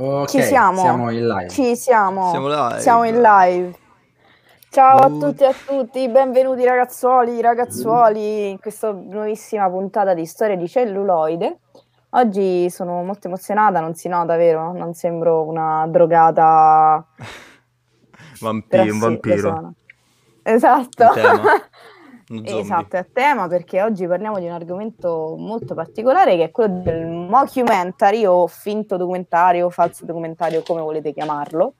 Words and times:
Ok, 0.00 0.28
Ci 0.28 0.42
siamo. 0.42 0.80
siamo 0.80 1.10
in 1.10 1.26
live. 1.26 1.48
Ci 1.48 1.74
siamo. 1.74 2.30
Siamo 2.30 2.46
live. 2.46 2.80
Siamo 2.80 3.02
in 3.04 3.20
live. 3.20 3.76
Ciao 4.70 4.98
a 4.98 5.06
Uh. 5.08 5.18
tutti 5.18 5.42
e 5.42 5.46
a 5.46 5.54
tutti, 5.66 6.08
benvenuti 6.08 6.64
ragazzuoli, 6.64 7.40
ragazzuoli, 7.40 8.50
in 8.50 8.60
questa 8.60 8.92
nuovissima 8.92 9.68
puntata 9.68 10.14
di 10.14 10.24
Storia 10.24 10.56
di 10.56 10.68
celluloide. 10.68 11.58
Oggi 12.10 12.70
sono 12.70 13.02
molto 13.02 13.26
emozionata, 13.26 13.80
non 13.80 13.94
si 13.94 14.06
nota, 14.08 14.36
vero? 14.36 14.72
Non 14.72 14.94
sembro 14.94 15.42
una 15.42 15.84
drogata. 15.88 17.04
Vampi- 18.40 18.68
però 18.68 18.82
un 18.84 18.88
sì, 18.90 18.98
lo 19.00 19.04
vampiro. 19.04 19.40
sono. 19.40 19.74
Esatto. 20.44 21.10
Tema. 21.12 21.42
Zombie. 22.36 22.60
Esatto, 22.60 22.96
è 22.96 22.98
a 22.98 23.06
tema 23.10 23.48
perché 23.48 23.82
oggi 23.82 24.06
parliamo 24.06 24.38
di 24.38 24.46
un 24.46 24.52
argomento 24.52 25.34
molto 25.38 25.74
particolare 25.74 26.36
che 26.36 26.44
è 26.44 26.50
quello 26.50 26.80
del 26.82 27.06
mockumentary 27.06 28.24
o 28.26 28.46
finto 28.46 28.96
documentario 28.96 29.66
o 29.66 29.70
falso 29.70 30.04
documentario, 30.04 30.62
come 30.62 30.80
volete 30.82 31.12
chiamarlo. 31.12 31.74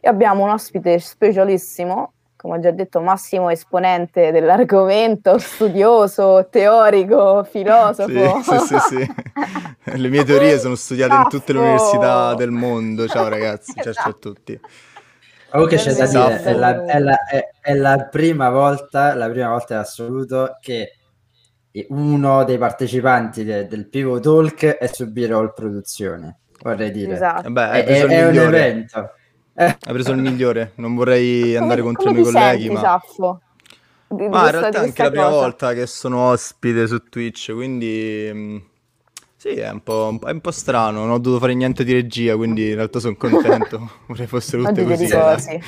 E 0.00 0.08
abbiamo 0.08 0.44
un 0.44 0.50
ospite 0.50 0.98
specialissimo, 0.98 2.12
come 2.36 2.56
ho 2.56 2.60
già 2.60 2.70
detto, 2.70 3.00
massimo 3.00 3.48
esponente 3.50 4.30
dell'argomento, 4.32 5.36
studioso, 5.38 6.46
teorico, 6.50 7.44
filosofo. 7.44 8.42
Sì, 8.42 8.42
sì, 8.42 8.58
sì, 8.58 8.78
sì. 8.88 9.12
Le 9.96 10.08
mie 10.08 10.24
teorie 10.24 10.58
sono 10.58 10.74
studiate 10.74 11.14
in 11.14 11.28
tutte 11.28 11.52
le 11.52 11.58
Saffo. 11.58 11.70
università 11.72 12.34
del 12.34 12.50
mondo. 12.50 13.06
Ciao 13.06 13.28
ragazzi, 13.28 13.72
ciao, 13.74 13.82
ciao 13.82 14.04
a 14.04 14.08
Esatto. 14.08 14.18
tutti. 14.32 14.60
Comunque 15.54 15.76
c'è 15.76 15.94
da 15.94 16.06
dire, 16.06 16.42
è 16.42 16.52
la, 16.52 16.84
è 16.84 16.98
la- 16.98 17.24
è- 17.26 17.48
è 17.60 17.74
la 17.74 18.08
prima 18.10 18.50
volta, 18.50 19.14
la 19.14 19.28
prima 19.30 19.50
volta 19.50 19.74
in 19.74 19.80
assoluto 19.80 20.56
che 20.60 20.96
uno 21.90 22.42
dei 22.44 22.58
partecipanti 22.58 23.44
de- 23.44 23.66
del 23.68 23.88
Pivo 23.88 24.18
Talk 24.18 24.64
è 24.64 24.86
su 24.88 25.10
B-Roll 25.12 25.52
Produzione, 25.54 26.38
vorrei 26.60 26.90
dire. 26.90 27.14
Esatto. 27.14 27.48
Hai 27.54 27.80
È, 27.80 27.84
preso 27.84 28.06
è- 28.06 28.06
il 28.06 28.10
è 28.10 28.22
un 28.24 28.30
migliore. 28.30 28.66
evento. 28.66 29.10
Eh, 29.56 29.64
Hai 29.64 29.92
preso 29.92 30.10
il 30.10 30.18
migliore. 30.18 30.72
Non 30.76 30.94
vorrei 30.96 31.56
andare 31.56 31.80
Come- 31.82 31.94
contro 31.94 32.10
i 32.10 32.14
come 32.14 32.20
miei 32.20 32.24
ti 32.24 32.32
colleghi, 32.32 32.58
senti, 32.62 32.74
ma... 32.74 32.80
Saffo? 32.80 33.40
Di- 34.08 34.28
Ma 34.28 34.44
in 34.44 34.50
realtà 34.50 34.78
è 34.80 34.84
anche 34.84 35.02
la 35.04 35.10
prima 35.10 35.24
cosa? 35.26 35.36
volta 35.36 35.72
che 35.72 35.86
sono 35.86 36.18
ospite 36.30 36.86
su 36.88 36.98
Twitch, 37.04 37.52
quindi 37.52 38.30
mm, 38.32 38.56
sì, 39.44 39.56
è 39.56 39.68
un 39.70 39.82
po', 39.82 40.08
un 40.10 40.18
po'- 40.18 40.28
è 40.28 40.32
un 40.32 40.40
po' 40.40 40.50
strano. 40.50 41.00
Non 41.00 41.10
ho 41.10 41.18
dovuto 41.18 41.40
fare 41.40 41.52
niente 41.54 41.84
di 41.84 41.92
regia, 41.92 42.34
quindi 42.36 42.68
in 42.70 42.76
realtà 42.76 42.98
sono 42.98 43.14
contento. 43.16 43.90
Vorrei 44.08 44.26
fossero 44.26 44.62
tutte 44.64 44.80
Oggi 44.80 44.90
così. 44.90 45.06
ti 45.06 45.12
riposi. 45.12 45.60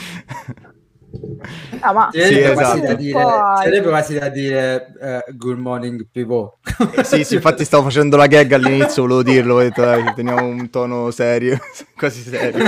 Ah, 1.80 1.92
ma 1.92 2.08
sarebbe 2.12 2.34
Sì, 2.46 2.52
quasi 2.52 2.78
esatto. 2.78 2.86
da 2.86 2.94
dire, 2.94 3.16
Un 3.16 3.22
po' 3.22 3.28
hai- 3.28 3.64
sarebbe 3.64 3.88
quasi 3.88 4.18
da 4.18 4.28
dire 4.28 4.92
eh, 5.00 5.24
good 5.34 5.58
morning 5.58 6.06
Pivo. 6.10 6.58
Eh, 6.94 7.04
sì, 7.04 7.24
sì, 7.24 7.34
infatti 7.36 7.64
stavo 7.64 7.84
facendo 7.84 8.16
la 8.16 8.26
gag 8.26 8.52
all'inizio, 8.52 9.02
volevo 9.02 9.22
dirlo, 9.22 9.54
ho 9.54 9.60
detto 9.60 9.80
dai, 9.82 10.12
teniamo 10.14 10.44
un 10.46 10.68
tono 10.68 11.10
serio, 11.10 11.56
quasi 11.96 12.20
serio. 12.22 12.64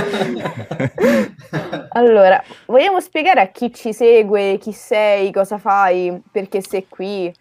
Allora, 1.89 2.41
vogliamo 2.67 2.99
spiegare 2.99 3.41
a 3.41 3.47
chi 3.49 3.73
ci 3.73 3.93
segue, 3.93 4.57
chi 4.59 4.71
sei, 4.71 5.31
cosa 5.31 5.57
fai, 5.57 6.19
perché 6.31 6.61
sei 6.61 6.85
qui? 6.87 7.31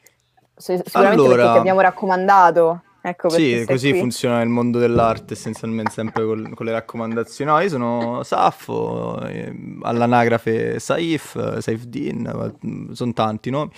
Si- 0.57 0.81
Sicuramente 0.85 1.23
Allora- 1.23 1.37
perché 1.37 1.53
ti 1.53 1.59
abbiamo 1.59 1.81
raccomandato. 1.81 2.83
Ecco 3.01 3.29
Sì, 3.31 3.65
così 3.67 3.91
qui. 3.91 4.01
funziona 4.01 4.43
il 4.43 4.49
mondo 4.49 4.79
dell'arte, 4.79 5.35
essenzialmente 5.35 5.93
sempre 5.93 6.25
col- 6.25 6.53
con 6.55 6.67
le 6.67 6.73
raccomandazioni. 6.73 7.51
No, 7.51 7.61
io 7.61 7.69
sono 7.69 8.23
Saffo, 8.25 9.21
eh, 9.27 9.55
all'anagrafe 9.83 10.79
Saif, 10.81 11.37
eh, 11.37 11.61
Saifdin, 11.63 12.89
sono 12.93 13.13
tanti 13.13 13.51
nomi, 13.51 13.71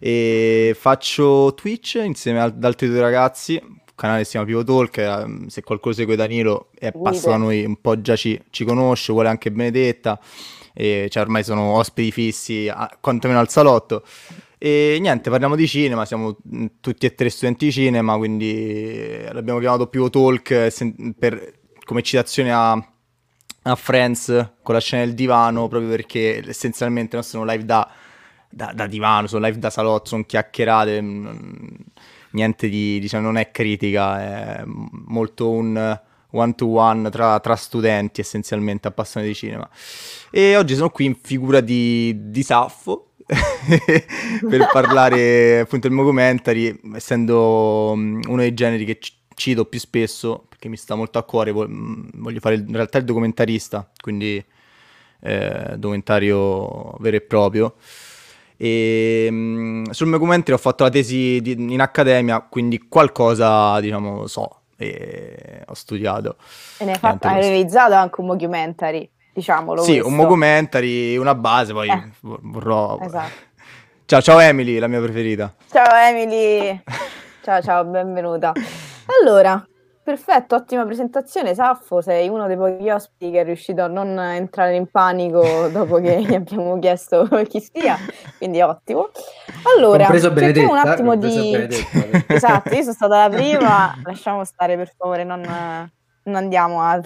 e 0.00 0.76
faccio 0.78 1.54
Twitch 1.54 2.00
insieme 2.04 2.40
ad 2.40 2.62
altri 2.64 2.88
due 2.88 3.00
ragazzi, 3.00 3.62
canale 3.94 4.24
si 4.24 4.30
chiama 4.32 4.46
Pivo 4.46 4.64
Talk, 4.64 4.96
eh, 4.98 5.24
se 5.46 5.62
qualcuno 5.62 5.94
segue 5.94 6.16
Danilo 6.16 6.68
e 6.74 6.90
Guide. 6.90 7.10
passa 7.10 7.30
da 7.30 7.36
noi 7.36 7.64
un 7.64 7.80
po' 7.80 8.00
già 8.00 8.16
ci, 8.16 8.38
ci 8.50 8.64
conosce, 8.64 9.12
vuole 9.12 9.28
anche 9.28 9.52
Benedetta, 9.52 10.18
e 10.74 11.06
cioè 11.10 11.22
ormai 11.22 11.44
sono 11.44 11.76
ospiti 11.76 12.10
fissi, 12.10 12.68
a- 12.68 12.90
quantomeno 13.00 13.38
al 13.38 13.48
salotto. 13.48 14.02
E 14.64 14.96
niente, 14.98 15.28
parliamo 15.28 15.56
di 15.56 15.68
cinema, 15.68 16.06
siamo 16.06 16.38
mh, 16.42 16.66
tutti 16.80 17.04
e 17.04 17.14
tre 17.14 17.28
studenti 17.28 17.66
di 17.66 17.70
cinema, 17.70 18.16
quindi 18.16 18.50
eh, 18.50 19.28
l'abbiamo 19.30 19.58
chiamato 19.58 19.88
Pivo 19.88 20.08
Talk 20.08 20.50
eh, 20.52 20.72
per- 21.18 21.58
come 21.84 22.00
citazione 22.00 22.50
a, 22.50 22.72
a 22.72 23.74
Friends 23.76 24.52
con 24.62 24.72
la 24.72 24.80
scena 24.80 25.04
del 25.04 25.12
divano, 25.12 25.68
proprio 25.68 25.90
perché 25.90 26.42
essenzialmente 26.48 27.14
non 27.14 27.26
sono 27.26 27.44
live 27.44 27.66
da, 27.66 27.86
da- 28.48 28.72
da 28.74 28.86
divano, 28.86 29.26
sono 29.26 29.44
live 29.44 29.58
da 29.58 29.68
salotto, 29.68 30.06
sono 30.06 30.24
chiacchierate, 30.24 30.98
mh, 30.98 31.76
niente 32.30 32.70
di, 32.70 32.98
diciamo, 33.00 33.22
non 33.22 33.36
è 33.36 33.50
critica, 33.50 34.18
è 34.22 34.62
molto 34.64 35.50
un 35.50 36.00
one 36.30 36.54
to 36.54 36.68
one 36.68 37.10
tra, 37.10 37.38
tra 37.38 37.54
studenti 37.54 38.22
essenzialmente 38.22 38.88
appassionati 38.88 39.30
di 39.30 39.36
cinema. 39.36 39.68
E 40.30 40.56
oggi 40.56 40.74
sono 40.74 40.88
qui 40.88 41.04
in 41.04 41.16
figura 41.20 41.60
di, 41.60 42.30
di 42.30 42.42
Saffo 42.42 43.10
per 44.48 44.68
parlare 44.72 45.60
appunto 45.60 45.88
del 45.88 45.96
documentary, 45.96 46.78
essendo 46.94 47.92
uno 47.92 48.36
dei 48.36 48.54
generi 48.54 48.84
che 48.84 48.98
ci- 48.98 49.12
cito 49.34 49.64
più 49.64 49.78
spesso, 49.78 50.44
perché 50.48 50.68
mi 50.68 50.76
sta 50.76 50.94
molto 50.94 51.18
a 51.18 51.24
cuore, 51.24 51.50
vo- 51.50 51.66
voglio 51.68 52.40
fare 52.40 52.56
in 52.56 52.72
realtà 52.72 52.98
il 52.98 53.04
documentarista, 53.04 53.90
quindi 54.00 54.44
eh, 55.20 55.74
documentario 55.76 56.92
vero 56.98 57.16
e 57.16 57.20
proprio. 57.20 57.74
E 58.56 59.28
mm, 59.30 59.84
sul 59.90 60.06
mio 60.06 60.18
documentary 60.18 60.52
ho 60.52 60.58
fatto 60.58 60.84
la 60.84 60.90
tesi 60.90 61.40
di- 61.40 61.52
in 61.52 61.80
accademia, 61.80 62.40
quindi 62.40 62.86
qualcosa, 62.88 63.80
diciamo, 63.80 64.26
so 64.26 64.58
e 64.76 65.62
ho 65.66 65.74
studiato. 65.74 66.36
E 66.78 66.84
ne 66.84 66.92
hai, 66.92 66.98
fatto, 66.98 67.26
hai 67.26 67.40
realizzato 67.40 67.94
anche 67.94 68.20
un 68.20 68.26
documentary, 68.28 69.08
diciamolo. 69.34 69.82
Sì, 69.82 69.92
questo. 69.98 70.08
un 70.08 70.16
documentary, 70.16 71.16
una 71.16 71.34
base, 71.34 71.72
poi 71.72 71.88
Eh. 71.88 72.10
vor- 72.22 72.40
vorrò... 72.42 72.98
Esatto. 73.00 73.52
Ciao, 74.06 74.20
ciao 74.20 74.38
Emily, 74.38 74.78
la 74.78 74.86
mia 74.86 75.00
preferita. 75.00 75.52
Ciao 75.70 75.94
Emily, 75.96 76.82
ciao 77.42 77.60
ciao, 77.62 77.84
benvenuta. 77.84 78.52
Allora, 79.22 79.66
perfetto, 80.02 80.54
ottima 80.54 80.84
presentazione, 80.84 81.54
Saffo, 81.54 82.02
sei 82.02 82.28
uno 82.28 82.46
dei 82.46 82.56
pochi 82.56 82.90
ospiti 82.90 83.32
che 83.32 83.40
è 83.40 83.44
riuscito 83.44 83.82
a 83.82 83.86
non 83.86 84.18
entrare 84.18 84.76
in 84.76 84.86
panico 84.90 85.68
dopo 85.68 85.96
che 86.00 86.20
gli 86.22 86.34
abbiamo 86.34 86.78
chiesto 86.78 87.26
chi 87.48 87.60
sia, 87.60 87.96
quindi 88.36 88.60
ottimo. 88.60 89.08
Allora, 89.74 90.06
cerchiamo 90.06 90.72
un 90.72 90.78
attimo 90.78 91.16
di... 91.16 91.66
Esatto, 92.28 92.74
io 92.74 92.82
sono 92.82 92.92
stata 92.92 93.26
la 93.26 93.28
prima, 93.34 93.98
lasciamo 94.04 94.44
stare 94.44 94.76
per 94.76 94.92
favore, 94.96 95.24
non, 95.24 95.40
non 95.40 96.34
andiamo 96.34 96.82
a 96.82 97.00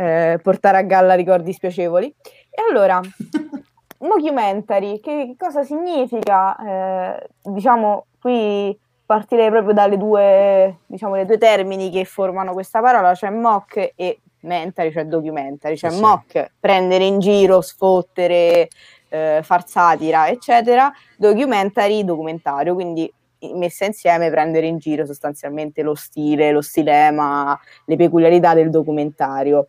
eh, 0.00 0.38
portare 0.42 0.78
a 0.78 0.82
galla 0.82 1.14
ricordi 1.14 1.52
spiacevoli. 1.52 2.06
E 2.48 2.62
allora, 2.68 3.00
mockumentary, 4.00 4.98
che, 5.00 5.34
cosa 5.38 5.62
significa? 5.62 6.56
Eh, 6.56 7.28
diciamo, 7.42 8.06
qui 8.18 8.76
partirei 9.04 9.50
proprio 9.50 9.74
dalle 9.74 9.98
due, 9.98 10.78
diciamo, 10.86 11.16
le 11.16 11.26
due 11.26 11.36
termini 11.36 11.90
che 11.90 12.06
formano 12.06 12.54
questa 12.54 12.80
parola, 12.80 13.14
cioè 13.14 13.28
mock 13.28 13.92
e 13.94 14.20
mentary, 14.40 14.90
cioè 14.90 15.04
documentary, 15.04 15.76
cioè 15.76 15.90
sì. 15.90 16.00
mock, 16.00 16.52
prendere 16.58 17.04
in 17.04 17.18
giro, 17.18 17.60
sfottere, 17.60 18.68
eh, 19.10 19.40
far 19.42 19.68
satira, 19.68 20.28
eccetera, 20.28 20.90
documentary, 21.18 22.04
documentario, 22.04 22.72
quindi 22.72 23.12
messa 23.54 23.84
insieme 23.86 24.30
prendere 24.30 24.66
in 24.66 24.78
giro 24.78 25.06
sostanzialmente 25.06 25.82
lo 25.82 25.94
stile, 25.94 26.52
lo 26.52 26.60
stilema, 26.60 27.58
le 27.84 27.96
peculiarità 27.96 28.54
del 28.54 28.70
documentario. 28.70 29.68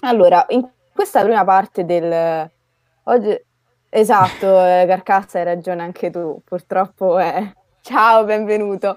Allora, 0.00 0.44
in 0.48 0.68
questa 0.92 1.22
prima 1.22 1.44
parte 1.44 1.84
del... 1.84 2.50
Oggi... 3.04 3.42
Esatto, 3.88 4.46
eh, 4.64 4.84
Carcassa, 4.86 5.38
hai 5.38 5.44
ragione 5.44 5.82
anche 5.82 6.10
tu, 6.10 6.40
purtroppo 6.44 7.18
è... 7.18 7.52
Ciao, 7.80 8.24
benvenuto. 8.24 8.96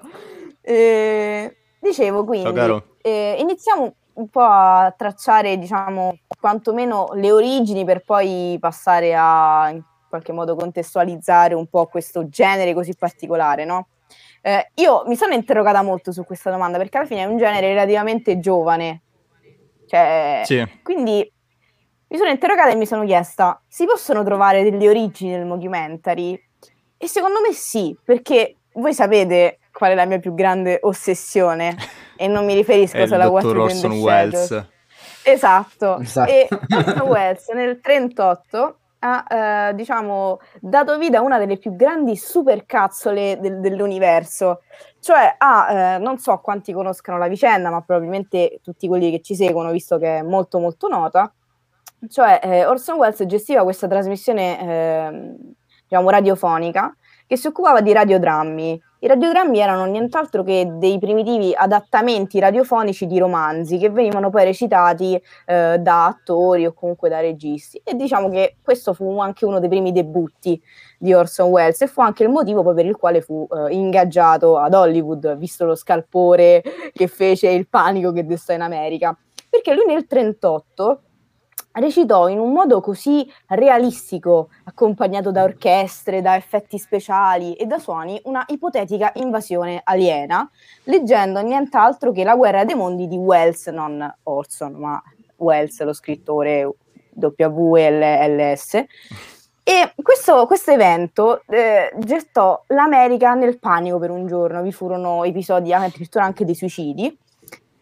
Eh, 0.60 1.56
dicevo 1.80 2.24
quindi, 2.24 2.82
eh, 3.02 3.36
iniziamo 3.38 3.94
un 4.14 4.28
po' 4.28 4.40
a 4.40 4.92
tracciare, 4.96 5.58
diciamo, 5.58 6.18
quantomeno 6.40 7.10
le 7.14 7.30
origini 7.30 7.84
per 7.84 8.02
poi 8.04 8.56
passare 8.60 9.14
a 9.16 9.70
in 9.70 9.82
qualche 10.08 10.32
modo 10.32 10.56
contestualizzare 10.56 11.54
un 11.54 11.66
po' 11.68 11.86
questo 11.86 12.28
genere 12.28 12.74
così 12.74 12.94
particolare, 12.96 13.64
no? 13.64 13.88
Eh, 14.40 14.70
io 14.74 15.04
mi 15.06 15.16
sono 15.16 15.34
interrogata 15.34 15.82
molto 15.82 16.12
su 16.12 16.24
questa 16.24 16.50
domanda 16.50 16.78
perché 16.78 16.98
alla 16.98 17.06
fine 17.06 17.22
è 17.22 17.26
un 17.26 17.36
genere 17.36 17.68
relativamente 17.68 18.38
giovane. 18.38 19.02
Cioè, 19.88 20.42
Sì, 20.44 20.64
quindi 20.82 21.32
mi 22.10 22.16
sono 22.16 22.30
interrogata 22.30 22.70
e 22.70 22.76
mi 22.76 22.86
sono 22.86 23.04
chiesta, 23.04 23.60
si 23.66 23.84
possono 23.86 24.22
trovare 24.22 24.62
delle 24.62 24.88
origini 24.88 25.32
nel 25.32 25.46
mockumentary? 25.46 26.40
E 26.96 27.08
secondo 27.08 27.40
me 27.40 27.52
sì, 27.52 27.96
perché 28.04 28.56
voi 28.74 28.94
sapete 28.94 29.58
qual 29.72 29.92
è 29.92 29.94
la 29.94 30.04
mia 30.04 30.18
più 30.18 30.34
grande 30.34 30.78
ossessione 30.82 31.76
e 32.16 32.26
non 32.28 32.44
mi 32.44 32.54
riferisco 32.54 33.06
solo 33.06 33.22
a 33.36 33.40
the 33.40 33.48
Orson. 33.48 33.92
Welles. 33.92 34.66
Esatto. 35.22 35.98
Esatto. 36.00 36.30
E 36.30 36.48
Orson 36.50 37.00
Welles 37.02 37.48
nel 37.48 37.80
38 37.80 38.78
ha, 39.00 39.68
eh, 39.68 39.74
diciamo, 39.74 40.40
dato 40.60 40.98
vita 40.98 41.18
a 41.18 41.22
una 41.22 41.38
delle 41.38 41.56
più 41.58 41.76
grandi 41.76 42.16
supercazzole 42.16 43.38
del- 43.40 43.60
dell'universo, 43.60 44.62
cioè 45.08 45.36
ah, 45.38 45.72
eh, 45.72 45.98
non 46.00 46.18
so 46.18 46.36
quanti 46.40 46.70
conoscano 46.70 47.16
la 47.16 47.28
vicenda, 47.28 47.70
ma 47.70 47.80
probabilmente 47.80 48.60
tutti 48.62 48.86
quelli 48.86 49.10
che 49.10 49.22
ci 49.22 49.34
seguono, 49.34 49.70
visto 49.70 49.96
che 49.96 50.18
è 50.18 50.22
molto 50.22 50.58
molto 50.58 50.86
nota, 50.86 51.32
cioè 52.10 52.38
eh, 52.42 52.66
Orson 52.66 52.98
Welles 52.98 53.24
gestiva 53.24 53.62
questa 53.62 53.88
trasmissione 53.88 54.60
eh, 54.60 55.36
diciamo 55.84 56.10
radiofonica 56.10 56.94
che 57.26 57.38
si 57.38 57.46
occupava 57.46 57.80
di 57.80 57.94
radiodrammi. 57.94 58.82
I 59.00 59.06
radiodrammi 59.06 59.60
erano 59.60 59.84
nient'altro 59.84 60.42
che 60.42 60.72
dei 60.72 60.98
primitivi 60.98 61.54
adattamenti 61.54 62.40
radiofonici 62.40 63.06
di 63.06 63.16
romanzi 63.18 63.78
che 63.78 63.90
venivano 63.90 64.28
poi 64.28 64.42
recitati 64.42 65.14
eh, 65.46 65.76
da 65.78 66.06
attori 66.06 66.66
o 66.66 66.72
comunque 66.72 67.08
da 67.08 67.20
registi. 67.20 67.80
E 67.84 67.94
diciamo 67.94 68.28
che 68.28 68.56
questo 68.60 68.94
fu 68.94 69.20
anche 69.20 69.44
uno 69.44 69.60
dei 69.60 69.68
primi 69.68 69.92
debutti 69.92 70.60
di 70.98 71.14
Orson 71.14 71.48
Welles 71.50 71.80
e 71.80 71.86
fu 71.86 72.00
anche 72.00 72.24
il 72.24 72.28
motivo 72.28 72.74
per 72.74 72.86
il 72.86 72.96
quale 72.96 73.20
fu 73.20 73.46
eh, 73.48 73.72
ingaggiato 73.72 74.58
ad 74.58 74.74
Hollywood, 74.74 75.36
visto 75.36 75.64
lo 75.64 75.76
scalpore 75.76 76.60
che 76.92 77.06
fece 77.06 77.50
il 77.50 77.68
panico 77.68 78.10
che 78.10 78.26
destò 78.26 78.52
in 78.52 78.62
America. 78.62 79.16
Perché 79.48 79.74
lui 79.74 79.86
nel 79.86 80.06
1938 80.10 81.02
recitò 81.78 82.28
in 82.28 82.38
un 82.38 82.52
modo 82.52 82.80
così 82.80 83.30
realistico, 83.46 84.50
accompagnato 84.64 85.30
da 85.30 85.42
orchestre, 85.42 86.20
da 86.20 86.36
effetti 86.36 86.78
speciali 86.78 87.54
e 87.54 87.66
da 87.66 87.78
suoni, 87.78 88.20
una 88.24 88.44
ipotetica 88.48 89.12
invasione 89.16 89.80
aliena, 89.84 90.48
leggendo 90.84 91.40
nient'altro 91.40 92.12
che 92.12 92.24
La 92.24 92.36
guerra 92.36 92.64
dei 92.64 92.74
mondi 92.74 93.06
di 93.06 93.16
Wells, 93.16 93.66
non 93.68 94.14
Orson, 94.24 94.72
ma 94.74 95.02
Wells, 95.36 95.82
lo 95.82 95.92
scrittore 95.92 96.70
WLS. 97.14 98.84
E 99.62 99.92
questo, 100.02 100.72
evento 100.72 101.42
eh, 101.46 101.92
gettò 101.98 102.62
l'America 102.68 103.34
nel 103.34 103.58
panico 103.58 103.98
per 103.98 104.10
un 104.10 104.26
giorno, 104.26 104.62
vi 104.62 104.72
furono 104.72 105.24
episodi 105.24 105.74
addirittura 105.74 106.24
anche 106.24 106.44
di 106.46 106.54
suicidi 106.54 107.18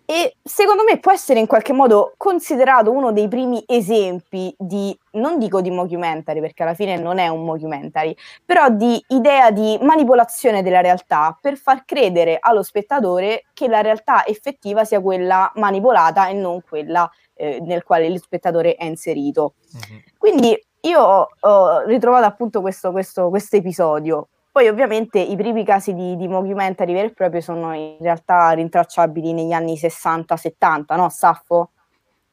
e 0.06 0.36
secondo 0.40 0.84
me 0.84 1.00
può 1.00 1.10
essere 1.10 1.40
in 1.40 1.46
qualche 1.46 1.72
modo 1.72 2.14
considerato 2.16 2.92
uno 2.92 3.10
dei 3.10 3.26
primi 3.26 3.62
esempi 3.66 4.54
di, 4.56 4.96
non 5.12 5.36
dico 5.36 5.60
di 5.60 5.70
mockumentary 5.70 6.40
perché 6.40 6.62
alla 6.62 6.74
fine 6.74 6.96
non 6.96 7.18
è 7.18 7.26
un 7.26 7.44
mockumentary, 7.44 8.16
però 8.44 8.70
di 8.70 9.02
idea 9.08 9.50
di 9.50 9.76
manipolazione 9.82 10.62
della 10.62 10.80
realtà 10.80 11.36
per 11.40 11.56
far 11.56 11.84
credere 11.84 12.36
allo 12.38 12.62
spettatore 12.62 13.46
che 13.52 13.66
la 13.66 13.80
realtà 13.80 14.24
effettiva 14.24 14.84
sia 14.84 15.00
quella 15.00 15.50
manipolata 15.56 16.28
e 16.28 16.34
non 16.34 16.62
quella 16.62 17.10
eh, 17.34 17.58
nel 17.60 17.82
quale 17.82 18.08
lo 18.08 18.18
spettatore 18.18 18.76
è 18.76 18.84
inserito. 18.84 19.54
Mm-hmm. 19.74 20.00
Quindi 20.16 20.66
io 20.82 21.28
ho, 21.40 21.82
ritrovato 21.84 22.26
appunto 22.26 22.60
questo, 22.60 22.92
questo, 22.92 23.28
questo 23.28 23.56
episodio 23.56 24.28
poi 24.56 24.68
ovviamente 24.68 25.18
i 25.18 25.36
primi 25.36 25.66
casi 25.66 25.92
di, 25.92 26.16
di 26.16 26.26
mockumentary 26.28 26.94
veri 26.94 27.08
e 27.08 27.12
propri 27.12 27.42
sono 27.42 27.74
in 27.74 27.98
realtà 28.00 28.52
rintracciabili 28.52 29.34
negli 29.34 29.52
anni 29.52 29.74
60-70, 29.74 30.96
no 30.96 31.10
Saffo? 31.10 31.72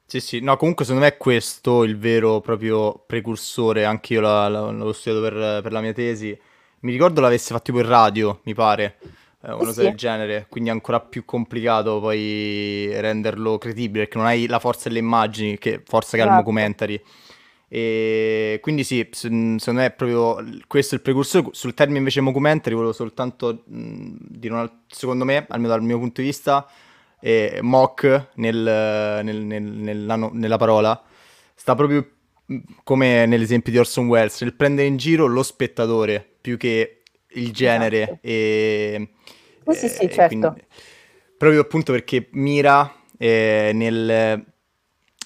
Sì, 0.06 0.22
sì, 0.22 0.40
no, 0.40 0.56
comunque 0.56 0.86
secondo 0.86 1.06
me 1.06 1.12
è 1.12 1.18
questo 1.18 1.84
il 1.84 1.98
vero 1.98 2.40
proprio 2.40 3.04
precursore, 3.06 3.84
anche 3.84 4.14
io 4.14 4.22
la, 4.22 4.48
la, 4.48 4.72
l'ho 4.72 4.94
studiato 4.94 5.22
per, 5.22 5.62
per, 5.64 5.74
la 5.74 5.82
mia 5.82 5.92
tesi. 5.92 6.28
Mi 6.82 6.94
ricordo 6.94 7.20
l'avesse 7.20 7.54
fatto 7.54 7.64
tipo 7.64 7.80
in 7.80 7.90
radio, 7.90 8.40
mi 8.44 8.54
pare, 8.54 9.00
eh, 9.42 9.48
una 9.48 9.56
cosa 9.58 9.72
sì. 9.74 9.82
del 9.82 9.96
genere, 9.96 10.46
quindi 10.48 10.70
è 10.70 10.72
ancora 10.72 11.02
più 11.02 11.26
complicato 11.26 12.00
poi 12.00 12.90
renderlo 13.02 13.58
credibile, 13.58 14.06
perché 14.06 14.18
non 14.18 14.28
hai 14.28 14.48
la 14.48 14.60
forza 14.60 14.88
delle 14.88 15.02
immagini, 15.02 15.58
che 15.58 15.82
forza 15.86 16.16
che 16.16 16.24
ha 16.24 16.26
il 16.28 16.32
esatto. 16.32 16.44
E 17.76 18.60
quindi 18.62 18.84
sì, 18.84 19.10
secondo 19.12 19.72
me 19.72 19.88
è 19.88 19.92
proprio 19.92 20.38
questo 20.68 20.94
il 20.94 21.02
precursore. 21.02 21.48
Sul 21.54 21.74
termine 21.74 21.98
invece 21.98 22.22
documentary 22.22 22.76
volevo 22.76 22.94
soltanto 22.94 23.64
mh, 23.66 24.16
dire 24.20 24.54
una, 24.54 24.84
secondo 24.88 25.26
me, 25.26 25.48
almeno 25.50 25.74
dal 25.74 25.82
mio 25.82 25.98
punto 25.98 26.22
di 26.22 26.28
vista, 26.28 26.70
eh, 27.20 27.58
mock 27.64 28.28
nel, 28.36 29.22
nel, 29.24 29.38
nel, 29.38 30.30
nella, 30.34 30.58
parola 30.58 31.02
sta 31.56 31.74
proprio 31.74 32.08
come 32.84 33.26
nell'esempio 33.26 33.72
di 33.72 33.80
Orson 33.80 34.06
Welles, 34.06 34.40
nel 34.42 34.54
prendere 34.54 34.88
in 34.88 34.98
giro 34.98 35.26
lo 35.26 35.42
spettatore 35.42 36.24
più 36.42 36.58
che 36.58 37.02
il 37.30 37.52
genere. 37.54 38.04
Esatto. 38.04 38.20
E, 38.22 39.10
sì, 39.72 39.88
sì, 39.88 40.10
certo. 40.12 40.28
Quindi, 40.28 40.64
proprio 41.40 41.62
appunto 41.62 41.92
perché 41.92 42.28
mira 42.34 43.02
eh, 43.18 43.72
nel, 43.74 44.46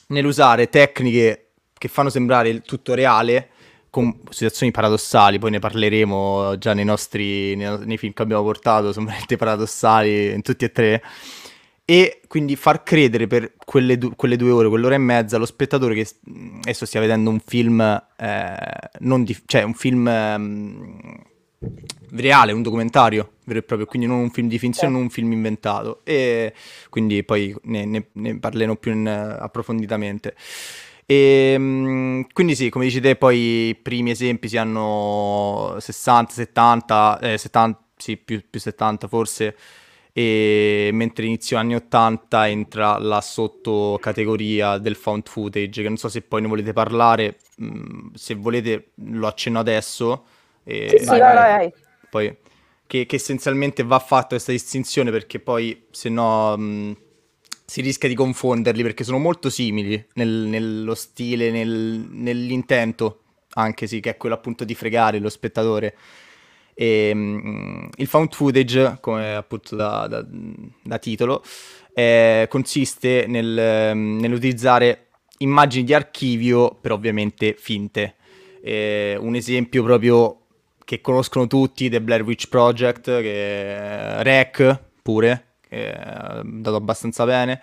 nell'usare 0.08 0.70
tecniche 0.70 1.47
che 1.78 1.88
fanno 1.88 2.10
sembrare 2.10 2.62
tutto 2.62 2.94
reale 2.94 3.50
con 3.90 4.20
situazioni 4.30 4.72
paradossali, 4.72 5.40
poi 5.40 5.52
ne 5.52 5.60
parleremo 5.60 6.58
già 6.58 6.74
nei 6.74 6.86
nostri 6.86 7.56
nei, 7.56 7.86
nei 7.86 7.98
film 7.98 8.14
che 8.14 8.22
abbiamo 8.22 8.44
portato, 8.44 8.92
sono 8.92 9.06
veramente 9.06 9.38
paradossali 9.38 10.34
in 10.34 10.42
tutti 10.42 10.66
e 10.66 10.72
tre. 10.72 11.02
E 11.90 12.20
quindi 12.28 12.58
far 12.58 12.84
credere 12.84 13.28
per 13.28 13.54
quelle, 13.64 13.98
du- 13.98 14.14
quelle 14.18 14.36
due 14.36 14.52
ore, 14.52 14.68
quell'ora 14.68 14.96
e 14.96 14.98
mezza, 14.98 15.38
allo 15.38 15.46
spettatore 15.46 15.96
che 15.96 16.06
adesso 16.58 16.86
stia 16.86 17.00
vedendo 17.00 17.30
un 17.30 17.40
film, 17.40 17.80
eh, 17.80 18.56
di- 19.00 19.38
cioè 19.46 19.64
un 19.64 19.74
film 19.74 20.06
eh, 20.06 21.26
reale, 22.12 22.52
un 22.52 22.62
documentario 22.62 23.32
vero 23.46 23.60
e 23.60 23.64
proprio, 23.64 23.88
quindi 23.88 24.06
non 24.08 24.20
un 24.20 24.30
film 24.30 24.50
di 24.50 24.60
finzione, 24.60 24.92
non 24.92 25.04
un 25.04 25.10
film 25.10 25.32
inventato. 25.32 26.02
E 26.04 26.54
quindi 26.90 27.24
poi 27.24 27.56
ne, 27.64 27.86
ne, 27.86 28.08
ne 28.12 28.38
parleremo 28.38 28.76
più 28.76 28.92
in, 28.92 29.08
approfonditamente. 29.08 30.36
E, 31.10 31.54
ehm, 31.54 32.28
quindi 32.34 32.54
sì, 32.54 32.70
come 32.70 32.86
dici 32.86 33.00
te, 33.00 33.16
poi 33.16 33.70
i 33.70 33.76
primi 33.76 34.12
esempi 34.12 34.50
si 34.50 34.58
hanno 34.58 35.78
60, 35.80 36.34
70, 36.34 37.20
eh, 37.20 37.38
70 37.38 37.80
sì, 37.96 38.18
più, 38.18 38.44
più 38.48 38.60
70 38.60 39.08
forse, 39.08 39.56
e 40.12 40.90
mentre 40.92 41.26
inizio 41.26 41.58
anni 41.58 41.76
80 41.76 42.50
entra 42.50 42.98
la 42.98 43.22
sottocategoria 43.22 44.78
del 44.80 44.96
found 44.96 45.30
footage, 45.30 45.82
che 45.82 45.88
non 45.88 45.98
so 45.98 46.10
se 46.10 46.22
poi 46.24 46.42
ne 46.42 46.48
volete 46.50 46.74
parlare, 46.74 47.38
mh, 47.56 47.66
mm, 47.66 48.08
se 48.14 48.36
volete 48.36 48.90
lo 48.96 49.28
accenno 49.28 49.60
adesso. 49.60 50.26
E, 50.66 50.98
sì, 51.00 51.06
vai, 51.06 51.20
vai, 51.22 51.34
vai. 51.36 51.74
Poi, 52.10 52.36
che, 52.86 53.06
che, 53.06 53.16
essenzialmente 53.16 53.84
va 53.84 54.00
fatta 54.00 54.30
questa 54.30 54.52
distinzione 54.52 55.10
perché 55.10 55.40
poi 55.40 55.86
se 55.90 56.10
no... 56.10 56.58
Mh, 56.58 56.64
mm, 56.64 56.92
si 57.70 57.82
rischia 57.82 58.08
di 58.08 58.16
confonderli 58.16 58.82
perché 58.82 59.04
sono 59.04 59.18
molto 59.18 59.50
simili 59.50 60.04
nel, 60.14 60.30
nello 60.30 60.96
stile, 60.96 61.52
nel, 61.52 62.08
nell'intento, 62.10 63.24
anche 63.56 63.88
sì, 63.88 64.00
che 64.00 64.12
è 64.12 64.18
quello 64.18 64.36
appunto 64.36 64.64
di 64.64 64.74
fregare 64.74 65.20
lo 65.20 65.28
spettatore. 65.28 65.96
E, 66.74 67.12
um, 67.14 67.90
il 67.98 68.08
found 68.08 68.34
footage, 68.34 68.98
come 69.02 69.36
appunto 69.36 69.76
da, 69.76 70.08
da, 70.08 70.26
da 70.26 70.98
titolo, 70.98 71.44
eh, 71.94 72.48
consiste 72.50 73.26
nel, 73.28 73.92
um, 73.92 74.18
nell'utilizzare 74.18 75.08
immagini 75.40 75.84
di 75.84 75.94
archivio, 75.94 76.74
però 76.74 76.96
ovviamente 76.96 77.54
finte. 77.60 78.16
Eh, 78.62 79.18
un 79.20 79.36
esempio 79.36 79.84
proprio 79.84 80.40
che 80.86 81.02
conoscono 81.02 81.48
tutti, 81.48 81.90
The 81.90 82.00
Blair 82.00 82.22
Witch 82.22 82.48
Project, 82.48 83.04
che, 83.04 84.24
Rec 84.24 84.80
pure, 85.02 85.47
che 85.68 85.92
è 85.92 86.40
andato 86.42 86.76
abbastanza 86.76 87.26
bene. 87.26 87.62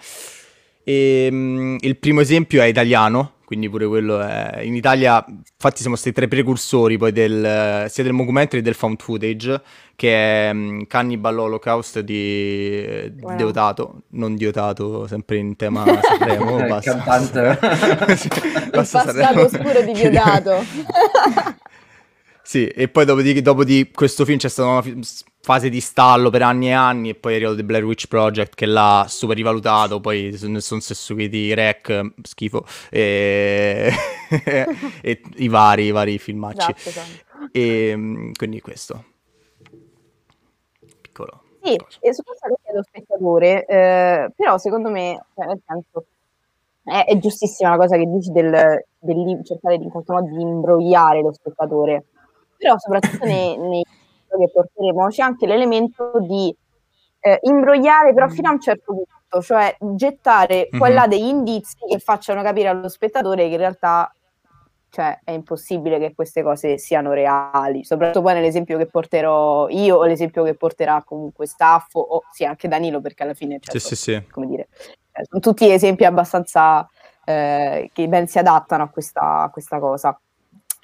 E, 0.84 1.28
um, 1.30 1.76
il 1.80 1.96
primo 1.96 2.20
esempio 2.20 2.62
è 2.62 2.66
italiano, 2.66 3.37
quindi 3.44 3.68
pure 3.68 3.87
quello 3.87 4.20
è... 4.20 4.61
In 4.62 4.75
Italia, 4.75 5.25
infatti 5.26 5.80
siamo 5.80 5.96
stati 5.96 6.14
tre 6.14 6.28
precursori 6.28 6.99
poi 6.99 7.12
del, 7.12 7.87
sia 7.88 8.02
del 8.02 8.14
documentary 8.14 8.58
che 8.58 8.62
del 8.62 8.75
found 8.75 9.00
footage, 9.00 9.62
che 9.96 10.49
è 10.49 10.50
um, 10.50 10.87
Cannibal 10.87 11.38
Holocaust 11.38 12.00
di 12.00 13.12
wow. 13.20 13.37
Deodato, 13.37 14.02
non 14.11 14.34
Diodato, 14.37 15.06
sempre 15.06 15.38
in 15.38 15.56
tema 15.56 15.84
Sanremo, 16.02 16.58
Il 16.58 16.80
cantante. 16.82 17.58
sì, 18.16 18.28
Il 18.28 18.70
passato 18.70 19.40
oscuro 19.40 19.82
di 19.82 19.92
Diodato. 19.92 20.64
Sì, 22.46 22.66
e 22.66 22.88
poi 22.88 23.06
dopo 23.06 23.23
di, 23.23 23.40
dopo 23.40 23.64
di, 23.64 23.90
questo 23.90 24.26
film 24.26 24.37
c'è 24.37 24.50
stata 24.50 24.68
una 24.68 25.00
fase 25.44 25.68
di 25.68 25.80
stallo 25.82 26.30
per 26.30 26.40
anni 26.40 26.68
e 26.68 26.72
anni 26.72 27.10
e 27.10 27.14
poi 27.14 27.32
è 27.32 27.36
arrivato 27.36 27.56
The 27.56 27.64
Blair 27.64 27.84
Witch 27.84 28.08
Project 28.08 28.54
che 28.54 28.64
l'ha 28.64 29.04
super 29.06 29.36
rivalutato, 29.36 30.00
poi 30.00 30.34
ne 30.40 30.60
sono 30.60 30.80
seguiti 30.80 31.52
Rec, 31.52 32.12
schifo, 32.22 32.64
e, 32.90 33.92
e 35.02 35.20
i 35.36 35.48
vari, 35.48 35.84
i 35.84 35.90
vari 35.90 36.18
filmacci. 36.18 36.72
Esatto, 36.74 36.88
esatto. 36.88 37.48
E 37.52 38.32
quindi 38.34 38.60
questo. 38.62 39.04
Piccolo. 41.02 41.42
Sì, 41.62 41.76
cosa. 41.76 41.98
e 42.00 42.14
su 42.14 42.22
questa 42.22 42.48
cosa 42.48 42.60
dello 42.66 42.82
spettatore, 42.82 43.66
eh, 43.66 44.30
però 44.34 44.56
secondo 44.56 44.88
me, 44.88 45.26
cioè 45.34 45.46
nel 45.46 45.60
senso, 45.66 46.06
è, 46.84 47.04
è, 47.04 47.18
giustissima 47.18 47.68
la 47.68 47.76
cosa 47.76 47.96
che 47.96 48.06
dici 48.06 48.32
del, 48.32 48.82
del 48.98 49.40
cercare 49.44 49.76
di 49.76 49.84
in 49.84 49.90
qualche 49.90 50.12
modo 50.12 50.34
di 50.34 50.40
imbrogliare 50.40 51.20
lo 51.20 51.32
spettatore 51.34 52.04
però 52.64 52.78
soprattutto 52.78 53.26
nei, 53.26 53.56
nei 53.58 53.84
che 54.38 54.50
porteremo 54.53 55.09
c'è 55.09 55.23
anche 55.23 55.47
l'elemento 55.47 56.12
di 56.21 56.55
eh, 57.21 57.38
imbrogliare 57.43 58.12
però 58.12 58.29
fino 58.29 58.49
a 58.49 58.53
un 58.53 58.61
certo 58.61 58.93
punto, 58.93 59.43
cioè 59.43 59.76
gettare 59.95 60.69
mm-hmm. 60.69 60.79
quella 60.79 61.07
degli 61.07 61.26
indizi 61.26 61.76
che 61.88 61.99
facciano 61.99 62.43
capire 62.43 62.69
allo 62.69 62.88
spettatore 62.88 63.47
che 63.47 63.53
in 63.53 63.59
realtà 63.59 64.12
cioè 64.91 65.19
è 65.25 65.33
impossibile 65.33 65.99
che 65.99 66.14
queste 66.14 66.43
cose 66.45 66.79
siano 66.79 67.12
reali, 67.12 67.83
soprattutto 67.83 68.23
poi 68.23 68.35
nell'esempio 68.35 68.79
che 68.79 68.87
porterò 68.87 69.69
io 69.69 69.97
o 69.97 70.05
l'esempio 70.05 70.45
che 70.45 70.55
porterà 70.55 71.03
comunque 71.05 71.47
Staffo 71.47 71.99
o 71.99 72.23
sì 72.31 72.45
anche 72.45 72.69
Danilo 72.69 73.00
perché 73.00 73.25
alla 73.25 73.35
fine 73.35 73.59
certo, 73.59 73.81
sì, 73.81 73.97
sì, 73.97 74.12
sì. 74.12 74.26
come 74.31 74.47
dire, 74.47 74.69
eh, 75.11 75.25
sono 75.29 75.41
tutti 75.41 75.69
esempi 75.69 76.05
abbastanza 76.05 76.88
eh, 77.25 77.91
che 77.93 78.09
ben 78.09 78.29
si 78.29 78.38
adattano 78.38 78.85
a 78.85 78.88
questa, 78.88 79.43
a 79.43 79.50
questa 79.50 79.79
cosa. 79.79 80.19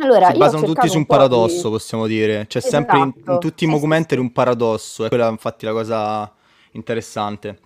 Allora, 0.00 0.30
si 0.30 0.38
basano 0.38 0.64
tutti 0.64 0.88
su 0.88 0.98
un, 0.98 1.06
paradosso, 1.06 1.68
di... 1.68 1.74
possiamo 1.74 2.06
dire. 2.06 2.46
C'è 2.46 2.58
esatto. 2.58 2.74
sempre 2.74 2.98
in, 2.98 3.04
in, 3.04 3.12
esatto. 3.16 3.38
tutti 3.38 3.64
i 3.64 3.70
documentari 3.70 4.20
un 4.20 4.32
paradosso, 4.32 5.04
è 5.04 5.08
quella 5.08 5.28
infatti 5.28 5.66
la 5.66 5.72
cosa 5.72 6.32
interessante. 6.72 7.58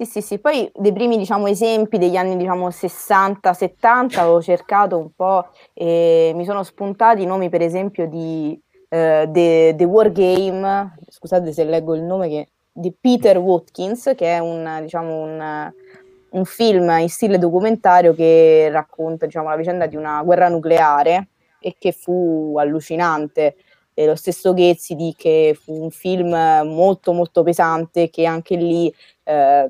Sì, 0.00 0.06
sì, 0.06 0.22
sì, 0.22 0.38
poi 0.38 0.70
dei 0.74 0.94
primi 0.94 1.18
diciamo, 1.18 1.46
esempi 1.46 1.98
degli 1.98 2.16
anni 2.16 2.36
diciamo, 2.38 2.68
60-70 2.68 4.24
ho 4.24 4.40
cercato 4.40 4.96
un 4.96 5.10
po' 5.14 5.48
e 5.74 6.32
mi 6.34 6.46
sono 6.46 6.62
spuntati 6.62 7.20
i 7.20 7.26
nomi 7.26 7.50
per 7.50 7.60
esempio 7.60 8.08
di 8.08 8.58
uh, 8.88 9.30
The, 9.30 9.74
The 9.76 9.84
War 9.84 10.10
Game, 10.10 10.94
scusate 11.06 11.52
se 11.52 11.64
leggo 11.64 11.94
il 11.94 12.02
nome 12.02 12.28
che, 12.30 12.48
di 12.72 12.94
Peter 12.98 13.36
Watkins, 13.36 14.12
che 14.16 14.36
è 14.36 14.38
un, 14.38 14.78
diciamo, 14.80 15.18
un, 15.18 15.70
un 16.30 16.44
film 16.44 16.88
in 16.98 17.08
stile 17.08 17.38
documentario 17.38 18.14
che 18.14 18.68
racconta 18.70 19.26
diciamo, 19.26 19.48
la 19.48 19.56
vicenda 19.56 19.86
di 19.86 19.96
una 19.96 20.22
guerra 20.22 20.48
nucleare 20.48 21.28
e 21.60 21.76
che 21.78 21.92
fu 21.92 22.54
allucinante. 22.58 23.56
E 23.92 24.06
lo 24.06 24.14
stesso 24.14 24.54
Ghezzi 24.54 24.94
di 24.94 25.14
che 25.16 25.58
fu 25.60 25.82
un 25.82 25.90
film 25.90 26.30
molto 26.30 27.12
molto 27.12 27.42
pesante 27.42 28.08
che 28.08 28.24
anche 28.24 28.56
lì 28.56 28.92
eh, 29.24 29.68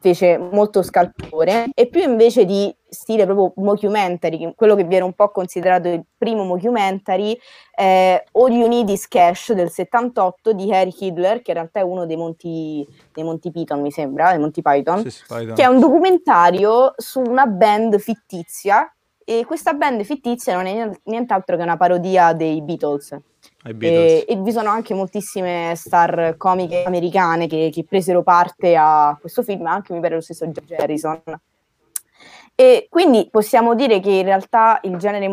fece 0.00 0.36
molto 0.38 0.82
scalpore 0.82 1.68
e 1.74 1.86
più 1.86 2.02
invece 2.02 2.44
di 2.44 2.74
stile 2.94 3.24
proprio 3.24 3.52
mockumentary, 3.56 4.54
quello 4.56 4.74
che 4.74 4.84
viene 4.84 5.04
un 5.04 5.12
po' 5.12 5.30
considerato 5.30 5.88
il 5.88 6.04
primo 6.16 6.44
mockumentary 6.44 7.38
è 7.74 8.22
All 8.32 8.50
You 8.50 8.68
Need 8.68 8.88
Is 8.88 9.06
Cash 9.08 9.52
del 9.52 9.70
78 9.70 10.52
di 10.52 10.72
Harry 10.72 10.94
Hitler, 10.98 11.42
che 11.42 11.50
in 11.50 11.56
realtà 11.56 11.80
è 11.80 11.82
uno 11.82 12.06
dei 12.06 12.16
Monti, 12.16 12.86
dei 13.12 13.24
Monty 13.24 13.50
Python, 13.50 13.80
mi 13.80 13.90
sembra, 13.90 14.30
dei 14.30 14.38
Monty 14.38 14.62
Python, 14.62 15.02
sì, 15.02 15.10
sì, 15.10 15.24
Python, 15.28 15.54
che 15.54 15.62
è 15.62 15.66
un 15.66 15.80
documentario 15.80 16.94
su 16.96 17.20
una 17.20 17.46
band 17.46 17.98
fittizia 17.98 18.88
e 19.26 19.44
questa 19.46 19.72
band 19.72 20.02
fittizia 20.02 20.54
non 20.54 20.66
è 20.66 20.90
nient'altro 21.04 21.56
che 21.56 21.62
una 21.62 21.78
parodia 21.78 22.34
dei 22.34 22.60
Beatles. 22.60 23.16
E, 23.78 24.24
e, 24.28 24.36
vi 24.36 24.52
sono 24.52 24.68
anche 24.68 24.92
moltissime 24.92 25.72
star 25.74 26.34
comiche 26.36 26.82
americane 26.84 27.46
che, 27.46 27.70
che, 27.72 27.84
presero 27.84 28.22
parte 28.22 28.76
a 28.76 29.16
questo 29.18 29.42
film, 29.42 29.64
anche 29.66 29.94
mi 29.94 30.00
pare 30.00 30.16
lo 30.16 30.20
stesso 30.20 30.50
George 30.50 30.76
Harrison. 30.76 31.22
E 32.56 32.86
quindi 32.88 33.28
possiamo 33.30 33.74
dire 33.74 33.98
che 33.98 34.10
in 34.10 34.24
realtà 34.24 34.78
il 34.82 34.96
genere 34.96 35.28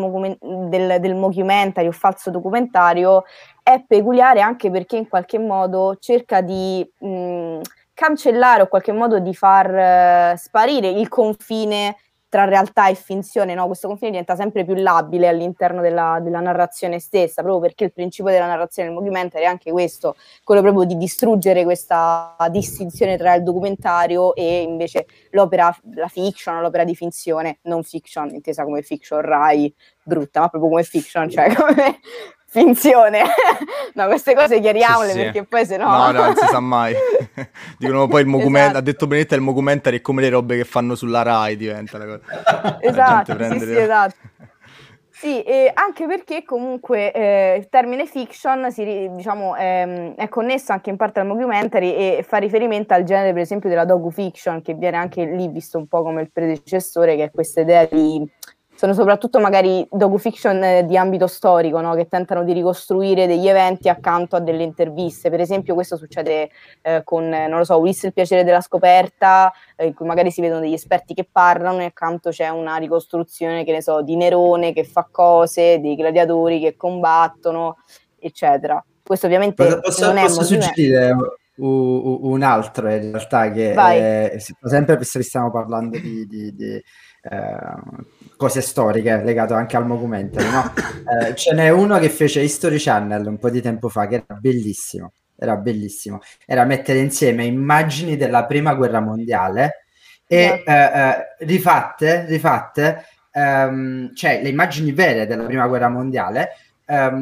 del, 0.68 1.00
del 1.00 1.14
mockumentary 1.14 1.86
o 1.86 1.92
falso 1.92 2.30
documentario 2.30 3.22
è 3.62 3.84
peculiare 3.86 4.40
anche 4.40 4.72
perché 4.72 4.96
in 4.96 5.08
qualche 5.08 5.38
modo 5.38 5.96
cerca 6.00 6.40
di 6.40 6.84
mh, 6.98 7.60
cancellare 7.94 8.62
o 8.62 8.66
qualche 8.66 8.90
modo 8.90 9.20
di 9.20 9.34
far 9.34 10.32
uh, 10.32 10.36
sparire 10.36 10.88
il 10.88 11.08
confine 11.08 11.96
tra 12.32 12.46
realtà 12.46 12.88
e 12.88 12.94
finzione, 12.94 13.52
no? 13.52 13.66
questo 13.66 13.88
confine 13.88 14.12
diventa 14.12 14.34
sempre 14.34 14.64
più 14.64 14.72
labile 14.72 15.28
all'interno 15.28 15.82
della, 15.82 16.18
della, 16.22 16.40
narrazione 16.40 16.98
stessa, 16.98 17.42
proprio 17.42 17.60
perché 17.60 17.84
il 17.84 17.92
principio 17.92 18.30
della 18.30 18.46
narrazione 18.46 18.88
del 18.88 18.96
movimento 18.96 19.36
è 19.36 19.44
anche 19.44 19.70
questo, 19.70 20.16
quello 20.42 20.62
proprio 20.62 20.84
di 20.84 20.96
distruggere 20.96 21.62
questa 21.62 22.34
distinzione 22.48 23.18
tra 23.18 23.34
il 23.34 23.42
documentario 23.42 24.34
e 24.34 24.62
invece 24.62 25.04
l'opera, 25.32 25.76
la 25.92 26.08
fiction, 26.08 26.62
l'opera 26.62 26.84
di 26.84 26.94
finzione, 26.94 27.58
non 27.64 27.82
fiction, 27.82 28.30
intesa 28.30 28.64
come 28.64 28.80
fiction 28.80 29.20
Rai 29.20 29.70
brutta, 30.02 30.40
ma 30.40 30.48
proprio 30.48 30.70
come 30.70 30.84
fiction, 30.84 31.28
cioè 31.28 31.52
come 31.54 31.98
finzione. 32.52 33.22
no, 33.94 34.06
queste 34.06 34.34
cose 34.34 34.60
chiariamole 34.60 35.08
sì, 35.08 35.16
sì. 35.16 35.22
perché 35.24 35.44
poi 35.44 35.64
se 35.64 35.78
no... 35.78 35.86
No, 35.86 36.10
no, 36.10 36.22
non 36.24 36.36
si 36.36 36.46
sa 36.46 36.60
mai. 36.60 36.94
Dicono 37.78 38.06
poi 38.06 38.20
il 38.20 38.26
mocument- 38.26 38.64
esatto. 38.64 38.78
ha 38.78 38.82
detto 38.82 39.06
Benetta 39.06 39.34
il 39.34 39.40
mocumentary 39.40 39.98
è 39.98 40.00
come 40.02 40.20
le 40.20 40.28
robe 40.28 40.58
che 40.58 40.64
fanno 40.64 40.94
sulla 40.94 41.22
Rai 41.22 41.56
diventa 41.56 41.96
la 41.96 42.04
cosa. 42.04 42.78
Esatto, 42.80 43.36
sì, 43.42 43.58
sì, 43.58 43.76
esatto. 43.76 44.14
Sì, 45.08 45.40
e 45.42 45.70
anche 45.72 46.06
perché 46.06 46.42
comunque 46.42 47.12
eh, 47.12 47.56
il 47.56 47.68
termine 47.68 48.06
fiction 48.06 48.72
si, 48.72 49.08
diciamo, 49.14 49.54
è, 49.54 50.14
è, 50.16 50.28
connesso 50.28 50.72
anche 50.72 50.90
in 50.90 50.96
parte 50.96 51.20
al 51.20 51.28
documentary 51.28 51.94
e 51.94 52.24
fa 52.26 52.38
riferimento 52.38 52.92
al 52.92 53.04
genere, 53.04 53.32
per 53.32 53.42
esempio, 53.42 53.68
della 53.68 53.84
docu-fiction, 53.84 54.62
che 54.62 54.74
viene 54.74 54.96
anche 54.96 55.24
lì 55.24 55.46
visto 55.48 55.78
un 55.78 55.86
po' 55.86 56.02
come 56.02 56.22
il 56.22 56.32
predecessore, 56.32 57.14
che 57.14 57.24
è 57.24 57.30
questa 57.30 57.60
idea 57.60 57.84
di 57.84 58.28
sono 58.82 58.94
soprattutto 58.94 59.38
magari 59.38 59.86
docu-fiction 59.88 60.64
eh, 60.64 60.84
di 60.84 60.96
ambito 60.96 61.28
storico, 61.28 61.80
no? 61.80 61.94
che 61.94 62.08
tentano 62.08 62.42
di 62.42 62.52
ricostruire 62.52 63.28
degli 63.28 63.46
eventi 63.46 63.88
accanto 63.88 64.34
a 64.34 64.40
delle 64.40 64.64
interviste. 64.64 65.30
Per 65.30 65.38
esempio, 65.38 65.74
questo 65.74 65.96
succede 65.96 66.50
eh, 66.80 67.02
con, 67.04 67.28
non 67.28 67.58
lo 67.58 67.62
so, 67.62 67.78
Ulisse 67.78 68.08
il 68.08 68.12
piacere 68.12 68.42
della 68.42 68.60
scoperta, 68.60 69.52
eh, 69.76 69.86
in 69.86 69.94
cui 69.94 70.04
magari 70.04 70.32
si 70.32 70.40
vedono 70.40 70.62
degli 70.62 70.72
esperti 70.72 71.14
che 71.14 71.28
parlano 71.30 71.78
e 71.78 71.84
accanto 71.84 72.30
c'è 72.30 72.48
una 72.48 72.74
ricostruzione, 72.74 73.62
che 73.62 73.70
ne 73.70 73.82
so, 73.82 74.02
di 74.02 74.16
Nerone 74.16 74.72
che 74.72 74.82
fa 74.82 75.06
cose, 75.08 75.78
dei 75.80 75.94
gladiatori 75.94 76.58
che 76.58 76.74
combattono, 76.74 77.76
eccetera. 78.18 78.84
Questo 79.00 79.26
ovviamente 79.26 79.64
posso, 79.64 79.80
posso, 79.80 80.06
non 80.06 80.16
è 80.16 80.22
posso 80.22 80.42
suggerire 80.42 81.14
un, 81.58 82.18
un 82.20 82.42
altro 82.42 82.90
in 82.90 83.12
realtà 83.12 83.48
che 83.52 83.74
è, 83.74 84.38
sempre 84.64 85.04
se 85.04 85.22
stiamo 85.22 85.52
parlando 85.52 86.00
di, 86.00 86.26
di, 86.26 86.52
di 86.52 86.82
eh, 87.22 88.21
cose 88.42 88.60
storiche 88.60 89.22
legate 89.22 89.54
anche 89.54 89.76
al 89.76 89.86
documentary, 89.86 90.50
no? 90.50 90.72
eh, 91.28 91.34
ce 91.36 91.54
n'è 91.54 91.68
uno 91.68 92.00
che 92.00 92.08
fece 92.08 92.40
History 92.40 92.76
Channel 92.76 93.24
un 93.24 93.38
po' 93.38 93.50
di 93.50 93.62
tempo 93.62 93.88
fa 93.88 94.08
che 94.08 94.24
era 94.26 94.36
bellissimo, 94.40 95.12
era 95.38 95.54
bellissimo, 95.56 96.20
era 96.44 96.64
mettere 96.64 96.98
insieme 96.98 97.44
immagini 97.44 98.16
della 98.16 98.44
prima 98.44 98.74
guerra 98.74 99.00
mondiale 99.00 99.84
e 100.26 100.64
eh, 100.66 100.72
eh, 100.72 101.44
rifatte, 101.46 102.24
rifatte 102.26 103.04
ehm, 103.30 104.12
cioè 104.12 104.42
le 104.42 104.48
immagini 104.48 104.90
vere 104.90 105.24
della 105.26 105.44
prima 105.44 105.68
guerra 105.68 105.88
mondiale 105.88 106.50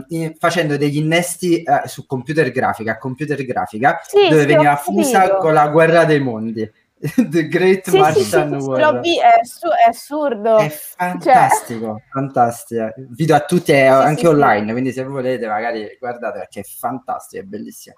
in, 0.08 0.34
facendo 0.36 0.76
degli 0.76 0.96
innesti 0.96 1.62
uh, 1.64 1.86
su 1.86 2.04
computer 2.04 2.50
grafica, 2.50 2.98
computer 2.98 3.40
grafica, 3.44 4.00
sì, 4.02 4.28
dove 4.28 4.44
veniva 4.44 4.74
fusa 4.74 5.36
con 5.36 5.52
la 5.52 5.68
guerra 5.68 6.04
dei 6.04 6.18
mondi. 6.18 6.68
The 7.30 7.48
Great 7.48 7.88
sì, 7.88 7.98
Martian 7.98 8.52
sì, 8.52 8.60
sì, 8.60 8.68
War. 8.68 9.00
Sì, 9.02 9.18
è, 9.18 9.44
su- 9.44 9.68
è, 9.68 9.88
assurdo. 9.88 10.58
È 10.58 10.68
fantastico, 10.68 11.86
cioè... 11.86 12.02
fantastico. 12.10 12.92
Video 13.08 13.36
a 13.36 13.40
tutti, 13.40 13.72
è 13.72 13.86
anche 13.86 14.28
online, 14.28 14.70
quindi 14.72 14.92
se 14.92 15.04
volete 15.04 15.46
magari 15.46 15.96
guardate 15.98 16.40
perché 16.40 16.60
è 16.60 16.64
fantastico, 16.64 17.42
è 17.42 17.46
bellissimo. 17.46 17.94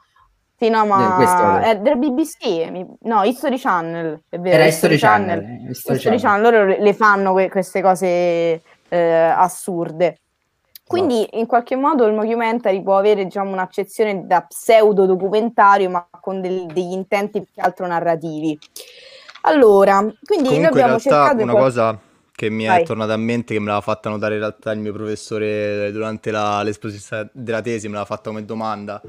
Sì, 0.56 0.68
no, 0.68 0.86
ma 0.86 1.60
è 1.62 1.80
del 1.80 1.98
BBC, 1.98 2.96
no, 3.00 3.24
History 3.24 3.58
Channel, 3.58 4.22
è 4.28 4.38
vero. 4.38 4.54
Era 4.54 4.66
History, 4.66 4.94
History 4.94 4.98
Channel. 4.98 5.40
Channel. 5.40 5.70
History, 5.70 5.96
History 5.96 6.18
Channel. 6.18 6.42
Channel. 6.52 6.66
loro 6.66 6.82
le 6.84 6.94
fanno 6.94 7.32
que- 7.32 7.50
queste 7.50 7.82
cose 7.82 8.62
eh, 8.88 9.32
assurde. 9.36 10.18
Quindi 10.86 11.26
in 11.38 11.46
qualche 11.46 11.76
modo 11.76 12.06
il 12.06 12.14
documentary 12.14 12.82
può 12.82 12.98
avere 12.98 13.24
diciamo, 13.24 13.50
un'accezione 13.50 14.26
da 14.26 14.42
pseudo 14.42 15.06
documentario, 15.06 15.88
ma 15.88 16.06
con 16.20 16.40
del, 16.40 16.66
degli 16.66 16.92
intenti 16.92 17.40
più 17.42 17.52
che 17.54 17.60
altro 17.60 17.86
narrativi. 17.86 18.58
Allora, 19.42 19.98
quindi 19.98 20.48
Comunque, 20.48 20.58
noi 20.58 20.66
abbiamo 20.66 20.98
cercato 20.98 21.42
una 21.42 21.52
cosa 21.52 21.98
che 22.34 22.50
mi 22.50 22.66
Vai. 22.66 22.82
è 22.82 22.84
tornata 22.84 23.12
a 23.12 23.16
mente, 23.16 23.54
che 23.54 23.60
me 23.60 23.66
l'aveva 23.66 23.84
fatta 23.84 24.08
notare 24.08 24.34
in 24.34 24.40
realtà 24.40 24.72
il 24.72 24.80
mio 24.80 24.92
professore 24.92 25.90
durante 25.92 26.30
la, 26.30 26.62
l'esposizione 26.62 27.30
della 27.32 27.60
tesi, 27.60 27.88
me 27.88 27.96
l'ha 27.96 28.04
fatta 28.04 28.30
come 28.30 28.44
domanda. 28.44 29.00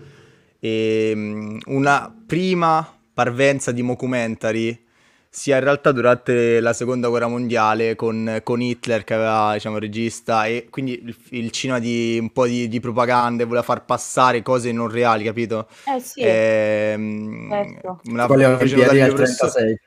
E, 0.59 1.09
ehm, 1.11 1.59
una 1.65 2.13
prima 2.25 2.87
parvenza 3.13 3.71
di 3.71 3.85
documentary 3.85 4.85
sia 5.35 5.57
in 5.57 5.63
realtà 5.63 5.91
durante 5.91 6.59
la 6.59 6.73
seconda 6.73 7.07
guerra 7.07 7.27
mondiale 7.27 7.95
con, 7.95 8.39
con 8.43 8.61
Hitler 8.61 9.03
che 9.03 9.15
aveva 9.15 9.53
diciamo, 9.53 9.79
regista 9.79 10.45
e 10.45 10.67
quindi 10.69 11.01
il, 11.03 11.15
il 11.29 11.49
cinema 11.49 11.79
di 11.79 12.19
un 12.21 12.31
po' 12.31 12.45
di, 12.45 12.67
di, 12.67 12.79
propaganda 12.79 13.41
e 13.41 13.45
voleva 13.47 13.63
far 13.63 13.83
passare 13.83 14.43
cose 14.43 14.71
non 14.71 14.89
reali, 14.89 15.23
capito? 15.23 15.67
Eh 15.87 15.99
sì. 15.99 16.21
Ehm, 16.21 17.49
certo. 17.49 17.99
Me 18.03 18.17
la 18.17 18.57
fece 18.59 18.75
notare 18.75 18.97
il 18.97 19.03
mio 19.05 19.13
professore. 19.15 19.81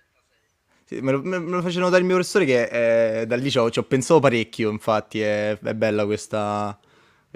Sì, 0.85 1.01
me, 1.01 1.13
lo, 1.13 1.21
me, 1.23 1.39
lo 1.39 1.63
fece 1.63 1.79
notare 1.79 2.01
il 2.01 2.07
mio 2.07 2.15
professore 2.17 2.45
che 2.45 3.21
eh, 3.21 3.27
da 3.27 3.37
lì 3.37 3.49
ci 3.49 3.59
ho, 3.59 3.71
ci 3.71 3.79
ho 3.79 3.85
pensato 3.85 4.19
parecchio, 4.19 4.69
infatti 4.69 5.21
è, 5.21 5.57
è 5.57 5.75
bella 5.75 6.05
questa 6.07 6.77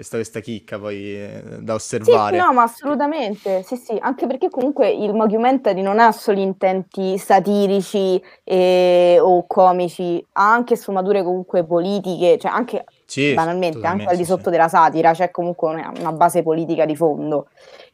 questa, 0.01 0.17
questa 0.17 0.39
chicca 0.39 0.79
poi 0.79 1.15
eh, 1.15 1.43
da 1.59 1.75
osservare. 1.75 2.37
Sì, 2.37 2.43
no, 2.43 2.53
ma 2.53 2.63
assolutamente, 2.63 3.63
sì, 3.63 3.75
sì, 3.75 3.97
anche 3.99 4.25
perché 4.25 4.49
comunque 4.49 4.89
il 4.89 5.13
mockumentary 5.13 5.81
non 5.81 5.99
ha 5.99 6.11
solo 6.11 6.39
intenti 6.39 7.17
satirici 7.17 8.21
e, 8.43 9.17
o 9.21 9.45
comici, 9.45 10.23
ha 10.33 10.51
anche 10.51 10.75
sfumature 10.75 11.23
comunque 11.23 11.63
politiche, 11.63 12.37
cioè 12.39 12.51
anche 12.51 12.85
sì, 13.05 13.33
banalmente, 13.33 13.85
anche 13.85 14.05
al 14.05 14.17
di 14.17 14.25
sotto 14.25 14.45
sì. 14.45 14.49
della 14.49 14.67
satira, 14.67 15.13
c'è 15.13 15.29
comunque 15.29 15.71
una, 15.71 15.91
una 15.99 16.11
base 16.11 16.41
politica 16.41 16.85
di 16.85 16.95
fondo. 16.95 17.47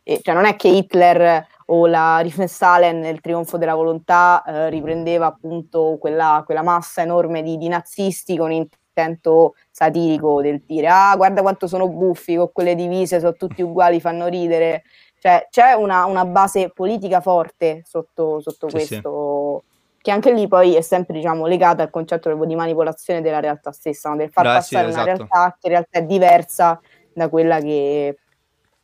E, 0.04 0.22
cioè 0.24 0.34
non 0.34 0.46
è 0.46 0.56
che 0.56 0.70
Hitler 0.70 1.46
o 1.70 1.88
la 1.88 2.20
Riefenstahl 2.20 2.96
nel 2.96 3.20
Trionfo 3.20 3.58
della 3.58 3.76
Volontà 3.76 4.42
eh, 4.46 4.70
riprendeva 4.70 5.26
appunto 5.26 5.98
quella, 6.00 6.44
quella 6.46 6.62
massa 6.62 7.02
enorme 7.02 7.44
di, 7.44 7.58
di 7.58 7.68
nazisti 7.68 8.38
con 8.38 8.54
intento 8.98 9.56
satirico 9.72 10.42
del 10.42 10.62
dire 10.66 10.88
ah 10.88 11.16
guarda 11.16 11.42
quanto 11.42 11.68
sono 11.68 11.88
buffi 11.88 12.36
con 12.36 12.52
quelle 12.52 12.76
divise, 12.76 13.20
sono 13.20 13.34
tutti 13.34 13.62
uguali, 13.62 14.02
fanno 14.02 14.28
ridere. 14.28 14.84
Cioè 15.20 15.48
c'è 15.50 15.74
una, 15.74 16.06
una 16.06 16.26
base 16.26 16.70
politica 16.70 17.22
forte 17.22 17.82
sotto, 17.86 18.40
sotto 18.40 18.70
sì, 18.70 18.76
questo, 18.76 19.64
sì. 19.66 20.02
che 20.04 20.12
anche 20.12 20.32
lì 20.32 20.48
poi 20.48 20.76
è 20.76 20.82
sempre 20.82 21.16
diciamo, 21.16 21.48
legata 21.48 21.84
al 21.84 21.90
concetto 21.90 22.34
di 22.46 22.56
manipolazione 22.56 23.22
della 23.22 23.40
realtà 23.40 23.72
stessa, 23.72 24.14
del 24.16 24.30
far 24.30 24.46
Beh, 24.46 24.54
passare 24.54 24.88
esatto. 24.88 25.04
una 25.04 25.14
realtà 25.16 25.58
che 25.60 25.68
in 25.68 25.74
realtà 25.74 26.00
è 26.00 26.04
diversa 26.04 26.80
da 27.14 27.30
quella 27.30 27.60
che, 27.60 28.20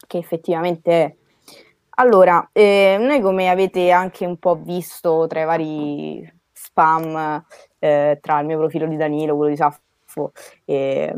che 0.08 0.18
effettivamente 0.18 0.92
è. 0.92 1.16
Allora, 1.96 2.50
eh, 2.52 2.98
noi 3.00 3.22
come 3.22 3.50
avete 3.50 3.92
anche 3.92 4.26
un 4.26 4.38
po' 4.38 4.56
visto 4.56 5.28
tra 5.28 5.42
i 5.42 5.46
vari 5.46 6.42
spam 6.52 7.46
eh, 7.78 8.18
tra 8.20 8.40
il 8.40 8.48
mio 8.48 8.58
profilo 8.58 8.88
di 8.88 8.96
Danilo, 8.96 9.36
quello 9.36 9.52
di 9.52 9.58
Saffo, 9.58 9.80
eh, 10.66 11.16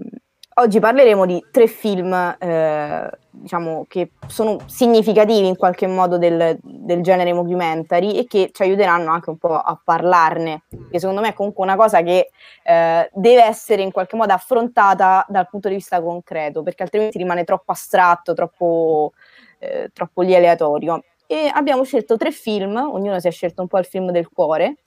oggi 0.57 0.79
parleremo 0.79 1.25
di 1.25 1.43
tre 1.51 1.67
film 1.67 2.13
eh, 2.13 3.09
diciamo, 3.29 3.85
che 3.87 4.11
sono 4.27 4.59
significativi 4.65 5.47
in 5.47 5.57
qualche 5.57 5.87
modo 5.87 6.17
del, 6.17 6.57
del, 6.61 7.01
genere 7.01 7.33
mockumentary 7.33 8.17
e 8.17 8.25
che 8.25 8.51
ci 8.53 8.61
aiuteranno 8.61 9.11
anche 9.11 9.29
un 9.29 9.37
po' 9.37 9.53
a 9.53 9.79
parlarne, 9.83 10.63
che 10.89 10.99
secondo 10.99 11.21
me 11.21 11.29
è 11.29 11.33
comunque 11.33 11.63
una 11.63 11.75
cosa 11.75 12.01
che 12.01 12.29
eh, 12.63 13.09
deve 13.13 13.43
essere 13.43 13.81
in 13.81 13.91
qualche 13.91 14.15
modo 14.15 14.33
affrontata 14.33 15.25
dal 15.27 15.49
punto 15.49 15.67
di 15.67 15.75
vista 15.75 16.01
concreto, 16.01 16.63
perché 16.63 16.83
altrimenti 16.83 17.17
rimane 17.17 17.43
troppo 17.43 17.71
astratto, 17.71 18.33
troppo 18.33 19.11
eh, 19.59 19.89
troppo 19.93 20.21
lì 20.21 20.35
aleatorio. 20.35 21.03
E 21.27 21.49
abbiamo 21.53 21.83
scelto 21.83 22.17
tre 22.17 22.31
film, 22.31 22.75
ognuno 22.75 23.19
si 23.19 23.27
è 23.27 23.31
scelto 23.31 23.61
un 23.61 23.67
po' 23.67 23.79
il 23.79 23.85
film 23.85 24.11
del 24.11 24.29
cuore. 24.29 24.77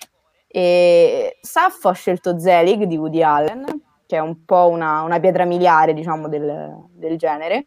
E 0.47 1.37
Saffo 1.43 1.89
ha 1.89 1.93
scelto 1.93 2.39
Zelig 2.39 2.85
di 2.85 2.97
Woody 2.97 3.23
Allen, 3.23 3.65
che 4.09 4.17
è 4.17 4.21
un 4.21 4.47
po' 4.47 4.69
una, 4.69 5.03
una 5.03 5.21
pietra 5.21 5.45
miliare, 5.45 5.93
diciamo, 5.93 6.29
del, 6.29 6.87
del 6.93 7.19
genere. 7.19 7.67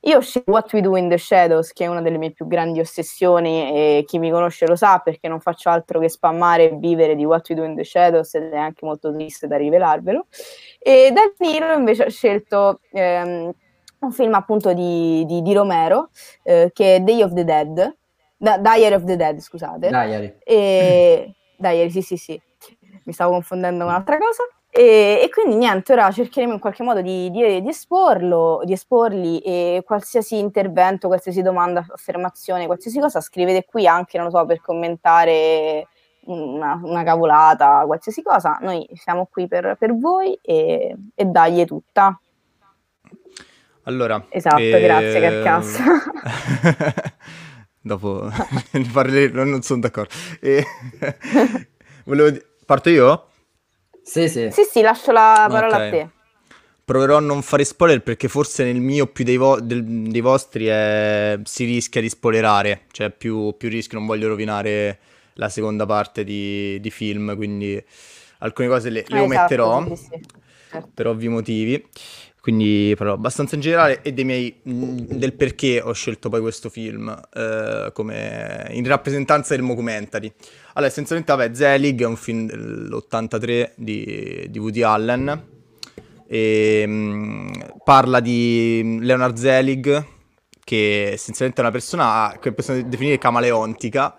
Io 0.00 0.16
ho 0.16 0.20
scelto 0.20 0.50
What 0.50 0.72
We 0.72 0.80
Do 0.80 0.96
in 0.96 1.08
the 1.08 1.18
Shadows, 1.18 1.72
che 1.72 1.84
è 1.84 1.86
una 1.86 2.02
delle 2.02 2.18
mie 2.18 2.32
più 2.32 2.48
grandi 2.48 2.80
ossessioni 2.80 3.70
e 3.72 4.04
chi 4.04 4.18
mi 4.18 4.28
conosce 4.28 4.66
lo 4.66 4.74
sa 4.74 4.98
perché 4.98 5.28
non 5.28 5.38
faccio 5.38 5.68
altro 5.68 6.00
che 6.00 6.08
spammare 6.08 6.70
e 6.70 6.76
vivere 6.76 7.14
di 7.14 7.24
What 7.24 7.48
We 7.48 7.54
Do 7.54 7.62
in 7.62 7.76
the 7.76 7.84
Shadows 7.84 8.34
ed 8.34 8.52
è 8.52 8.56
anche 8.56 8.84
molto 8.84 9.12
triste 9.12 9.46
da 9.46 9.56
rivelarvelo. 9.56 10.26
E 10.80 11.12
Danilo 11.12 11.72
invece 11.72 12.04
ha 12.06 12.10
scelto 12.10 12.80
ehm, 12.90 13.52
un 14.00 14.12
film 14.12 14.34
appunto 14.34 14.72
di, 14.72 15.24
di, 15.26 15.42
di 15.42 15.52
Romero 15.52 16.10
eh, 16.42 16.70
che 16.72 16.96
è 16.96 17.00
Day 17.00 17.22
of 17.22 17.32
the 17.34 17.44
Dead, 17.44 17.96
da, 18.36 18.58
Diary 18.58 18.94
of 18.94 19.04
the 19.04 19.14
Dead, 19.14 19.38
scusate. 19.38 19.90
Diary. 19.90 20.38
E, 20.42 21.34
Diary, 21.56 21.90
sì, 21.90 22.02
sì, 22.02 22.16
sì, 22.16 22.40
mi 23.04 23.12
stavo 23.12 23.30
confondendo 23.30 23.84
con 23.84 23.92
un'altra 23.92 24.18
cosa. 24.18 24.42
E, 24.78 25.22
e, 25.24 25.28
quindi 25.28 25.56
niente, 25.56 25.92
ora 25.92 26.08
cercheremo 26.08 26.52
in 26.52 26.60
qualche 26.60 26.84
modo 26.84 27.00
di, 27.02 27.32
di, 27.32 27.60
di, 27.60 27.68
esporlo, 27.68 28.60
di 28.62 28.74
esporli 28.74 29.40
e 29.40 29.82
qualsiasi 29.84 30.38
intervento, 30.38 31.08
qualsiasi 31.08 31.42
domanda, 31.42 31.84
affermazione, 31.90 32.66
qualsiasi 32.66 33.00
cosa 33.00 33.20
scrivete 33.20 33.64
qui 33.64 33.88
anche, 33.88 34.18
non 34.18 34.28
lo 34.28 34.38
so, 34.38 34.46
per 34.46 34.60
commentare 34.60 35.88
una, 36.26 36.80
una 36.80 37.02
cavolata, 37.02 37.82
qualsiasi 37.86 38.22
cosa. 38.22 38.56
Noi 38.60 38.88
siamo 38.92 39.26
qui 39.28 39.48
per, 39.48 39.74
per 39.76 39.98
voi 39.98 40.38
e, 40.40 40.94
e 41.12 41.24
dagli 41.24 41.64
tutta. 41.64 42.16
Allora, 43.82 44.26
esatto, 44.28 44.60
eh... 44.60 44.80
grazie 44.80 45.20
Carcassa. 45.20 45.82
Dopo 47.82 48.30
parlerò, 48.92 49.42
non 49.42 49.62
sono 49.62 49.80
d'accordo. 49.80 50.14
E... 50.40 50.64
Volevo 52.06 52.30
di... 52.30 52.40
Parto 52.64 52.90
io? 52.90 53.27
Sì, 54.08 54.26
sì. 54.26 54.48
Sì, 54.50 54.62
sì, 54.62 54.80
lascio 54.80 55.12
la 55.12 55.46
parola 55.50 55.76
okay. 55.76 55.88
a 55.88 55.90
te. 55.90 56.08
Proverò 56.82 57.18
a 57.18 57.20
non 57.20 57.42
fare 57.42 57.62
spoiler 57.64 58.02
perché 58.02 58.26
forse 58.28 58.64
nel 58.64 58.80
mio 58.80 59.06
più 59.06 59.22
dei, 59.22 59.36
vo- 59.36 59.60
del, 59.60 59.84
dei 59.84 60.22
vostri 60.22 60.64
è... 60.64 61.38
si 61.44 61.66
rischia 61.66 62.00
di 62.00 62.08
spoilerare, 62.08 62.84
cioè 62.90 63.10
più, 63.10 63.54
più 63.58 63.68
rischio, 63.68 63.98
non 63.98 64.06
voglio 64.06 64.28
rovinare 64.28 64.98
la 65.34 65.50
seconda 65.50 65.84
parte 65.84 66.24
di, 66.24 66.80
di 66.80 66.90
film, 66.90 67.36
quindi 67.36 67.84
alcune 68.38 68.68
cose 68.68 68.88
le, 68.88 69.04
le 69.06 69.18
eh, 69.18 69.20
ometterò 69.20 69.78
esatto, 69.80 69.96
sì, 69.96 70.04
sì. 70.04 70.20
Certo. 70.70 70.90
per 70.94 71.06
ovvi 71.06 71.28
motivi 71.28 71.86
quindi 72.40 72.94
parlerò 72.96 73.16
abbastanza 73.16 73.56
in 73.56 73.60
generale 73.60 74.02
e 74.02 74.24
miei, 74.24 74.60
mm, 74.68 74.96
del 75.12 75.34
perché 75.34 75.80
ho 75.80 75.92
scelto 75.92 76.28
poi 76.28 76.40
questo 76.40 76.70
film 76.70 77.08
eh, 77.34 77.90
come 77.92 78.68
in 78.70 78.86
rappresentanza 78.86 79.54
del 79.56 79.66
documentary. 79.66 80.32
Allora, 80.74 80.90
essenzialmente, 80.90 81.34
vabbè, 81.34 81.54
Zelig 81.54 82.00
è 82.00 82.06
un 82.06 82.16
film 82.16 82.46
dell'83 82.46 83.72
di, 83.74 84.46
di 84.48 84.58
Woody 84.58 84.82
Allen 84.82 85.46
e 86.26 86.84
mh, 86.86 86.92
mm, 86.92 87.52
parla 87.84 88.20
di 88.20 88.98
Leonard 89.00 89.36
Zelig 89.36 90.06
che 90.62 91.12
essenzialmente 91.12 91.62
è 91.62 91.64
una 91.64 91.72
persona 91.72 92.36
che 92.38 92.52
possiamo 92.52 92.82
definire 92.82 93.16
camaleontica 93.16 94.16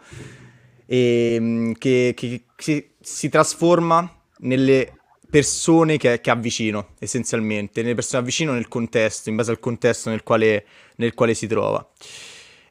e 0.88 1.38
mh, 1.40 1.46
mm, 1.46 1.72
che, 1.74 2.14
che, 2.16 2.28
che 2.28 2.64
si, 2.64 2.90
si 3.00 3.30
trasforma 3.30 4.12
nelle 4.40 4.99
persone 5.30 5.98
che, 5.98 6.22
che 6.22 6.30
avvicino, 6.30 6.90
essenzialmente, 7.00 7.82
nelle 7.82 7.96
persone 7.96 8.22
avvicino 8.22 8.54
nel 8.54 8.68
contesto, 8.68 9.30
in 9.30 9.36
base 9.36 9.52
al 9.52 9.60
contesto 9.60 10.10
nel 10.10 10.24
quale, 10.24 10.66
nel 10.96 11.14
quale 11.14 11.34
si 11.34 11.48
trova. 11.48 11.88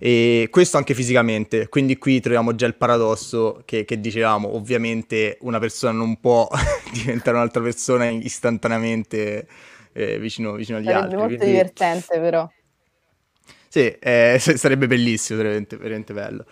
E 0.01 0.49
questo 0.51 0.77
anche 0.77 0.95
fisicamente, 0.95 1.69
quindi 1.69 1.99
qui 1.99 2.21
troviamo 2.21 2.55
già 2.55 2.67
il 2.67 2.77
paradosso 2.77 3.63
che, 3.65 3.85
che 3.85 4.01
dicevamo, 4.01 4.55
ovviamente 4.55 5.39
una 5.41 5.59
persona 5.59 5.93
non 5.93 6.21
può 6.21 6.49
diventare 6.93 7.37
un'altra 7.37 7.63
persona 7.63 8.09
istantaneamente 8.09 9.49
eh, 9.93 10.19
vicino, 10.19 10.53
vicino 10.53 10.79
agli 10.79 10.85
Sarebbe 10.85 11.05
altri. 11.05 11.19
Sarebbe 11.19 11.29
molto 11.29 11.45
quindi... 11.45 11.57
divertente 11.57 12.21
però. 12.21 12.51
Sì, 13.69 13.87
eh, 14.01 14.39
sarebbe 14.41 14.87
bellissimo, 14.87 15.41
veramente, 15.41 15.77
veramente 15.77 16.15
bello. 16.15 16.45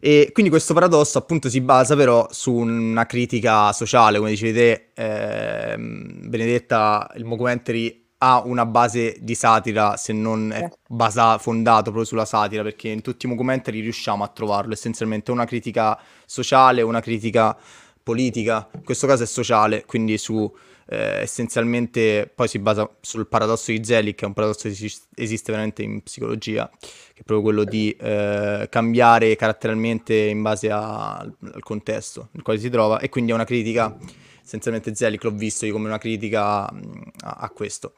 E 0.00 0.30
quindi 0.32 0.50
questo 0.50 0.74
paradosso 0.74 1.18
appunto 1.18 1.48
si 1.48 1.60
basa 1.60 1.94
però 1.94 2.26
su 2.30 2.52
una 2.52 3.06
critica 3.06 3.72
sociale, 3.72 4.18
come 4.18 4.30
dicevi 4.30 4.52
te, 4.52 4.90
eh, 4.94 5.76
Benedetta, 5.78 7.10
il 7.16 7.24
documentary 7.24 8.02
ha 8.18 8.42
una 8.44 8.64
base 8.64 9.16
di 9.20 9.34
satira 9.34 9.96
se 9.96 10.12
non 10.12 10.50
è 10.50 10.68
basa- 10.88 11.38
fondato 11.38 11.84
proprio 11.84 12.04
sulla 12.04 12.24
satira, 12.24 12.62
perché 12.62 12.88
in 12.88 13.02
tutti 13.02 13.26
i 13.26 13.28
documentary 13.28 13.80
riusciamo 13.80 14.24
a 14.24 14.28
trovarlo, 14.28 14.72
essenzialmente 14.72 15.30
una 15.30 15.44
critica 15.44 15.98
sociale, 16.24 16.82
una 16.82 17.00
critica 17.00 17.56
politica, 18.02 18.68
in 18.74 18.84
questo 18.84 19.06
caso 19.06 19.22
è 19.22 19.26
sociale, 19.26 19.84
quindi 19.84 20.18
su 20.18 20.50
eh, 20.86 21.20
essenzialmente 21.22 22.30
poi 22.34 22.48
si 22.48 22.58
basa 22.58 22.88
sul 23.00 23.26
paradosso 23.26 23.70
di 23.70 23.84
Zelig, 23.84 24.14
che 24.14 24.24
è 24.24 24.26
un 24.26 24.34
paradosso 24.34 24.68
che 24.68 24.92
esiste 25.14 25.52
veramente 25.52 25.82
in 25.82 26.02
psicologia, 26.02 26.70
che 26.78 27.20
è 27.20 27.24
proprio 27.24 27.42
quello 27.42 27.64
di 27.64 27.90
eh, 27.98 28.66
cambiare 28.70 29.36
caratterialmente 29.36 30.14
in 30.14 30.42
base 30.42 30.70
a, 30.70 31.16
al 31.18 31.62
contesto 31.62 32.28
nel 32.32 32.42
quale 32.42 32.58
si 32.58 32.70
trova, 32.70 32.98
e 32.98 33.08
quindi 33.08 33.32
è 33.32 33.34
una 33.34 33.44
critica, 33.44 33.96
essenzialmente 34.42 34.94
Zelig 34.94 35.22
l'ho 35.22 35.30
visto 35.30 35.66
come 35.70 35.86
una 35.86 35.98
critica 35.98 36.66
a, 36.66 36.70
a 37.20 37.50
questo. 37.50 37.94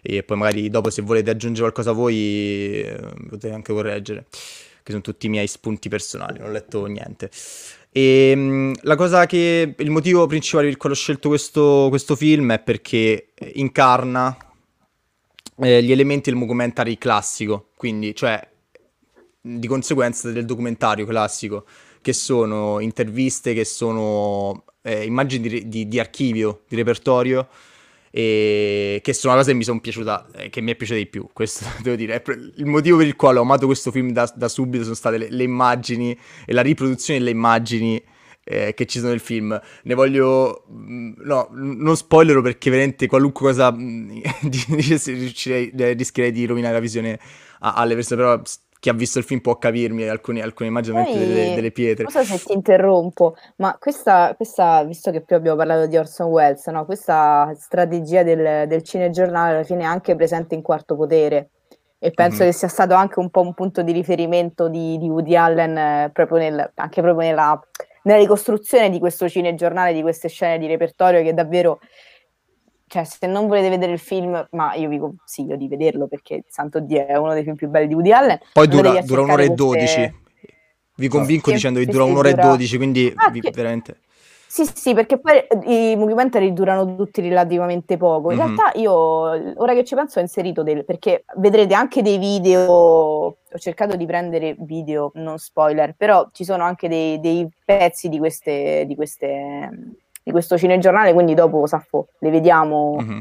E 0.00 0.22
poi 0.22 0.36
magari 0.36 0.70
dopo 0.70 0.90
se 0.90 1.02
volete 1.02 1.30
aggiungere 1.30 1.72
qualcosa 1.72 1.92
voi 1.92 2.82
eh, 2.82 2.98
potete 3.28 3.52
anche 3.52 3.72
correggere, 3.72 4.26
che 4.82 4.92
sono 4.92 5.00
tutti 5.02 5.26
i 5.26 5.28
miei 5.28 5.46
spunti 5.46 5.88
personali, 5.88 6.38
non 6.38 6.48
ho 6.48 6.52
letto 6.52 6.86
niente. 6.86 7.30
E 7.98 8.30
ehm, 8.30 8.74
la 8.82 8.94
cosa 8.94 9.26
che. 9.26 9.74
Il 9.76 9.90
motivo 9.90 10.26
principale 10.28 10.68
per 10.68 10.76
quale 10.76 10.94
ho 10.94 10.98
scelto 10.98 11.28
questo, 11.28 11.86
questo 11.88 12.14
film 12.14 12.52
è 12.52 12.60
perché 12.60 13.30
incarna 13.54 14.36
eh, 15.56 15.82
gli 15.82 15.90
elementi 15.90 16.30
del 16.30 16.38
documentary 16.38 16.96
classico, 16.96 17.70
quindi, 17.76 18.14
cioè, 18.14 18.40
di 19.40 19.66
conseguenza 19.66 20.30
del 20.30 20.44
documentario 20.44 21.06
classico, 21.06 21.66
che 22.00 22.12
sono 22.12 22.78
interviste, 22.78 23.52
che 23.52 23.64
sono 23.64 24.64
eh, 24.82 25.04
immagini 25.04 25.48
di, 25.48 25.68
di, 25.68 25.88
di 25.88 25.98
archivio, 25.98 26.62
di 26.68 26.76
repertorio 26.76 27.48
e 28.18 28.98
che 29.00 29.12
sono 29.12 29.34
una 29.34 29.42
cosa 29.42 29.52
che 29.52 29.58
mi 29.58 29.62
sono 29.62 29.78
piaciuta, 29.78 30.26
eh, 30.34 30.50
che 30.50 30.60
mi 30.60 30.72
è 30.72 30.74
piaciuta 30.74 30.98
di 30.98 31.06
più, 31.06 31.28
questo 31.32 31.64
devo 31.82 31.94
dire. 31.94 32.20
Il 32.56 32.66
motivo 32.66 32.96
per 32.96 33.06
il 33.06 33.14
quale 33.14 33.38
ho 33.38 33.42
amato 33.42 33.66
questo 33.66 33.92
film 33.92 34.10
da, 34.10 34.28
da 34.34 34.48
subito 34.48 34.82
sono 34.82 34.96
state 34.96 35.18
le, 35.18 35.28
le, 35.30 35.44
immagini 35.44 36.18
e 36.44 36.52
la 36.52 36.62
riproduzione 36.62 37.20
delle 37.20 37.30
immagini 37.30 38.02
eh, 38.42 38.74
che 38.74 38.86
ci 38.86 38.98
sono 38.98 39.12
nel 39.12 39.20
film. 39.20 39.60
Ne 39.84 39.94
voglio... 39.94 40.64
Mm, 40.68 41.12
no, 41.18 41.48
non 41.52 41.96
spoilerò 41.96 42.40
perché 42.40 42.70
veramente 42.70 43.06
qualunque 43.06 43.46
cosa 43.46 43.70
mm, 43.70 44.10
dicessi 44.42 45.12
rischierei 45.12 46.32
di 46.32 46.44
rovinare 46.44 46.74
la 46.74 46.80
visione 46.80 47.20
a, 47.60 47.74
alle 47.74 47.94
persone, 47.94 48.20
però 48.20 48.42
chi 48.80 48.88
ha 48.88 48.92
visto 48.92 49.18
il 49.18 49.24
film 49.24 49.40
può 49.40 49.56
capirmi 49.56 50.08
alcune, 50.08 50.42
alcune 50.42 50.68
immagini 50.68 51.02
Poi, 51.02 51.18
delle, 51.18 51.54
delle, 51.54 51.72
pietre. 51.72 52.04
Non 52.04 52.12
so 52.12 52.22
se 52.22 52.44
ti 52.44 52.52
interrompo, 52.52 53.34
ma 53.56 53.76
questa, 53.78 54.34
questa, 54.36 54.84
visto 54.84 55.10
che 55.10 55.22
più 55.22 55.36
abbiamo 55.36 55.56
parlato 55.56 55.86
di 55.86 55.96
Orson 55.96 56.30
Welles, 56.30 56.66
no? 56.66 56.84
questa 56.84 57.52
strategia 57.56 58.22
del, 58.22 58.68
del 58.68 58.82
cinegiornale 58.82 59.54
alla 59.54 59.64
fine 59.64 59.82
è 59.82 59.86
anche 59.86 60.14
presente 60.14 60.54
in 60.54 60.62
Quarto 60.62 60.96
Potere, 60.96 61.50
e 62.00 62.12
penso 62.12 62.42
mm-hmm. 62.42 62.50
che 62.50 62.56
sia 62.56 62.68
stato 62.68 62.94
anche 62.94 63.18
un 63.18 63.28
po' 63.30 63.40
un 63.40 63.54
punto 63.54 63.82
di 63.82 63.90
riferimento 63.90 64.68
di, 64.68 64.98
di 64.98 65.08
Woody 65.08 65.34
Allen 65.34 65.76
eh, 65.76 66.10
proprio 66.12 66.38
nel, 66.38 66.72
anche 66.76 67.02
proprio 67.02 67.26
nella, 67.26 67.60
nella, 68.04 68.18
ricostruzione 68.18 68.88
di 68.88 69.00
questo 69.00 69.28
cinegiornale, 69.28 69.92
di 69.92 70.02
queste 70.02 70.28
scene 70.28 70.58
di 70.58 70.68
repertorio 70.68 71.22
che 71.22 71.34
davvero 71.34 71.80
cioè 72.88 73.04
se 73.04 73.26
non 73.26 73.46
volete 73.46 73.68
vedere 73.68 73.92
il 73.92 73.98
film, 73.98 74.48
ma 74.52 74.74
io 74.74 74.88
vi 74.88 74.98
consiglio 74.98 75.56
di 75.56 75.68
vederlo 75.68 76.08
perché 76.08 76.44
Santo 76.48 76.80
Dio 76.80 77.06
è 77.06 77.16
uno 77.16 77.34
dei 77.34 77.44
film 77.44 77.54
più 77.54 77.68
belli 77.68 77.86
di 77.86 77.94
Woody 77.94 78.10
Allen. 78.10 78.38
Poi 78.52 78.66
dura, 78.66 79.00
dura 79.02 79.20
un'ora 79.20 79.42
e 79.42 79.50
dodici. 79.50 80.26
Vi 80.96 81.06
convinco 81.06 81.50
sì, 81.50 81.54
dicendo 81.54 81.78
che 81.78 81.84
sì, 81.84 81.92
dura 81.92 82.04
sì, 82.04 82.10
un'ora 82.10 82.30
dura... 82.30 82.42
e 82.42 82.46
dodici, 82.46 82.76
quindi 82.76 83.12
ah, 83.14 83.30
vi, 83.30 83.40
veramente... 83.52 83.98
Sì, 84.50 84.64
sì, 84.74 84.94
perché 84.94 85.18
poi 85.18 85.36
i 85.66 85.94
documentari 85.94 86.52
durano 86.54 86.96
tutti 86.96 87.20
relativamente 87.20 87.98
poco. 87.98 88.32
In 88.32 88.38
mm-hmm. 88.38 88.56
realtà 88.56 88.78
io, 88.78 88.92
ora 88.94 89.74
che 89.74 89.84
ci 89.84 89.94
penso, 89.94 90.18
ho 90.18 90.22
inserito 90.22 90.62
del... 90.62 90.84
perché 90.86 91.24
vedrete 91.36 91.74
anche 91.74 92.00
dei 92.02 92.16
video, 92.16 92.62
ho 92.64 93.36
cercato 93.58 93.94
di 93.94 94.06
prendere 94.06 94.56
video, 94.58 95.12
non 95.14 95.38
spoiler, 95.38 95.94
però 95.94 96.26
ci 96.32 96.44
sono 96.44 96.64
anche 96.64 96.88
dei, 96.88 97.20
dei 97.20 97.46
pezzi 97.62 98.08
di, 98.08 98.18
queste, 98.18 98.84
di, 98.86 98.96
queste, 98.96 99.70
di 100.28 100.34
questo 100.34 100.58
cinegiornale, 100.58 101.14
quindi 101.14 101.32
dopo 101.34 101.66
Saffo 101.66 102.08
le 102.18 102.30
vediamo... 102.30 102.98
Mm-hmm. 103.00 103.18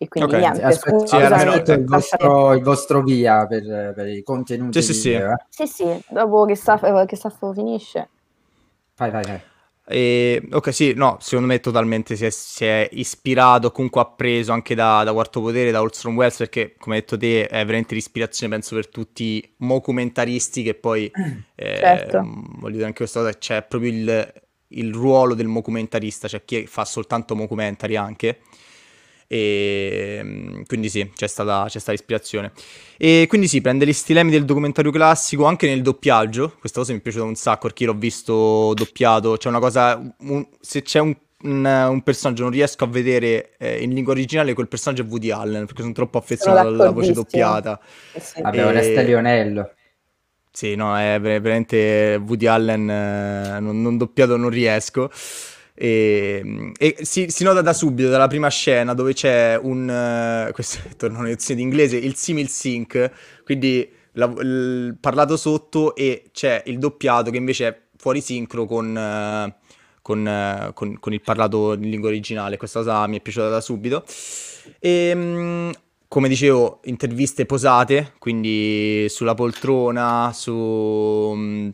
E 0.00 0.06
quindi 0.06 0.30
okay. 0.30 0.40
niente, 0.42 0.62
Aspetta, 0.62 0.98
scusami, 0.98 1.80
il, 1.80 1.84
vostro, 1.84 2.52
il 2.52 2.62
vostro 2.62 3.02
via 3.02 3.48
per, 3.48 3.92
per 3.96 4.06
i 4.06 4.22
contenuti. 4.22 4.80
Sì, 4.80 4.94
sì, 4.94 5.10
video, 5.10 5.34
sì. 5.50 5.62
Eh? 5.62 5.66
sì, 5.66 5.74
sì, 5.74 6.04
dopo 6.10 6.44
che 6.44 6.54
Saffo, 6.54 7.04
che 7.04 7.16
Saffo 7.16 7.52
finisce. 7.52 8.08
Vai, 8.96 9.10
vai, 9.10 9.24
vai. 9.24 9.40
E, 9.88 10.40
ok, 10.52 10.72
sì, 10.72 10.92
no, 10.94 11.16
secondo 11.20 11.52
me 11.52 11.58
totalmente 11.58 12.14
si 12.14 12.26
è, 12.26 12.30
si 12.30 12.64
è 12.64 12.88
ispirato, 12.92 13.72
comunque 13.72 14.00
ha 14.00 14.06
preso 14.06 14.52
anche 14.52 14.76
da, 14.76 15.02
da 15.02 15.12
Quarto 15.12 15.40
Potere, 15.40 15.72
da 15.72 15.80
Orson 15.80 16.14
Welles, 16.14 16.36
perché 16.36 16.76
come 16.78 16.94
hai 16.94 17.00
detto 17.00 17.18
te 17.18 17.48
è 17.48 17.64
veramente 17.64 17.94
l'ispirazione, 17.94 18.52
penso, 18.52 18.76
per 18.76 18.88
tutti 18.88 19.24
i 19.24 19.54
mocumentaristi 19.56 20.62
che 20.62 20.74
poi, 20.74 21.10
eh, 21.56 21.78
certo. 21.80 22.22
voglio 22.58 22.74
dire 22.74 22.84
anche 22.84 22.98
questa 22.98 23.18
cosa, 23.18 23.32
c'è 23.36 23.64
proprio 23.64 23.90
il, 23.90 24.32
il 24.68 24.92
ruolo 24.92 25.34
del 25.34 25.46
mocumentarista, 25.46 26.28
cioè 26.28 26.44
chi 26.44 26.66
fa 26.66 26.84
soltanto 26.84 27.34
mocumentari 27.34 27.96
anche. 27.96 28.40
E 29.30 30.16
ehm, 30.20 30.64
quindi 30.64 30.88
sì, 30.88 31.10
c'è 31.14 31.26
stata, 31.26 31.66
c'è 31.68 31.78
stata 31.78 31.92
ispirazione. 31.92 32.52
E 32.96 33.26
quindi 33.28 33.46
sì, 33.46 33.60
prende 33.60 33.86
gli 33.86 33.92
stilemi 33.92 34.30
del 34.30 34.44
documentario 34.44 34.90
classico 34.90 35.44
anche 35.44 35.68
nel 35.68 35.82
doppiaggio. 35.82 36.56
Questa 36.58 36.80
cosa 36.80 36.92
mi 36.92 36.98
è 36.98 37.02
piaciuta 37.02 37.24
un 37.24 37.34
sacco 37.34 37.68
perché 37.68 37.84
l'ho 37.84 37.94
visto 37.94 38.72
doppiato. 38.74 39.36
C'è 39.36 39.48
una 39.48 39.60
cosa, 39.60 40.14
un, 40.20 40.46
se 40.60 40.82
c'è 40.82 40.98
un, 40.98 41.14
un, 41.42 41.64
un, 41.64 42.02
personaggio 42.02 42.42
non 42.42 42.52
riesco 42.52 42.84
a 42.84 42.88
vedere 42.88 43.50
eh, 43.58 43.82
in 43.82 43.92
lingua 43.92 44.12
originale 44.12 44.54
quel 44.54 44.66
personaggio 44.66 45.02
è 45.02 45.06
Woody 45.06 45.30
Allen 45.30 45.66
perché 45.66 45.82
sono 45.82 45.92
troppo 45.92 46.18
affezionato 46.18 46.68
alla 46.68 46.90
voce 46.90 47.12
doppiata. 47.12 47.78
Eh 48.14 48.20
sì. 48.20 48.40
Vabbè, 48.40 48.64
Oreste 48.64 49.02
Lionello. 49.02 49.72
Sì, 50.58 50.74
no, 50.74 50.98
è 50.98 51.20
veramente 51.20 52.20
Woody 52.20 52.46
Allen, 52.46 52.90
eh, 52.90 53.60
non, 53.60 53.80
non 53.80 53.96
doppiato 53.96 54.36
non 54.36 54.50
riesco. 54.50 55.08
E, 55.72 56.72
e 56.76 56.96
si, 57.02 57.26
si, 57.28 57.44
nota 57.44 57.60
da 57.60 57.72
subito, 57.72 58.08
dalla 58.08 58.26
prima 58.26 58.48
scena, 58.48 58.92
dove 58.92 59.12
c'è 59.12 59.56
un... 59.56 60.48
Uh, 60.48 60.52
questo 60.52 60.80
torna 60.96 61.20
una 61.20 61.28
lezione 61.28 61.64
di 61.64 62.04
il 62.04 62.16
simil 62.16 62.48
sync, 62.48 63.08
quindi 63.44 63.88
la, 64.14 64.24
il 64.40 64.96
parlato 65.00 65.36
sotto 65.36 65.94
e 65.94 66.30
c'è 66.32 66.64
il 66.66 66.80
doppiato 66.80 67.30
che 67.30 67.36
invece 67.36 67.68
è 67.68 67.80
fuori 67.96 68.20
sincro 68.20 68.64
con, 68.64 68.88
uh, 68.96 69.54
con, 70.02 70.72
con, 70.74 70.98
con 70.98 71.12
il 71.12 71.20
parlato 71.20 71.74
in 71.74 71.88
lingua 71.88 72.08
originale. 72.08 72.56
Questa 72.56 72.80
cosa 72.80 73.06
mi 73.06 73.18
è 73.18 73.20
piaciuta 73.20 73.48
da 73.48 73.60
subito. 73.60 74.04
E, 74.80 75.12
um, 75.14 75.72
come 76.08 76.28
dicevo, 76.28 76.80
interviste 76.84 77.44
posate, 77.44 78.14
quindi 78.18 79.06
sulla 79.08 79.34
poltrona, 79.34 80.32
su... 80.32 80.52
Um, 80.52 81.72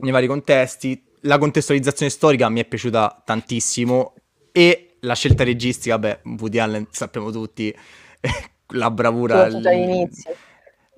nei 0.00 0.12
vari 0.12 0.26
contesti, 0.26 1.04
la 1.22 1.38
contestualizzazione 1.38 2.10
storica 2.10 2.48
mi 2.48 2.60
è 2.60 2.64
piaciuta 2.64 3.22
tantissimo 3.24 4.14
e 4.52 4.96
la 5.00 5.14
scelta 5.14 5.44
registica, 5.44 5.98
beh, 5.98 6.20
Woody 6.38 6.58
Allen 6.58 6.86
sappiamo 6.90 7.30
tutti, 7.30 7.74
la 8.68 8.90
bravura... 8.90 9.44
All'inizio. 9.44 10.34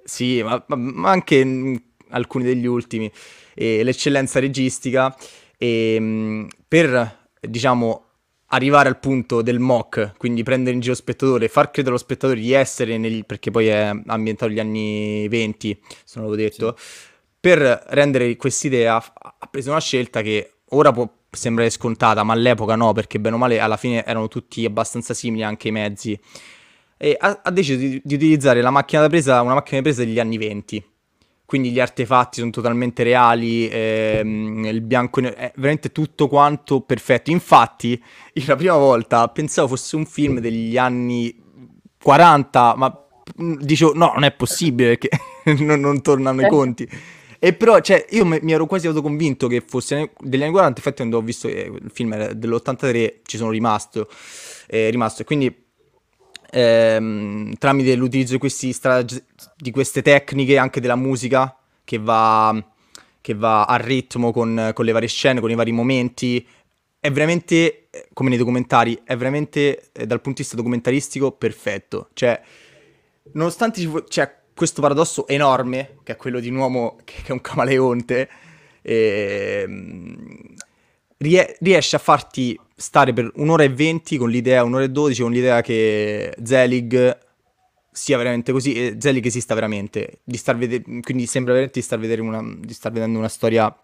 Sì, 0.04 0.42
ma, 0.42 0.62
ma, 0.68 1.11
anche 1.11 1.83
alcuni 2.11 2.44
degli 2.44 2.66
ultimi, 2.66 3.11
e 3.54 3.83
l'eccellenza 3.83 4.40
registica. 4.40 5.14
E 5.56 6.46
per, 6.66 7.28
diciamo, 7.40 8.10
arrivare 8.53 8.89
al 8.89 8.99
punto 8.99 9.43
del 9.43 9.59
mock, 9.59 10.15
quindi 10.17 10.43
prendere 10.43 10.75
in 10.75 10.81
giro 10.81 10.93
lo 10.93 10.99
spettatore, 10.99 11.49
far 11.49 11.71
credere 11.71 11.95
allo 11.95 11.99
spettatore 11.99 12.39
di 12.39 12.53
essere 12.53 12.99
negli... 12.99 13.25
perché 13.25 13.51
poi 13.51 13.67
è 13.67 13.93
ambientato 14.07 14.51
negli 14.51 14.61
anni 14.61 15.29
20, 15.29 15.81
se 16.05 16.21
non 16.21 16.29
l'avevo 16.29 16.49
detto, 16.49 16.77
sì 16.77 17.09
per 17.41 17.85
rendere 17.89 18.37
quest'idea 18.37 18.97
ha 18.97 19.47
preso 19.51 19.71
una 19.71 19.81
scelta 19.81 20.21
che 20.21 20.57
ora 20.73 20.93
può 20.93 21.09
sembrare 21.31 21.71
scontata, 21.71 22.23
ma 22.23 22.35
all'epoca 22.35 22.77
no, 22.77 22.93
perché 22.93 23.19
bene 23.19 23.37
o 23.37 23.39
male 23.39 23.59
alla 23.59 23.79
fine 23.79 24.05
erano 24.05 24.29
tutti 24.29 24.65
abbastanza 24.65 25.15
simili 25.15 25.43
anche 25.43 25.69
i 25.69 25.73
mezzi. 25.73 26.21
E 26.99 27.17
ha, 27.19 27.41
ha 27.43 27.51
deciso 27.51 27.79
di, 27.79 28.01
di, 28.05 28.15
utilizzare 28.15 28.61
la 28.61 28.71
macchina 28.71 29.01
da 29.01 29.09
presa, 29.09 29.41
una 29.41 29.55
macchina 29.55 29.81
da 29.81 29.89
presa 29.89 30.05
degli 30.05 30.19
anni 30.21 30.37
20. 30.37 30.89
Quindi 31.51 31.73
gli 31.73 31.81
artefatti 31.81 32.39
sono 32.39 32.53
totalmente 32.53 33.03
reali, 33.03 33.69
ehm, 33.69 34.67
il 34.67 34.83
bianco 34.83 35.21
è 35.21 35.51
veramente 35.57 35.91
tutto 35.91 36.29
quanto 36.29 36.81
perfetto. 36.81 37.33
Infatti, 37.33 38.01
io 38.35 38.45
la 38.47 38.55
prima 38.55 38.77
volta 38.77 39.27
pensavo 39.27 39.67
fosse 39.67 39.97
un 39.97 40.07
film 40.07 40.39
degli 40.39 40.77
anni 40.77 41.37
40, 42.01 42.75
ma 42.77 43.05
dicevo 43.35 43.95
no, 43.95 44.13
non 44.15 44.23
è 44.23 44.31
possibile 44.31 44.97
perché 44.97 45.09
non, 45.65 45.81
non 45.81 46.01
tornano 46.03 46.41
i 46.41 46.49
conti. 46.49 46.89
E 47.41 47.53
però, 47.53 47.81
cioè, 47.81 48.07
io 48.11 48.25
mi, 48.25 48.39
mi 48.43 48.53
ero 48.53 48.67
quasi 48.67 48.87
autoconvinto 48.87 49.49
che 49.49 49.61
fosse 49.67 50.13
degli 50.21 50.43
anni 50.45 50.53
40, 50.53 50.79
infatti 50.79 50.97
quando 50.99 51.17
ho 51.17 51.23
visto 51.23 51.49
eh, 51.49 51.63
il 51.83 51.91
film 51.93 52.13
era 52.13 52.33
dell'83 52.33 53.23
ci 53.25 53.37
sono 53.37 53.51
rimasto, 53.51 54.09
eh, 54.69 54.89
rimasto. 54.89 55.23
e 55.23 55.25
quindi 55.25 55.53
ehm, 56.51 57.55
tramite 57.59 57.95
l'utilizzo 57.95 58.37
di, 58.39 58.73
strate- 58.73 59.25
di 59.57 59.71
queste 59.71 60.03
tecniche, 60.03 60.59
anche 60.59 60.81
della 60.81 60.97
musica, 60.97 61.57
che 61.85 61.99
va, 61.99 62.55
che 63.21 63.35
va 63.35 63.65
a 63.65 63.77
ritmo 63.77 64.33
con, 64.33 64.71
con 64.75 64.85
le 64.85 64.93
varie 64.93 65.09
scene, 65.09 65.41
con 65.41 65.51
i 65.51 65.55
vari 65.55 65.73
momenti, 65.73 66.47
è 67.01 67.11
veramente, 67.11 67.89
come 68.13 68.29
nei 68.29 68.39
documentari, 68.39 69.01
è 69.05 69.17
veramente, 69.17 69.91
eh, 69.93 70.07
dal 70.07 70.21
punto 70.21 70.37
di 70.37 70.43
vista 70.43 70.57
documentaristico, 70.57 71.33
perfetto. 71.33 72.11
Cioè, 72.13 72.41
nonostante 73.33 73.81
ci 73.81 73.87
fu- 73.87 74.05
cioè, 74.07 74.31
questo 74.55 74.83
paradosso 74.83 75.27
enorme, 75.27 75.97
che 76.03 76.13
è 76.13 76.17
quello 76.17 76.41
di 76.41 76.49
un 76.49 76.57
uomo 76.57 76.99
che, 77.05 77.23
è 77.25 77.33
un 77.33 77.41
camaleonte, 77.41 78.29
ehm, 78.83 80.50
rie- 81.20 81.56
riesce 81.61 81.96
a 81.96 81.98
farti 81.98 82.59
stare 82.74 83.12
per 83.12 83.30
un'ora 83.37 83.62
e 83.62 83.68
venti 83.68 84.16
con 84.16 84.30
l'idea, 84.30 84.64
un'ora 84.64 84.85
e 84.85 84.88
dodici, 84.90 85.22
con 85.22 85.33
l'idea 85.33 85.61
che 85.61 86.35
Zelig 86.42 87.18
sia 87.92 88.16
veramente 88.16 88.52
così, 88.52 88.74
e 88.74 88.96
Zelig 88.98 89.24
esista 89.26 89.54
veramente, 89.54 90.20
di 90.24 90.37
star 90.37 90.56
vede- 90.56 90.83
quindi 91.02 91.26
sembra 91.26 91.52
veramente 91.52 91.80
di 91.80 91.85
star, 91.85 92.20
una, 92.20 92.42
di 92.59 92.72
star 92.72 92.92
vedendo 92.92 93.18
una 93.18 93.28
storia 93.28 93.74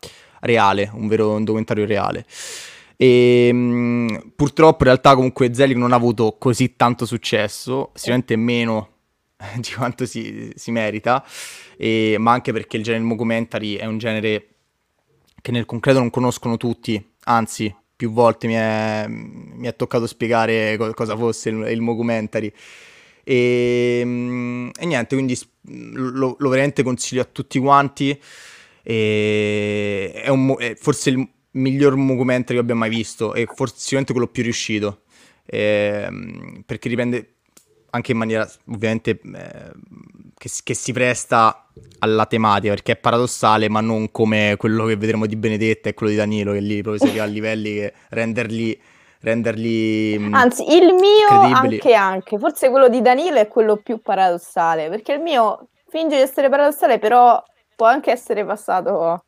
reale, 0.40 0.90
un 0.94 1.08
vero 1.08 1.32
un 1.32 1.44
documentario 1.44 1.84
reale. 1.86 2.24
E 2.96 3.52
mh, 3.52 4.32
purtroppo 4.34 4.78
in 4.78 4.84
realtà 4.84 5.14
comunque 5.14 5.52
Zelig 5.52 5.76
non 5.76 5.92
ha 5.92 5.96
avuto 5.96 6.36
così 6.38 6.76
tanto 6.76 7.04
successo, 7.04 7.90
sicuramente 7.94 8.36
meno 8.36 8.90
di 9.56 9.72
quanto 9.76 10.06
si, 10.06 10.50
si 10.54 10.70
merita, 10.70 11.24
e, 11.76 12.16
ma 12.18 12.32
anche 12.32 12.52
perché 12.52 12.78
il 12.78 12.82
genere 12.82 13.06
documentary 13.06 13.74
è 13.74 13.84
un 13.84 13.98
genere 13.98 14.46
che 15.42 15.52
nel 15.52 15.66
concreto 15.66 15.98
non 15.98 16.10
conoscono 16.10 16.56
tutti, 16.56 17.04
anzi 17.28 17.74
più 17.96 18.10
volte 18.10 18.46
mi 18.46 18.54
è, 18.54 19.06
mi 19.08 19.66
è 19.66 19.74
toccato 19.74 20.06
spiegare 20.06 20.76
co- 20.76 20.92
cosa 20.92 21.16
fosse 21.16 21.48
il, 21.48 21.66
il 21.70 21.82
documentary. 21.82 22.52
E, 23.24 24.00
e, 24.78 24.86
niente, 24.86 25.14
quindi 25.14 25.38
lo, 25.62 26.36
lo, 26.38 26.48
veramente 26.48 26.82
consiglio 26.82 27.22
a 27.22 27.24
tutti 27.24 27.58
quanti. 27.58 28.18
E, 28.82 30.12
è, 30.12 30.28
un, 30.28 30.54
è 30.58 30.74
forse 30.76 31.10
il 31.10 31.28
miglior 31.52 31.94
documentary 31.96 32.54
che 32.54 32.60
abbia 32.60 32.74
mai 32.74 32.90
visto 32.90 33.34
e 33.34 33.46
forse 33.46 33.76
sicuramente 33.78 34.12
quello 34.12 34.28
più 34.28 34.42
riuscito. 34.42 35.02
E, 35.46 36.08
perché 36.66 36.88
riprende 36.88 37.36
anche 37.90 38.12
in 38.12 38.18
maniera 38.18 38.48
ovviamente 38.66 39.18
eh, 39.22 39.72
che, 40.46 40.60
che, 40.62 40.74
si 40.74 40.92
presta 40.92 41.66
alla 41.98 42.26
tematica 42.26 42.72
perché 42.72 42.92
è 42.92 42.96
paradossale 42.96 43.68
ma 43.68 43.80
non 43.80 44.10
come 44.10 44.54
quello 44.56 44.86
che 44.86 44.96
vedremo 44.96 45.26
di 45.26 45.36
Benedetta 45.36 45.88
e 45.88 45.94
quello 45.94 46.12
di 46.12 46.18
Danilo 46.18 46.52
che 46.52 46.60
lì 46.60 46.80
proprio 46.82 47.04
si 47.04 47.10
arriva 47.10 47.24
a 47.24 47.28
livelli 47.28 47.74
che 47.74 47.92
renderli 48.10 48.80
renderli 49.20 50.16
mm, 50.18 50.34
anzi 50.34 50.62
il 50.74 50.94
mio 50.94 51.28
anche 51.28 51.94
anche. 51.94 52.38
Forse 52.38 52.70
quello 52.70 52.88
di 52.88 53.02
Danilo 53.02 53.38
è 53.38 53.48
quello 53.48 53.76
più 53.76 54.00
paradossale 54.00 54.88
perché 54.88 55.14
il 55.14 55.20
mio 55.20 55.68
finge 55.88 56.16
di 56.16 56.22
essere 56.22 56.48
paradossale 56.48 56.98
però 56.98 57.42
può 57.74 57.86
anche 57.86 58.10
essere 58.10 58.44
passato 58.44 59.24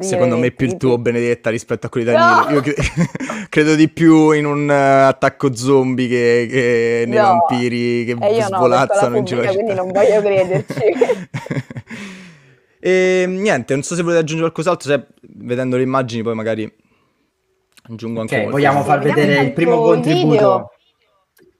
Secondo 0.00 0.36
me 0.36 0.50
più 0.50 0.66
il 0.66 0.76
tuo 0.76 0.98
Benedetta 0.98 1.50
rispetto 1.50 1.86
a 1.86 1.88
quelli 1.88 2.06
di 2.06 2.12
Danilo. 2.12 2.48
No! 2.48 2.54
Io 2.54 2.60
cre- 2.60 2.74
credo 3.48 3.74
di 3.74 3.88
più 3.88 4.32
in 4.32 4.44
un 4.44 4.68
uh, 4.68 5.08
attacco 5.08 5.54
zombie 5.54 6.08
che, 6.08 6.46
che 6.50 7.04
nei 7.06 7.18
no. 7.18 7.24
vampiri 7.24 8.04
che 8.04 8.16
eh 8.20 8.42
svolazzano 8.42 9.16
in 9.16 9.24
giro. 9.24 9.42
Quindi 9.42 9.74
non 9.74 9.90
voglio 9.90 10.20
crederci. 10.20 10.82
e 12.80 13.24
niente, 13.28 13.72
non 13.74 13.82
so 13.82 13.94
se 13.94 14.02
volete 14.02 14.20
aggiungere 14.20 14.50
qualcos'altro, 14.50 14.90
se 14.90 15.06
vedendo 15.20 15.76
le 15.76 15.82
immagini 15.82 16.22
poi 16.22 16.34
magari 16.34 16.70
aggiungo 17.90 18.20
anche 18.20 18.36
okay, 18.36 18.50
vogliamo 18.50 18.82
far 18.82 18.98
vedere 18.98 19.40
il 19.40 19.52
primo 19.52 19.80
contributo. 19.80 20.28
Video. 20.28 20.72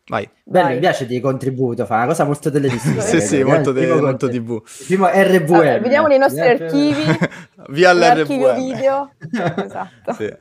Vai. 0.09 0.29
Bello, 0.43 0.71
mi 0.71 0.79
piace 0.79 1.07
di 1.07 1.21
contributo, 1.21 1.85
fa 1.85 1.97
una 1.97 2.07
cosa 2.07 2.25
molto 2.25 2.51
televisiva. 2.51 3.01
sì, 3.03 3.21
sì, 3.21 3.43
molto, 3.43 3.73
te- 3.73 3.95
molto 3.95 4.29
TV. 4.29 4.63
Primo 4.87 5.07
RVM. 5.07 5.55
Allora, 5.55 5.79
vediamo 5.79 6.07
nei 6.07 6.19
nostri 6.19 6.41
archivi. 6.41 7.03
Via 7.69 7.93
l'RVM. 7.93 8.55
video. 8.55 9.13
esatto. 9.21 10.13
Sì. 10.15 10.35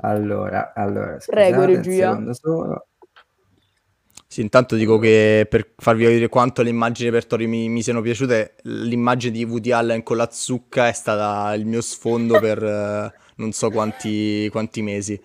Allora, 0.00 0.72
allora, 0.74 1.20
scusate, 1.20 1.30
Prego, 1.30 1.64
regia. 1.64 2.18
Sì, 4.26 4.40
intanto 4.42 4.74
dico 4.76 4.98
che 4.98 5.46
per 5.48 5.72
farvi 5.76 6.04
vedere 6.04 6.28
quanto 6.28 6.62
le 6.62 6.68
immagini 6.68 7.08
repertorio 7.08 7.48
mi, 7.48 7.68
mi 7.68 7.82
siano 7.82 8.02
piaciute, 8.02 8.56
l'immagine 8.64 9.32
di 9.32 9.44
Woody 9.44 9.70
Allen 9.70 10.02
con 10.02 10.16
la 10.18 10.28
zucca 10.30 10.88
è 10.88 10.92
stata 10.92 11.54
il 11.54 11.64
mio 11.64 11.80
sfondo 11.80 12.38
per 12.38 12.62
uh, 12.62 13.10
non 13.36 13.52
so 13.52 13.70
quanti, 13.70 14.48
quanti 14.50 14.82
mesi. 14.82 15.18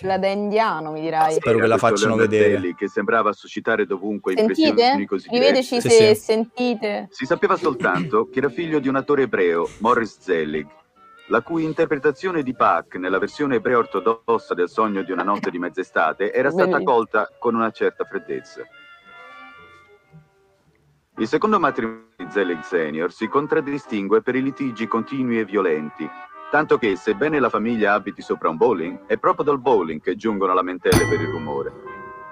La 0.00 0.16
da 0.16 0.28
indiano, 0.28 0.92
mi 0.92 1.00
dirai. 1.02 1.34
Spero 1.34 1.58
che 1.58 1.66
la 1.66 1.76
facciano 1.76 2.16
vedere. 2.16 2.74
Che 2.74 2.88
sembrava 2.88 3.32
suscitare 3.32 3.84
dovunque 3.84 4.34
sentite? 4.34 5.04
così 5.06 5.28
Rivedeci 5.30 5.80
se 5.80 5.90
sì. 5.90 6.14
sentite. 6.14 7.08
Si 7.10 7.26
sapeva 7.26 7.56
soltanto 7.56 8.28
che 8.30 8.38
era 8.38 8.48
figlio 8.48 8.78
di 8.78 8.88
un 8.88 8.96
attore 8.96 9.22
ebreo, 9.22 9.68
Morris 9.80 10.20
Zelig, 10.20 10.66
la 11.28 11.42
cui 11.42 11.64
interpretazione 11.64 12.42
di 12.42 12.52
Bach 12.52 12.94
nella 12.94 13.18
versione 13.18 13.56
ebrea 13.56 13.78
ortodossa 13.78 14.54
del 14.54 14.70
sogno 14.70 15.02
di 15.02 15.12
una 15.12 15.22
notte 15.22 15.50
di 15.50 15.58
mezz'estate 15.58 16.32
era 16.32 16.50
stata 16.50 16.82
colta 16.82 17.28
con 17.38 17.54
una 17.54 17.70
certa 17.70 18.04
freddezza. 18.04 18.62
Il 21.18 21.26
secondo 21.26 21.58
matrimonio 21.58 22.06
di 22.16 22.26
Zelig 22.30 22.62
Senior 22.62 23.12
si 23.12 23.26
contraddistingue 23.26 24.22
per 24.22 24.36
i 24.36 24.42
litigi 24.42 24.86
continui 24.86 25.40
e 25.40 25.44
violenti, 25.44 26.08
Tanto 26.50 26.78
che, 26.78 26.96
sebbene 26.96 27.40
la 27.40 27.50
famiglia 27.50 27.92
abiti 27.92 28.22
sopra 28.22 28.48
un 28.48 28.56
bowling, 28.56 29.04
è 29.04 29.18
proprio 29.18 29.44
dal 29.44 29.60
bowling 29.60 30.00
che 30.00 30.16
giungono 30.16 30.54
lamentele 30.54 31.06
per 31.06 31.20
il 31.20 31.28
rumore. 31.28 31.72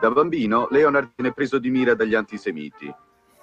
Da 0.01 0.11
bambino, 0.11 0.69
Leonard 0.71 1.13
viene 1.15 1.35
preso 1.35 1.59
di 1.59 1.69
mira 1.69 1.93
dagli 1.93 2.15
antisemiti. 2.15 2.91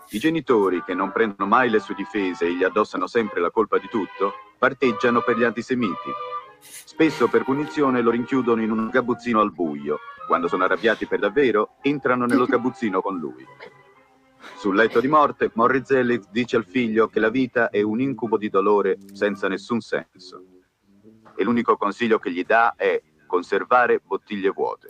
I 0.10 0.18
genitori, 0.18 0.82
che 0.84 0.96
non 0.96 1.12
prendono 1.12 1.48
mai 1.48 1.70
le 1.70 1.78
sue 1.78 1.94
difese 1.94 2.46
e 2.46 2.56
gli 2.56 2.64
addossano 2.64 3.06
sempre 3.06 3.40
la 3.40 3.52
colpa 3.52 3.78
di 3.78 3.88
tutto, 3.88 4.34
parteggiano 4.58 5.22
per 5.22 5.38
gli 5.38 5.44
antisemiti. 5.44 6.10
Spesso, 6.60 7.28
per 7.28 7.44
punizione, 7.44 8.02
lo 8.02 8.10
rinchiudono 8.10 8.64
in 8.64 8.72
un 8.72 8.90
gabuzzino 8.90 9.42
al 9.42 9.52
buio. 9.52 10.00
Quando 10.26 10.48
sono 10.48 10.64
arrabbiati 10.64 11.06
per 11.06 11.20
davvero, 11.20 11.76
entrano 11.84 12.26
nello 12.26 12.46
gabuzzino 12.46 13.00
con 13.00 13.20
lui. 13.20 13.46
Sul 14.58 14.76
letto 14.76 15.00
di 15.00 15.08
morte, 15.08 15.52
Morri 15.54 15.84
Zelig 15.86 16.24
dice 16.32 16.56
al 16.56 16.66
figlio 16.66 17.08
che 17.10 17.20
la 17.20 17.30
vita 17.30 17.70
è 17.70 17.84
un 17.84 18.00
incubo 18.00 18.38
di 18.38 18.50
dolore 18.50 18.98
senza 19.14 19.48
nessun 19.48 19.80
senso 19.80 20.46
e 21.36 21.44
l'unico 21.44 21.78
consiglio 21.78 22.20
che 22.20 22.32
gli 22.32 22.44
dà 22.44 22.74
è 22.76 23.02
conservare 23.26 24.00
bottiglie 24.00 24.50
vuote. 24.50 24.88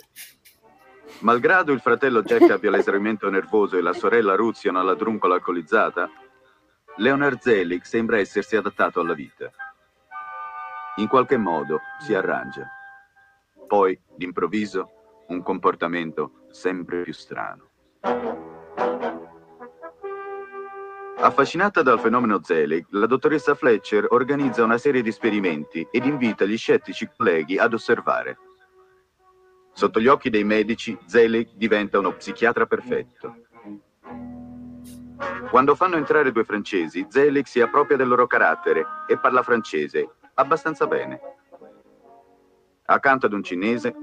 Malgrado 1.20 1.72
il 1.72 1.80
fratello 1.80 2.22
Jack 2.22 2.50
abbia 2.50 2.70
l'esaurimento 2.70 3.30
nervoso 3.30 3.76
e 3.76 3.80
la 3.80 3.92
sorella 3.92 4.34
Ruth 4.34 4.64
alla 4.66 4.94
druncola 4.94 5.34
alcolizzata, 5.34 6.10
Leonard 6.96 7.40
Zelig 7.40 7.84
sembra 7.84 8.18
essersi 8.18 8.56
adattato 8.56 9.00
alla 9.00 9.14
vita. 9.14 9.50
In 10.96 11.08
qualche 11.08 11.36
modo 11.36 11.80
si 11.98 12.14
arrangia. 12.14 12.68
Poi, 13.66 13.98
d'improvviso, 14.14 15.24
un 15.28 15.42
comportamento 15.42 16.46
sempre 16.50 17.02
più 17.02 17.12
strano. 17.12 17.70
Affascinata 21.24 21.80
dal 21.80 21.98
fenomeno 22.00 22.42
Zelig, 22.42 22.84
la 22.90 23.06
dottoressa 23.06 23.54
Fletcher 23.54 24.08
organizza 24.10 24.62
una 24.62 24.76
serie 24.76 25.00
di 25.00 25.08
esperimenti 25.08 25.88
ed 25.90 26.04
invita 26.04 26.44
gli 26.44 26.58
scettici 26.58 27.08
colleghi 27.16 27.56
ad 27.56 27.72
osservare. 27.72 28.36
Sotto 29.72 30.00
gli 30.00 30.06
occhi 30.06 30.28
dei 30.28 30.44
medici, 30.44 30.94
Zelig 31.06 31.52
diventa 31.54 31.98
uno 31.98 32.12
psichiatra 32.12 32.66
perfetto. 32.66 33.36
Quando 35.48 35.74
fanno 35.74 35.96
entrare 35.96 36.30
due 36.30 36.44
francesi, 36.44 37.06
Zelig 37.08 37.46
si 37.46 37.62
appropria 37.62 37.96
del 37.96 38.08
loro 38.08 38.26
carattere 38.26 38.84
e 39.08 39.18
parla 39.18 39.42
francese 39.42 40.06
abbastanza 40.34 40.86
bene. 40.86 41.20
Accanto 42.84 43.24
ad 43.24 43.32
un 43.32 43.42
cinese, 43.42 43.94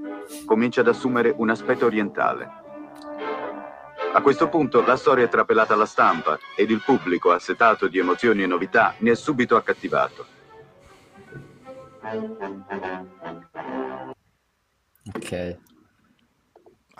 comincia 0.44 0.80
ad 0.80 0.88
assumere 0.88 1.32
un 1.36 1.50
aspetto 1.50 1.86
orientale. 1.86 2.61
A 4.14 4.20
questo 4.20 4.48
punto 4.48 4.84
la 4.84 4.96
storia 4.96 5.24
è 5.24 5.28
trapelata 5.28 5.72
alla 5.72 5.86
stampa 5.86 6.38
ed 6.54 6.70
il 6.70 6.82
pubblico, 6.84 7.32
assetato 7.32 7.88
di 7.88 7.98
emozioni 7.98 8.42
e 8.42 8.46
novità, 8.46 8.94
ne 8.98 9.12
è 9.12 9.14
subito 9.14 9.56
accattivato. 9.56 10.26
Ok. 15.14 15.58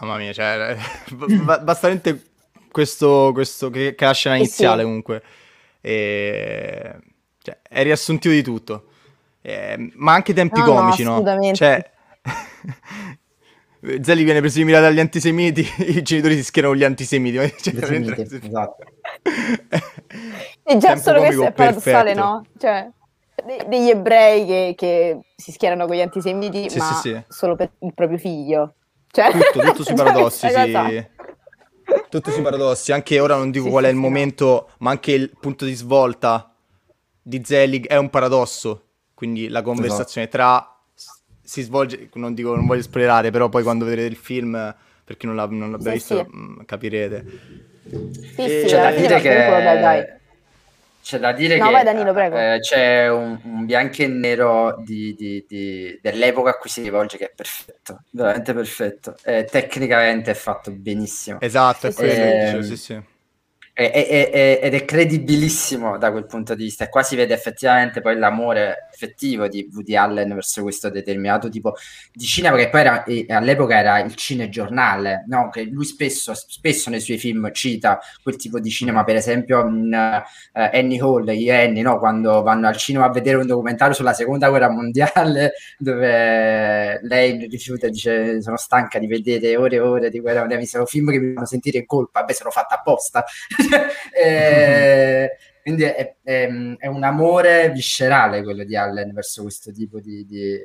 Mamma 0.00 0.16
mia, 0.16 0.32
cioè, 0.32 0.76
basta 1.62 2.00
questo, 2.70 3.30
questo 3.34 3.68
che, 3.68 3.94
che 3.94 4.04
la 4.04 4.14
scena 4.14 4.36
iniziale 4.36 4.80
sì. 4.80 4.84
comunque. 4.86 5.22
E, 5.82 6.98
cioè, 7.42 7.58
è 7.62 7.82
riassuntivo 7.82 8.32
di 8.32 8.42
tutto. 8.42 8.86
E, 9.42 9.92
ma 9.96 10.14
anche 10.14 10.30
i 10.30 10.34
tempi 10.34 10.60
no, 10.60 10.64
comici, 10.64 11.02
no? 11.02 11.20
no? 11.20 11.52
Cioè, 11.52 11.90
Zelli 14.00 14.22
viene 14.22 14.38
preso 14.38 14.58
di 14.58 14.64
mira 14.64 14.78
dagli 14.78 15.00
antisemiti, 15.00 15.66
i 15.88 16.02
genitori 16.02 16.36
si 16.36 16.44
schierano 16.44 16.76
gli 16.76 16.84
antisemiti. 16.84 17.36
Cioè, 17.36 17.74
antisemiti 17.74 18.46
esatto. 18.46 18.76
e 20.62 20.76
già 20.78 20.96
solo 20.96 21.20
questo 21.20 21.44
è 21.44 21.52
paradossale, 21.52 22.14
no? 22.14 22.46
Cioè, 22.58 22.88
de- 23.44 23.66
degli 23.68 23.88
ebrei 23.90 24.46
che, 24.46 24.74
che, 24.76 25.18
si 25.34 25.50
schierano 25.50 25.86
con 25.86 25.96
gli 25.96 26.00
antisemiti, 26.00 26.70
sì, 26.70 26.78
ma 26.78 26.84
sì, 26.84 27.08
sì. 27.08 27.22
solo 27.28 27.56
per 27.56 27.72
il 27.80 27.92
proprio 27.92 28.18
figlio. 28.18 28.74
Cioè, 29.10 29.32
tutto, 29.32 29.60
tutto 29.60 29.82
sui 29.82 29.94
paradossi, 29.96 30.48
sì. 30.48 31.06
Tutto 32.08 32.30
sui 32.30 32.42
paradossi. 32.42 32.92
Anche 32.92 33.18
ora 33.18 33.34
non 33.34 33.50
dico 33.50 33.68
qual 33.68 33.84
è 33.84 33.88
il 33.88 33.96
momento, 33.96 34.70
ma 34.78 34.90
anche 34.90 35.10
il 35.10 35.32
punto 35.38 35.64
di 35.64 35.74
svolta 35.74 36.54
di 37.20 37.42
Zelig 37.44 37.88
è 37.88 37.96
un 37.96 38.10
paradosso. 38.10 38.84
Quindi 39.12 39.48
la 39.48 39.62
conversazione 39.62 40.28
esatto. 40.28 40.42
tra 40.42 40.71
si 41.42 41.62
svolge, 41.62 42.08
non, 42.14 42.34
dico, 42.34 42.54
non 42.54 42.66
voglio 42.66 42.82
spoilerare, 42.82 43.30
però 43.30 43.48
poi 43.48 43.62
quando 43.62 43.84
vedrete 43.84 44.08
il 44.08 44.16
film, 44.16 44.74
per 45.04 45.16
chi 45.16 45.26
non, 45.26 45.36
l'ha, 45.36 45.46
non 45.46 45.70
l'abbia 45.70 45.90
sì, 45.90 45.92
visto, 45.92 46.16
sì. 46.16 46.36
Mm, 46.36 46.60
capirete. 46.64 47.24
Sì, 47.88 48.48
sì, 48.48 48.64
c'è 48.66 48.80
da 48.80 48.90
dire 48.92 49.20
che... 49.20 49.34
Dai, 49.34 49.80
dai. 49.80 50.20
C'è 51.02 51.18
da 51.18 51.32
dire 51.32 51.56
no, 51.56 51.66
che 51.66 51.72
vai, 51.72 51.82
Danilo, 51.82 52.16
eh, 52.16 52.60
c'è 52.60 53.10
un, 53.10 53.36
un, 53.42 53.66
bianco 53.66 54.02
e 54.02 54.06
nero 54.06 54.76
di, 54.84 55.16
di, 55.18 55.44
di, 55.48 55.98
dell'epoca 56.00 56.50
a 56.50 56.54
cui 56.54 56.70
si 56.70 56.80
rivolge 56.80 57.16
che 57.16 57.24
è 57.24 57.32
perfetto, 57.34 58.04
veramente 58.10 58.54
perfetto. 58.54 59.16
Eh, 59.24 59.44
tecnicamente 59.50 60.30
è 60.30 60.34
fatto 60.34 60.70
benissimo. 60.70 61.40
Esatto, 61.40 61.88
è 61.88 61.92
quello. 61.92 62.58
Eh, 62.58 62.62
sì, 62.62 62.76
sì 62.76 63.02
è, 63.90 64.06
è, 64.06 64.30
è, 64.30 64.60
ed 64.62 64.74
è 64.74 64.84
credibilissimo 64.84 65.98
da 65.98 66.10
quel 66.10 66.26
punto 66.26 66.54
di 66.54 66.64
vista. 66.64 66.84
E 66.84 66.88
qua 66.88 67.02
si 67.02 67.16
vede 67.16 67.34
effettivamente 67.34 68.00
poi 68.00 68.16
l'amore 68.16 68.88
effettivo 68.92 69.48
di 69.48 69.68
Woody 69.72 69.96
Allen 69.96 70.34
verso 70.34 70.62
questo 70.62 70.90
determinato 70.90 71.48
tipo 71.48 71.74
di 72.12 72.24
cinema 72.24 72.56
che 72.56 72.68
poi 72.68 72.80
era, 72.80 73.04
all'epoca 73.28 73.78
era 73.78 74.00
il 74.00 74.14
cinegiornale 74.14 75.24
no? 75.28 75.48
che 75.50 75.62
lui 75.64 75.84
spesso, 75.84 76.34
spesso 76.34 76.90
nei 76.90 77.00
suoi 77.00 77.18
film 77.18 77.50
cita 77.52 78.00
quel 78.22 78.36
tipo 78.36 78.60
di 78.60 78.70
cinema. 78.70 79.04
Per 79.04 79.16
esempio 79.16 79.66
in 79.66 79.92
uh, 79.92 80.58
Annie 80.72 81.00
Hall 81.00 81.30
gli 81.30 81.50
Annie 81.50 81.82
no? 81.82 81.98
quando 81.98 82.42
vanno 82.42 82.68
al 82.68 82.76
cinema 82.76 83.06
a 83.06 83.10
vedere 83.10 83.36
un 83.36 83.46
documentario 83.46 83.94
sulla 83.94 84.12
seconda 84.12 84.48
guerra 84.48 84.70
mondiale 84.70 85.52
dove 85.78 87.00
lei 87.02 87.46
rifiuta 87.48 87.86
e 87.86 87.90
dice 87.90 88.42
sono 88.42 88.56
stanca 88.56 88.98
di 88.98 89.06
vedere 89.06 89.56
ore 89.56 89.76
e 89.76 89.80
ore 89.80 90.10
di 90.10 90.20
guerra 90.20 90.40
mondiale 90.40 90.62
mi 90.62 90.68
sono 90.68 90.86
film 90.86 91.10
che 91.10 91.18
mi 91.18 91.34
fanno 91.34 91.46
sentire 91.46 91.78
in 91.78 91.86
colpa. 91.86 92.22
Beh 92.24 92.34
sono 92.34 92.50
fatta 92.50 92.76
apposta 92.76 93.24
eh, 94.12 95.30
quindi 95.62 95.84
è, 95.84 96.16
è, 96.22 96.48
è, 96.78 96.86
un 96.86 97.02
amore 97.02 97.70
viscerale 97.70 98.42
quello 98.42 98.64
di 98.64 98.76
Allen 98.76 99.12
verso 99.12 99.42
questo 99.42 99.70
tipo 99.72 100.00
di, 100.00 100.26
di, 100.26 100.58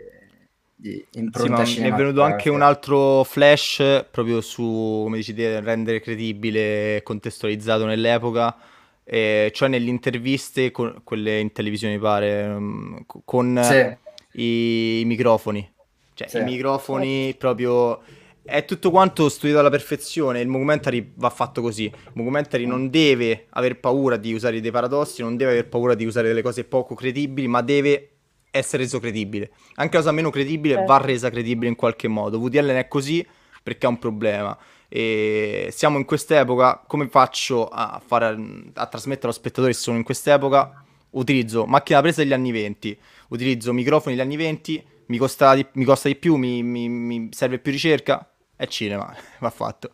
di 0.76 1.06
impronta 1.14 1.66
sì, 1.66 1.82
Mi 1.82 1.90
è 1.90 1.94
venuto 1.94 2.22
anche 2.22 2.50
un 2.50 2.62
altro 2.62 3.24
flash 3.24 4.06
proprio 4.10 4.42
su, 4.42 5.02
come 5.04 5.18
dici 5.18 5.34
te, 5.34 5.60
rendere 5.60 6.02
credibile 6.02 6.98
e 6.98 7.04
contestualizzato 7.04 7.86
nell'epoca. 7.86 8.56
Eh, 9.04 9.52
cioè 9.54 9.70
nelle 9.70 9.90
interviste, 9.90 10.72
con, 10.72 11.02
quelle 11.04 11.40
in 11.40 11.52
televisione 11.52 11.94
mi 11.94 12.00
pare, 12.00 12.48
mm, 12.48 12.98
con 13.24 13.60
sì. 13.64 14.42
i, 14.42 15.00
i, 15.00 15.06
microfoni. 15.06 15.74
Cioè 16.14 16.28
sì. 16.28 16.40
i 16.40 16.44
microfoni 16.44 17.36
proprio 17.38 18.02
è 18.48 18.64
tutto 18.64 18.92
quanto 18.92 19.28
studiato 19.28 19.60
alla 19.60 19.70
perfezione. 19.70 20.40
Il 20.40 20.48
mockumentary 20.48 21.12
va 21.16 21.30
fatto 21.30 21.62
così. 21.62 21.84
Il 21.84 22.12
mockumentary 22.14 22.66
non 22.66 22.90
deve 22.90 23.48
aver 23.50 23.80
paura 23.80 24.16
di 24.16 24.34
usare 24.34 24.62
dei 24.62 24.72
paradossi, 24.72 25.22
non 25.22 25.36
deve 25.36 25.52
aver 25.52 25.68
paura 25.68 25.96
di 25.96 26.06
usare 26.06 26.28
delle 26.28 26.42
cose 26.42 26.64
poco 26.64 26.96
credibili, 26.96 27.48
ma 27.48 27.62
deve 27.62 28.12
essere 28.50 28.84
reso 28.84 29.00
credibile. 29.00 29.52
Anche 29.76 29.98
la 29.98 30.04
cosa 30.04 30.14
meno 30.14 30.30
credibile 30.30 30.82
eh. 30.82 30.86
va 30.86 30.98
resa 30.98 31.30
credibile 31.30 31.68
in 31.68 31.76
qualche 31.76 32.08
modo. 32.08 32.38
Woody 32.38 32.58
Allen 32.58 32.78
è 32.78 32.88
così 32.88 33.26
perché 33.62 33.86
ha 33.86 33.90
un 33.90 34.00
problema. 34.00 34.58
E 34.88 35.68
siamo 35.72 35.98
in 35.98 36.06
quest'epoca, 36.06 36.84
come 36.88 37.10
faccio 37.10 37.68
a, 37.68 38.02
fare, 38.04 38.28
a 38.74 38.86
trasmettere 38.86 39.28
allo 39.28 39.34
spettatore 39.34 39.74
che 39.74 39.78
sono 39.78 39.98
in 39.98 40.04
quest'epoca? 40.04 40.86
Utilizzo 41.10 41.66
macchina 41.66 42.00
presa 42.00 42.22
degli 42.22 42.34
anni 42.34 42.52
20, 42.52 42.98
utilizzo 43.30 43.74
microfoni 43.74 44.16
degli 44.16 44.24
anni 44.24 44.38
20, 44.38 44.86
mi 45.08 45.18
costa 45.18 45.56
di, 45.56 45.66
mi 45.74 45.84
costa 45.84 46.08
di 46.08 46.16
più, 46.16 46.36
mi, 46.36 46.64
mi, 46.64 46.88
mi 46.88 47.30
serve 47.32 47.60
più 47.60 47.72
ricerca, 47.72 48.30
è 48.58 48.68
cinema, 48.68 49.16
va 49.40 49.50
fatto. 49.50 49.92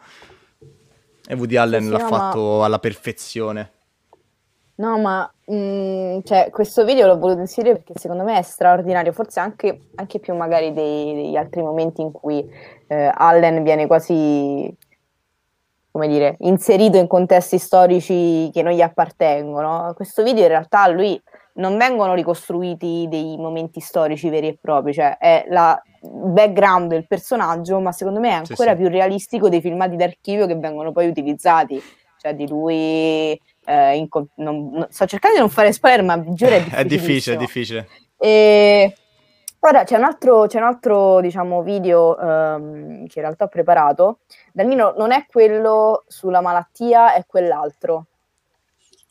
E 1.25 1.35
Woody 1.35 1.55
Allen 1.55 1.83
sì, 1.83 1.89
l'ha 1.89 1.97
no, 1.99 2.07
fatto 2.07 2.57
ma... 2.57 2.65
alla 2.65 2.79
perfezione. 2.79 3.71
No, 4.75 4.97
ma 4.97 5.31
mh, 5.45 5.55
mm, 5.55 6.19
cioè, 6.23 6.49
questo 6.49 6.83
video 6.83 7.05
l'ho 7.05 7.19
voluto 7.19 7.41
inserire 7.41 7.75
perché 7.75 7.93
secondo 7.99 8.23
me 8.23 8.39
è 8.39 8.41
straordinario, 8.41 9.11
forse 9.11 9.39
anche, 9.39 9.89
anche 9.95 10.19
più 10.19 10.33
magari 10.33 10.73
dei, 10.73 11.13
degli 11.13 11.35
altri 11.35 11.61
momenti 11.61 12.01
in 12.01 12.11
cui 12.11 12.43
eh, 12.87 13.11
Allen 13.13 13.61
viene 13.61 13.85
quasi, 13.85 14.75
come 15.91 16.07
dire, 16.07 16.37
inserito 16.39 16.97
in 16.97 17.07
contesti 17.07 17.59
storici 17.59 18.49
che 18.51 18.63
non 18.63 18.73
gli 18.73 18.81
appartengono. 18.81 19.93
Questo 19.95 20.23
video 20.23 20.43
in 20.43 20.49
realtà 20.49 20.87
lui 20.87 21.21
non 21.55 21.77
vengono 21.77 22.13
ricostruiti 22.13 23.05
dei 23.09 23.37
momenti 23.37 23.79
storici 23.79 24.29
veri 24.29 24.47
e 24.47 24.57
propri, 24.59 24.93
cioè 24.93 25.17
è 25.17 25.45
la 25.49 25.79
background 26.01 26.89
del 26.89 27.07
personaggio, 27.07 27.79
ma 27.79 27.91
secondo 27.91 28.19
me 28.19 28.29
è 28.29 28.33
ancora 28.33 28.71
sì, 28.71 28.77
più 28.77 28.87
realistico 28.87 29.49
dei 29.49 29.61
filmati 29.61 29.95
d'archivio 29.95 30.47
che 30.47 30.55
vengono 30.55 30.91
poi 30.91 31.07
utilizzati, 31.07 31.81
cioè 32.19 32.33
di 32.35 32.47
lui... 32.47 33.39
Eh, 33.65 33.95
in, 33.95 34.09
non, 34.35 34.69
non, 34.71 34.87
sto 34.89 35.05
cercando 35.05 35.37
di 35.37 35.41
non 35.41 35.49
fare 35.49 35.71
spoiler, 35.71 36.03
ma 36.03 36.21
giuro 36.33 36.51
è 36.51 36.57
difficile. 36.57 36.81
è 36.81 36.85
difficile, 36.85 37.35
è 37.35 37.39
difficile. 37.39 37.87
E... 38.17 38.95
Ora 39.65 39.85
c'è 39.85 39.95
un 39.95 40.03
altro, 40.03 40.45
c'è 40.47 40.57
un 40.57 40.65
altro 40.65 41.21
diciamo, 41.21 41.61
video 41.61 42.17
um, 42.19 43.07
che 43.07 43.19
in 43.19 43.21
realtà 43.21 43.45
ho 43.45 43.47
preparato. 43.47 44.19
Danilo 44.51 44.93
non 44.97 45.13
è 45.13 45.25
quello 45.25 46.03
sulla 46.07 46.41
malattia, 46.41 47.13
è 47.13 47.23
quell'altro. 47.25 48.07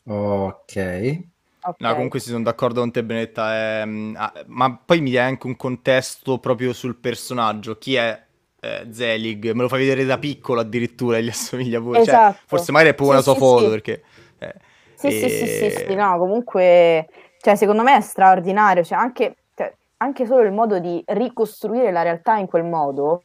Ok. 0.05 1.31
Okay. 1.65 1.87
No, 1.87 1.93
comunque 1.93 2.19
si 2.19 2.29
sono 2.29 2.43
d'accordo 2.43 2.81
con 2.81 2.91
te, 2.91 3.03
Benetta. 3.03 3.53
È, 3.53 3.85
mm, 3.85 4.15
ah, 4.17 4.33
ma 4.47 4.77
poi 4.83 4.99
mi 4.99 5.11
dai 5.11 5.23
anche 5.23 5.47
un 5.47 5.55
contesto 5.55 6.37
proprio 6.39 6.73
sul 6.73 6.95
personaggio. 6.97 7.77
Chi 7.77 7.95
è 7.95 8.21
eh, 8.59 8.87
Zelig? 8.91 9.51
Me 9.51 9.61
lo 9.61 9.69
fai 9.69 9.79
vedere 9.79 10.03
da 10.03 10.17
piccolo 10.17 10.59
addirittura, 10.59 11.19
gli 11.19 11.29
assomiglia 11.29 11.79
pure. 11.79 12.03
Cioè, 12.03 12.13
esatto. 12.13 12.33
Cioè, 12.33 12.43
forse 12.45 12.71
magari 12.73 12.91
è 12.91 12.95
proprio 12.95 13.21
sì, 13.21 13.29
una 13.29 13.37
sua 13.37 13.45
sì, 13.45 13.51
foto, 13.51 13.63
sì. 13.65 13.69
perché... 13.69 14.03
Eh, 14.39 14.55
sì, 14.95 15.07
e... 15.07 15.11
sì, 15.11 15.29
sì, 15.29 15.47
sì, 15.71 15.85
sì, 15.87 15.95
no, 15.95 16.17
comunque... 16.17 17.07
Cioè, 17.39 17.55
secondo 17.55 17.83
me 17.83 17.95
è 17.95 18.01
straordinario. 18.01 18.83
Cioè, 18.83 18.97
anche, 18.97 19.35
cioè, 19.55 19.73
anche 19.97 20.25
solo 20.25 20.43
il 20.43 20.51
modo 20.51 20.79
di 20.79 21.01
ricostruire 21.07 21.91
la 21.91 22.01
realtà 22.01 22.35
in 22.37 22.47
quel 22.47 22.65
modo, 22.65 23.23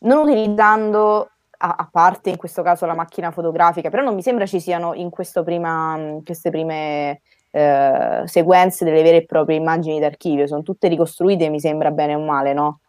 non 0.00 0.26
utilizzando 0.26 1.28
a, 1.58 1.74
a, 1.78 1.88
parte 1.90 2.30
in 2.30 2.36
questo 2.36 2.62
caso 2.62 2.86
la 2.86 2.94
macchina 2.94 3.30
fotografica, 3.30 3.90
però 3.90 4.02
non 4.02 4.14
mi 4.14 4.22
sembra 4.22 4.46
ci 4.46 4.60
siano 4.60 4.94
in 4.94 5.10
prima, 5.44 6.20
queste 6.24 6.50
prime 6.50 7.20
eh, 7.56 8.22
sequenze 8.24 8.84
delle 8.84 9.02
vere 9.02 9.18
e 9.18 9.24
proprie 9.26 9.56
immagini 9.56 10.00
d'archivio, 10.00 10.48
sono 10.48 10.62
tutte 10.62 10.88
ricostruite, 10.88 11.48
mi 11.48 11.60
sembra 11.60 11.92
bene 11.92 12.16
o 12.16 12.20
male, 12.20 12.52
no? 12.52 12.80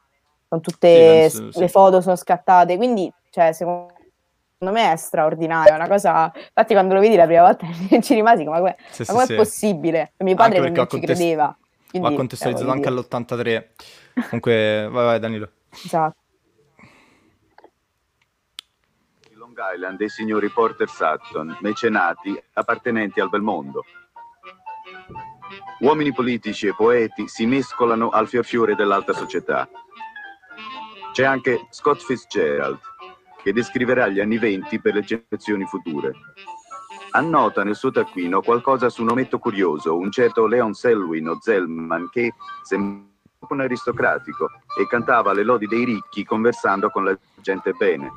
Sono 0.50 0.60
tutte, 0.60 1.30
sì, 1.30 1.38
penso, 1.38 1.60
le 1.60 1.68
sì. 1.68 1.72
foto 1.72 2.02
sono 2.02 2.16
scattate, 2.16 2.76
quindi, 2.76 3.12
cioè, 3.30 3.52
secondo 3.52 3.94
me 4.60 4.92
è 4.92 4.96
straordinario, 4.96 5.74
è 5.74 5.76
una 5.76 5.88
cosa, 5.88 6.32
infatti 6.34 6.74
quando 6.74 6.96
lo 6.96 7.00
vedi 7.00 7.16
la 7.16 7.26
prima 7.26 7.44
volta 7.44 7.68
ci 8.02 8.16
rimasi 8.16 8.44
come, 8.44 8.60
ma 8.60 8.76
sì, 8.90 9.04
ma 9.08 9.14
com'è 9.14 9.36
possibile? 9.36 10.14
Mio 10.18 10.34
padre 10.34 10.58
non 10.58 10.70
ci 10.70 10.74
contest- 10.74 11.04
credeva. 11.04 11.56
Quindi, 11.88 12.08
ha 12.08 12.16
contestualizzato 12.16 12.72
anche 12.72 12.88
all'83. 12.88 13.66
Comunque, 14.30 14.88
vai 14.92 15.06
vai 15.06 15.20
Danilo. 15.20 15.50
Esatto. 15.72 16.18
Long 19.34 19.56
Island 19.74 19.98
dei 19.98 20.10
signori 20.10 20.50
Porter 20.50 20.90
Sutton, 20.90 21.56
mecenati 21.62 22.38
appartenenti 22.54 23.20
al 23.20 23.30
bel 23.30 23.42
mondo, 23.42 23.86
Uomini 25.86 26.14
politici 26.14 26.66
e 26.66 26.74
poeti 26.74 27.28
si 27.28 27.46
mescolano 27.46 28.10
al 28.10 28.28
fiorfiore 28.28 28.74
dell'alta 28.74 29.14
società. 29.14 29.70
C'è 31.14 31.24
anche 31.26 31.68
Scott 31.70 32.02
Fitzgerald, 32.02 32.80
che 33.44 33.54
descriverà 33.54 34.08
gli 34.08 34.20
anni 34.20 34.40
venti 34.40 34.82
per 34.82 34.96
le 34.96 35.04
generazioni 35.04 35.64
future. 35.66 36.12
Annota 37.12 37.64
nel 37.64 37.76
suo 37.76 37.92
taccuino 37.92 38.42
qualcosa 38.42 38.90
su 38.90 39.04
un 39.04 39.12
ometto 39.12 39.38
curioso, 39.38 39.96
un 39.96 40.10
certo 40.10 40.48
Leon 40.48 40.74
Selwyn 40.74 41.28
o 41.28 41.38
Zellman 41.40 42.10
che 42.10 42.34
sembra 42.64 43.06
un 43.48 43.62
aristocratico 43.62 44.50
e 44.80 44.88
cantava 44.88 45.34
le 45.34 45.44
lodi 45.44 45.68
dei 45.68 45.86
ricchi 45.86 46.26
conversando 46.26 46.90
con 46.90 47.04
la 47.04 47.16
gente 47.36 47.74
bene. 47.74 48.12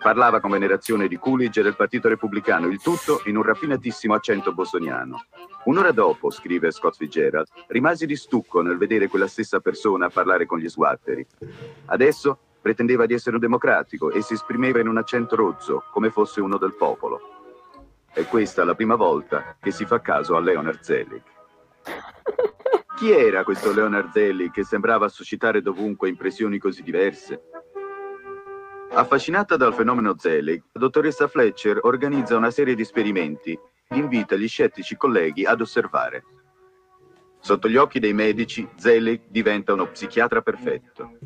Parlava 0.00 0.38
con 0.38 0.52
venerazione 0.52 1.08
di 1.08 1.18
Coolidge 1.18 1.58
e 1.58 1.62
del 1.64 1.74
Partito 1.74 2.06
Repubblicano, 2.06 2.68
il 2.68 2.80
tutto 2.80 3.22
in 3.24 3.36
un 3.36 3.42
raffinatissimo 3.42 4.14
accento 4.14 4.52
bostoniano. 4.52 5.24
Un'ora 5.64 5.92
dopo, 5.92 6.30
scrive 6.30 6.70
Scott 6.70 6.96
Fitzgerald, 6.96 7.46
rimasi 7.68 8.04
di 8.04 8.16
stucco 8.16 8.60
nel 8.60 8.76
vedere 8.76 9.08
quella 9.08 9.26
stessa 9.26 9.60
persona 9.60 10.10
parlare 10.10 10.44
con 10.44 10.58
gli 10.58 10.68
sguatteri. 10.68 11.26
Adesso 11.86 12.38
pretendeva 12.60 13.06
di 13.06 13.14
essere 13.14 13.36
un 13.36 13.40
democratico 13.40 14.10
e 14.10 14.20
si 14.20 14.34
esprimeva 14.34 14.80
in 14.80 14.88
un 14.88 14.98
accento 14.98 15.36
rozzo, 15.36 15.84
come 15.90 16.10
fosse 16.10 16.42
uno 16.42 16.58
del 16.58 16.74
popolo. 16.74 17.20
È 18.12 18.24
questa 18.26 18.64
la 18.64 18.74
prima 18.74 18.94
volta 18.94 19.56
che 19.58 19.70
si 19.70 19.86
fa 19.86 20.00
caso 20.00 20.36
a 20.36 20.40
Leonard 20.40 20.80
Zelig. 20.80 21.22
Chi 22.96 23.10
era 23.10 23.42
questo 23.42 23.72
Leonard 23.72 24.12
Zelig 24.12 24.52
che 24.52 24.64
sembrava 24.64 25.08
suscitare 25.08 25.62
dovunque 25.62 26.08
impressioni 26.08 26.58
così 26.58 26.82
diverse? 26.82 27.42
Affascinata 28.90 29.56
dal 29.56 29.74
fenomeno 29.74 30.14
Zelig, 30.16 30.62
la 30.72 30.80
dottoressa 30.80 31.26
Fletcher 31.26 31.80
organizza 31.82 32.36
una 32.36 32.50
serie 32.50 32.74
di 32.74 32.82
esperimenti 32.82 33.58
invita 33.98 34.36
gli 34.36 34.48
scettici 34.48 34.96
colleghi 34.96 35.44
ad 35.44 35.60
osservare. 35.60 36.24
Sotto 37.40 37.68
gli 37.68 37.76
occhi 37.76 38.00
dei 38.00 38.14
medici, 38.14 38.66
Zelig 38.76 39.24
diventa 39.28 39.72
uno 39.74 39.90
psichiatra 39.90 40.40
perfetto. 40.40 41.18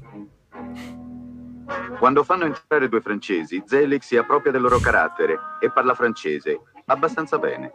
Quando 1.99 2.25
fanno 2.25 2.45
entrare 2.45 2.89
due 2.89 3.01
francesi, 3.01 3.63
Zelig 3.67 4.03
si 4.03 4.17
appropria 4.17 4.51
del 4.51 4.63
loro 4.63 4.79
carattere 4.79 5.39
e 5.61 5.71
parla 5.71 5.95
francese 5.95 6.61
abbastanza 6.87 7.39
bene. 7.39 7.73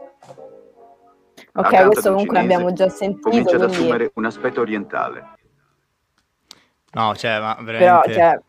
Ok, 1.56 1.66
Accanto 1.66 1.90
questo 1.90 2.10
comunque 2.10 2.38
cinese, 2.38 2.54
abbiamo 2.54 2.74
già 2.74 2.90
sentito. 2.90 3.30
Comincia 3.30 3.56
quindi... 3.56 3.66
ad 3.66 3.72
assumere 3.72 4.12
un 4.16 4.26
aspetto 4.26 4.62
orientale. 4.62 5.36
No, 6.92 7.16
cioè, 7.16 7.40
ma 7.40 7.58
veramente... 7.62 7.86
Però, 7.86 8.04
cioè... 8.04 8.40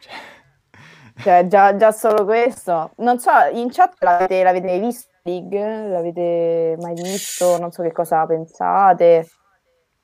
Cioè, 1.16 1.46
già, 1.46 1.76
già, 1.76 1.92
solo 1.92 2.24
questo. 2.24 2.92
Non 2.96 3.18
so, 3.18 3.30
in 3.52 3.70
chat 3.70 3.94
l'avete, 4.00 4.42
l'avete 4.42 4.78
visto, 4.80 5.12
League? 5.24 5.88
L'avete 5.88 6.76
mai 6.80 6.94
visto? 6.94 7.58
Non 7.58 7.72
so 7.72 7.82
che 7.82 7.92
cosa 7.92 8.26
pensate. 8.26 9.28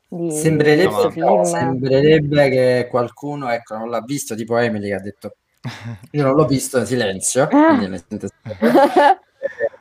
Di 0.09 0.33
sembrerebbe, 0.33 1.12
no, 1.16 1.45
sembrerebbe 1.45 2.49
che 2.49 2.89
qualcuno, 2.91 3.49
ecco, 3.49 3.77
non 3.77 3.91
l'ha 3.91 4.01
visto, 4.01 4.35
tipo 4.35 4.57
Emily 4.57 4.89
che 4.89 4.95
ha 4.95 5.01
detto 5.01 5.37
io 6.12 6.23
non 6.25 6.35
l'ho 6.35 6.47
visto 6.47 6.79
in 6.79 6.87
silenzio. 6.87 7.49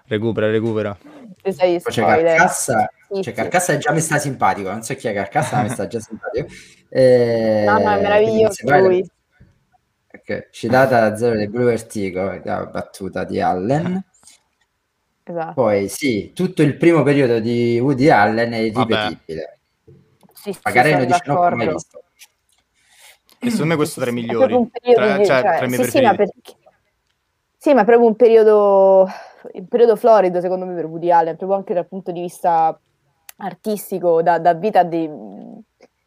recupera, 0.06 0.52
recupera. 0.52 0.98
C'è 1.42 1.80
Carcassa, 1.80 2.92
sì, 3.10 3.24
cioè, 3.24 3.34
Carcassa 3.34 3.74
sì. 3.74 3.80
già 3.80 3.92
mi 3.92 4.02
sta 4.02 4.20
simpatico, 4.20 4.70
non 4.70 4.84
so 4.84 4.94
chi 4.96 5.08
è 5.08 5.14
Carcassa, 5.14 5.56
ma 5.56 5.64
mi 5.64 5.70
sta 5.70 5.88
già 5.88 6.00
simpatico. 6.00 6.48
Eh, 6.90 7.64
no, 7.68 7.80
no, 7.80 7.92
è 7.92 8.02
meraviglioso 8.02 8.78
lui. 8.78 9.10
Okay. 10.12 10.48
Citata 10.52 11.10
da 11.10 11.16
Zero 11.16 11.36
del 11.38 11.50
Blue 11.50 11.66
Vertigo, 11.66 12.40
la 12.44 12.66
battuta 12.66 13.24
di 13.24 13.40
Allen. 13.40 14.04
Esatto. 15.30 15.54
Poi 15.54 15.88
sì, 15.90 16.32
tutto 16.34 16.64
il 16.64 16.76
primo 16.76 17.04
periodo 17.04 17.40
di 17.40 17.80
Woody 17.80 18.10
Allen 18.10 18.52
è 18.52 18.58
irripetibile. 18.58 19.60
Sì, 20.34 20.58
Magari 20.64 20.94
non 20.94 21.06
dice 21.06 21.22
no, 21.26 21.50
mai 21.52 21.68
visto. 21.68 22.04
E 23.38 23.52
secondo 23.52 23.66
me 23.66 23.76
questo 23.76 24.02
tra 24.02 24.10
i 24.10 24.14
migliori. 24.14 24.70
Tra, 24.72 25.18
di, 25.18 25.26
cioè, 25.26 25.42
cioè, 25.42 25.58
tra 25.58 25.66
i 25.66 25.68
miei 25.68 25.84
sì, 25.84 25.92
sì, 25.92 26.02
ma 26.02 26.16
perché... 26.16 26.42
sì, 27.58 27.74
ma 27.76 27.84
proprio 27.84 28.08
un 28.08 28.16
periodo, 28.16 29.08
un 29.52 29.68
periodo 29.68 29.96
florido 29.96 30.42
secondo 30.42 30.66
me 30.66 30.74
per 30.74 30.86
Woody 30.86 31.12
Allen, 31.12 31.36
proprio 31.36 31.60
anche 31.60 31.76
dal 31.76 31.88
punto 31.88 32.12
di 32.12 32.22
vista 32.22 32.78
artistico, 33.38 34.24
da, 34.24 34.40
da 34.40 34.56
vita 34.56 34.82
di, 34.82 35.08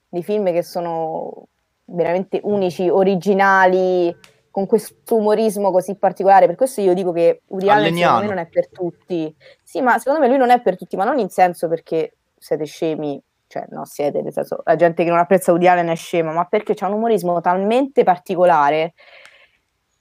di 0.08 0.22
film 0.24 0.50
che 0.50 0.64
sono 0.64 1.46
veramente 1.84 2.40
unici, 2.42 2.88
originali, 2.88 4.12
con 4.53 4.66
questo 4.66 5.16
umorismo 5.16 5.72
così 5.72 5.96
particolare. 5.96 6.46
Per 6.46 6.55
questo 6.55 6.80
io 6.80 6.94
dico 6.94 7.11
che 7.11 7.40
Allen 7.66 7.96
secondo 7.96 8.20
me 8.20 8.28
non 8.28 8.38
è 8.38 8.46
per 8.46 8.68
tutti. 8.68 9.34
Sì, 9.64 9.80
ma 9.80 9.98
secondo 9.98 10.20
me 10.20 10.28
lui 10.28 10.36
non 10.36 10.50
è 10.50 10.61
per 10.61 10.76
tutti, 10.76 10.94
ma 10.94 11.05
non 11.05 11.18
in 11.18 11.30
senso 11.30 11.66
perché 11.66 12.18
siete 12.38 12.64
scemi, 12.64 13.20
cioè 13.48 13.64
no, 13.70 13.84
siete, 13.84 14.22
nel 14.22 14.32
senso, 14.32 14.61
la 14.64 14.76
gente 14.76 15.03
che 15.03 15.11
non 15.11 15.18
apprezza 15.18 15.50
Woody 15.50 15.66
Allen 15.66 15.88
è 15.88 15.96
scema, 15.96 16.32
ma 16.32 16.44
perché 16.44 16.74
c'è 16.74 16.86
un 16.86 16.92
umorismo 16.92 17.40
talmente 17.40 18.05
particolare 18.05 18.92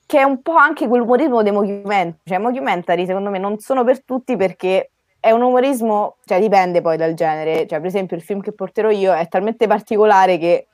che 0.06 0.20
è 0.20 0.24
un 0.24 0.42
po' 0.42 0.56
anche 0.56 0.90
quell'umorismo 0.90 1.42
dei 1.42 1.54
mockumentary, 1.54 2.20
cioè 2.26 2.38
mockumentary 2.38 3.06
secondo 3.06 3.30
me 3.30 3.40
non 3.40 3.60
sono 3.60 3.86
per 3.86 4.04
tutti 4.04 4.36
perché 4.36 4.92
è 5.18 5.32
un 5.32 5.42
umorismo, 5.42 6.18
cioè 6.26 6.42
dipende 6.42 6.82
poi 6.82 6.98
dal 6.98 7.14
genere, 7.14 7.66
cioè 7.66 7.80
per 7.80 7.88
esempio 7.88 8.18
il 8.18 8.22
film 8.22 8.42
che 8.42 8.52
porterò 8.52 8.90
io 8.90 9.14
è 9.14 9.26
talmente 9.30 9.68
particolare 9.68 10.38
che 10.38 10.68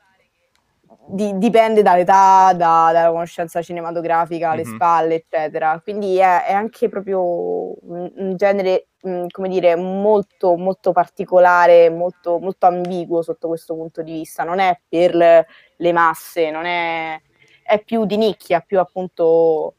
di, 1.08 1.38
dipende 1.38 1.82
dall'età, 1.82 2.54
da, 2.54 2.92
dalla 2.94 3.10
conoscenza 3.10 3.62
cinematografica 3.62 4.52
alle 4.52 4.64
mm-hmm. 4.66 4.76
spalle, 4.76 5.16
eccetera. 5.16 5.80
Quindi 5.82 6.18
è, 6.18 6.46
è 6.46 6.54
anche 6.54 6.90
proprio 6.90 7.22
un, 7.22 8.34
genere, 8.36 8.88
mh, 9.02 9.10
mm, 9.10 9.26
come 9.30 9.48
dire, 9.48 9.76
molto, 9.76 10.56
molto 10.56 10.92
particolare, 10.92 11.90
molto, 11.90 12.40
molto 12.40 12.66
ambiguo 12.66 13.22
sotto 13.22 13.48
questo 13.48 13.76
punto 13.76 14.02
di 14.02 14.12
vista. 14.12 14.44
Non 14.44 14.60
è 14.60 14.80
per 14.88 15.16
le, 15.16 15.48
le 15.78 15.92
masse, 15.94 16.52
non 16.52 16.66
è, 16.66 17.20
è, 17.64 17.82
più 17.84 18.06
di 18.06 18.18
nicchia, 18.18 18.60
più 18.60 18.80
appunto 18.80 19.76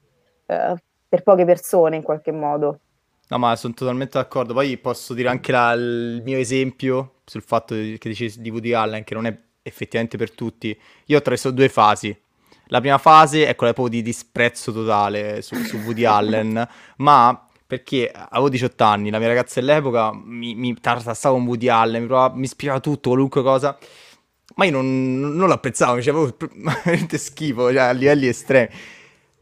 eh, 0.46 0.74
per 1.08 1.22
poche 1.22 1.44
persone 1.44 1.96
in 1.96 2.02
qualche 2.02 2.32
modo. 2.32 2.80
No, 3.28 3.38
ma 3.38 3.54
sono 3.56 3.74
totalmente 3.74 4.18
d'accordo. 4.18 4.54
Poi 4.54 4.78
posso 4.78 5.12
dire 5.12 5.28
anche 5.28 5.52
la, 5.52 5.72
il 5.72 6.22
mio 6.24 6.38
esempio 6.38 7.20
sul 7.26 7.42
fatto 7.42 7.74
che 7.74 7.98
dici 8.00 8.40
di 8.40 8.48
Woody 8.48 8.72
Allen, 8.72 9.04
che 9.04 9.12
non 9.12 9.26
è 9.26 9.38
effettivamente 9.68 10.16
per 10.16 10.32
tutti. 10.32 10.76
Io 11.06 11.16
ho 11.16 11.18
attraversato 11.18 11.54
due 11.54 11.68
fasi. 11.68 12.16
La 12.70 12.80
prima 12.80 12.98
fase 12.98 13.46
è 13.46 13.54
quella 13.54 13.72
proprio 13.72 13.96
di 13.96 14.02
disprezzo 14.02 14.72
totale 14.72 15.40
su, 15.42 15.54
su 15.64 15.76
Woody 15.78 16.04
Allen, 16.04 16.68
ma 16.98 17.48
perché 17.66 18.10
avevo 18.10 18.48
18 18.48 18.82
anni, 18.84 19.10
la 19.10 19.18
mia 19.18 19.28
ragazza 19.28 19.60
all'epoca 19.60 20.10
mi, 20.14 20.54
mi 20.54 20.74
tartassava 20.80 21.34
con 21.34 21.46
Woody 21.46 21.68
Allen, 21.68 22.00
mi, 22.00 22.06
provava, 22.06 22.34
mi 22.34 22.46
spiegava 22.46 22.80
tutto, 22.80 23.10
qualunque 23.10 23.42
cosa, 23.42 23.78
ma 24.56 24.64
io 24.64 24.70
non, 24.70 25.20
non 25.20 25.46
lo 25.46 25.52
apprezzavo, 25.52 25.94
mi 25.94 25.98
facevo 25.98 26.36
veramente 26.82 27.18
schifo, 27.18 27.70
cioè 27.70 27.82
a 27.82 27.92
livelli 27.92 28.26
estremi. 28.26 28.68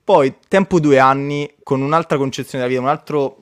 Poi, 0.02 0.34
tempo 0.48 0.78
due 0.78 0.98
anni, 0.98 1.52
con 1.62 1.80
un'altra 1.80 2.16
concezione 2.16 2.64
della 2.64 2.76
vita, 2.76 2.80
un 2.80 2.94
altro, 2.96 3.38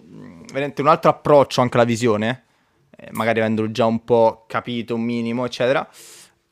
veramente 0.52 0.80
un 0.80 0.88
altro 0.88 1.10
approccio 1.10 1.60
anche 1.60 1.76
alla 1.76 1.84
visione, 1.84 2.44
eh, 2.96 3.08
magari 3.12 3.40
avendolo 3.40 3.70
già 3.70 3.86
un 3.86 4.04
po' 4.04 4.44
capito, 4.46 4.94
un 4.94 5.02
minimo, 5.02 5.44
eccetera, 5.44 5.86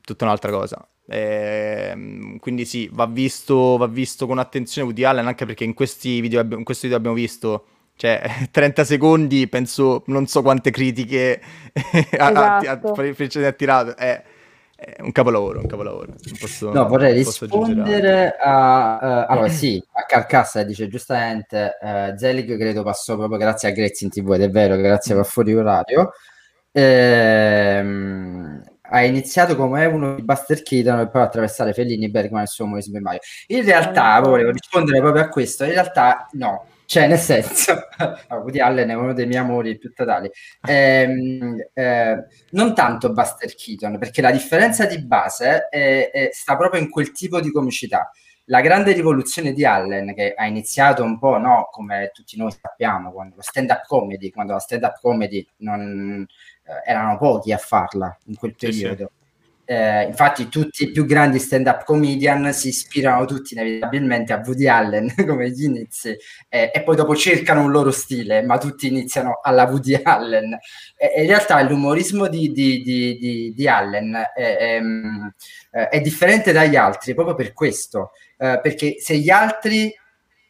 tutta 0.04 0.24
un'altra 0.24 0.50
cosa. 0.50 0.86
Eh, 1.06 2.36
quindi 2.38 2.64
sì, 2.64 2.88
va 2.92 3.06
visto, 3.06 3.76
va 3.76 3.86
visto, 3.86 4.26
con 4.26 4.38
attenzione 4.38 4.86
Woody 4.86 5.02
Allen 5.02 5.26
anche 5.26 5.44
perché 5.44 5.64
in, 5.64 5.74
questi 5.74 6.20
video, 6.20 6.40
in 6.42 6.64
questo 6.64 6.82
video 6.84 6.96
abbiamo 6.96 7.16
visto 7.16 7.66
cioè 7.96 8.22
30 8.50 8.84
secondi 8.84 9.48
penso 9.48 10.04
non 10.06 10.26
so 10.26 10.42
quante 10.42 10.70
critiche 10.70 11.40
esatto. 12.10 12.92
ha, 12.94 13.52
tirato. 13.52 13.96
È, 13.96 14.22
è, 14.76 14.96
un 15.00 15.12
capolavoro 15.12 15.60
un 15.60 15.66
capolavoro. 15.66 16.14
Posso, 16.38 16.72
no 16.72 16.86
vorrei 16.86 17.14
rispondere 17.14 18.36
a 18.40 19.26
uh, 19.28 19.32
allora 19.32 19.48
sì 19.48 19.82
a 19.92 20.04
Carcassa 20.04 20.62
dice 20.62 20.88
giustamente 20.88 21.78
uh, 21.80 22.16
Zelig 22.16 22.56
credo 22.56 22.82
passò 22.82 23.16
proprio 23.16 23.38
grazie 23.38 23.68
a 23.68 23.72
Grezzi 23.72 24.04
in 24.04 24.10
tv 24.10 24.32
ed 24.32 24.42
è 24.42 24.50
vero 24.50 24.76
grazie 24.76 25.16
a 25.16 25.22
fuori 25.24 25.54
orario. 25.54 26.12
Ehm 26.72 28.70
ha 28.92 29.04
iniziato 29.04 29.56
come 29.56 29.86
uno 29.86 30.14
di 30.14 30.22
Buster 30.22 30.62
Keaton 30.62 31.00
e 31.00 31.08
poi 31.08 31.22
attraversare 31.22 31.72
Fellini, 31.72 32.10
Bergman 32.10 32.40
e 32.40 32.44
il 32.44 32.48
suo 32.48 32.66
umorismo 32.66 33.00
in 33.46 33.64
realtà, 33.64 34.20
volevo 34.20 34.50
rispondere 34.50 35.00
proprio 35.00 35.22
a 35.22 35.28
questo, 35.28 35.64
in 35.64 35.70
realtà 35.70 36.28
no, 36.32 36.66
cioè 36.84 37.08
nel 37.08 37.18
senso, 37.18 37.88
Woody 38.28 38.58
Allen 38.58 38.90
è 38.90 38.94
uno 38.94 39.14
dei 39.14 39.26
miei 39.26 39.40
amori 39.40 39.78
più 39.78 39.94
totali, 39.94 40.30
eh, 40.66 41.66
eh, 41.72 42.24
non 42.50 42.74
tanto 42.74 43.12
Buster 43.14 43.54
Keaton, 43.54 43.98
perché 43.98 44.20
la 44.20 44.30
differenza 44.30 44.84
di 44.84 45.02
base 45.02 45.68
è, 45.70 46.10
è, 46.10 46.28
sta 46.32 46.54
proprio 46.58 46.82
in 46.82 46.90
quel 46.90 47.12
tipo 47.12 47.40
di 47.40 47.50
comicità. 47.50 48.10
La 48.46 48.60
grande 48.60 48.92
rivoluzione 48.92 49.54
di 49.54 49.64
Allen, 49.64 50.14
che 50.14 50.34
ha 50.36 50.44
iniziato 50.44 51.02
un 51.02 51.18
po', 51.18 51.38
no, 51.38 51.68
come 51.70 52.10
tutti 52.12 52.36
noi 52.36 52.50
sappiamo, 52.50 53.10
quando 53.10 53.36
lo 53.36 53.42
stand-up 53.42 53.86
comedy, 53.86 54.30
quando 54.30 54.52
la 54.52 54.58
stand-up 54.58 55.00
comedy 55.00 55.46
non, 55.58 56.26
erano 56.84 57.18
pochi 57.18 57.52
a 57.52 57.58
farla 57.58 58.16
in 58.26 58.36
quel 58.36 58.54
periodo. 58.56 58.96
Sì, 58.96 59.14
sì. 59.14 59.20
Eh, 59.64 60.02
infatti 60.04 60.48
tutti 60.48 60.82
i 60.82 60.90
più 60.90 61.06
grandi 61.06 61.38
stand-up 61.38 61.84
comedian 61.84 62.52
si 62.52 62.68
ispirano 62.68 63.24
tutti 63.26 63.54
inevitabilmente 63.54 64.32
a 64.32 64.42
Woody 64.44 64.66
Allen 64.66 65.14
come 65.24 65.50
gli 65.50 65.64
inizi 65.64 66.16
eh, 66.48 66.72
e 66.74 66.82
poi 66.82 66.96
dopo 66.96 67.14
cercano 67.14 67.62
un 67.62 67.70
loro 67.70 67.92
stile, 67.92 68.42
ma 68.42 68.58
tutti 68.58 68.88
iniziano 68.88 69.38
alla 69.40 69.64
Woody 69.64 69.94
Allen. 70.02 70.58
E, 70.96 71.22
in 71.22 71.28
realtà 71.28 71.62
l'umorismo 71.62 72.26
di, 72.26 72.50
di, 72.50 72.82
di, 72.82 73.52
di 73.54 73.68
Allen 73.68 74.14
è, 74.34 74.56
è, 74.56 74.74
ehm, 74.74 75.32
eh, 75.70 75.88
è, 75.88 76.00
differente 76.00 76.52
dagli 76.52 76.76
altri 76.76 77.14
proprio 77.14 77.36
per 77.36 77.52
questo, 77.52 78.10
eh, 78.38 78.58
perché 78.60 78.96
se 78.98 79.16
gli 79.16 79.30
altri 79.30 79.94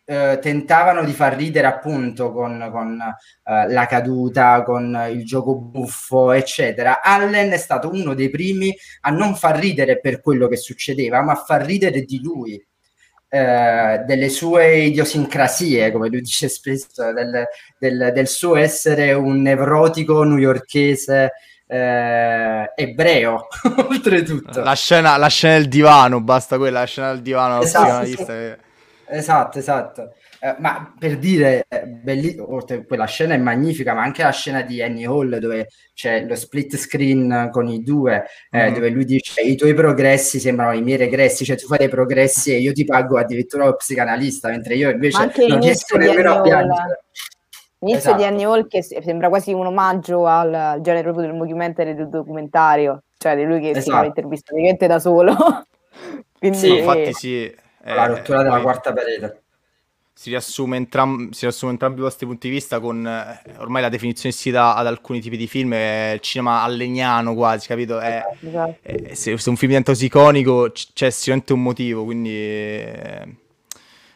eh, 0.05 0.39
tentavano 0.41 1.05
di 1.05 1.13
far 1.13 1.37
ridere 1.37 1.67
appunto 1.67 2.33
con, 2.33 2.69
con 2.73 3.01
eh, 3.01 3.73
la 3.73 3.87
caduta, 3.87 4.63
con 4.63 5.09
il 5.11 5.25
gioco 5.25 5.55
buffo, 5.57 6.33
eccetera. 6.33 7.01
Allen 7.03 7.51
è 7.51 7.57
stato 7.57 7.91
uno 7.91 8.15
dei 8.15 8.31
primi 8.31 8.75
a 9.03 9.11
non 9.11 9.37
far 9.37 9.59
ridere 9.59 10.01
per 10.01 10.21
quello 10.21 10.49
che 10.49 10.57
succedeva, 10.57 11.23
ma 11.23 11.33
a 11.33 11.45
far 11.45 11.65
ridere 11.65 12.03
di 12.03 12.21
lui. 12.21 12.65
Eh, 13.35 14.03
delle 14.05 14.29
sue 14.29 14.81
idiosincrasie, 14.81 15.91
come 15.91 16.09
lui 16.09 16.21
dice 16.21 16.49
spesso, 16.51 17.13
del, 17.15 17.47
del, 17.79 18.11
del 18.13 18.29
suo 18.29 18.57
essere 18.57 19.15
un 19.15 19.41
nevrotico 19.41 20.23
newyorchese 20.23 21.33
eh, 21.67 22.71
ebreo, 22.75 23.47
oltretutto. 23.89 24.63
La 24.63 24.75
scena, 24.75 25.17
la 25.17 25.29
scena 25.29 25.55
del 25.55 25.69
divano, 25.69 26.21
basta 26.21 26.59
quella, 26.59 26.81
la 26.81 26.87
scena 26.87 27.13
del 27.13 27.23
divano. 27.23 27.63
Esatto, 27.63 28.05
sì. 28.05 28.71
Esatto, 29.13 29.59
esatto. 29.59 30.15
Eh, 30.41 30.55
ma 30.59 30.95
per 30.99 31.19
dire, 31.19 31.67
eh, 31.69 31.85
belli- 31.87 32.35
quella 32.87 33.05
scena 33.05 33.35
è 33.35 33.37
magnifica, 33.37 33.93
ma 33.93 34.03
anche 34.03 34.23
la 34.23 34.31
scena 34.31 34.63
di 34.63 34.81
Annie 34.83 35.07
Hall 35.07 35.37
dove 35.37 35.69
c'è 35.93 36.25
lo 36.25 36.35
split 36.35 36.77
screen 36.77 37.51
con 37.53 37.69
i 37.69 37.83
due, 37.83 38.25
eh, 38.51 38.71
mm. 38.71 38.75
dove 38.75 38.89
lui 38.89 39.05
dice 39.05 39.43
i 39.43 39.55
tuoi 39.55 39.75
progressi 39.75 40.41
sembrano 40.41 40.73
i 40.73 40.81
miei 40.81 40.97
regressi, 40.97 41.45
cioè 41.45 41.57
tu 41.57 41.67
fai 41.67 41.79
dei 41.79 41.91
progressi 41.91 42.55
e 42.55 42.59
io 42.59 42.73
ti 42.73 42.87
pago 42.87 43.19
addirittura 43.19 43.67
lo 43.67 43.77
psicanalista, 43.77 44.49
mentre 44.49 44.77
io 44.77 44.89
invece 44.89 45.31
non 45.47 45.61
riesco 45.61 45.99
nemmeno 45.99 46.33
a 46.33 46.41
piangere. 46.41 47.01
L'inizio 47.81 48.11
esatto. 48.11 48.17
di 48.17 48.25
Annie 48.25 48.45
Hall 48.47 48.67
che 48.69 48.83
sembra 48.83 49.29
quasi 49.29 49.53
un 49.53 49.67
omaggio 49.67 50.25
al, 50.25 50.55
al 50.55 50.81
genere 50.81 51.03
proprio 51.03 51.27
del 51.27 51.37
documentary 51.37 51.95
del 51.95 52.09
documentario, 52.09 53.03
cioè 53.19 53.37
di 53.37 53.45
lui 53.45 53.61
che 53.61 53.71
esatto. 53.71 53.83
si 53.83 53.91
fa 53.91 54.05
intervista 54.05 54.53
praticamente 54.53 54.87
da 54.87 54.99
solo. 54.99 55.35
Quindi, 56.39 56.57
sì, 56.57 56.79
infatti 56.79 57.13
sì 57.13 57.55
la 57.85 58.07
rottura 58.07 58.41
eh, 58.41 58.45
della 58.45 58.61
quarta 58.61 58.93
parete. 58.93 59.43
Si 60.15 60.29
riassume, 60.29 60.77
entram- 60.77 61.31
si 61.31 61.41
riassume 61.43 61.73
entrambi 61.73 62.01
i 62.01 62.03
vostri 62.03 62.27
punti 62.27 62.49
di 62.49 62.55
vista 62.55 62.81
con 62.81 63.07
eh, 63.07 63.43
ormai 63.59 63.83
la 63.83 63.89
definizione 63.89 64.35
si 64.35 64.51
dà 64.51 64.75
ad 64.75 64.87
alcuni 64.87 65.21
tipi 65.21 65.37
di 65.37 65.47
film, 65.47 65.73
è 65.73 66.13
il 66.15 66.21
cinema 66.21 66.63
allegnano 66.63 67.35
quasi, 67.35 67.67
capito? 67.67 67.99
È, 67.99 68.23
esatto. 68.41 68.77
è, 68.83 69.15
se, 69.15 69.37
se, 69.39 69.49
un 69.49 69.57
film 69.57 69.71
diventa 69.71 69.93
così 69.93 70.07
iconico 70.07 70.71
c- 70.71 70.89
c'è 70.93 71.11
sicuramente 71.11 71.53
un 71.53 71.63
motivo, 71.63 72.05
quindi... 72.05 72.31
Eh, 72.31 73.37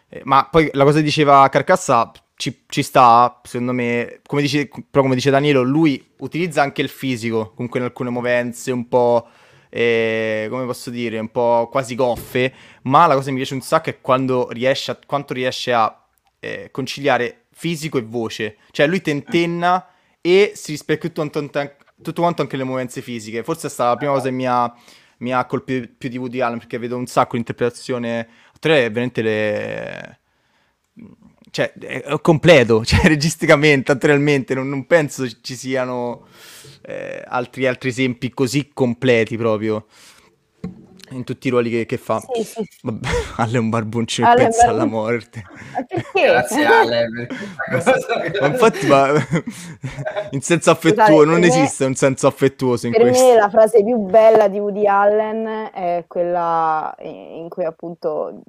eh, 0.08 0.20
ma 0.24 0.46
poi 0.50 0.70
la 0.72 0.84
cosa 0.84 0.98
che 0.98 1.04
diceva 1.04 1.48
Carcassa 1.48 2.12
ci, 2.36 2.62
ci, 2.68 2.82
sta, 2.82 3.40
secondo 3.42 3.72
me, 3.72 4.20
come 4.26 4.42
dice, 4.42 4.68
però 4.68 5.02
come 5.02 5.14
dice 5.14 5.30
Danilo, 5.30 5.62
lui 5.62 6.12
utilizza 6.18 6.62
anche 6.62 6.82
il 6.82 6.88
fisico, 6.88 7.52
comunque 7.54 7.80
in 7.80 7.86
alcune 7.86 8.10
movenze 8.10 8.70
un 8.70 8.86
po' 8.88 9.26
eh, 9.68 10.46
come 10.50 10.64
posso 10.64 10.90
dire, 10.90 11.18
un 11.18 11.30
po' 11.30 11.68
quasi 11.70 11.94
goffe, 11.94 12.52
ma 12.82 13.06
la 13.06 13.14
cosa 13.14 13.26
che 13.26 13.32
mi 13.32 13.38
piace 13.38 13.54
un 13.54 13.60
sacco 13.60 13.90
è 13.90 14.00
quando 14.00 14.48
riesce 14.50 14.90
a, 14.90 14.98
quanto 15.06 15.34
riesce 15.34 15.72
a 15.72 16.06
eh, 16.40 16.70
conciliare 16.70 17.46
fisico 17.52 17.98
e 17.98 18.02
voce. 18.02 18.56
Cioè 18.70 18.86
lui 18.86 19.00
tentenna 19.00 19.88
e 20.20 20.52
si 20.54 20.72
rispecchia 20.72 21.10
tutto, 21.10 21.50
tutto, 22.02 22.20
quanto 22.20 22.42
anche 22.42 22.56
le 22.56 22.64
movenze 22.64 23.00
fisiche. 23.00 23.42
Forse 23.42 23.66
è 23.68 23.70
stata 23.70 23.90
la 23.90 23.96
prima 23.96 24.12
cosa 24.12 24.28
che 24.28 24.34
mi 24.34 24.46
ha, 24.46 24.74
mi 25.18 25.32
ha 25.32 25.44
colpito 25.46 25.88
più 25.98 26.08
di 26.08 26.18
Woody 26.18 26.40
Allen, 26.40 26.58
perché 26.58 26.78
vedo 26.78 26.96
un 26.96 27.06
sacco 27.06 27.32
di 27.32 27.38
interpretazione... 27.38 28.28
Tre 28.58 28.88
veramente 28.88 29.20
le 29.20 30.20
cioè, 31.50 31.72
è 31.72 32.20
completo, 32.20 32.84
cioè, 32.86 33.06
registicamente, 33.06 33.92
attorialmente, 33.92 34.54
non, 34.54 34.68
non 34.68 34.86
penso 34.86 35.26
ci 35.40 35.54
siano 35.54 36.26
eh, 36.82 37.22
altri, 37.26 37.66
altri 37.66 37.88
esempi 37.88 38.30
così 38.30 38.70
completi 38.72 39.36
proprio 39.36 39.86
in 41.10 41.22
tutti 41.24 41.46
i 41.46 41.50
ruoli 41.50 41.70
che, 41.70 41.86
che 41.86 41.96
fa. 41.98 42.20
Sì, 42.20 42.42
sì. 42.42 42.68
Vabbè, 42.82 43.08
Ale 43.36 43.56
è 43.56 43.60
un 43.60 43.68
barboncino 43.68 44.26
Ale 44.26 44.42
pensa 44.42 44.68
alla 44.68 44.84
morte. 44.84 45.44
perché? 45.86 46.26
Grazie 46.26 46.64
Ale. 46.64 47.08
ma, 48.40 48.46
infatti, 48.46 48.86
ma, 48.86 49.12
in 50.30 50.40
senso 50.40 50.70
affettuoso, 50.70 51.12
Scusate, 51.12 51.30
non 51.30 51.44
esiste 51.44 51.84
un 51.84 51.94
senso 51.94 52.26
affettuoso 52.26 52.86
in 52.86 52.92
per 52.92 53.02
questo. 53.02 53.22
Per 53.22 53.34
me 53.34 53.40
la 53.40 53.50
frase 53.50 53.84
più 53.84 53.96
bella 53.98 54.48
di 54.48 54.58
Woody 54.58 54.86
Allen 54.86 55.70
è 55.72 56.04
quella 56.06 56.94
in 57.00 57.48
cui 57.48 57.64
appunto 57.64 58.42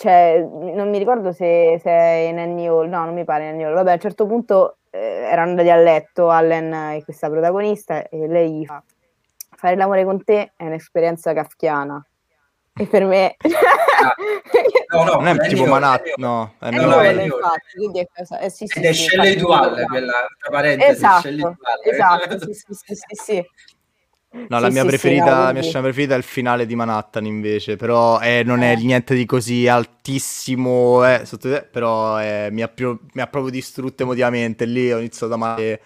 cioè, 0.00 0.38
non 0.40 0.88
mi 0.88 0.96
ricordo 0.96 1.30
se, 1.30 1.78
se 1.78 1.90
è 1.90 2.28
in 2.30 2.38
Annie 2.38 2.68
Hall, 2.68 2.88
no, 2.88 3.04
non 3.04 3.12
mi 3.12 3.24
pare 3.24 3.44
in 3.44 3.50
Annie 3.50 3.66
Hall. 3.66 3.74
Vabbè, 3.74 3.90
a 3.90 3.94
un 3.94 4.00
certo 4.00 4.24
punto 4.24 4.78
eh, 4.88 4.98
erano 4.98 5.50
andati 5.50 5.68
a 5.68 5.76
letto 5.76 6.30
Allen 6.30 6.72
e 6.72 7.04
questa 7.04 7.28
protagonista 7.28 8.08
e 8.08 8.26
lei 8.26 8.64
fa 8.64 8.82
fare 9.56 9.76
l'amore 9.76 10.04
con 10.04 10.24
te 10.24 10.54
è 10.56 10.64
un'esperienza 10.64 11.34
kafkiana. 11.34 12.02
E 12.72 12.86
per 12.86 13.04
me... 13.04 13.36
no, 14.94 15.04
no, 15.04 15.14
non 15.16 15.26
è 15.26 15.48
tipo 15.48 15.66
Manhattan, 15.66 16.14
no. 16.16 16.54
È 16.58 16.70
no, 16.70 16.86
no, 16.86 17.00
è 17.00 17.22
infatti, 17.22 17.76
quindi 17.76 18.00
è 18.00 18.06
cosa... 18.10 18.38
Eh, 18.38 18.48
sì, 18.48 18.66
sì, 18.66 18.78
Ed 18.78 18.86
è 18.86 18.92
sì, 18.94 19.02
Shelley 19.02 19.36
Dual, 19.36 19.84
quella, 19.84 20.26
tra 20.38 20.50
parentesi, 20.50 20.92
esatto, 20.92 21.58
Esatto, 21.84 22.38
sì, 22.38 22.54
sì, 22.54 22.72
sì, 22.72 22.94
sì, 22.94 23.04
sì. 23.22 23.46
No, 24.32 24.56
sì, 24.58 24.62
la 24.62 24.70
mia 24.70 24.82
sì, 24.82 24.86
preferita, 24.86 25.46
sì, 25.48 25.52
mia 25.54 25.62
scena 25.62 25.80
preferita 25.80 26.14
è 26.14 26.16
il 26.16 26.22
finale 26.22 26.64
di 26.64 26.76
Manhattan 26.76 27.26
invece, 27.26 27.74
però 27.74 28.20
eh, 28.20 28.42
non 28.44 28.62
è 28.62 28.72
eh. 28.72 28.76
niente 28.76 29.14
di 29.14 29.26
così 29.26 29.66
altissimo, 29.66 31.04
eh, 31.04 31.22
sotto, 31.24 31.66
però 31.68 32.20
eh, 32.20 32.48
mi, 32.52 32.62
ha 32.62 32.68
più, 32.68 32.96
mi, 33.12 33.22
ha 33.22 33.26
proprio 33.26 33.50
distrutto 33.50 34.04
emotivamente, 34.04 34.66
lì 34.66 34.92
ho 34.92 34.98
iniziato 34.98 35.32
a 35.32 35.36
amare... 35.36 35.62
Eh. 35.62 35.80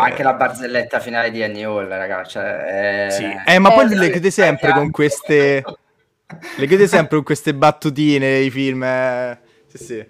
Anche 0.00 0.22
la 0.22 0.32
barzelletta 0.32 1.00
finale 1.00 1.30
di 1.30 1.42
Annie 1.42 1.64
Hall, 1.64 1.86
ragazzi. 1.86 2.30
Cioè, 2.30 3.08
sì. 3.10 3.26
eh, 3.44 3.58
ma 3.58 3.72
poi 3.72 3.94
le 3.94 4.10
chiude 4.10 4.30
sempre 4.30 4.72
con 4.72 4.90
queste... 4.90 5.62
le 6.56 6.66
chiude 6.66 6.86
sempre 6.86 7.16
con 7.16 7.24
queste 7.24 7.52
battutine 7.52 8.30
nei 8.38 8.50
film, 8.50 8.86
sì 9.66 9.84
sì. 9.84 10.06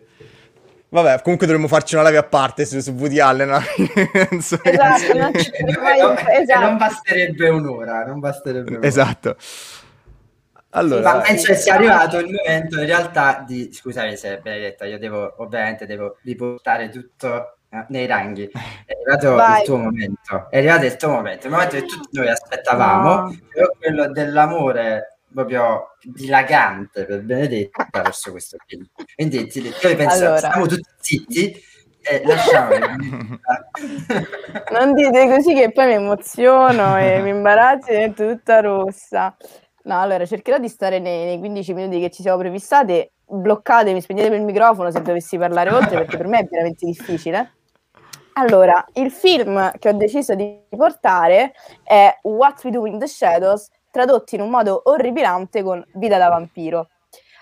Vabbè, 0.93 1.22
comunque 1.22 1.47
dovremmo 1.47 1.68
farci 1.68 1.95
una 1.95 2.05
live 2.05 2.18
a 2.18 2.22
parte 2.22 2.66
su, 2.66 2.78
su 2.80 2.90
Woody 2.90 3.18
Allen. 3.18 3.49
No? 3.49 3.61
so 4.43 4.59
esatto, 4.62 5.16
non, 5.16 5.30
no, 5.32 6.18
esatto. 6.28 6.61
non 6.61 6.76
basterebbe 6.76 7.49
un'ora, 7.49 8.05
non 8.05 8.20
basterebbe 8.20 8.70
un'ora. 8.72 8.86
Esatto. 8.86 9.36
Allora, 10.74 11.11
sì, 11.11 11.16
ma 11.16 11.22
penso 11.22 11.47
che 11.47 11.55
sia 11.55 11.74
arrivato 11.74 12.18
il 12.18 12.30
momento 12.30 12.78
in 12.78 12.84
realtà 12.84 13.43
di 13.47 13.72
scusami 13.72 14.16
se 14.18 14.38
Benedetta, 14.43 14.84
io 14.84 14.99
devo 14.99 15.34
ovviamente 15.38 15.86
devo 15.86 16.18
riportare 16.24 16.90
tutto 16.90 17.57
eh, 17.70 17.86
nei 17.88 18.05
ranghi. 18.05 18.51
È 18.84 18.93
arrivato 18.93 19.34
Vai. 19.34 19.61
il 19.61 19.64
tuo 19.64 19.76
momento, 19.78 20.47
è 20.51 20.59
arrivato 20.59 20.84
il 20.84 20.97
tuo 20.97 21.09
momento, 21.09 21.47
il 21.47 21.53
momento 21.53 21.76
che 21.76 21.84
tutti 21.86 22.18
noi 22.18 22.28
aspettavamo, 22.28 23.14
no. 23.14 23.36
quello 23.78 24.11
dell'amore 24.12 25.12
proprio 25.33 25.97
dilagante 26.03 27.05
per 27.05 27.22
Benedetta 27.22 27.89
verso 27.91 28.30
questo 28.30 28.57
film. 28.66 28.87
Quindi 29.14 29.51
io 29.53 29.97
penso, 29.97 30.24
allora. 30.24 30.37
stiamo 30.37 30.66
tutti 30.66 30.89
zitti 31.01 31.62
e 32.03 32.22
lasciamo 32.24 32.70
Non 34.72 34.95
dite 34.95 35.28
così 35.28 35.55
che 35.55 35.70
poi 35.70 35.87
mi 35.87 35.95
emoziono 35.95 36.99
e 36.99 37.20
mi 37.20 37.30
imbarazzo 37.37 37.91
e 37.91 38.05
è 38.05 38.12
tutta 38.12 38.61
rossa. 38.61 39.37
No, 39.85 40.01
allora 40.01 40.24
cercherò 40.26 40.59
di 40.59 40.68
stare 40.68 40.99
nei, 40.99 41.24
nei 41.24 41.39
15 41.39 41.74
minuti 41.74 42.01
che 42.01 42.11
ci 42.11 42.22
siamo 42.22 42.39
prefissate. 42.39 43.12
Bloccatemi, 43.24 44.01
spegnetemi 44.01 44.37
il 44.37 44.43
microfono 44.43 44.91
se 44.91 45.01
dovessi 45.01 45.39
parlare 45.39 45.70
oltre 45.70 45.97
perché 45.97 46.16
per 46.16 46.26
me 46.26 46.41
è 46.41 46.45
veramente 46.45 46.85
difficile. 46.87 47.55
Allora, 48.35 48.85
il 48.95 49.11
film 49.11 49.70
che 49.78 49.89
ho 49.91 49.93
deciso 49.93 50.35
di 50.35 50.59
portare 50.68 51.53
è 51.83 52.18
What 52.22 52.64
We 52.64 52.70
Do 52.70 52.87
in 52.87 52.99
the 52.99 53.07
Shadows 53.07 53.68
tradotti 53.93 54.34
in 54.34 54.40
un 54.40 54.51
modo 54.51 54.80
orripilante 54.86 55.62
con 55.62 55.84
Vita 55.93 56.18
da 56.18 56.28
vampiro. 56.28 56.88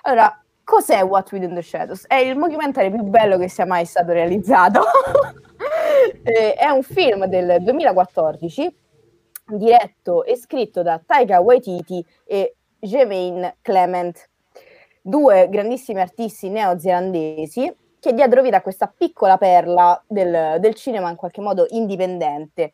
Allora, 0.02 0.42
cos'è 0.64 1.02
What 1.02 1.32
We 1.32 1.38
Do 1.38 1.46
in 1.46 1.54
the 1.54 1.62
Shadows? 1.62 2.06
È 2.06 2.16
il 2.16 2.36
documentario 2.36 2.90
più 2.90 3.04
bello 3.04 3.38
che 3.38 3.48
sia 3.48 3.64
mai 3.64 3.86
stato 3.86 4.12
realizzato. 4.12 4.82
è 6.22 6.68
un 6.68 6.82
film 6.82 7.26
del 7.26 7.62
2014 7.62 8.76
diretto 9.46 10.24
e 10.24 10.36
scritto 10.36 10.82
da 10.82 11.00
Taika 11.04 11.40
Waititi 11.40 12.04
e 12.24 12.56
Jermaine 12.78 13.56
Clement, 13.62 14.28
due 15.00 15.48
grandissimi 15.48 16.00
artisti 16.00 16.48
neozelandesi 16.48 17.74
che 18.00 18.12
diedero 18.12 18.42
vita 18.42 18.56
a 18.56 18.62
questa 18.62 18.92
piccola 18.94 19.36
perla 19.36 20.02
del, 20.06 20.58
del 20.58 20.74
cinema 20.74 21.10
in 21.10 21.16
qualche 21.16 21.40
modo 21.40 21.66
indipendente. 21.70 22.72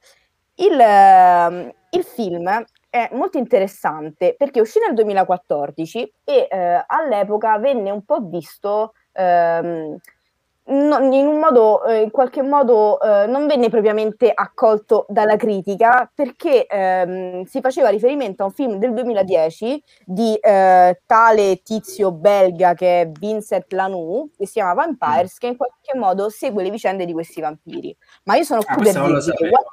Il, 0.55 0.73
uh, 0.73 1.75
il 1.91 2.05
film 2.05 2.65
è 2.97 3.11
molto 3.13 3.37
interessante 3.39 4.35
perché 4.37 4.61
uscì 4.61 4.79
nel 4.79 4.95
2014 4.95 6.13
e 6.25 6.49
eh, 6.51 6.85
all'epoca 6.87 7.59
venne 7.59 7.91
un 7.91 8.05
po' 8.05 8.21
visto 8.21 8.95
ehm, 9.13 9.99
in 10.69 11.27
un 11.27 11.39
modo, 11.39 11.85
eh, 11.85 12.03
in 12.03 12.11
qualche 12.11 12.43
modo, 12.43 13.01
eh, 13.01 13.27
non 13.27 13.47
venne 13.47 13.69
propriamente 13.69 14.33
accolto 14.35 15.07
dalla 15.09 15.37
critica 15.37 16.11
perché 16.13 16.67
ehm, 16.67 17.45
si 17.45 17.61
faceva 17.61 17.89
riferimento 17.89 18.43
a 18.43 18.47
un 18.47 18.53
film 18.53 18.79
del 18.79 18.93
2010 18.93 19.83
di 20.05 20.35
eh, 20.35 21.01
tale 21.07 21.63
tizio 21.63 22.11
belga 22.11 22.75
che 22.75 23.03
è 23.03 23.09
Vincent 23.09 23.73
Lanoux, 23.73 24.31
che 24.37 24.47
si 24.47 24.55
chiama 24.55 24.75
Vampires, 24.75 25.39
che 25.39 25.47
in 25.47 25.57
qualche 25.57 25.97
modo 25.97 26.31
segue 26.31 26.65
le 26.65 26.71
vicende 26.71 27.05
di 27.05 27.13
questi 27.13 27.41
vampiri. 27.41 27.97
Ma 28.25 28.35
io 28.35 28.43
sono 28.43 28.63
ah, 28.67 28.75
qui 28.75 28.91
per 28.91 29.01
dirvi 29.01 29.31
che 29.37 29.49
What, 29.49 29.67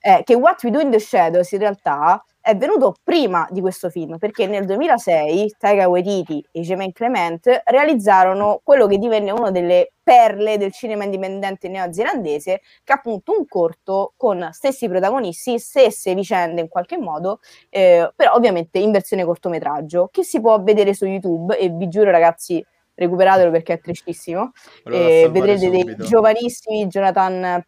eh, 0.00 0.22
che 0.24 0.34
What 0.34 0.64
We 0.64 0.70
Do 0.70 0.80
in 0.80 0.90
the 0.90 0.98
Shadows 0.98 1.52
in 1.52 1.60
realtà 1.60 2.24
è 2.44 2.54
venuto 2.58 2.94
prima 3.02 3.48
di 3.50 3.62
questo 3.62 3.88
film, 3.88 4.18
perché 4.18 4.46
nel 4.46 4.66
2006 4.66 5.54
Taika 5.56 5.88
Waititi 5.88 6.46
e 6.52 6.60
Jermaine 6.60 6.92
Clement 6.92 7.62
realizzarono 7.64 8.60
quello 8.62 8.86
che 8.86 8.98
divenne 8.98 9.30
una 9.30 9.50
delle 9.50 9.92
perle 10.02 10.58
del 10.58 10.70
cinema 10.70 11.04
indipendente 11.04 11.68
neozelandese, 11.68 12.60
che 12.84 12.92
è 12.92 12.96
appunto 12.96 13.32
un 13.34 13.46
corto 13.46 14.12
con 14.18 14.46
stessi 14.52 14.86
protagonisti, 14.90 15.58
stesse 15.58 16.14
vicende 16.14 16.60
in 16.60 16.68
qualche 16.68 16.98
modo, 16.98 17.40
eh, 17.70 18.12
però 18.14 18.34
ovviamente 18.34 18.78
in 18.78 18.92
versione 18.92 19.24
cortometraggio, 19.24 20.10
che 20.12 20.22
si 20.22 20.38
può 20.38 20.62
vedere 20.62 20.92
su 20.92 21.06
YouTube 21.06 21.56
e 21.56 21.70
vi 21.70 21.88
giuro 21.88 22.10
ragazzi 22.10 22.62
recuperatelo 22.94 23.50
perché 23.50 23.72
è 23.72 23.80
tristissimo. 23.80 24.52
Eh, 24.84 25.30
vedrete 25.32 25.60
subito. 25.60 25.94
dei 25.94 26.06
giovanissimi 26.06 26.86
Jonathan 26.88 27.64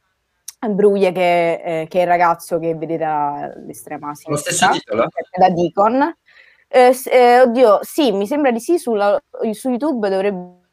Bruglie 0.59 1.13
che, 1.13 1.53
eh, 1.55 1.87
che, 1.89 1.99
è 1.99 2.03
il 2.03 2.09
ragazzo 2.09 2.59
che 2.59 2.75
vedete 2.75 3.05
all'estrema 3.05 4.15
sinistra. 4.15 4.33
Lo 4.33 4.37
stesso 4.57 4.73
titolo? 4.73 5.09
Da 5.37 5.51
Deacon. 5.51 6.17
Eh, 6.69 6.97
eh, 7.11 7.41
oddio, 7.41 7.79
sì, 7.83 8.13
mi 8.13 8.27
sembra 8.27 8.51
di 8.51 8.61
sì, 8.61 8.79
sulla, 8.79 9.23
su 9.53 9.69
YouTube 9.69 10.09
dovrebbe 10.09 10.65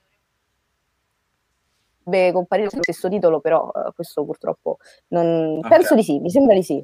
comparire 2.31 2.69
lo 2.71 2.81
stesso 2.81 3.09
titolo, 3.09 3.39
però 3.39 3.69
uh, 3.73 3.93
questo 3.93 4.25
purtroppo 4.25 4.77
non... 5.09 5.57
Okay. 5.59 5.69
penso 5.69 5.95
di 5.95 6.03
sì, 6.03 6.19
mi 6.19 6.29
sembra 6.29 6.55
di 6.55 6.63
sì. 6.63 6.83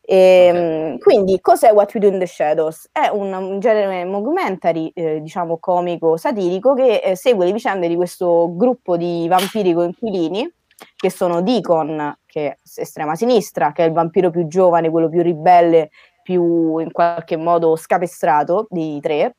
E, 0.00 0.16
ehm, 0.16 0.56
okay. 0.56 0.98
Quindi, 0.98 1.40
cos'è 1.40 1.70
What 1.70 1.92
We 1.94 2.00
Do 2.00 2.06
in 2.06 2.18
the 2.18 2.26
Shadows? 2.26 2.88
È 2.90 3.08
un, 3.08 3.32
un 3.32 3.60
genere 3.60 4.10
documentary, 4.10 4.90
eh, 4.94 5.20
diciamo 5.20 5.58
comico, 5.58 6.16
satirico, 6.16 6.72
che 6.74 7.00
eh, 7.04 7.14
segue 7.14 7.44
le 7.44 7.52
vicende 7.52 7.88
di 7.88 7.96
questo 7.96 8.50
gruppo 8.56 8.96
di 8.96 9.26
vampiri 9.28 9.74
coinquilini 9.74 10.50
che 10.96 11.10
sono 11.10 11.42
Deacon, 11.42 12.18
che 12.26 12.46
è 12.48 12.56
estrema 12.76 13.14
sinistra, 13.14 13.72
che 13.72 13.84
è 13.84 13.86
il 13.86 13.92
vampiro 13.92 14.30
più 14.30 14.46
giovane, 14.46 14.90
quello 14.90 15.08
più 15.08 15.22
ribelle, 15.22 15.90
più 16.22 16.78
in 16.78 16.92
qualche 16.92 17.36
modo 17.36 17.76
scapestrato 17.76 18.66
dei 18.70 19.00
tre, 19.00 19.34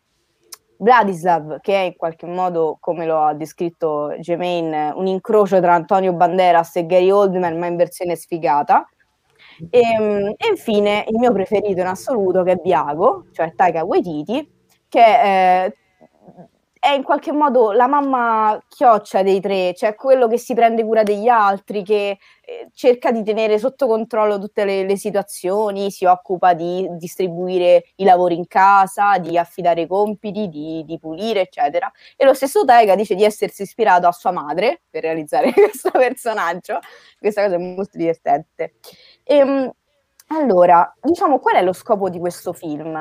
Vladislav, 0.82 1.60
che 1.60 1.74
è 1.74 1.86
in 1.86 1.96
qualche 1.98 2.26
modo, 2.26 2.78
come 2.80 3.06
lo 3.06 3.20
ha 3.20 3.34
descritto 3.34 4.14
Jermaine, 4.20 4.94
un 4.96 5.08
incrocio 5.08 5.60
tra 5.60 5.74
Antonio 5.74 6.14
Banderas 6.14 6.78
e 6.78 6.86
Gary 6.86 7.10
Oldman, 7.10 7.58
ma 7.58 7.68
in 7.68 7.76
versione 7.76 8.16
sfigata. 8.16 8.88
E, 9.70 9.80
ehm, 9.80 10.34
e 10.38 10.48
infine 10.50 11.04
il 11.10 11.18
mio 11.18 11.34
preferito 11.34 11.82
in 11.82 11.88
assoluto, 11.88 12.44
che 12.44 12.54
è 12.54 12.62
Viago, 12.64 13.26
cioè 13.34 13.54
Taika 13.56 13.84
Waititi, 13.84 14.50
che 14.88 15.66
eh, 15.66 15.78
è 16.80 16.92
in 16.92 17.04
qualche 17.04 17.34
modo 17.34 17.74
la 17.74 17.88
mamma 17.88 18.58
chioccia 18.70 19.22
dei 19.22 19.42
tre, 19.42 19.74
cioè 19.76 19.96
quello 19.96 20.30
che 20.30 20.38
si 20.38 20.54
prende 20.54 20.86
cura 20.86 21.04
degli 21.04 21.28
altri, 21.28 21.84
che 21.84 22.18
eh, 22.42 22.70
cerca 22.74 23.12
di 23.12 23.22
tenere 23.22 23.60
sotto 23.60 23.86
controllo 23.86 24.40
tutte 24.40 24.64
le, 24.64 24.86
le, 24.86 24.96
situazioni, 24.96 25.92
si 25.92 26.06
occupa 26.06 26.54
di 26.54 26.88
distribuire 26.92 27.84
i 27.96 28.06
lavori 28.06 28.36
in 28.36 28.48
casa, 28.48 29.18
di 29.18 29.38
affidare 29.38 29.82
i 29.82 29.88
compiti, 29.88 30.48
di, 30.48 30.86
di 30.86 30.98
pulire, 30.98 31.42
eccetera. 31.42 31.92
E 32.16 32.24
lo 32.24 32.34
stesso 32.34 32.64
Taiga 32.64 32.96
dice 32.96 33.14
di 33.14 33.26
essersi 33.26 33.64
ispirato 33.64 34.08
a 34.08 34.14
sua 34.14 34.32
madre 34.32 34.84
per 34.90 35.04
realizzare 35.04 35.52
questo 35.54 35.92
personaggio. 35.92 36.80
Questa 37.20 37.44
cosa 37.44 37.56
è 37.56 37.60
molto 37.60 37.98
divertente. 37.98 38.76
E, 39.24 39.36
ehm, 39.36 39.72
allora, 40.28 40.96
diciamo, 41.02 41.40
qual 41.40 41.56
è 41.56 41.62
lo 41.62 41.74
scopo 41.74 42.10
di 42.10 42.20
questo 42.20 42.54
film? 42.54 42.96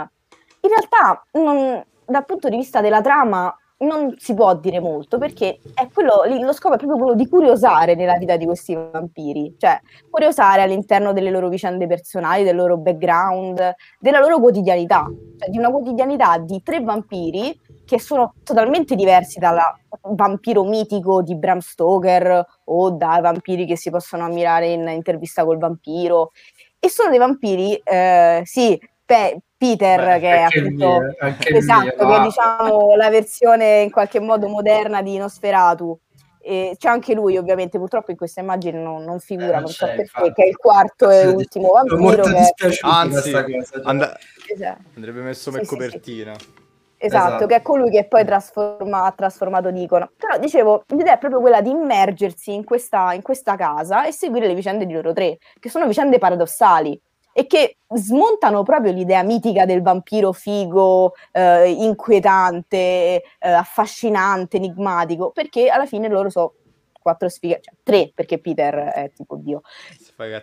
In 0.62 0.68
realtà, 0.68 1.24
non, 1.32 1.84
dal 2.04 2.24
punto 2.24 2.48
di 2.48 2.56
vista 2.56 2.80
della 2.80 3.00
trama, 3.00 3.54
non 3.78 4.14
si 4.18 4.34
può 4.34 4.56
dire 4.56 4.80
molto 4.80 5.18
perché 5.18 5.60
quello, 5.92 6.24
lo 6.26 6.52
scopo 6.52 6.74
è 6.74 6.78
proprio 6.78 6.98
quello 6.98 7.14
di 7.14 7.28
curiosare 7.28 7.94
nella 7.94 8.16
vita 8.16 8.36
di 8.36 8.44
questi 8.44 8.74
vampiri, 8.74 9.54
cioè 9.58 9.78
curiosare 10.10 10.62
all'interno 10.62 11.12
delle 11.12 11.30
loro 11.30 11.48
vicende 11.48 11.86
personali, 11.86 12.42
del 12.42 12.56
loro 12.56 12.76
background, 12.76 13.74
della 14.00 14.18
loro 14.18 14.40
quotidianità, 14.40 15.06
cioè 15.38 15.48
di 15.48 15.58
una 15.58 15.70
quotidianità 15.70 16.38
di 16.38 16.60
tre 16.62 16.80
vampiri 16.80 17.58
che 17.84 18.00
sono 18.00 18.34
totalmente 18.42 18.94
diversi 18.96 19.38
dal 19.38 19.58
vampiro 20.02 20.64
mitico 20.64 21.22
di 21.22 21.36
Bram 21.36 21.60
Stoker 21.60 22.44
o 22.64 22.90
dai 22.90 23.20
vampiri 23.20 23.64
che 23.64 23.76
si 23.76 23.90
possono 23.90 24.24
ammirare 24.24 24.68
in 24.68 24.88
intervista 24.88 25.44
col 25.44 25.58
vampiro. 25.58 26.32
E 26.80 26.88
sono 26.90 27.10
dei 27.10 27.18
vampiri, 27.18 27.74
eh, 27.76 28.42
sì, 28.44 28.78
pe- 29.04 29.40
Peter, 29.58 30.04
Beh, 30.04 30.18
che 30.20 30.34
è 30.36 30.40
appunto 30.42 30.98
mio, 31.00 31.16
esatto, 31.58 32.06
mio, 32.06 32.14
che 32.14 32.20
è 32.20 32.22
diciamo 32.22 32.94
la 32.94 33.10
versione 33.10 33.80
in 33.80 33.90
qualche 33.90 34.20
modo 34.20 34.46
moderna 34.46 35.02
di 35.02 35.18
Nosferatu. 35.18 35.98
E 36.40 36.76
c'è 36.78 36.88
anche 36.88 37.12
lui, 37.12 37.36
ovviamente, 37.36 37.76
purtroppo 37.76 38.12
in 38.12 38.16
questa 38.16 38.40
immagine 38.40 38.80
non, 38.80 39.02
non 39.02 39.18
figura, 39.18 39.58
eh, 39.58 39.60
non 39.60 39.68
so 39.68 39.84
perché, 39.84 40.32
che 40.32 40.44
è 40.44 40.46
il 40.46 40.56
quarto 40.56 41.10
e 41.10 41.26
ultimo 41.26 41.72
vampiro. 41.72 42.22
Che... 42.22 42.78
Anzi, 42.82 43.34
and- 43.82 44.16
esatto. 44.46 44.82
andrebbe 44.94 45.20
messo 45.20 45.50
come 45.50 45.64
sì, 45.64 45.68
copertina. 45.68 46.38
Sì, 46.38 46.66
Esatto, 47.00 47.26
esatto, 47.26 47.46
che 47.46 47.54
è 47.54 47.62
colui 47.62 47.90
che 47.90 48.06
poi 48.08 48.24
trasforma, 48.24 49.04
ha 49.04 49.12
trasformato 49.12 49.70
Dicono. 49.70 50.10
Però 50.16 50.36
dicevo, 50.38 50.82
l'idea 50.88 51.14
è 51.14 51.18
proprio 51.18 51.40
quella 51.40 51.60
di 51.60 51.70
immergersi 51.70 52.52
in 52.52 52.64
questa, 52.64 53.12
in 53.12 53.22
questa 53.22 53.54
casa 53.54 54.04
e 54.04 54.12
seguire 54.12 54.48
le 54.48 54.54
vicende 54.54 54.84
di 54.84 54.92
loro 54.92 55.12
tre, 55.12 55.38
che 55.60 55.68
sono 55.68 55.86
vicende 55.86 56.18
paradossali 56.18 57.00
e 57.38 57.46
che 57.46 57.76
smontano 57.94 58.64
proprio 58.64 58.90
l'idea 58.90 59.22
mitica 59.22 59.64
del 59.64 59.80
vampiro 59.80 60.32
figo, 60.32 61.14
eh, 61.30 61.70
inquietante, 61.70 62.76
eh, 62.76 63.22
affascinante, 63.38 64.56
enigmatico, 64.56 65.30
perché 65.30 65.68
alla 65.68 65.86
fine 65.86 66.08
loro 66.08 66.30
sono 66.30 66.54
quattro 67.00 67.28
sfigati, 67.28 67.62
cioè 67.62 67.74
tre 67.84 68.10
perché 68.12 68.40
Peter 68.40 68.74
è 68.74 69.12
tipo 69.14 69.36
Dio. 69.36 69.60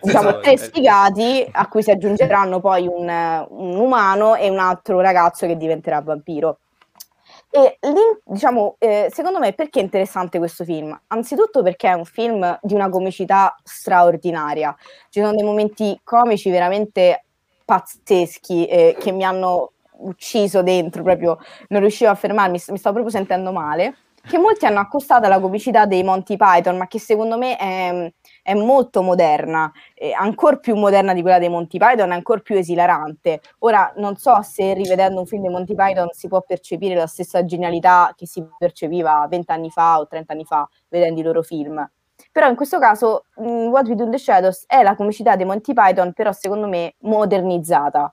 Diciamo 0.00 0.38
tre 0.38 0.56
sfigati 0.56 1.46
a 1.52 1.68
cui 1.68 1.82
si 1.82 1.90
aggiungeranno 1.90 2.60
poi 2.60 2.86
un, 2.86 3.46
un 3.50 3.78
umano 3.78 4.34
e 4.34 4.48
un 4.48 4.58
altro 4.58 4.98
ragazzo 5.00 5.46
che 5.46 5.58
diventerà 5.58 6.00
vampiro. 6.00 6.60
E 7.50 7.78
diciamo, 8.24 8.76
eh, 8.78 9.08
secondo 9.10 9.38
me 9.38 9.52
perché 9.54 9.80
è 9.80 9.82
interessante 9.82 10.38
questo 10.38 10.64
film? 10.64 10.98
Anzitutto 11.08 11.62
perché 11.62 11.88
è 11.88 11.92
un 11.94 12.04
film 12.04 12.58
di 12.62 12.74
una 12.74 12.88
comicità 12.90 13.54
straordinaria. 13.62 14.74
Ci 15.08 15.20
sono 15.20 15.32
dei 15.32 15.44
momenti 15.44 15.98
comici 16.04 16.50
veramente 16.50 17.24
pazzeschi 17.64 18.66
eh, 18.66 18.96
che 18.98 19.10
mi 19.12 19.24
hanno 19.24 19.72
ucciso 19.98 20.62
dentro, 20.62 21.02
proprio 21.02 21.38
non 21.68 21.80
riuscivo 21.80 22.10
a 22.10 22.14
fermarmi, 22.14 22.60
mi 22.68 22.76
stavo 22.78 22.96
proprio 23.00 23.08
sentendo 23.10 23.50
male 23.52 23.96
che 24.26 24.38
molti 24.38 24.66
hanno 24.66 24.80
accostato 24.80 25.26
alla 25.26 25.40
comicità 25.40 25.86
dei 25.86 26.02
Monty 26.02 26.36
Python, 26.36 26.76
ma 26.76 26.86
che 26.86 26.98
secondo 26.98 27.38
me 27.38 27.56
è, 27.56 28.12
è 28.42 28.54
molto 28.54 29.02
moderna, 29.02 29.70
ancora 30.18 30.56
più 30.56 30.74
moderna 30.76 31.14
di 31.14 31.22
quella 31.22 31.38
dei 31.38 31.48
Monty 31.48 31.78
Python, 31.78 32.10
ancora 32.12 32.40
più 32.40 32.56
esilarante. 32.56 33.40
Ora, 33.60 33.92
non 33.96 34.16
so 34.16 34.42
se 34.42 34.74
rivedendo 34.74 35.20
un 35.20 35.26
film 35.26 35.42
dei 35.42 35.50
Monty 35.50 35.74
Python 35.74 36.08
si 36.12 36.28
può 36.28 36.42
percepire 36.42 36.94
la 36.94 37.06
stessa 37.06 37.44
genialità 37.44 38.12
che 38.16 38.26
si 38.26 38.44
percepiva 38.58 39.26
vent'anni 39.28 39.70
fa 39.70 40.00
o 40.00 40.06
trent'anni 40.06 40.44
fa 40.44 40.68
vedendo 40.88 41.20
i 41.20 41.22
loro 41.22 41.42
film. 41.42 41.88
Però 42.32 42.48
in 42.48 42.56
questo 42.56 42.78
caso 42.78 43.26
mm, 43.40 43.68
What 43.68 43.88
We 43.88 43.94
Do 43.94 44.04
in 44.04 44.10
the 44.10 44.18
Shadows 44.18 44.64
è 44.66 44.82
la 44.82 44.96
comicità 44.96 45.36
dei 45.36 45.46
Monty 45.46 45.72
Python, 45.72 46.12
però 46.12 46.32
secondo 46.32 46.66
me 46.66 46.94
modernizzata. 47.00 48.12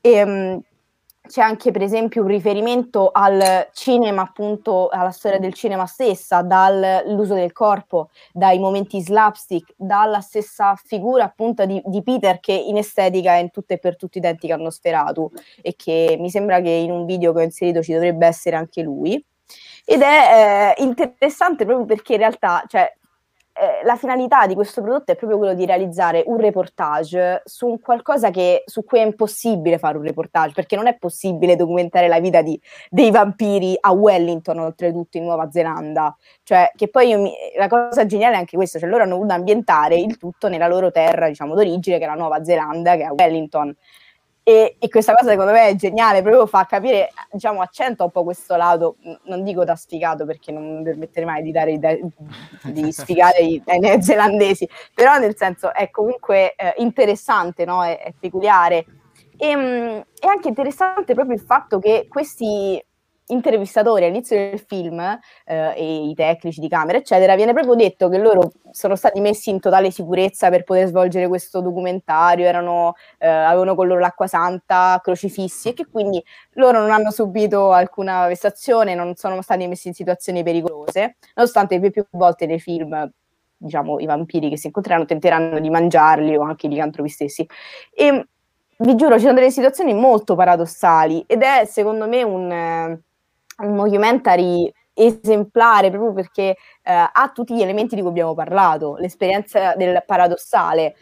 E, 0.00 0.22
um, 0.22 0.60
c'è 1.28 1.42
anche 1.42 1.70
per 1.70 1.82
esempio 1.82 2.22
un 2.22 2.28
riferimento 2.28 3.10
al 3.12 3.68
cinema, 3.72 4.22
appunto 4.22 4.88
alla 4.88 5.10
storia 5.10 5.38
del 5.38 5.54
cinema 5.54 5.86
stessa, 5.86 6.42
dall'uso 6.42 7.34
del 7.34 7.52
corpo, 7.52 8.10
dai 8.32 8.58
momenti 8.58 9.00
slapstick, 9.00 9.74
dalla 9.76 10.20
stessa 10.20 10.74
figura 10.82 11.24
appunto 11.24 11.64
di, 11.66 11.80
di 11.84 12.02
Peter 12.02 12.40
che 12.40 12.52
in 12.52 12.76
estetica 12.78 13.34
è 13.34 13.38
in 13.38 13.50
tutto 13.50 13.74
e 13.74 13.78
per 13.78 13.96
tutti 13.96 14.18
identica 14.18 14.54
a 14.54 14.58
Nosferatu 14.58 15.30
e 15.62 15.74
che 15.76 16.16
mi 16.18 16.30
sembra 16.30 16.60
che 16.60 16.70
in 16.70 16.90
un 16.90 17.04
video 17.04 17.32
che 17.32 17.40
ho 17.40 17.44
inserito 17.44 17.82
ci 17.82 17.92
dovrebbe 17.92 18.26
essere 18.26 18.56
anche 18.56 18.82
lui. 18.82 19.22
Ed 19.84 20.02
è 20.02 20.74
eh, 20.76 20.82
interessante 20.82 21.64
proprio 21.64 21.86
perché 21.86 22.14
in 22.14 22.18
realtà, 22.18 22.64
cioè, 22.66 22.92
eh, 23.60 23.84
la 23.84 23.96
finalità 23.96 24.46
di 24.46 24.54
questo 24.54 24.82
prodotto 24.82 25.12
è 25.12 25.16
proprio 25.16 25.38
quello 25.38 25.54
di 25.54 25.66
realizzare 25.66 26.22
un 26.26 26.38
reportage 26.38 27.42
su 27.44 27.66
un 27.66 27.80
qualcosa 27.80 28.30
che, 28.30 28.62
su 28.66 28.84
cui 28.84 29.00
è 29.00 29.04
impossibile 29.04 29.78
fare 29.78 29.98
un 29.98 30.04
reportage, 30.04 30.54
perché 30.54 30.76
non 30.76 30.86
è 30.86 30.96
possibile 30.96 31.56
documentare 31.56 32.06
la 32.08 32.20
vita 32.20 32.40
di, 32.40 32.60
dei 32.88 33.10
vampiri 33.10 33.76
a 33.80 33.92
Wellington, 33.92 34.58
oltretutto 34.60 35.16
in 35.16 35.24
Nuova 35.24 35.50
Zelanda. 35.50 36.16
Cioè, 36.42 36.70
che 36.76 36.88
poi 36.88 37.16
mi, 37.16 37.32
la 37.56 37.68
cosa 37.68 38.06
geniale 38.06 38.36
è 38.36 38.38
anche 38.38 38.56
questa, 38.56 38.78
cioè 38.78 38.88
loro 38.88 39.02
hanno 39.02 39.16
voluto 39.16 39.34
ambientare 39.34 39.96
il 39.96 40.16
tutto 40.16 40.48
nella 40.48 40.68
loro 40.68 40.90
terra, 40.90 41.28
diciamo, 41.28 41.54
d'origine, 41.54 41.98
che 41.98 42.04
è 42.04 42.08
la 42.08 42.14
Nuova 42.14 42.44
Zelanda, 42.44 42.96
che 42.96 43.04
è 43.04 43.10
Wellington. 43.10 43.74
E, 44.48 44.76
e, 44.78 44.88
questa 44.88 45.12
cosa 45.12 45.28
secondo 45.28 45.52
me 45.52 45.68
è 45.68 45.74
geniale, 45.74 46.22
proprio 46.22 46.46
fa 46.46 46.64
capire, 46.64 47.10
diciamo, 47.30 47.60
accenta 47.60 48.04
un 48.04 48.10
po' 48.10 48.24
questo 48.24 48.56
lato, 48.56 48.96
non 49.24 49.44
dico 49.44 49.62
da 49.62 49.76
sfigato 49.76 50.24
perché 50.24 50.52
non 50.52 50.78
mi 50.78 50.82
permetterei 50.84 51.28
mai 51.28 51.42
di, 51.42 51.50
dare, 51.50 51.78
di 52.62 52.88
sfigare 52.90 53.40
i, 53.40 53.62
ai 53.66 53.78
neozelandesi, 53.78 54.66
però 54.94 55.18
nel 55.18 55.36
senso 55.36 55.74
è 55.74 55.90
comunque 55.90 56.54
eh, 56.54 56.72
interessante, 56.78 57.66
no? 57.66 57.84
è, 57.84 57.98
è 57.98 58.14
peculiare. 58.18 58.86
E, 59.36 59.54
mh, 59.54 59.60
mm, 59.60 60.00
è 60.18 60.26
anche 60.26 60.48
interessante 60.48 61.12
proprio 61.12 61.36
il 61.36 61.42
fatto 61.42 61.78
che 61.78 62.06
questi 62.08 62.82
intervistatori 63.28 64.04
all'inizio 64.04 64.36
del 64.36 64.58
film 64.58 65.00
eh, 65.00 65.72
e 65.76 66.08
i 66.08 66.14
tecnici 66.14 66.60
di 66.60 66.68
camera, 66.68 66.98
eccetera, 66.98 67.34
viene 67.34 67.52
proprio 67.52 67.74
detto 67.74 68.08
che 68.08 68.18
loro 68.18 68.52
sono 68.70 68.96
stati 68.96 69.20
messi 69.20 69.50
in 69.50 69.60
totale 69.60 69.90
sicurezza 69.90 70.50
per 70.50 70.64
poter 70.64 70.88
svolgere 70.88 71.28
questo 71.28 71.60
documentario, 71.60 72.46
erano, 72.46 72.94
eh, 73.18 73.26
avevano 73.26 73.74
con 73.74 73.86
loro 73.86 74.00
l'acqua 74.00 74.26
santa, 74.26 75.00
crocifissi 75.02 75.70
e 75.70 75.74
che 75.74 75.86
quindi 75.86 76.22
loro 76.52 76.80
non 76.80 76.90
hanno 76.90 77.10
subito 77.10 77.72
alcuna 77.72 78.26
vessazione, 78.26 78.94
non 78.94 79.14
sono 79.14 79.40
stati 79.42 79.66
messi 79.66 79.88
in 79.88 79.94
situazioni 79.94 80.42
pericolose, 80.42 81.16
nonostante 81.34 81.80
più, 81.80 81.90
più 81.90 82.06
volte 82.10 82.46
nei 82.46 82.60
film 82.60 83.10
diciamo 83.60 83.98
i 83.98 84.06
vampiri 84.06 84.48
che 84.48 84.56
si 84.56 84.68
incontreranno 84.68 85.04
tenteranno 85.04 85.58
di 85.58 85.68
mangiarli 85.68 86.36
o 86.36 86.42
anche 86.42 86.66
i 86.66 86.70
licantropi 86.70 87.08
stessi. 87.08 87.46
E 87.92 88.28
vi 88.78 88.94
giuro, 88.94 89.16
ci 89.16 89.22
sono 89.22 89.34
delle 89.34 89.50
situazioni 89.50 89.92
molto 89.92 90.36
paradossali 90.36 91.24
ed 91.26 91.42
è 91.42 91.64
secondo 91.66 92.06
me 92.06 92.22
un... 92.22 93.00
Un 93.58 93.76
documentary 93.76 94.72
esemplare 94.98 95.90
proprio 95.90 96.12
perché 96.12 96.56
eh, 96.82 96.92
ha 96.92 97.30
tutti 97.32 97.54
gli 97.54 97.62
elementi 97.62 97.94
di 97.94 98.00
cui 98.00 98.10
abbiamo 98.10 98.34
parlato, 98.34 98.96
l'esperienza 98.98 99.74
del 99.76 100.02
paradossale, 100.04 100.96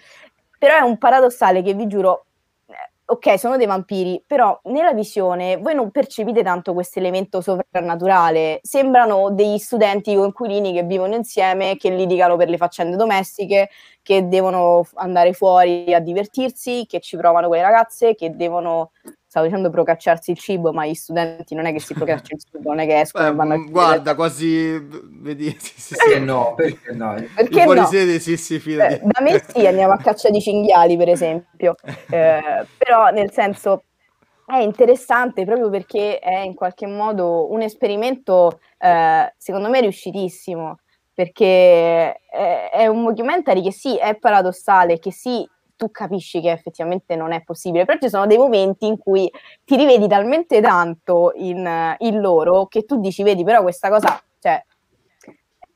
però 0.59 0.76
è 0.76 0.80
un 0.82 0.98
paradossale 0.98 1.62
che 1.62 1.72
vi 1.74 1.86
giuro, 1.86 2.26
eh, 2.66 2.74
ok, 3.07 3.38
sono 3.38 3.57
dei 3.57 3.66
vampiri, 3.66 4.22
però 4.26 4.59
nella 4.64 4.92
visione 4.92 5.57
voi 5.57 5.74
non 5.74 5.90
percepite 5.90 6.42
tanto 6.42 6.74
questo 6.74 6.98
elemento 6.98 7.40
sovrannaturale, 7.40 8.61
sembrano 8.62 9.30
degli 9.30 9.59
studenti 9.59 10.14
coinquilini 10.14 10.72
che 10.74 10.82
vivono 10.82 11.14
insieme, 11.14 11.76
che 11.76 11.90
litigano 11.90 12.36
per 12.36 12.50
le 12.50 12.59
faccende 12.59 12.96
domestiche, 12.96 13.70
che 14.02 14.28
devono 14.28 14.86
andare 14.94 15.32
fuori 15.32 15.92
a 15.94 16.00
divertirsi, 16.00 16.84
che 16.86 17.00
ci 17.00 17.16
provano 17.16 17.48
quelle 17.48 17.62
ragazze, 17.62 18.14
che 18.14 18.34
devono 18.36 18.90
stavo 19.37 19.47
dicendo 19.47 19.68
procacciarsi 19.68 20.30
il 20.30 20.39
cibo, 20.39 20.72
ma 20.72 20.87
gli 20.87 20.95
studenti 20.95 21.55
non 21.55 21.66
è 21.66 21.72
che 21.72 21.80
si 21.80 21.93
procacciano 21.93 22.39
il 22.39 22.41
cibo, 22.41 22.70
non 22.70 22.78
è 22.78 22.87
che 22.87 23.01
escono 23.01 23.28
Beh, 23.28 23.34
vanno 23.34 23.55
a 23.55 23.57
Guarda, 23.59 24.14
quasi 24.14 24.78
vedi, 24.80 25.55
sì, 25.59 25.72
sì, 25.76 25.95
sì. 25.95 25.97
Perché 25.97 26.18
no? 26.20 26.55
Perché 26.55 26.93
no? 26.93 27.14
Perché 27.34 27.62
fuori 27.62 27.80
no? 27.80 27.87
sede 27.87 28.18
sì, 28.18 28.39
sì, 28.39 28.59
fidati. 28.59 28.95
Eh, 28.95 29.01
da 29.03 29.20
me 29.20 29.45
sì, 29.47 29.66
andiamo 29.66 29.93
a 29.93 29.99
caccia 29.99 30.30
di 30.30 30.41
cinghiali, 30.41 30.97
per 30.97 31.09
esempio. 31.11 31.74
Eh, 32.09 32.66
però 32.78 33.11
nel 33.11 33.32
senso 33.32 33.82
è 34.47 34.59
interessante 34.59 35.45
proprio 35.45 35.68
perché 35.70 36.18
è 36.18 36.39
in 36.39 36.55
qualche 36.55 36.87
modo 36.87 37.51
un 37.53 37.62
esperimento 37.62 38.61
eh, 38.78 39.34
secondo 39.37 39.68
me 39.68 39.80
riuscitissimo 39.80 40.78
perché 41.12 42.20
è, 42.30 42.70
è, 42.70 42.87
un 42.87 43.05
documentary 43.05 43.62
che 43.62 43.72
sì 43.72 43.97
è 43.97 44.16
paradossale, 44.16 44.99
che 44.99 45.11
sì 45.11 45.47
tu 45.77 45.91
capisci 45.91 46.41
che 46.41 46.51
effettivamente 46.51 47.16
non 47.16 47.33
è 47.33 47.43
possibile, 47.43 47.85
però 47.85 47.99
ci 48.01 48.09
sono 48.09 48.27
dei 48.27 48.39
momenti 48.39 48.87
in 48.87 48.99
cui 48.99 49.31
ti 49.64 49.77
rivedi 49.77 50.09
talmente 50.09 50.61
tanto 50.61 51.33
in, 51.35 51.95
in 51.99 52.20
loro 52.20 52.66
che 52.66 52.85
tu 52.85 52.99
dici, 52.99 53.22
vedi, 53.22 53.45
però 53.45 53.62
questa 53.62 53.89
cosa, 53.89 54.20
cioè, 54.41 54.62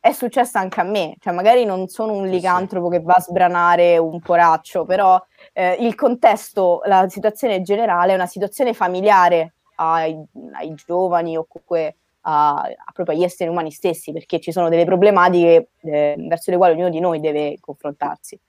è 0.00 0.12
successa 0.12 0.58
anche 0.58 0.80
a 0.80 0.84
me, 0.84 1.16
cioè 1.20 1.34
magari 1.34 1.66
non 1.66 1.86
sono 1.88 2.14
un 2.14 2.26
licantropo 2.26 2.88
che 2.88 3.00
va 3.00 3.14
a 3.14 3.20
sbranare 3.20 3.98
un 3.98 4.18
poraccio, 4.20 4.86
però 4.86 5.22
eh, 5.52 5.76
il 5.80 5.94
contesto, 5.94 6.80
la 6.86 7.06
situazione 7.08 7.60
generale 7.60 8.12
è 8.12 8.14
una 8.14 8.26
situazione 8.26 8.72
familiare 8.72 9.52
ai, 9.76 10.18
ai 10.52 10.74
giovani 10.74 11.36
o 11.36 11.46
comunque 11.46 11.96
a, 12.22 12.62
a, 12.62 12.92
proprio 12.94 13.14
agli 13.14 13.24
esseri 13.24 13.50
umani 13.50 13.70
stessi, 13.70 14.12
perché 14.12 14.40
ci 14.40 14.52
sono 14.52 14.70
delle 14.70 14.86
problematiche 14.86 15.68
eh, 15.82 16.14
verso 16.18 16.50
le 16.50 16.56
quali 16.56 16.72
ognuno 16.72 16.90
di 16.90 17.00
noi 17.00 17.20
deve 17.20 17.58
confrontarsi. 17.60 18.40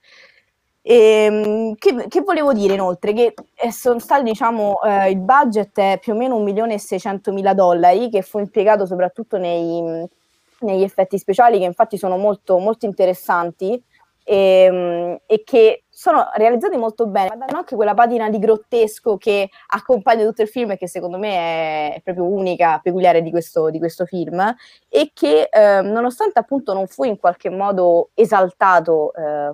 E, 0.84 0.94
ehm, 0.94 1.74
che, 1.76 2.06
che, 2.08 2.20
volevo 2.22 2.52
dire 2.52 2.74
inoltre? 2.74 3.12
Che 3.12 3.34
eh, 3.54 3.72
sono 3.72 3.98
stati, 4.00 4.24
diciamo, 4.24 4.80
eh, 4.82 5.10
il 5.10 5.18
budget 5.18 5.78
è 5.78 5.98
più 6.00 6.12
o 6.12 6.16
meno 6.16 6.34
1 6.36 6.44
milione 6.44 6.74
e 6.74 6.78
600 6.78 7.32
mila 7.32 7.54
dollari, 7.54 8.10
che 8.10 8.22
fu 8.22 8.38
impiegato 8.40 8.84
soprattutto 8.84 9.38
nei, 9.38 10.06
negli 10.60 10.82
effetti 10.82 11.18
speciali, 11.18 11.58
che 11.58 11.64
infatti 11.64 11.96
sono 11.96 12.16
molto, 12.16 12.58
molto 12.58 12.86
interessanti 12.86 13.80
e, 14.24 14.36
ehm, 14.64 15.18
e, 15.26 15.42
che 15.44 15.84
sono 15.88 16.30
realizzati 16.34 16.76
molto 16.76 17.06
bene, 17.06 17.28
ma 17.28 17.46
danno 17.46 17.58
anche 17.58 17.76
quella 17.76 17.94
patina 17.94 18.28
di 18.28 18.38
grottesco 18.38 19.16
che 19.18 19.50
accompagna 19.68 20.24
tutto 20.24 20.42
il 20.42 20.48
film 20.48 20.72
e 20.72 20.76
che 20.76 20.88
secondo 20.88 21.18
me 21.18 21.94
è, 21.94 22.00
proprio 22.02 22.24
unica, 22.24 22.80
peculiare 22.82 23.22
di 23.22 23.30
questo, 23.30 23.70
di 23.70 23.78
questo 23.78 24.04
film 24.04 24.40
e 24.88 25.10
che 25.14 25.48
eh, 25.50 25.80
nonostante 25.82 26.40
appunto 26.40 26.72
non 26.72 26.86
fu 26.88 27.04
in 27.04 27.18
qualche 27.18 27.50
modo 27.50 28.10
esaltato 28.14 29.12
eh, 29.14 29.52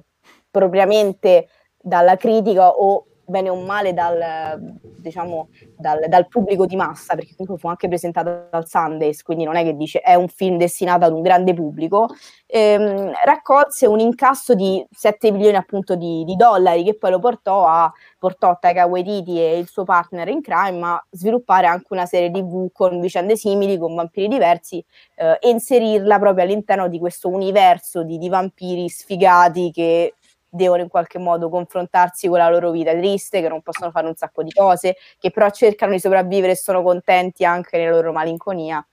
propriamente 0.58 1.48
dalla 1.80 2.16
critica 2.16 2.70
o 2.70 3.04
bene 3.28 3.50
o 3.50 3.56
male 3.56 3.92
dal, 3.92 4.58
diciamo, 4.80 5.50
dal, 5.76 6.06
dal, 6.08 6.26
pubblico 6.28 6.64
di 6.64 6.76
massa, 6.76 7.14
perché 7.14 7.34
comunque 7.36 7.58
fu 7.58 7.68
anche 7.68 7.86
presentato 7.86 8.48
dal 8.50 8.66
Sundays, 8.66 9.22
quindi 9.22 9.44
non 9.44 9.56
è 9.56 9.62
che 9.62 9.76
dice 9.76 10.00
è 10.00 10.14
un 10.14 10.28
film 10.28 10.56
destinato 10.56 11.04
ad 11.04 11.12
un 11.12 11.20
grande 11.20 11.52
pubblico, 11.52 12.08
ehm, 12.46 13.12
raccolse 13.24 13.86
un 13.86 14.00
incasso 14.00 14.54
di 14.54 14.84
7 14.90 15.30
milioni 15.30 15.56
appunto 15.56 15.94
di, 15.94 16.24
di, 16.24 16.36
dollari 16.36 16.84
che 16.84 16.96
poi 16.96 17.10
lo 17.10 17.18
portò 17.18 17.66
a 17.66 17.92
portò 18.18 18.56
Taika 18.58 18.86
Waititi 18.86 19.38
e 19.38 19.58
il 19.58 19.68
suo 19.68 19.84
partner 19.84 20.28
in 20.28 20.40
crime 20.40 20.84
a 20.86 21.06
sviluppare 21.10 21.66
anche 21.66 21.86
una 21.90 22.06
serie 22.06 22.30
tv 22.30 22.70
con 22.72 22.98
vicende 23.00 23.36
simili, 23.36 23.78
con 23.78 23.94
vampiri 23.94 24.26
diversi 24.26 24.84
eh, 25.16 25.38
e 25.40 25.50
inserirla 25.50 26.18
proprio 26.18 26.44
all'interno 26.44 26.88
di 26.88 26.98
questo 26.98 27.28
universo 27.28 28.02
di, 28.02 28.16
di 28.16 28.28
vampiri 28.28 28.88
sfigati 28.88 29.70
che 29.70 30.14
devono 30.48 30.82
in 30.82 30.88
qualche 30.88 31.18
modo 31.18 31.48
confrontarsi 31.48 32.28
con 32.28 32.38
la 32.38 32.48
loro 32.48 32.70
vita 32.70 32.92
triste, 32.92 33.40
che 33.40 33.48
non 33.48 33.62
possono 33.62 33.90
fare 33.90 34.06
un 34.06 34.14
sacco 34.14 34.42
di 34.42 34.50
cose, 34.50 34.96
che 35.18 35.30
però 35.30 35.50
cercano 35.50 35.92
di 35.92 36.00
sopravvivere 36.00 36.52
e 36.52 36.56
sono 36.56 36.82
contenti 36.82 37.44
anche 37.44 37.76
nella 37.78 37.90
loro 37.90 38.12
malinconia, 38.12 38.84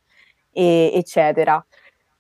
e, 0.52 0.92
eccetera. 0.94 1.64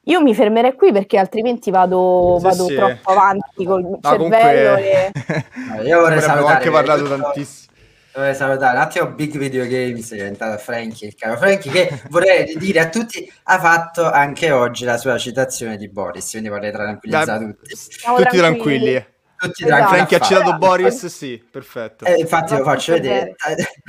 Io 0.08 0.22
mi 0.22 0.36
fermerei 0.36 0.76
qui 0.76 0.92
perché 0.92 1.18
altrimenti 1.18 1.72
vado, 1.72 2.36
sì, 2.38 2.44
vado 2.44 2.66
sì. 2.68 2.76
troppo 2.76 3.12
avanti 3.12 3.66
col 3.66 3.82
no, 3.84 4.00
cervello. 4.02 4.76
Comunque... 4.76 5.12
E... 5.82 5.84
io 5.88 6.00
vorrei 6.00 6.22
salutare, 6.22 6.54
anche 6.56 6.70
parlato 6.70 7.08
tantissimo. 7.08 7.74
Vorrei 8.14 8.36
salutare 8.36 8.78
un 8.78 8.84
attimo 8.84 9.08
Big 9.08 9.36
Video 9.36 9.66
Games 9.66 10.10
è 10.12 10.16
diventato 10.16 10.58
Frankie, 10.58 11.08
il 11.08 11.16
caro 11.16 11.36
Frankie, 11.36 11.70
che 11.70 12.02
vorrei 12.10 12.56
dire 12.56 12.80
a 12.80 12.88
tutti 12.88 13.30
ha 13.44 13.60
fatto 13.60 14.10
anche 14.10 14.52
oggi 14.52 14.86
la 14.86 14.96
sua 14.96 15.18
citazione 15.18 15.76
di 15.76 15.90
Boris, 15.90 16.30
quindi 16.30 16.48
vorrei 16.48 16.72
tranquillizzare 16.72 17.46
da, 17.46 17.52
tutti. 17.52 17.76
Siamo 17.76 18.16
tutti 18.18 18.38
tranquilli. 18.38 18.92
tranquilli 18.92 19.14
tutti 19.46 19.64
esatto. 19.64 19.88
Frankie 19.94 20.18
ha 20.18 20.20
citato 20.20 20.58
Boris, 20.58 21.06
sì, 21.08 21.44
perfetto. 21.50 22.06
Eh, 22.06 22.20
infatti 22.20 22.56
lo 22.58 22.64
faccio 22.64 22.94
vedere. 22.94 23.36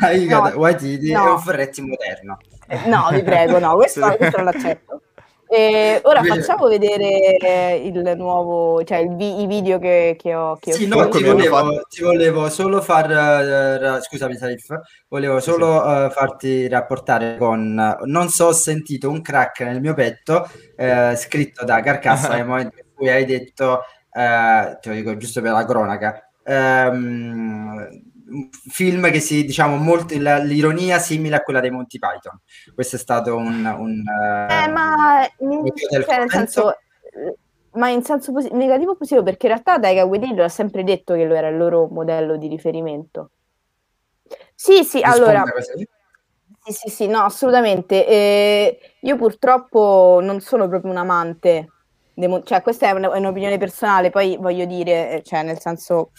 Aiga 0.03 0.39
no, 0.39 0.57
Waititi 0.57 1.13
no. 1.13 1.27
è 1.27 1.31
un 1.31 1.39
Ferretti 1.41 1.81
moderno. 1.83 2.39
Eh, 2.69 2.89
no, 2.89 3.09
vi 3.13 3.23
prego, 3.23 3.59
no, 3.59 3.75
questo, 3.77 4.15
questo 4.17 4.37
non 4.37 4.47
l'accetto. 4.47 5.01
E 5.49 6.01
ora 6.03 6.25
facciamo 6.25 6.67
vedere 6.67 7.81
il 7.85 8.15
nuovo, 8.17 8.83
cioè 8.83 8.99
il 8.99 9.15
vi- 9.15 9.43
i 9.43 9.47
video 9.47 9.79
che, 9.79 10.17
che 10.19 10.35
ho. 10.35 10.57
Che 10.57 10.73
sì, 10.73 10.85
ho 10.85 10.89
no, 10.89 11.09
ti 11.09 11.23
volevo, 11.23 11.83
ti 11.89 12.03
volevo, 12.03 12.49
solo 12.49 12.81
far. 12.83 13.99
Uh, 13.99 14.03
scusami, 14.03 14.35
Salif, 14.35 14.67
volevo 15.07 15.39
solo 15.39 15.81
sì. 15.81 15.89
uh, 15.89 16.11
farti 16.11 16.67
rapportare 16.67 17.37
con. 17.39 17.97
non 18.07 18.29
so, 18.29 18.47
ho 18.47 18.53
sentito 18.53 19.09
un 19.09 19.23
crack 19.23 19.61
nel 19.61 19.81
mio 19.81 19.95
petto 19.95 20.51
uh, 20.77 21.15
scritto 21.15 21.65
da 21.65 21.81
Carcassa 21.81 22.35
nel 22.35 22.45
momento 22.45 22.79
in 22.79 22.87
cui 22.93 23.09
hai 23.09 23.25
detto 23.25 23.83
eh, 24.17 24.79
te 24.81 24.89
lo 24.89 24.95
dico 24.95 25.17
giusto 25.19 25.43
per 25.43 25.53
la 25.53 25.67
cronaca, 25.67 26.31
ehm, 26.43 28.03
un 28.29 28.49
film 28.51 29.11
che 29.11 29.21
si, 29.21 29.45
diciamo, 29.45 29.77
molto, 29.77 30.19
la, 30.19 30.39
l'ironia 30.39 30.99
simile 30.99 31.37
a 31.37 31.43
quella 31.43 31.61
dei 31.61 31.71
Monty 31.71 31.99
Python. 31.99 32.41
Questo 32.75 32.97
è 32.97 32.99
stato 32.99 33.37
un... 33.37 33.65
un 33.65 34.03
eh, 34.51 34.69
ma, 34.69 35.29
in, 35.39 35.71
cioè, 35.75 36.19
nel 36.19 36.31
senso, 36.31 36.79
ma 37.73 37.89
in 37.91 38.03
senso 38.03 38.33
posi- 38.33 38.53
negativo 38.53 38.93
o 38.93 38.97
positivo, 38.97 39.23
perché 39.23 39.47
in 39.47 39.53
realtà 39.53 39.79
Taika 39.79 40.05
Waititi 40.05 40.41
ha 40.41 40.49
sempre 40.49 40.83
detto 40.83 41.15
che 41.15 41.25
lo 41.25 41.35
era 41.35 41.49
il 41.49 41.57
loro 41.57 41.87
modello 41.87 42.37
di 42.37 42.49
riferimento. 42.49 43.31
Sì, 44.55 44.83
sì, 44.83 45.01
allora... 45.03 45.45
Sì, 46.65 46.73
sì, 46.73 46.91
sì, 46.91 47.07
no, 47.07 47.21
assolutamente. 47.21 48.05
Eh, 48.09 48.79
io 49.03 49.17
purtroppo 49.17 50.19
non 50.21 50.41
sono 50.41 50.67
proprio 50.67 50.91
un 50.91 50.97
amante 50.97 51.71
Demo- 52.19 52.43
cioè, 52.45 52.63
questa 52.63 52.89
è, 52.89 52.93
un- 52.93 53.03
è 53.03 53.19
un'opinione 53.19 53.59
personale, 53.59 54.09
poi 54.09 54.39
voglio 54.41 54.65
dire, 54.65 55.11
eh, 55.11 55.23
cioè, 55.23 55.43
nel 55.43 55.61
senso, 55.61 56.13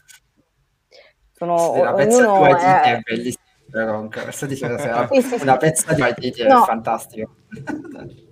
sono, 1.34 1.58
sì, 1.58 1.80
di 2.08 2.14
Waititi 2.40 2.66
è... 2.66 2.82
è 2.82 3.00
bellissima 3.04 3.46
comunque, 3.86 4.32
sì, 5.12 5.22
sì, 5.22 5.42
una 5.42 5.58
pezza 5.58 5.94
di 5.94 6.02
Waititi 6.02 6.44
no. 6.44 6.62
è 6.62 6.66
fantastico. 6.66 7.36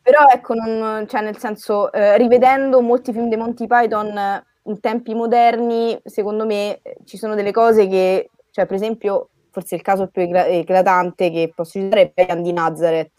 Però 0.00 0.18
ecco, 0.32 0.54
non, 0.54 1.06
cioè, 1.08 1.22
nel 1.22 1.38
senso, 1.38 1.92
eh, 1.92 2.16
rivedendo 2.18 2.80
molti 2.80 3.12
film 3.12 3.28
di 3.28 3.36
Monty 3.36 3.66
Python 3.66 4.42
in 4.64 4.80
tempi 4.80 5.12
moderni, 5.14 5.98
secondo 6.04 6.46
me 6.46 6.80
eh, 6.82 6.96
ci 7.04 7.16
sono 7.16 7.34
delle 7.34 7.50
cose 7.50 7.88
che, 7.88 8.30
cioè, 8.50 8.66
per 8.66 8.76
esempio, 8.76 9.28
forse 9.50 9.74
il 9.74 9.82
caso 9.82 10.06
più 10.06 10.22
eclatante 10.22 11.30
che 11.30 11.52
posso 11.54 11.80
citare 11.80 12.12
è 12.14 12.26
Andy 12.28 12.52
Nazareth, 12.52 13.12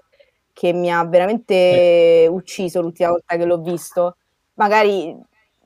che 0.53 0.71
mi 0.71 0.91
ha 0.91 1.03
veramente 1.03 2.27
ucciso 2.29 2.81
l'ultima 2.81 3.09
volta 3.09 3.35
che 3.35 3.45
l'ho 3.45 3.57
visto. 3.57 4.17
Magari 4.53 5.19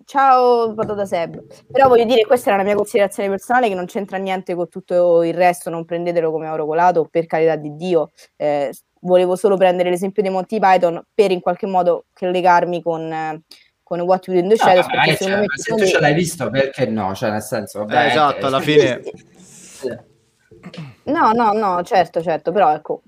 ciao, 0.08 0.74
vado 0.74 0.94
da 0.94 1.06
Seb. 1.06 1.44
Però 1.70 1.90
voglio 1.90 2.06
dire, 2.06 2.26
questa 2.26 2.50
era 2.50 2.58
la 2.58 2.64
mia 2.64 2.76
considerazione 2.76 3.30
personale 3.30 3.68
che 3.68 3.76
non 3.76 3.86
c'entra 3.86 4.18
niente 4.18 4.56
con 4.56 4.70
tutto 4.70 5.22
il 5.22 5.34
resto, 5.34 5.70
non 5.70 5.86
prendetelo 5.86 6.32
come 6.32 6.48
oro 6.48 6.66
colato, 6.66 7.06
per 7.06 7.26
carità 7.26 7.58
di 7.58 7.76
Dio. 7.76 8.12
Eh, 8.38 8.74
volevo 9.02 9.36
solo 9.36 9.58
prendere 9.58 9.90
l'esempio 9.90 10.24
di 10.24 10.30
Monty 10.30 10.60
Python 10.60 11.04
per 11.14 11.32
in 11.32 11.42
qualche 11.42 11.68
modo 11.68 12.06
collegarmi 12.14 12.82
con, 12.82 13.12
eh, 13.12 13.42
con 13.84 14.00
What 14.00 14.28
We 14.28 14.36
Do 14.36 14.40
in 14.40 14.50
the 14.50 14.56
Shadows. 14.56 14.88
No, 14.88 14.92
perché 14.94 15.24
cioè, 15.24 15.40
me 15.40 15.46
se 15.54 15.76
tu 15.76 15.86
ce 15.86 16.00
l'hai 16.00 16.14
visto, 16.14 16.50
perché 16.50 16.86
no? 16.86 17.14
Cioè, 17.14 17.30
nel 17.30 17.42
senso, 17.42 17.80
vabbè, 17.80 18.04
eh, 18.04 18.08
esatto, 18.08 18.46
alla 18.48 18.62
fine... 18.62 19.02
No, 21.04 21.32
no, 21.32 21.54
no, 21.54 21.82
certo, 21.84 22.22
certo, 22.22 22.52
però 22.52 22.74
ecco, 22.74 23.02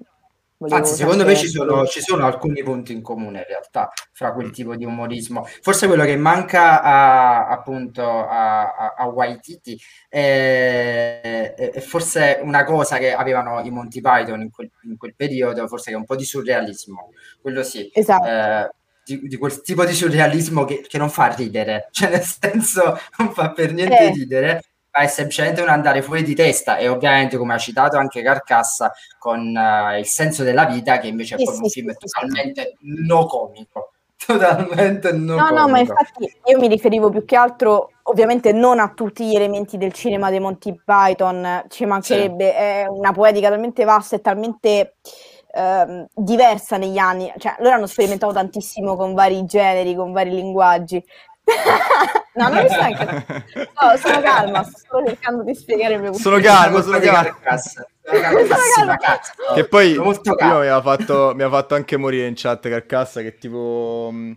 Anzi, 0.67 0.95
secondo 0.95 1.23
me 1.23 1.37
ci 1.37 1.47
sono, 1.47 1.85
ci 1.85 2.01
sono, 2.01 2.25
alcuni 2.25 2.61
punti 2.63 2.91
in 2.91 3.01
comune 3.01 3.39
in 3.39 3.45
realtà 3.47 3.89
fra 4.11 4.33
quel 4.33 4.51
tipo 4.51 4.75
di 4.75 4.83
umorismo. 4.83 5.47
Forse 5.61 5.87
quello 5.87 6.03
che 6.03 6.17
manca 6.17 6.81
a, 6.81 7.47
appunto 7.47 8.03
a, 8.03 8.73
a, 8.73 8.93
a 8.97 9.05
Waititi 9.05 9.79
è, 10.09 11.53
è, 11.55 11.79
forse 11.79 12.39
una 12.43 12.65
cosa 12.65 12.97
che 12.97 13.13
avevano 13.13 13.61
i 13.61 13.69
Monty 13.69 14.01
Python 14.01 14.41
in 14.41 14.51
quel, 14.51 14.69
in 14.83 14.97
quel 14.97 15.15
periodo, 15.15 15.65
forse 15.69 15.91
che 15.91 15.95
è 15.95 15.99
un 15.99 16.05
po' 16.05 16.17
di 16.17 16.25
surrealismo. 16.25 17.13
Quello 17.41 17.63
sì. 17.63 17.89
Esatto. 17.93 18.27
Eh, 18.27 18.69
di, 19.05 19.27
di, 19.27 19.37
quel 19.37 19.61
tipo 19.61 19.85
di 19.85 19.93
surrealismo 19.93 20.65
che, 20.65 20.85
che, 20.87 20.97
non 20.97 21.09
fa 21.09 21.33
ridere, 21.33 21.87
cioè 21.91 22.09
nel 22.09 22.21
senso 22.21 22.99
non 23.17 23.31
fa 23.31 23.51
per 23.51 23.73
niente 23.73 23.97
eh. 23.97 24.11
ridere, 24.11 24.63
è 24.91 25.07
semplicemente 25.07 25.61
un 25.61 25.69
andare 25.69 26.01
fuori 26.01 26.23
di 26.23 26.33
testa 26.35 26.77
e 26.77 26.87
ovviamente 26.87 27.37
come 27.37 27.53
ha 27.53 27.57
citato 27.57 27.97
anche 27.97 28.21
Carcassa 28.21 28.91
con 29.17 29.55
uh, 29.55 29.97
il 29.97 30.05
senso 30.05 30.43
della 30.43 30.65
vita 30.65 30.97
che 30.97 31.07
invece 31.07 31.35
è 31.35 31.37
sì, 31.37 31.43
proprio 31.43 31.69
sì, 31.69 31.79
un 31.79 31.85
film 31.85 31.97
sì, 31.97 32.07
totalmente 32.07 32.77
no 32.81 33.25
comico. 33.25 33.91
Totalmente 34.29 35.13
no 35.13 35.35
no 35.35 35.43
comico. 35.43 35.55
no 35.55 35.67
ma 35.69 35.79
infatti 35.79 36.39
io 36.45 36.59
mi 36.59 36.67
riferivo 36.67 37.09
più 37.09 37.23
che 37.23 37.37
altro 37.37 37.91
ovviamente 38.03 38.51
non 38.51 38.79
a 38.79 38.91
tutti 38.93 39.25
gli 39.25 39.33
elementi 39.35 39.77
del 39.77 39.93
cinema 39.93 40.29
dei 40.29 40.41
Monty 40.41 40.77
Python 40.83 41.63
ci 41.69 41.85
mancherebbe 41.85 42.53
è 42.53 42.85
una 42.85 43.13
poetica 43.13 43.49
talmente 43.49 43.85
vasta 43.85 44.17
e 44.17 44.21
talmente 44.21 44.95
Uh, 45.51 46.05
diversa 46.13 46.77
negli 46.77 46.99
anni, 46.99 47.33
cioè 47.39 47.55
loro 47.57 47.73
hanno 47.73 47.87
sperimentato 47.87 48.31
tantissimo 48.31 48.95
con 48.95 49.15
vari 49.15 49.45
generi, 49.45 49.95
con 49.95 50.11
vari 50.11 50.29
linguaggi, 50.29 51.03
no, 52.33 52.47
non 52.49 52.63
mi 52.63 52.69
sto 52.69 52.79
anche. 52.79 53.47
No, 53.79 53.97
sono 53.97 54.21
calma, 54.21 54.63
sto 54.63 54.79
solo 54.89 55.07
cercando 55.07 55.43
di 55.43 55.55
spiegare 55.55 55.93
il 55.95 56.01
mio 56.01 56.11
punto. 56.11 56.29
Sono 56.29 56.39
calmo, 56.41 56.81
sono 56.81 56.99
calmo. 56.99 57.35
Che 59.55 59.65
poi 59.65 59.93
prima 59.93 60.59
mi 60.59 60.67
ha, 60.67 60.81
fatto, 60.81 61.33
mi 61.35 61.43
ha 61.43 61.49
fatto 61.49 61.75
anche 61.75 61.97
morire 61.97 62.27
in 62.27 62.33
chat 62.35 62.67
Carcassa 62.67 63.21
che 63.21 63.37
tipo 63.37 64.09
um, 64.11 64.35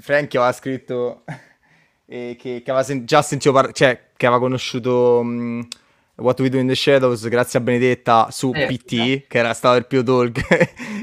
Frankie 0.00 0.38
aveva 0.38 0.52
scritto 0.52 1.24
eh, 2.06 2.36
che, 2.38 2.62
che, 2.64 2.70
aveva 2.70 2.84
sen- 2.84 3.04
già 3.04 3.22
sentito 3.22 3.52
parlare, 3.52 3.74
cioè 3.74 4.00
che 4.16 4.26
aveva 4.26 4.40
conosciuto 4.40 5.18
um, 5.20 5.66
What 6.16 6.40
We 6.40 6.48
Do 6.48 6.58
in 6.58 6.68
the 6.68 6.74
Shadows 6.74 7.28
grazie 7.28 7.58
a 7.58 7.62
Benedetta 7.62 8.28
su 8.30 8.50
eh, 8.54 8.66
PT, 8.66 8.92
eh. 8.92 9.24
che 9.28 9.38
era 9.38 9.52
stato 9.52 9.76
il 9.76 9.86
più 9.86 10.02
talk 10.02 10.46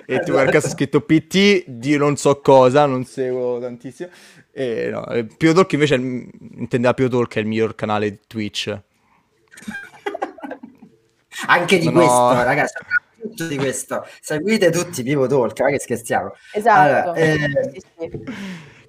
e 0.05 0.19
tu 0.21 0.33
Carcassa 0.33 0.67
ha 0.67 0.71
scritto 0.71 1.01
PT 1.01 1.65
di 1.67 1.97
non 1.97 2.15
so 2.15 2.39
cosa, 2.39 2.85
non 2.85 3.05
seguo 3.05 3.59
tantissimo 3.59 4.09
e 4.55 4.89
no, 4.91 5.03
Pio 5.35 5.51
Talk 5.51 5.73
invece 5.73 5.95
intendeva 5.95 6.93
Pio 6.93 7.07
Talk 7.07 7.35
è 7.35 7.39
il 7.39 7.47
miglior 7.47 7.73
canale 7.73 8.11
di 8.11 8.19
Twitch. 8.27 8.67
Anche 11.47 11.79
di 11.79 11.85
no. 11.85 11.93
questo, 11.93 12.33
ragazzi, 12.43 12.73
tutto 13.19 13.47
di 13.47 13.57
questo. 13.57 14.05
Seguite 14.21 14.69
tutti 14.69 15.01
Pio 15.01 15.25
Talk, 15.25 15.59
ma 15.59 15.69
che 15.69 15.79
scherziamo. 15.79 16.35
Esatto. 16.51 17.11
Allora, 17.11 17.19
eh... 17.19 17.71
sì, 17.73 17.81
sì. 17.97 18.11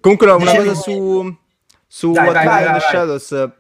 Comunque 0.00 0.26
no, 0.26 0.36
una 0.36 0.50
Dicevo... 0.50 0.68
cosa 0.68 0.80
su, 0.82 1.36
su 1.86 2.12
dai, 2.12 2.26
What 2.26 2.44
vai, 2.44 2.64
vai, 2.64 2.80
Shadows, 2.80 3.50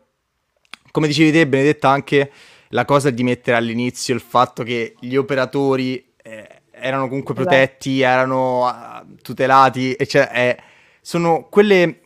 come 0.90 1.06
dicevi 1.06 1.32
te 1.32 1.48
Benedetta, 1.48 1.88
anche 1.88 2.30
la 2.68 2.84
cosa 2.84 3.08
di 3.08 3.22
mettere 3.22 3.56
all'inizio 3.56 4.14
il 4.14 4.20
fatto 4.20 4.62
che 4.62 4.94
gli 5.00 5.16
operatori 5.16 6.12
eh, 6.22 6.62
erano 6.70 7.08
comunque 7.08 7.32
esatto. 7.32 7.48
protetti, 7.48 8.02
erano 8.02 8.66
uh, 8.66 9.14
tutelati, 9.22 9.96
eccetera, 9.98 10.30
è 10.32 10.56
sono 11.04 11.48
quelle, 11.50 12.00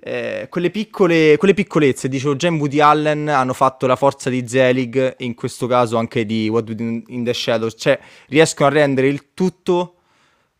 eh, 0.00 0.46
quelle, 0.48 0.70
piccole, 0.70 1.36
quelle 1.36 1.52
piccolezze, 1.52 2.08
dicevo 2.08 2.34
già 2.34 2.48
in 2.48 2.54
Woody 2.54 2.80
Allen 2.80 3.28
hanno 3.28 3.52
fatto 3.52 3.86
la 3.86 3.94
forza 3.94 4.30
di 4.30 4.48
Zelig, 4.48 5.16
in 5.18 5.34
questo 5.34 5.66
caso 5.66 5.98
anche 5.98 6.24
di 6.24 6.48
What 6.48 6.66
We 6.66 6.74
Do 6.74 7.02
in 7.08 7.24
the 7.24 7.34
Shadows, 7.34 7.74
cioè 7.76 8.00
riescono 8.28 8.70
a 8.70 8.72
rendere 8.72 9.08
il 9.08 9.34
tutto, 9.34 9.96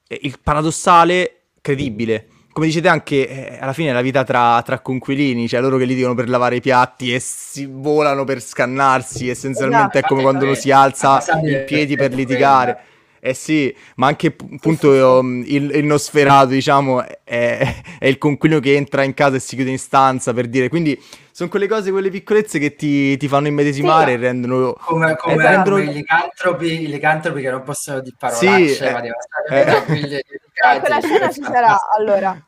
eh, 0.06 0.18
il 0.22 0.38
paradossale, 0.42 1.44
credibile. 1.62 2.26
come 2.52 2.66
dicete 2.66 2.88
anche, 2.88 3.26
eh, 3.26 3.58
alla 3.58 3.72
fine 3.72 3.88
è 3.88 3.92
la 3.94 4.02
vita 4.02 4.22
tra, 4.22 4.60
tra 4.60 4.80
conquilini, 4.80 5.48
cioè 5.48 5.62
loro 5.62 5.78
che 5.78 5.86
litigano 5.86 6.12
per 6.12 6.28
lavare 6.28 6.56
i 6.56 6.60
piatti 6.60 7.14
e 7.14 7.20
si 7.20 7.64
volano 7.64 8.24
per 8.24 8.42
scannarsi, 8.42 9.30
essenzialmente 9.30 9.96
esatto. 9.96 9.98
è 9.98 10.02
come 10.02 10.20
quando 10.20 10.44
uno 10.44 10.52
si 10.52 10.70
alza 10.70 11.24
in 11.42 11.64
piedi 11.66 11.96
per 11.96 12.12
litigare. 12.12 12.90
Eh 13.24 13.34
sì, 13.34 13.72
ma 13.96 14.08
anche 14.08 14.34
appunto 14.36 15.20
il, 15.20 15.70
il 15.76 15.84
Nosferato, 15.84 16.48
diciamo, 16.48 17.04
è, 17.22 17.82
è, 18.00 18.06
il 18.08 18.18
conquilino 18.18 18.58
che 18.58 18.74
entra 18.74 19.04
in 19.04 19.14
casa 19.14 19.36
e 19.36 19.38
si 19.38 19.54
chiude 19.54 19.70
in 19.70 19.78
stanza 19.78 20.32
per 20.32 20.48
dire. 20.48 20.68
Quindi 20.68 21.00
sono 21.30 21.48
quelle 21.48 21.68
cose, 21.68 21.92
quelle 21.92 22.10
piccolezze 22.10 22.58
che 22.58 22.74
ti, 22.74 23.16
ti 23.18 23.28
fanno 23.28 23.46
immedesimare 23.46 24.06
sì, 24.06 24.12
e 24.14 24.16
rendono... 24.16 24.72
Come, 24.72 25.14
come 25.14 25.34
eh, 25.34 25.50
rendono... 25.50 25.78
I, 25.78 25.92
licantropi, 25.92 26.82
i 26.82 26.88
licantropi 26.88 27.40
che 27.42 27.50
non 27.50 27.62
possono 27.62 28.00
dire 28.00 28.16
parolacce, 28.18 28.68
sì, 28.74 28.82
ma 28.82 29.00
devono 29.00 29.20
stare 29.20 29.60
eh, 29.60 29.64
tranquilli. 29.66 30.14
Eh, 30.16 30.80
quella 30.80 31.00
scena 31.00 31.30
ci 31.30 31.42
sarà, 31.44 31.78
allora... 31.96 32.46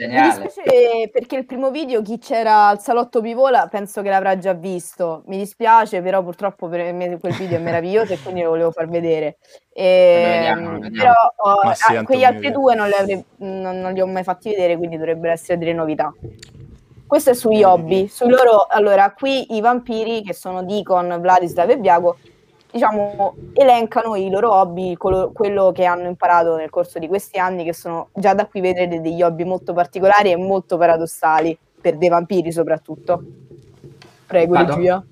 Geniale. 0.00 0.38
Mi 0.38 0.44
dispiace 0.44 1.10
perché 1.12 1.36
il 1.36 1.44
primo 1.44 1.70
video 1.70 2.00
chi 2.00 2.16
c'era 2.16 2.68
al 2.68 2.80
salotto 2.80 3.20
Pivola 3.20 3.68
penso 3.70 4.00
che 4.00 4.08
l'avrà 4.08 4.38
già 4.38 4.54
visto. 4.54 5.24
Mi 5.26 5.36
dispiace, 5.36 6.00
però 6.00 6.22
purtroppo 6.22 6.68
per 6.68 6.90
me 6.94 7.18
quel 7.18 7.34
video 7.34 7.58
è 7.58 7.60
meraviglioso 7.60 8.14
e 8.14 8.18
quindi 8.18 8.40
lo 8.40 8.48
volevo 8.48 8.70
far 8.70 8.88
vedere. 8.88 9.36
E, 9.70 10.22
vediamo, 10.38 10.78
vediamo. 10.78 10.96
Però 10.96 11.12
oh, 11.36 11.74
sì, 11.74 11.96
ah, 11.96 12.02
quegli 12.02 12.24
altri 12.24 12.50
due 12.50 12.74
non 12.74 12.86
li, 12.86 12.94
avrei, 12.94 13.24
non, 13.40 13.78
non 13.80 13.92
li 13.92 14.00
ho 14.00 14.06
mai 14.06 14.22
fatti 14.22 14.48
vedere, 14.48 14.78
quindi 14.78 14.96
dovrebbero 14.96 15.34
essere 15.34 15.58
delle 15.58 15.74
novità. 15.74 16.10
Questo 17.06 17.30
è 17.30 17.34
sugli 17.34 17.62
hobby, 17.62 18.08
sui 18.08 18.30
loro... 18.30 18.68
Allora, 18.70 19.12
qui 19.12 19.54
i 19.54 19.60
vampiri 19.60 20.22
che 20.22 20.32
sono 20.32 20.62
Deacon, 20.62 21.18
Vladislav 21.20 21.68
e 21.68 21.78
Biago 21.78 22.16
diciamo, 22.70 23.34
elencano 23.52 24.16
i 24.16 24.30
loro 24.30 24.52
hobby, 24.52 24.96
quello, 24.96 25.30
quello, 25.32 25.72
che 25.72 25.84
hanno 25.84 26.06
imparato 26.08 26.56
nel 26.56 26.70
corso 26.70 26.98
di 26.98 27.08
questi 27.08 27.38
anni, 27.38 27.64
che 27.64 27.72
sono 27.72 28.08
già 28.14 28.34
da 28.34 28.46
qui 28.46 28.60
vedete 28.60 29.00
degli 29.00 29.22
hobby 29.22 29.44
molto 29.44 29.72
particolari 29.72 30.30
e 30.30 30.36
molto 30.36 30.76
paradossali, 30.76 31.56
per 31.80 31.96
dei 31.96 32.08
vampiri 32.08 32.52
soprattutto. 32.52 33.22
Prego, 34.26 34.54
Vado. 34.54 34.76
Regia. 34.76 35.04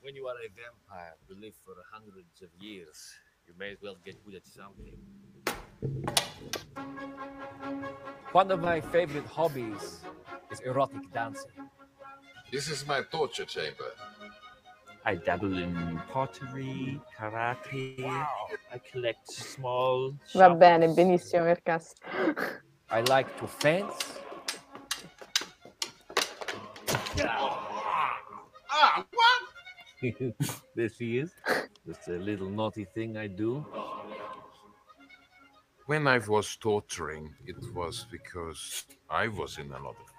When 0.00 0.14
you 0.16 0.26
are 0.26 0.36
a 0.36 0.48
vampire 0.48 1.16
who 1.28 1.34
live 1.34 1.54
for 1.64 1.74
hundreds 1.90 2.42
of 2.42 2.48
years, 2.58 3.12
you 3.46 3.54
may 3.58 3.72
as 3.72 3.78
well 3.82 3.96
get 4.04 4.22
good 4.24 4.34
at 4.34 4.46
something. 4.46 4.96
One 8.32 8.50
of 8.50 8.60
my 8.60 8.80
favorite 8.80 9.26
hobbies 9.26 10.00
is 10.50 10.60
erotic 10.60 11.12
dancing. 11.12 11.68
This 12.52 12.68
is 12.68 12.86
my 12.86 13.00
torture 13.00 13.46
chamber. 13.46 13.92
I 15.06 15.14
dabble 15.14 15.56
in 15.56 15.98
pottery, 16.10 17.00
karate. 17.18 18.04
Wow. 18.04 18.26
I 18.70 18.78
collect 18.78 19.26
small. 19.32 20.14
Va 20.34 20.54
bene, 20.54 20.88
benissimo, 20.94 21.44
Mercas. 21.44 21.94
I 22.90 23.00
like 23.08 23.34
to 23.38 23.46
fence. 23.46 24.20
Ah, 28.70 29.06
what? 29.10 29.42
there 30.76 30.90
she 30.90 31.20
is. 31.20 31.32
Just 31.86 32.08
a 32.08 32.18
little 32.18 32.50
naughty 32.50 32.84
thing 32.84 33.16
I 33.16 33.28
do. 33.28 33.64
When 35.86 36.06
I 36.06 36.18
was 36.18 36.54
torturing, 36.56 37.34
it 37.46 37.56
was 37.74 38.06
because 38.10 38.84
I 39.08 39.28
was 39.28 39.56
in 39.56 39.72
a 39.72 39.78
lot 39.78 39.96
of 39.98 40.11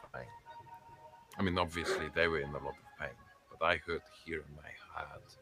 I 1.38 1.42
mean, 1.42 1.58
obviously 1.58 2.10
they 2.14 2.28
were 2.28 2.42
in 2.42 2.50
a 2.50 2.54
lot 2.54 2.76
of 2.78 3.00
pain, 3.00 3.18
but 3.50 3.66
I 3.66 3.78
hurt 3.78 4.04
here 4.24 4.44
in 4.48 4.56
my 4.56 4.70
heart, 4.94 5.36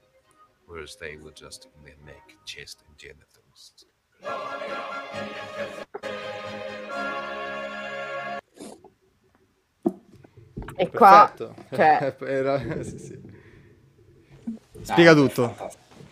whereas 0.65 0.95
they 0.95 1.17
were 1.17 1.31
just 1.31 1.67
in 1.75 1.83
their 1.83 1.95
neck, 2.05 2.37
chest, 2.45 2.83
and 2.87 2.97
genitals. 2.97 3.85
E 10.77 10.89
qua, 10.89 11.33
cioè... 11.35 12.15
Era... 12.21 12.83
sì, 12.83 12.97
sì. 12.97 13.21
Spiega 14.81 15.13
tutto. 15.13 15.55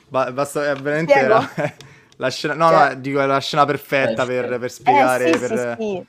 Ba- 0.10 0.32
basta, 0.34 0.70
è 0.70 0.76
veramente 0.76 1.26
la, 1.26 1.50
la 2.18 2.30
scena, 2.30 2.54
no, 2.54 2.70
cioè... 2.70 2.90
no, 2.90 3.00
dico, 3.00 3.22
è 3.22 3.26
la 3.26 3.40
scena 3.40 3.66
perfetta 3.66 4.26
per, 4.26 4.60
per 4.60 4.70
spiegare. 4.70 5.30
Eh, 5.30 5.34
sì, 5.34 5.48
per... 5.48 6.06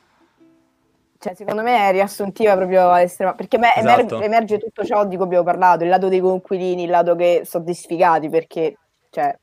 Cioè, 1.22 1.34
secondo 1.34 1.60
me 1.60 1.88
è 1.88 1.92
riassuntiva 1.92 2.56
proprio 2.56 2.90
all'estrema, 2.90 3.34
perché 3.34 3.58
me 3.58 3.74
esatto. 3.76 3.88
emerge, 3.90 4.24
emerge, 4.24 4.58
tutto 4.58 4.86
ciò 4.86 5.04
di 5.04 5.16
cui 5.16 5.26
abbiamo 5.26 5.44
parlato, 5.44 5.84
il 5.84 5.90
lato 5.90 6.08
dei 6.08 6.20
conquilini, 6.20 6.84
il 6.84 6.88
lato 6.88 7.14
che 7.14 7.42
sono 7.44 7.62
disfigati, 7.62 8.30
perché 8.30 8.78
cioè, 9.10 9.36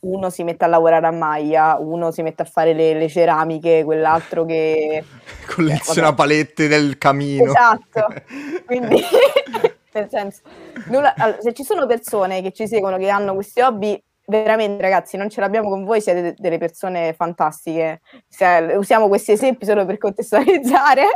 uno 0.00 0.30
si 0.30 0.44
mette 0.44 0.64
a 0.64 0.68
lavorare 0.68 1.06
a 1.06 1.10
maglia, 1.10 1.76
uno 1.78 2.10
si 2.10 2.22
mette 2.22 2.40
a 2.40 2.46
fare 2.46 2.72
le, 2.72 2.94
le 2.94 3.08
ceramiche, 3.10 3.84
quell'altro 3.84 4.46
che... 4.46 5.04
Colleziona 5.54 6.08
eh, 6.08 6.14
palette 6.14 6.68
del 6.68 6.96
camino. 6.96 7.50
Esatto, 7.50 8.06
quindi 8.64 8.98
nel 9.92 10.08
senso, 10.08 10.40
nulla, 10.86 11.12
allora, 11.18 11.42
se 11.42 11.52
ci 11.52 11.64
sono 11.64 11.84
persone 11.84 12.40
che 12.40 12.52
ci 12.52 12.66
seguono, 12.66 12.96
che 12.96 13.10
hanno 13.10 13.34
questi 13.34 13.60
hobby, 13.60 14.02
veramente 14.28 14.82
ragazzi 14.82 15.16
non 15.16 15.30
ce 15.30 15.40
l'abbiamo 15.40 15.68
con 15.70 15.84
voi 15.84 16.00
siete 16.00 16.34
delle 16.38 16.58
persone 16.58 17.12
fantastiche. 17.14 18.00
Se, 18.28 18.74
usiamo 18.76 19.08
questi 19.08 19.32
esempi 19.32 19.64
solo 19.64 19.84
per 19.84 19.98
contestualizzare. 19.98 21.06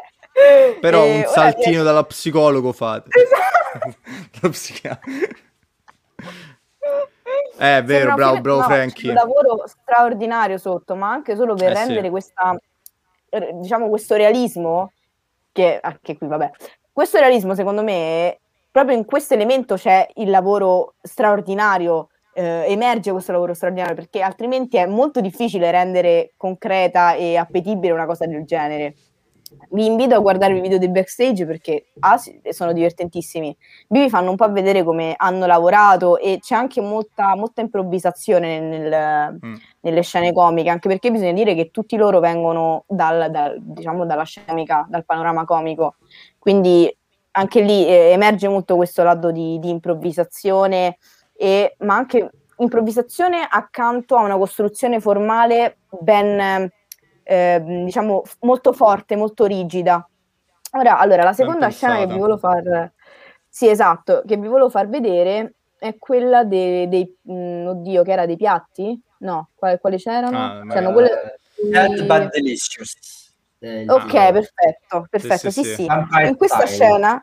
Però 0.80 1.04
e 1.04 1.18
un 1.18 1.24
saltino 1.26 1.82
ora... 1.82 1.90
dalla 1.90 2.04
psicologo 2.04 2.72
fate. 2.72 3.10
Esatto. 3.72 4.00
eh, 7.58 7.78
è 7.78 7.82
vero 7.84 8.14
bravo 8.14 8.40
bravo 8.40 8.60
no, 8.60 8.66
Frankie. 8.66 9.08
un 9.08 9.14
lavoro 9.14 9.64
straordinario 9.66 10.58
sotto 10.58 10.94
ma 10.94 11.10
anche 11.10 11.36
solo 11.36 11.54
per 11.54 11.70
eh, 11.70 11.74
rendere 11.74 12.02
sì. 12.02 12.10
questa 12.10 12.60
diciamo 13.54 13.88
questo 13.88 14.14
realismo 14.14 14.92
che 15.52 15.78
anche 15.80 16.18
qui 16.18 16.26
vabbè. 16.26 16.50
Questo 16.92 17.18
realismo 17.18 17.54
secondo 17.54 17.82
me 17.82 18.38
proprio 18.70 18.96
in 18.96 19.04
questo 19.04 19.34
elemento 19.34 19.76
c'è 19.76 20.06
il 20.14 20.28
lavoro 20.28 20.94
straordinario 21.00 22.08
eh, 22.34 22.64
emerge 22.68 23.10
questo 23.12 23.32
lavoro 23.32 23.54
straordinario 23.54 23.94
perché 23.94 24.20
altrimenti 24.22 24.76
è 24.76 24.86
molto 24.86 25.20
difficile 25.20 25.70
rendere 25.70 26.32
concreta 26.36 27.14
e 27.14 27.36
appetibile 27.36 27.92
una 27.92 28.06
cosa 28.06 28.26
del 28.26 28.44
genere. 28.44 28.94
Vi 29.68 29.84
invito 29.84 30.14
a 30.14 30.18
guardare 30.18 30.56
i 30.56 30.60
video 30.62 30.78
del 30.78 30.90
backstage 30.90 31.44
perché 31.44 31.88
A, 32.00 32.18
sono 32.50 32.72
divertentissimi, 32.72 33.54
B, 33.86 33.98
vi 33.98 34.08
fanno 34.08 34.30
un 34.30 34.36
po' 34.36 34.50
vedere 34.50 34.82
come 34.82 35.14
hanno 35.14 35.44
lavorato 35.44 36.16
e 36.16 36.38
c'è 36.40 36.54
anche 36.54 36.80
molta, 36.80 37.36
molta 37.36 37.60
improvvisazione 37.60 38.60
nel, 38.60 39.38
mm. 39.44 39.54
nelle 39.80 40.02
scene 40.02 40.32
comiche, 40.32 40.70
anche 40.70 40.88
perché 40.88 41.10
bisogna 41.10 41.32
dire 41.32 41.54
che 41.54 41.70
tutti 41.70 41.96
loro 41.96 42.18
vengono 42.18 42.84
dal, 42.88 43.30
dal, 43.30 43.58
diciamo, 43.60 44.06
dalla 44.06 44.24
scemica, 44.24 44.86
dal 44.88 45.04
panorama 45.04 45.44
comico, 45.44 45.96
quindi 46.38 46.90
anche 47.32 47.60
lì 47.60 47.86
eh, 47.86 48.10
emerge 48.10 48.48
molto 48.48 48.76
questo 48.76 49.02
lato 49.02 49.30
di, 49.30 49.58
di 49.58 49.68
improvvisazione 49.68 50.96
e, 51.42 51.74
ma 51.78 51.96
anche 51.96 52.30
improvvisazione 52.58 53.44
accanto 53.50 54.14
a 54.14 54.22
una 54.22 54.36
costruzione 54.36 55.00
formale 55.00 55.78
ben, 55.90 56.70
eh, 57.24 57.62
diciamo, 57.84 58.22
molto 58.42 58.72
forte, 58.72 59.16
molto 59.16 59.44
rigida. 59.46 60.08
Ora, 60.74 60.98
allora, 60.98 61.24
la 61.24 61.32
seconda 61.32 61.68
scena 61.68 61.96
che 61.96 62.06
vi 62.06 62.16
volevo 62.16 62.38
far... 62.38 62.92
Sì, 63.48 63.68
esatto, 63.68 64.22
che 64.24 64.36
vi 64.36 64.46
volevo 64.46 64.70
far 64.70 64.88
vedere 64.88 65.54
è 65.80 65.98
quella 65.98 66.44
dei, 66.44 66.88
dei 66.88 67.12
mh, 67.22 67.66
oddio, 67.66 68.04
che 68.04 68.12
era 68.12 68.24
dei 68.24 68.36
piatti? 68.36 68.96
No, 69.18 69.48
quali, 69.56 69.80
quali 69.80 69.96
c'erano? 69.96 70.38
Ah, 70.38 70.62
c'erano 70.68 70.92
quelle... 70.92 71.38
Di... 71.56 72.04
Bad 72.04 72.30
Delicious. 72.30 73.32
Eh, 73.58 73.84
ok, 73.88 74.12
perfetto, 74.12 75.06
perfetto, 75.10 75.50
sì, 75.50 75.64
sì. 75.64 75.64
sì. 75.64 75.74
sì. 75.74 75.88
In 76.24 76.36
questa 76.36 76.66
scena 76.66 77.20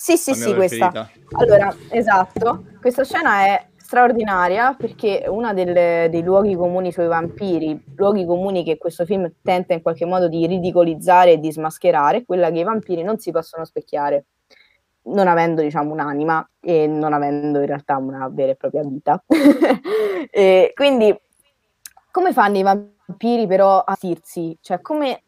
sì, 0.00 0.16
sì, 0.16 0.32
sì, 0.32 0.54
questa. 0.54 1.10
Allora, 1.32 1.76
esatto. 1.90 2.64
Questa 2.80 3.04
scena 3.04 3.44
è 3.44 3.66
straordinaria 3.76 4.72
perché 4.72 5.26
uno 5.28 5.52
dei 5.52 6.22
luoghi 6.22 6.56
comuni 6.56 6.90
sui 6.90 7.06
vampiri, 7.06 7.78
luoghi 7.96 8.24
comuni 8.24 8.64
che 8.64 8.78
questo 8.78 9.04
film 9.04 9.30
tenta 9.42 9.74
in 9.74 9.82
qualche 9.82 10.06
modo 10.06 10.26
di 10.26 10.46
ridicolizzare 10.46 11.32
e 11.32 11.38
di 11.38 11.52
smascherare, 11.52 12.18
è 12.18 12.24
quella 12.24 12.50
che 12.50 12.60
i 12.60 12.64
vampiri 12.64 13.02
non 13.02 13.18
si 13.18 13.30
possono 13.30 13.66
specchiare, 13.66 14.24
non 15.02 15.28
avendo 15.28 15.60
diciamo 15.60 15.92
un'anima 15.92 16.48
e 16.60 16.86
non 16.86 17.12
avendo 17.12 17.60
in 17.60 17.66
realtà 17.66 17.98
una 17.98 18.26
vera 18.32 18.52
e 18.52 18.56
propria 18.56 18.82
vita. 18.82 19.22
e 20.30 20.72
quindi 20.74 21.14
come 22.10 22.32
fanno 22.32 22.56
i 22.56 22.62
vampiri 22.62 23.46
però 23.46 23.80
a 23.80 23.98
vestirsi? 24.00 24.56
Cioè 24.62 24.80
come 24.80 25.24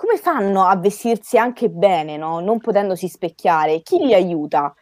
come 0.00 0.16
fanno 0.16 0.64
a 0.64 0.76
vestirsi 0.76 1.36
anche 1.36 1.68
bene, 1.68 2.16
no? 2.16 2.40
non 2.40 2.58
potendosi 2.58 3.06
specchiare? 3.06 3.82
Chi 3.82 3.98
li 3.98 4.14
aiuta? 4.14 4.74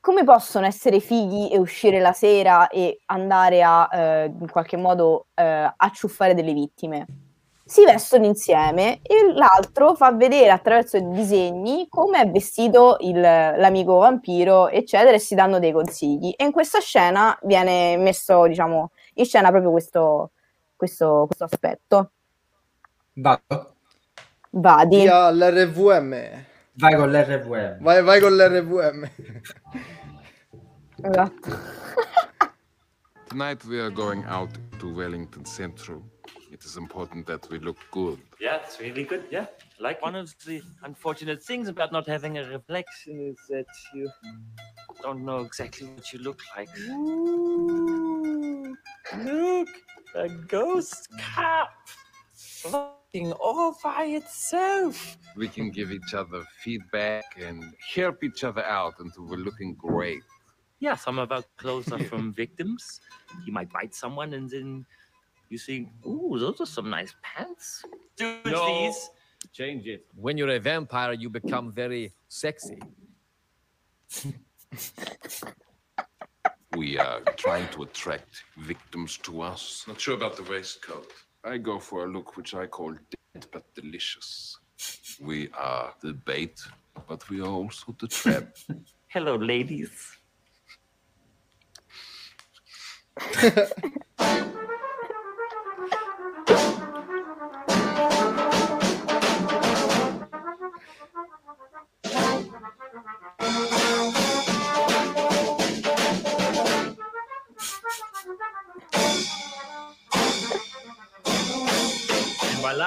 Come 0.00 0.24
possono 0.24 0.64
essere 0.64 1.00
fighi 1.00 1.50
e 1.50 1.58
uscire 1.58 2.00
la 2.00 2.14
sera 2.14 2.68
e 2.68 3.00
andare 3.06 3.62
a, 3.62 3.86
eh, 3.92 4.24
in 4.24 4.50
qualche 4.50 4.78
modo, 4.78 5.26
eh, 5.34 5.70
acciuffare 5.76 6.32
delle 6.32 6.54
vittime? 6.54 7.06
si 7.66 7.82
vestono 7.82 8.26
insieme 8.26 9.00
e 9.00 9.32
l'altro 9.32 9.94
fa 9.94 10.12
vedere 10.12 10.50
attraverso 10.50 10.98
i 10.98 11.08
disegni 11.08 11.86
come 11.88 12.20
è 12.20 12.30
vestito 12.30 12.98
il, 13.00 13.18
l'amico 13.18 13.96
vampiro, 13.96 14.68
eccetera, 14.68 15.12
e 15.12 15.18
si 15.18 15.34
danno 15.34 15.58
dei 15.58 15.72
consigli. 15.72 16.34
E 16.36 16.44
in 16.44 16.52
questa 16.52 16.80
scena 16.80 17.38
viene 17.42 17.96
messo, 17.96 18.46
diciamo, 18.46 18.90
in 19.14 19.24
scena 19.24 19.48
proprio 19.48 19.70
questo, 19.70 20.32
questo, 20.76 21.24
questo 21.26 21.44
aspetto. 21.44 22.10
Vado. 23.14 23.73
Vadi. 24.56 25.02
Via 25.02 25.30
l'RVM. 25.30 26.14
Vai 26.74 26.94
con 26.94 27.10
l'RVM. 27.10 27.82
Vai, 27.82 28.02
vai 28.02 28.20
con 28.20 28.36
l'RVM. 28.36 29.04
Esatto. 31.02 31.50
Tonight 33.28 33.64
we 33.64 33.80
are 33.80 33.90
going 33.90 34.24
out 34.26 34.50
to 34.78 34.94
Wellington 34.94 35.44
Central. 35.44 36.04
It 36.52 36.64
is 36.64 36.76
important 36.76 37.26
that 37.26 37.50
we 37.50 37.58
look 37.58 37.78
good. 37.90 38.20
Yeah, 38.40 38.60
it's 38.62 38.78
really 38.78 39.02
good. 39.02 39.24
Yeah, 39.28 39.46
like 39.80 40.00
one 40.00 40.14
of 40.14 40.32
the 40.46 40.62
unfortunate 40.84 41.42
things 41.42 41.66
about 41.66 41.90
not 41.90 42.06
having 42.06 42.38
a 42.38 42.44
reflection 42.44 43.18
is 43.20 43.36
that 43.48 43.66
you 43.92 44.08
don't 45.02 45.24
know 45.24 45.40
exactly 45.40 45.88
what 45.88 46.12
you 46.12 46.20
look 46.20 46.40
like. 46.56 46.68
Ooh, 46.90 48.76
look, 49.18 49.68
a 50.14 50.28
ghost 50.28 51.08
cap 51.18 51.70
floating 53.14 53.32
all 53.32 53.76
by 53.82 54.04
itself. 54.06 55.18
We 55.36 55.48
can 55.48 55.70
give 55.70 55.90
each 55.90 56.14
other 56.14 56.44
feedback 56.62 57.24
and 57.40 57.64
help 57.94 58.22
each 58.24 58.44
other 58.44 58.64
out 58.64 58.94
until 58.98 59.24
we're 59.26 59.36
looking 59.38 59.74
great. 59.74 60.20
Yeah, 60.80 60.96
some 60.96 61.18
of 61.18 61.32
our 61.32 61.42
clothes 61.56 61.90
are 61.92 62.02
from 62.04 62.32
victims. 62.36 63.00
You 63.46 63.52
might 63.52 63.70
bite 63.72 63.94
someone 63.94 64.34
and 64.34 64.50
then 64.50 64.84
you 65.48 65.58
see, 65.58 65.88
ooh, 66.06 66.36
those 66.38 66.60
are 66.60 66.66
some 66.66 66.90
nice 66.90 67.14
pants. 67.22 67.84
Do 68.16 68.38
No. 68.46 68.66
these. 68.66 69.10
Change 69.52 69.86
it. 69.86 70.06
When 70.16 70.38
you're 70.38 70.48
a 70.48 70.58
vampire, 70.58 71.12
you 71.12 71.28
become 71.30 71.70
very 71.72 72.12
sexy. 72.28 72.78
We 76.76 76.98
are 76.98 77.20
trying 77.36 77.68
to 77.68 77.84
attract 77.84 78.42
victims 78.58 79.16
to 79.18 79.42
us. 79.42 79.84
Not 79.86 80.00
sure 80.00 80.14
about 80.16 80.36
the 80.36 80.42
waistcoat. 80.42 81.06
I 81.46 81.58
go 81.58 81.78
for 81.78 82.04
a 82.04 82.08
look 82.08 82.36
which 82.38 82.54
I 82.54 82.66
call 82.66 82.92
dead 82.92 83.46
but 83.52 83.64
delicious. 83.74 84.56
We 85.20 85.50
are 85.52 85.92
the 86.00 86.14
bait, 86.14 86.58
but 87.06 87.28
we 87.28 87.40
are 87.40 87.48
also 87.48 87.94
the 88.00 88.08
trap. 88.08 88.56
Hello, 89.08 89.36
ladies. 89.36 90.16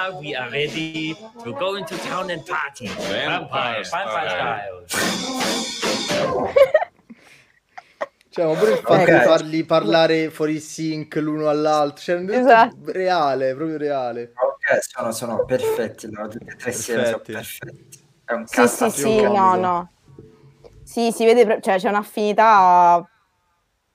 Voila, 0.08 0.20
we 0.20 0.36
are 0.36 0.50
ready 0.50 1.16
to 1.44 1.54
go 1.54 1.76
into 1.76 1.98
town 1.98 2.30
and 2.30 2.46
party. 2.46 2.88
Vampire 2.88 3.84
Vampire 3.84 4.86
style. 4.86 4.86
Cioè, 8.30 8.46
ma 8.46 8.54
pure 8.54 8.74
il 8.74 8.78
fatto 8.78 9.12
di 9.12 9.20
farli 9.20 9.64
parlare 9.64 10.30
fuori 10.30 10.60
sync 10.60 11.16
l'uno 11.16 11.50
all'altro, 11.50 12.04
cioè, 12.04 12.24
è 12.24 12.38
Esatto. 12.38 12.76
reale, 12.92 13.56
proprio 13.56 13.78
reale. 13.78 14.32
Ok, 14.36 14.78
sono, 14.80 15.12
sono 15.12 15.44
perfetti, 15.44 16.08
no? 16.12 16.28
tutti 16.28 16.46
e 16.46 16.56
tre 16.56 16.70
insieme 16.70 17.06
sono 17.06 17.20
Perfetti. 17.20 18.06
È 18.24 18.34
un 18.34 18.46
Sì, 18.46 18.68
sì, 18.68 18.90
sì, 18.92 19.22
no, 19.24 19.56
no. 19.56 19.92
Sì, 20.84 21.12
si 21.12 21.26
vede, 21.26 21.60
cioè 21.62 21.80
c'è 21.80 21.90
un'affinità. 21.90 23.04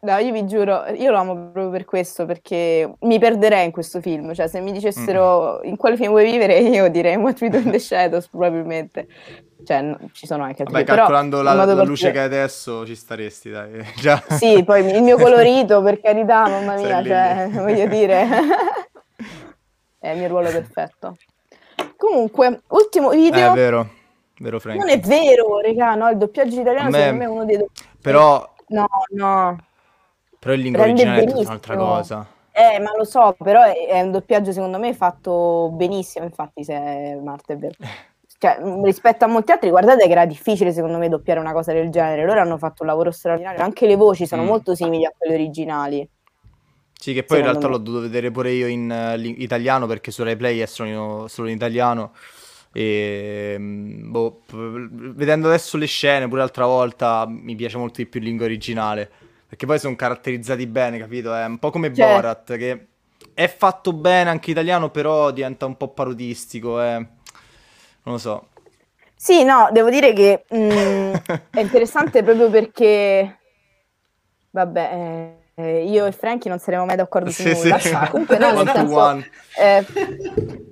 No, 0.05 0.17
io 0.17 0.33
vi 0.33 0.45
giuro, 0.49 0.85
io 0.97 1.13
lo 1.13 1.19
amo 1.19 1.35
proprio 1.35 1.71
per 1.71 1.85
questo, 1.85 2.27
perché 2.27 2.93
mi 3.03 3.21
perderei 3.21 3.67
in 3.67 3.71
questo 3.71 4.01
film. 4.01 4.35
Cioè, 4.35 4.49
se 4.49 4.59
mi 4.59 4.73
dicessero 4.73 5.61
in 5.63 5.77
quale 5.77 5.97
film 5.97 6.09
vuoi 6.11 6.29
vivere, 6.29 6.59
io 6.59 6.89
direi 6.89 7.15
What 7.15 7.41
We 7.41 7.49
Do 7.49 7.59
in 7.59 7.71
the 7.71 7.79
Shadows, 7.79 8.27
probabilmente. 8.27 9.07
Cioè, 9.65 9.81
no, 9.81 9.97
ci 10.13 10.27
sono 10.27 10.43
anche 10.43 10.63
altri, 10.63 10.75
Vabbè, 10.75 10.85
però 10.87 10.97
calcolando 11.03 11.41
la, 11.41 11.53
la 11.55 11.65
luce 11.65 11.67
che 11.75 11.77
particolare- 11.85 12.19
hai 12.19 12.25
adesso 12.25 12.85
ci 12.85 12.97
staresti, 12.97 13.51
dai. 13.51 13.87
Già. 13.95 14.21
Sì, 14.31 14.65
poi 14.65 14.85
il 14.93 15.03
mio 15.03 15.17
colorito, 15.17 15.81
per 15.83 16.01
carità, 16.01 16.49
mamma 16.49 16.75
mia, 16.75 17.05
cioè, 17.05 17.49
voglio 17.53 17.87
dire, 17.87 18.27
è 20.01 20.11
il 20.11 20.19
mio 20.19 20.27
ruolo 20.27 20.51
perfetto. 20.51 21.17
Comunque, 21.97 22.63
ultimo 22.71 23.11
video. 23.11 23.51
Eh, 23.51 23.53
è 23.53 23.55
vero, 23.55 23.89
vero 24.41 24.59
Frank. 24.59 24.79
Non 24.81 24.89
è 24.89 24.99
vero, 24.99 25.61
regà, 25.61 25.95
no, 25.95 26.11
il 26.11 26.17
doppiaggio 26.17 26.61
italiano 26.61 26.91
me- 26.91 26.99
secondo 26.99 27.19
me 27.19 27.25
è 27.25 27.29
uno 27.29 27.45
dei 27.45 27.57
doppiaggi. 27.59 27.89
Però, 28.01 28.51
No, 28.67 28.89
no. 29.11 29.59
Però 30.43 30.55
in 30.55 30.63
lingua 30.63 30.85
Rende 30.85 31.03
originale 31.03 31.21
è 31.21 31.25
tutta 31.25 31.47
un'altra 31.47 31.77
benissimo. 31.77 31.97
cosa. 31.97 32.27
Eh, 32.51 32.81
ma 32.81 32.91
lo 32.97 33.05
so, 33.05 33.35
però 33.39 33.63
è, 33.63 33.87
è 33.87 34.01
un 34.01 34.11
doppiaggio 34.11 34.51
secondo 34.53 34.79
me 34.81 34.93
fatto 34.93 35.71
benissimo, 35.73 36.25
infatti, 36.25 36.65
se 36.65 37.19
Marta 37.23 37.53
è 37.53 37.57
vero. 37.57 37.75
Cioè, 38.39 38.59
mh, 38.61 38.85
rispetto 38.85 39.25
a 39.25 39.29
molti 39.29 39.53
altri, 39.53 39.71
guardate 39.71 40.07
che 40.07 40.11
era 40.13 40.27
difficile 40.27 40.73
secondo 40.73 40.99
me 40.99 41.09
doppiare 41.09 41.39
una 41.39 41.53
cosa 41.53 41.73
del 41.73 41.91
genere. 41.91 42.25
Loro 42.25 42.41
hanno 42.41 42.59
fatto 42.59 42.83
un 42.83 42.89
lavoro 42.89 43.13
straordinario, 43.13 43.63
anche 43.63 43.87
le 43.87 43.95
voci 43.97 44.27
sono 44.27 44.43
Mm. 44.43 44.47
molto 44.47 44.75
simili 44.75 45.05
a 45.05 45.13
quelle 45.17 45.35
originali. 45.35 46.09
Sì, 46.93 47.13
che 47.15 47.25
poi 47.25 47.39
in 47.39 47.45
realtà 47.45 47.67
me. 47.69 47.73
l'ho 47.75 47.79
dovuto 47.79 48.03
vedere 48.03 48.31
pure 48.31 48.51
io 48.53 48.67
in 48.67 48.91
eh, 48.91 49.17
li- 49.17 49.43
italiano 49.43 49.87
perché 49.87 50.11
su 50.11 50.23
Rai 50.25 50.37
Play 50.37 50.59
è 50.61 50.67
solo, 50.67 51.27
solo 51.29 51.49
in 51.49 51.55
italiano. 51.57 52.13
E 52.73 53.57
mm, 53.59 54.11
boh, 54.11 54.43
vedendo 54.51 55.49
adesso 55.49 55.77
le 55.77 55.87
scene, 55.87 56.27
pure 56.29 56.41
l'altra 56.41 56.67
volta, 56.67 57.27
mi 57.29 57.55
piace 57.57 57.77
molto 57.79 57.97
di 58.03 58.07
più 58.07 58.21
in 58.21 58.27
lingua 58.27 58.45
originale. 58.47 59.11
Perché 59.53 59.67
poi 59.67 59.79
sono 59.79 59.95
caratterizzati 59.97 60.67
bene, 60.67 60.97
capito? 60.97 61.35
È 61.35 61.45
un 61.45 61.59
po' 61.59 61.69
come 61.69 61.91
Certo. 61.93 62.07
Borat, 62.07 62.57
che 62.57 62.87
è 63.35 63.49
fatto 63.55 63.93
bene 63.93 64.31
anche 64.31 64.51
italiano, 64.51 64.89
però 64.91 65.31
diventa 65.31 65.67
un 65.67 65.77
po' 65.77 65.89
parodistico. 65.89 66.81
eh. 66.81 66.95
Non 66.97 68.15
lo 68.15 68.17
so. 68.17 68.49
Sì, 69.15 69.45
no, 69.45 69.69
devo 69.71 69.91
dire 69.91 70.15
che 70.15 70.47
mh, 70.49 71.13
è 71.53 71.61
interessante 71.61 72.23
proprio 72.25 72.49
perché, 72.49 73.41
vabbè, 74.53 75.35
eh, 75.55 75.85
io 75.85 76.07
e 76.07 76.13
Frankie 76.13 76.49
non 76.49 76.59
saremo 76.59 76.87
mai 76.87 76.97
d'accordo 76.97 77.31
su 77.31 77.43
Sì, 77.43 77.55
nulla. 77.55 77.79
sì. 77.79 77.91
Comunque, 78.11 78.39
no, 78.39 78.53
nel 78.53 78.71
senso, 78.71 79.27
eh, 79.61 79.85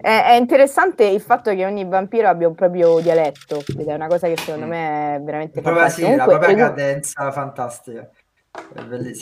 è, 0.01 0.23
è 0.25 0.33
interessante 0.37 1.05
il 1.05 1.21
fatto 1.21 1.55
che 1.55 1.67
ogni 1.67 1.85
vampiro 1.85 2.29
abbia 2.29 2.49
un 2.49 2.55
proprio 2.55 2.99
dialetto, 3.01 3.63
ed 3.79 3.87
è 3.89 3.93
una 3.95 4.09
cosa 4.09 4.27
che 4.27 4.37
secondo 4.39 4.67
me 4.67 5.17
è 5.17 5.21
veramente 5.21 5.61
Proprio, 5.61 5.89
sì, 5.89 6.01
fantastica. 6.01 6.17
la 6.17 6.25
Comunque, 6.25 6.49
propria 6.49 6.67
Edu- 6.67 6.75
cadenza 6.75 7.33
fantastica. 7.33 8.11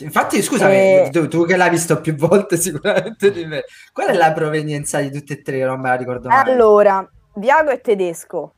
Infatti, 0.00 0.42
scusami, 0.42 0.74
Eh. 0.74 1.10
tu, 1.10 1.28
tu 1.28 1.44
che 1.44 1.56
l'hai 1.56 1.70
visto 1.70 2.00
più 2.00 2.14
volte 2.14 2.56
sicuramente 2.60 3.30
di 3.30 3.44
me, 3.44 3.64
qual 3.92 4.08
è 4.08 4.14
la 4.14 4.32
provenienza 4.32 5.00
di 5.00 5.10
tutte 5.10 5.34
e 5.34 5.42
tre? 5.42 5.64
Non 5.64 5.80
me 5.80 5.88
la 5.88 5.94
ricordo 5.96 6.28
mai. 6.28 6.44
Allora, 6.44 7.06
Viago 7.34 7.70
è 7.70 7.80
tedesco, 7.80 8.54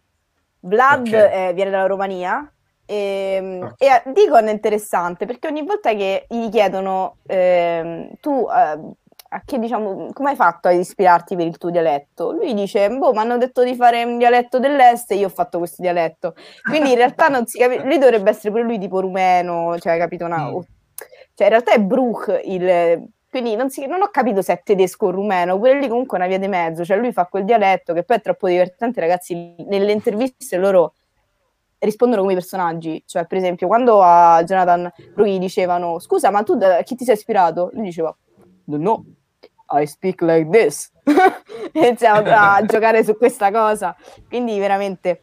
Vlad 0.61 1.07
Ok. 1.07 1.13
eh, 1.13 1.53
viene 1.55 1.71
dalla 1.71 1.87
Romania 1.87 2.53
e, 2.85 3.59
Ok. 3.63 3.75
e 3.83 4.03
Deacon 4.13 4.47
è 4.49 4.53
interessante 4.53 5.27
perché 5.27 5.49
ogni 5.49 5.65
volta 5.65 5.93
che 5.95 6.27
gli 6.29 6.49
chiedono 6.49 7.17
ehm, 7.27 8.11
tu 8.21 8.47
eh, 8.49 8.79
a 9.33 9.43
che 9.45 9.59
diciamo 9.59 10.11
come 10.13 10.31
hai 10.31 10.37
fatto 10.37 10.69
ad 10.69 10.75
ispirarti 10.75 11.37
per 11.37 11.47
il 11.47 11.57
tuo 11.59 11.71
dialetto? 11.71 12.33
Lui 12.33 12.53
dice 12.55 12.89
boh, 12.91 13.13
mi 13.13 13.19
hanno 13.19 13.39
detto 13.39 13.63
di 13.63 13.75
fare 13.77 14.03
un 14.03 14.19
dialetto 14.19 14.59
dell'est 14.59 15.11
e 15.13 15.17
io 15.17 15.27
ho 15.27 15.31
fatto 15.31 15.59
questo 15.59 15.83
dialetto. 15.83 16.35
Quindi 16.63 16.91
in 16.91 16.97
realtà 16.97 17.29
non 17.29 17.47
si 17.47 17.59
capisce, 17.59 17.85
lui 17.85 17.99
dovrebbe 17.99 18.31
essere 18.31 18.51
pure 18.51 18.63
lui 18.65 18.79
tipo 18.79 19.01
rumeno, 19.01 19.79
cioè 19.79 19.99
capito? 19.99 20.25
Una- 20.25 20.49
Mm. 20.51 20.59
cioè 21.35 21.47
in 21.47 21.49
realtà 21.49 21.73
è 21.73 21.81
Bruch 21.81 22.41
il 22.45 23.09
quindi 23.31 23.55
non, 23.55 23.71
si- 23.71 23.87
non 23.87 24.03
ho 24.03 24.09
capito 24.09 24.43
se 24.43 24.53
è 24.55 24.61
tedesco 24.65 25.07
o 25.07 25.11
rumeno, 25.13 25.57
pure 25.57 25.79
lì 25.79 25.87
comunque 25.87 26.19
è 26.19 26.21
una 26.21 26.29
via 26.29 26.39
di 26.41 26.49
mezzo, 26.49 26.85
cioè 26.85 26.97
lui 26.97 27.13
fa 27.13 27.27
quel 27.27 27.45
dialetto 27.45 27.93
che 27.95 28.03
poi 28.03 28.17
è 28.17 28.21
troppo 28.21 28.49
divertente, 28.49 28.99
ragazzi, 28.99 29.55
nelle 29.69 29.93
interviste 29.93 30.57
loro 30.57 30.95
rispondono 31.79 32.23
come 32.23 32.33
i 32.33 32.37
personaggi, 32.37 33.01
cioè 33.07 33.27
per 33.27 33.39
esempio 33.39 33.69
quando 33.69 34.03
a 34.03 34.43
Jonathan 34.45 34.91
Brughi 35.15 35.39
dicevano 35.39 36.01
scusa 36.01 36.31
ma 36.31 36.43
tu 36.43 36.57
da 36.57 36.79
a 36.79 36.83
chi 36.83 36.97
ti 36.97 37.05
sei 37.05 37.15
ispirato? 37.15 37.71
Lui 37.75 37.85
diceva 37.85 38.15
no, 38.65 39.05
I 39.73 39.87
speak 39.87 40.21
like 40.23 40.49
this 40.51 40.91
iniziamo 41.73 42.23
a 42.27 42.63
giocare 42.67 43.05
su 43.05 43.17
questa 43.17 43.51
cosa, 43.51 43.95
quindi 44.29 44.59
veramente 44.59 45.23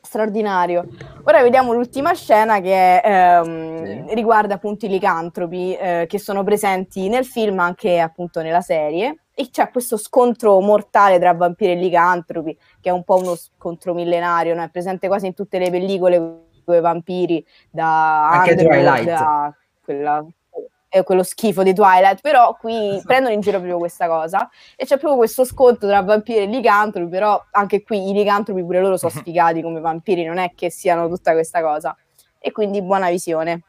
straordinario. 0.00 0.86
Ora 1.24 1.42
vediamo 1.42 1.72
l'ultima 1.72 2.12
scena 2.12 2.60
che 2.60 2.98
ehm, 2.98 4.14
riguarda 4.14 4.54
appunto 4.54 4.86
i 4.86 4.88
licantropi 4.88 5.74
eh, 5.74 6.06
che 6.08 6.18
sono 6.18 6.44
presenti 6.44 7.08
nel 7.08 7.24
film 7.24 7.58
anche 7.58 7.98
appunto 7.98 8.42
nella 8.42 8.60
serie 8.60 9.20
e 9.34 9.48
c'è 9.50 9.70
questo 9.70 9.96
scontro 9.96 10.60
mortale 10.60 11.18
tra 11.18 11.32
vampiri 11.32 11.72
e 11.72 11.76
licantropi 11.76 12.56
che 12.80 12.90
è 12.90 12.92
un 12.92 13.02
po' 13.02 13.16
uno 13.16 13.34
scontro 13.34 13.94
millenario, 13.94 14.54
no? 14.54 14.62
è 14.62 14.68
presente 14.68 15.08
quasi 15.08 15.26
in 15.26 15.34
tutte 15.34 15.58
le 15.58 15.70
pellicole 15.70 16.42
con 16.64 16.74
i 16.74 16.80
vampiri 16.80 17.44
da 17.70 18.28
Anche 18.30 18.50
Underworld 18.52 18.84
Twilight. 18.84 19.20
a 19.20 19.54
quella 19.82 20.24
eh, 20.94 21.02
quello 21.02 21.24
schifo 21.24 21.64
di 21.64 21.74
Twilight, 21.74 22.20
però 22.20 22.54
qui 22.54 23.00
prendono 23.04 23.34
in 23.34 23.40
giro 23.40 23.56
proprio 23.58 23.78
questa 23.78 24.06
cosa 24.06 24.48
e 24.76 24.84
c'è 24.84 24.96
proprio 24.96 25.16
questo 25.16 25.44
scontro 25.44 25.88
tra 25.88 26.00
vampiri 26.02 26.38
e 26.38 26.46
licantropi, 26.46 27.08
però 27.08 27.42
anche 27.50 27.82
qui 27.82 28.10
i 28.10 28.12
licantropi 28.12 28.62
pure 28.62 28.80
loro 28.80 28.96
sono 28.96 29.10
sfigati 29.14 29.60
come 29.60 29.80
vampiri, 29.80 30.24
non 30.24 30.38
è 30.38 30.52
che 30.54 30.70
siano 30.70 31.08
tutta 31.08 31.32
questa 31.32 31.60
cosa. 31.62 31.96
E 32.38 32.52
quindi 32.52 32.80
buona 32.80 33.10
visione. 33.10 33.62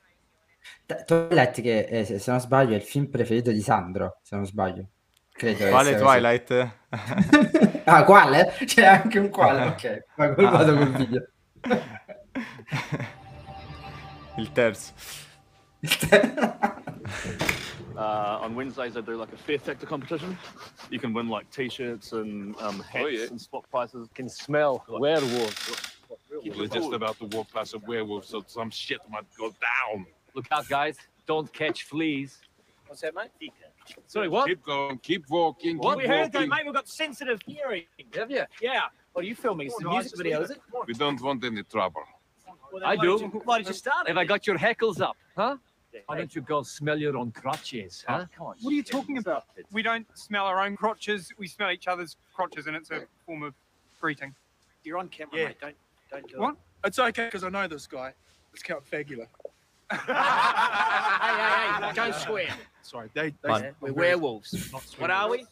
Twilight 1.06 1.62
che 1.62 1.80
eh, 1.90 2.06
se 2.06 2.30
non 2.30 2.40
sbaglio 2.40 2.74
è 2.74 2.76
il 2.76 2.84
film 2.84 3.08
preferito 3.08 3.50
di 3.52 3.62
Sandro, 3.62 4.20
se 4.22 4.36
non 4.36 4.46
sbaglio. 4.46 4.86
Credo 5.32 5.68
quale 5.70 5.96
Twilight? 5.96 6.70
ah, 7.86 8.04
quale? 8.04 8.54
C'è 8.66 8.86
anche 8.86 9.18
un 9.18 9.30
quale, 9.30 9.66
ok. 9.66 10.06
Ma 10.16 10.26
ah. 10.26 10.50
vado 10.50 10.76
col 10.76 10.92
video. 10.92 11.28
il 14.38 14.52
terzo. 14.52 14.94
Uh, 17.98 18.40
on 18.42 18.56
Wednesdays, 18.56 18.98
I 18.98 19.02
do 19.02 19.16
like 19.16 19.32
a 19.32 19.38
fair 19.38 19.58
factor 19.58 19.86
competition. 19.86 20.38
You 20.90 21.00
can 21.00 21.14
win 21.14 21.30
like 21.30 21.50
T-shirts 21.50 22.12
and 22.12 22.56
um, 22.60 22.82
hats 22.82 23.06
oh, 23.06 23.08
yeah. 23.08 23.28
and 23.28 23.40
spot 23.40 23.66
prizes. 23.72 24.10
Can 24.14 24.28
smell 24.28 24.84
like, 24.88 25.02
werewolves. 25.02 25.96
We're 26.44 26.68
just 26.68 26.92
about 26.92 27.18
to 27.20 27.26
walk 27.26 27.52
past 27.54 27.74
a 27.74 27.80
werewolf, 27.80 28.26
so 28.26 28.44
some 28.48 28.70
shit 28.70 29.00
might 29.10 29.26
go 29.38 29.50
down. 29.50 30.06
Look 30.34 30.48
out, 30.52 30.68
guys! 30.68 30.98
Don't 31.26 31.52
catch 31.54 31.84
fleas. 31.84 32.40
What's 32.88 33.02
that, 33.02 33.16
mate? 33.16 33.52
Sorry, 34.08 34.28
what? 34.28 34.48
Keep 34.48 34.64
going, 34.64 34.98
keep 35.00 35.30
walking. 35.30 35.78
What? 35.78 36.00
Keep 36.00 36.10
we 36.10 36.16
heard 36.16 36.32
that, 36.34 36.48
mate. 36.48 36.66
We've 36.66 36.74
got 36.74 36.90
sensitive 36.90 37.40
hearing. 37.46 37.84
Have 38.16 38.30
you? 38.30 38.44
Yeah. 38.62 38.82
What 39.14 39.24
are 39.24 39.28
you 39.28 39.36
filming? 39.36 39.68
It's 39.68 39.82
a 39.82 39.88
music 39.88 40.18
video, 40.18 40.42
is 40.42 40.52
it? 40.52 40.60
We 40.88 40.94
don't 40.94 41.22
want 41.22 41.44
any 41.46 41.64
trouble. 41.64 42.04
Well, 42.74 42.84
I 42.84 42.98
do. 42.98 43.18
Why 43.46 43.60
did 43.60 43.68
you 43.68 43.74
start? 43.74 44.08
Have 44.08 44.18
I 44.18 44.26
got 44.26 44.46
your 44.46 44.58
heckles 44.58 45.00
up, 45.00 45.16
huh? 45.38 45.56
Why 46.06 46.18
don't 46.18 46.36
you 46.36 46.42
go 46.42 46.64
smell 46.64 46.98
your 46.98 47.18
own 47.18 47.32
crotches, 47.32 48.04
huh? 48.08 48.26
Oh, 48.40 48.54
what 48.62 48.72
are 48.72 48.76
you 48.76 48.84
talking 48.84 49.18
about? 49.18 49.46
We 49.72 49.82
don't 49.82 50.06
smell 50.14 50.46
our 50.46 50.64
own 50.66 50.76
crotches. 50.76 51.32
We 51.38 51.48
smell 51.48 51.72
each 51.72 51.88
other's 51.88 52.18
crotches, 52.34 52.68
and 52.68 52.76
it's 52.76 52.92
a 52.92 53.04
form 53.26 53.44
of 53.44 53.54
greeting. 54.00 54.36
You're 54.84 54.98
on 54.98 55.10
camera, 55.10 55.38
yeah. 55.38 55.46
mate. 55.48 55.58
Don't, 55.62 55.76
don't 56.12 56.28
do 56.28 56.40
what? 56.40 56.54
it. 56.54 56.88
It's 56.88 57.00
okay 57.00 57.26
because 57.26 57.44
I 57.44 57.50
know 57.50 57.68
this 57.68 57.88
guy. 57.88 58.14
It's 58.54 58.62
Count 58.62 58.84
Fagula. 58.90 59.28
hey, 59.92 59.98
hey, 59.98 61.88
hey! 61.88 61.94
Don't 61.94 62.16
swear. 62.28 62.48
Sorry, 62.82 63.10
they, 63.14 63.34
they 63.44 63.72
we're 63.82 63.94
werewolves. 63.94 64.72
What 64.98 65.10
are 65.10 65.30
we? 65.30 65.46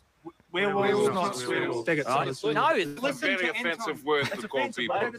Werewolves, 0.51 1.13
not 1.13 1.47
werewolves. 1.47 1.87
Right. 1.87 2.53
No, 2.53 2.69
it's 2.75 2.97
a 2.97 3.11
very 3.13 3.49
offensive 3.49 4.05
word 4.05 4.25
to 4.39 4.47
call 4.47 4.69
people. 4.69 5.11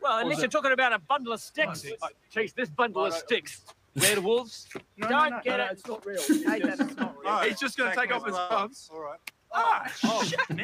Well, 0.00 0.18
unless 0.18 0.38
you're 0.38 0.48
talking 0.48 0.72
about 0.72 0.92
a 0.92 1.00
bundle 1.00 1.32
of 1.32 1.40
sticks. 1.40 1.84
Chase 2.30 2.52
this 2.52 2.68
bundle 2.68 3.04
of 3.04 3.14
sticks. 3.14 3.62
Werewolves? 3.96 4.68
No, 4.96 5.08
Don't 5.08 5.10
no, 5.10 5.28
no, 5.28 5.40
get 5.42 5.58
no, 5.58 5.64
it. 5.64 5.72
It's 5.72 5.86
not 5.86 6.06
real. 6.06 6.20
it's 6.28 6.96
not 6.96 7.16
real. 7.18 7.38
He's 7.38 7.58
just 7.58 7.76
going 7.76 7.90
to 7.90 7.96
take 7.96 8.14
off 8.14 8.24
his 8.24 8.34
gloves. 8.34 8.90
All 8.92 9.00
right. 9.00 9.18
Ah, 9.52 9.90
oh, 10.04 10.22
shit, 10.24 10.38
man. 10.50 10.58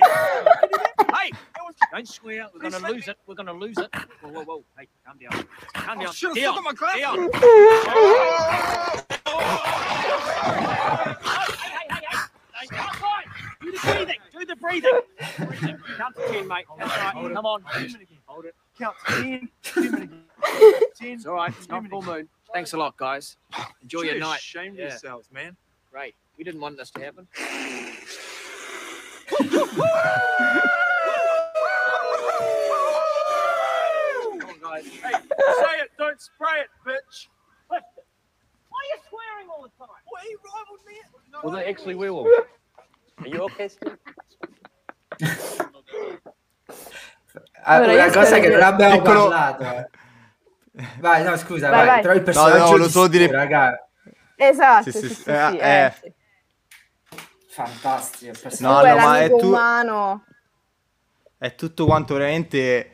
hey, 1.14 1.32
don't 1.90 2.06
swear. 2.06 2.48
We're 2.52 2.60
going 2.70 2.82
to 2.82 2.92
lose 2.92 3.08
it. 3.08 3.16
We're 3.26 3.34
going 3.34 3.46
to 3.46 3.52
lose 3.54 3.78
it. 3.78 3.88
Whoa, 4.20 4.30
whoa, 4.30 4.44
whoa. 4.44 4.64
Hey, 4.78 4.88
calm 5.06 5.18
down. 5.18 5.46
Calm 5.72 5.98
down. 5.98 6.08
Oh, 6.08 6.12
shit, 6.12 6.30
I 6.36 6.60
my 6.60 6.72
glasses. 6.74 7.00
Down. 7.00 7.30
hey, 7.32 7.50
hey, 11.70 11.86
hey, 11.90 12.00
hey. 12.02 12.24
Do 13.62 13.72
the 13.72 13.78
breathing. 13.82 14.20
Do 14.32 14.44
the 14.44 14.56
breathing. 14.56 15.00
breathing. 15.38 15.78
Count 15.96 16.16
to 16.16 16.28
ten, 16.28 16.48
mate. 16.48 16.64
That's 16.78 16.90
right. 16.90 17.34
Come 17.34 17.46
on. 17.46 17.62
Hold 18.26 18.44
it. 18.44 18.54
Count 18.78 18.96
to 19.06 19.22
ten. 19.22 19.48
Ten. 20.94 21.14
It's 21.14 21.26
all 21.26 21.34
right. 21.34 21.52
It's 21.56 21.68
not 21.68 21.88
full 21.88 22.02
moon. 22.02 22.28
Thanks 22.54 22.72
a 22.72 22.76
lot, 22.76 22.96
guys. 22.96 23.36
Enjoy 23.82 24.02
your 24.02 24.20
night. 24.20 24.38
Shame 24.38 24.76
yeah. 24.76 24.82
yourselves, 24.82 25.28
man. 25.32 25.56
Great. 25.90 26.14
We 26.38 26.44
didn't 26.44 26.60
want 26.60 26.76
this 26.76 26.88
to 26.92 27.00
happen. 27.02 27.26
Come 27.34 27.48
on, 34.50 34.60
guys. 34.62 34.86
Hey, 34.86 35.10
say 35.10 35.80
it, 35.82 35.90
don't 35.98 36.20
spray 36.20 36.60
it, 36.60 36.70
bitch. 36.86 37.26
Why 37.66 37.78
are 37.78 37.80
you 37.80 38.98
swearing 39.10 39.48
all 39.50 39.62
the 39.62 39.70
time? 39.76 39.88
What 40.06 40.22
are 40.22 40.28
you 40.28 40.38
rivaled 40.44 40.86
me? 40.86 40.94
No, 41.32 41.40
Was 41.42 41.60
it 41.60 41.68
actually 41.68 41.96
werewolf? 41.96 42.28
Are 43.18 43.26
you 43.26 43.40
okay, 43.40 43.66
Steve? 43.66 43.98
Allora, 47.64 47.94
una 47.94 48.12
cosa 48.12 48.38
che 48.38 48.48
non 48.48 48.62
abbiamo 48.62 48.98
Piccolo... 48.98 49.28
parlato. 49.28 49.90
Eh. 50.76 50.86
Vai, 50.98 51.22
no, 51.22 51.36
scusa, 51.36 51.70
vai, 51.70 51.86
vai. 51.86 52.00
Però 52.02 52.14
il 52.14 52.22
personaggio 52.22 52.58
no, 52.58 52.70
no, 52.70 52.76
lo 52.76 52.88
so 52.88 53.06
dire... 53.06 53.30
raga. 53.30 53.88
Esatto, 54.36 54.90
sì, 54.90 54.98
sì, 54.98 55.08
sì, 55.08 55.14
sì, 55.14 55.28
eh, 55.30 55.56
eh, 55.56 55.84
eh. 55.84 56.14
Fantastico. 57.48 58.32
No, 58.58 58.82
no, 58.82 58.96
ma 58.96 59.20
è, 59.20 59.28
tu... 59.28 59.46
umano. 59.46 60.24
è 61.38 61.54
tutto 61.54 61.84
quanto 61.86 62.14
veramente... 62.14 62.90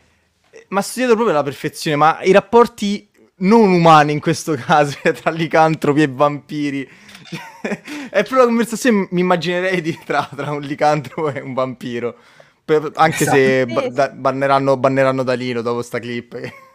Ma 0.68 0.82
studiato 0.82 1.14
proprio 1.14 1.34
alla 1.34 1.44
perfezione, 1.44 1.96
ma 1.96 2.18
i 2.22 2.32
rapporti 2.32 3.10
non 3.36 3.72
umani 3.72 4.12
in 4.12 4.20
questo 4.20 4.54
caso, 4.60 4.98
tra 5.14 5.30
licantropi 5.30 6.02
e 6.02 6.08
vampiri. 6.08 6.90
è 7.62 8.22
proprio 8.22 8.38
una 8.38 8.46
conversazione, 8.46 9.08
mi 9.12 9.20
immaginerei 9.20 9.80
di, 9.80 9.98
tra, 10.04 10.28
tra 10.34 10.50
un 10.50 10.60
licantropo 10.60 11.30
e 11.32 11.40
un 11.40 11.54
vampiro. 11.54 12.16
Per, 12.62 12.90
anche 12.96 13.22
esatto. 13.22 13.36
se 13.36 13.90
ba- 13.90 14.10
banneranno, 14.10 14.76
banneranno 14.76 15.22
Dalino 15.22 15.62
dopo 15.62 15.80
sta 15.80 15.98
clip. 15.98 16.68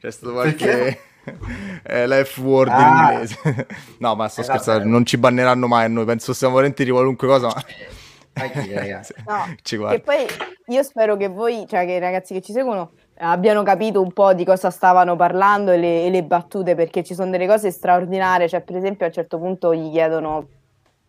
C'è 0.00 0.10
stato 0.10 0.32
qualche... 0.32 0.98
È 1.82 2.04
la 2.04 2.22
F-word 2.22 2.70
ah. 2.70 2.80
in 2.80 3.12
inglese. 3.12 3.66
no, 3.98 4.14
ma 4.14 4.28
sto 4.28 4.42
esatto. 4.42 4.58
scherzando, 4.58 4.88
non 4.88 5.06
ci 5.06 5.16
banneranno 5.16 5.66
mai 5.66 5.86
a 5.86 5.88
noi. 5.88 6.04
Penso 6.04 6.34
siamo 6.34 6.54
volentieri 6.54 6.90
qualunque 6.90 7.26
cosa. 7.26 7.46
Ma... 7.46 7.62
no, 9.26 9.54
ci 9.62 9.76
E 9.76 10.00
poi 10.00 10.26
io 10.66 10.82
spero 10.82 11.16
che 11.16 11.28
voi, 11.28 11.66
cioè 11.68 11.86
che 11.86 11.92
i 11.92 11.98
ragazzi 11.98 12.34
che 12.34 12.42
ci 12.42 12.52
seguono, 12.52 12.90
abbiano 13.18 13.62
capito 13.62 14.02
un 14.02 14.12
po' 14.12 14.34
di 14.34 14.44
cosa 14.44 14.70
stavano 14.70 15.16
parlando 15.16 15.70
e 15.70 15.78
le, 15.78 16.04
e 16.04 16.10
le 16.10 16.24
battute, 16.24 16.74
perché 16.74 17.02
ci 17.02 17.14
sono 17.14 17.30
delle 17.30 17.46
cose 17.46 17.70
straordinarie. 17.70 18.48
Cioè, 18.48 18.60
per 18.60 18.76
esempio, 18.76 19.06
a 19.06 19.08
un 19.08 19.14
certo 19.14 19.38
punto 19.38 19.74
gli 19.74 19.90
chiedono 19.90 20.48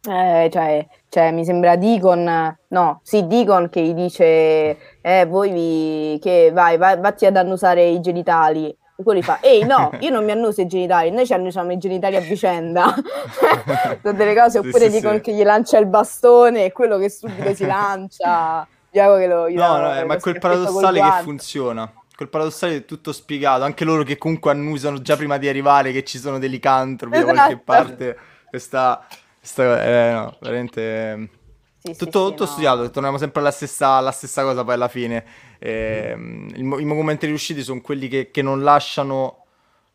eh, 0.07 0.49
cioè, 0.51 0.85
cioè, 1.09 1.31
mi 1.31 1.45
sembra 1.45 1.75
Deacon, 1.75 2.57
no, 2.67 2.99
sì, 3.03 3.27
Deacon 3.27 3.69
che 3.69 3.81
gli 3.81 3.93
dice, 3.93 4.77
eh, 5.01 5.25
voi 5.25 5.51
vi, 5.51 6.19
che 6.21 6.51
vai, 6.53 6.77
vai, 6.77 6.99
vatti 6.99 7.25
ad 7.25 7.37
annusare 7.37 7.85
i 7.85 7.99
genitali. 7.99 8.67
E 8.97 9.03
quello 9.03 9.19
gli 9.19 9.23
fa, 9.23 9.39
ehi 9.41 9.63
no, 9.65 9.91
io 9.99 10.09
non 10.09 10.23
mi 10.23 10.31
annuso 10.31 10.61
i 10.61 10.67
genitali, 10.67 11.11
noi 11.11 11.25
ci 11.25 11.33
annusiamo 11.33 11.71
i 11.71 11.77
genitali 11.77 12.15
a 12.15 12.21
vicenda. 12.21 12.93
Sono 14.01 14.17
delle 14.17 14.35
cose, 14.35 14.59
oppure 14.59 14.89
sì, 14.89 14.99
Deacon 14.99 15.15
sì. 15.15 15.21
che 15.21 15.33
gli 15.33 15.43
lancia 15.43 15.77
il 15.77 15.87
bastone 15.87 16.65
e 16.65 16.71
quello 16.71 16.97
che 16.97 17.09
subito 17.09 17.53
si 17.53 17.65
lancia. 17.67 18.67
Che 18.89 19.27
lo, 19.27 19.49
no, 19.49 19.77
no, 19.77 19.93
eh, 19.93 20.05
ma 20.05 20.15
è 20.15 20.19
quel 20.21 20.39
paradossale 20.39 21.01
che 21.01 21.23
funziona 21.23 21.91
quel 22.15 22.29
paradossale 22.29 22.77
è 22.77 22.85
tutto 22.85 23.11
spiegato. 23.11 23.65
Anche 23.65 23.83
loro 23.83 24.03
che 24.03 24.17
comunque 24.17 24.51
annusano 24.51 25.01
già 25.01 25.17
prima 25.17 25.37
di 25.37 25.49
arrivare 25.49 25.91
che 25.91 26.05
ci 26.05 26.17
sono 26.17 26.39
dei 26.39 26.49
licantropi 26.49 27.17
esatto. 27.17 27.33
da 27.33 27.37
qualche 27.37 27.57
parte. 27.57 28.17
Questa 28.49 29.05
Sta, 29.45 29.83
eh, 29.83 30.11
no, 30.11 30.37
veramente... 30.41 31.29
Sì, 31.77 31.91
tutto, 31.91 32.25
sì, 32.25 32.29
tutto 32.31 32.43
no. 32.45 32.49
studiato, 32.49 32.89
torniamo 32.89 33.19
sempre 33.19 33.41
alla 33.41 33.51
stessa, 33.51 33.89
alla 33.89 34.11
stessa, 34.11 34.41
cosa 34.41 34.63
poi 34.63 34.73
alla 34.73 34.87
fine. 34.87 35.23
Eh, 35.59 36.15
I, 36.55 36.59
I 36.59 36.63
movimenti 36.63 37.27
riusciti 37.27 37.61
sono 37.61 37.79
quelli 37.79 38.07
che, 38.07 38.31
che, 38.31 38.41
non 38.41 38.63
lasciano 38.63 39.45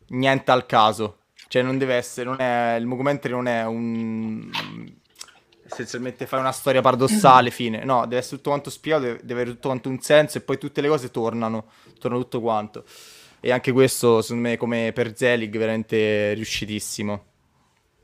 niente 0.09 0.51
al 0.51 0.65
caso. 0.65 1.17
Cioè 1.49 1.61
non 1.63 1.77
deve 1.77 1.95
essere, 1.95 2.29
non 2.29 2.39
è, 2.39 2.77
il 2.79 2.87
documentary 2.87 3.33
non 3.33 3.47
è 3.49 3.65
un... 3.65 4.49
essenzialmente 5.65 6.25
fai 6.25 6.39
una 6.39 6.53
storia 6.53 6.79
paradossale, 6.79 7.51
fine. 7.51 7.83
No, 7.83 8.03
deve 8.03 8.19
essere 8.19 8.37
tutto 8.37 8.51
quanto 8.51 8.69
spiegato, 8.69 9.03
deve, 9.03 9.19
deve 9.21 9.33
avere 9.33 9.49
tutto 9.55 9.67
quanto 9.67 9.89
un 9.89 9.99
senso 9.99 10.37
e 10.37 10.41
poi 10.41 10.57
tutte 10.57 10.79
le 10.79 10.87
cose 10.87 11.11
tornano, 11.11 11.65
torna 11.99 12.15
tutto 12.15 12.39
quanto. 12.39 12.85
E 13.41 13.51
anche 13.51 13.73
questo, 13.73 14.21
secondo 14.21 14.47
me, 14.47 14.55
come 14.55 14.93
per 14.93 15.17
Zelig, 15.17 15.57
veramente 15.57 16.31
riuscitissimo. 16.35 17.30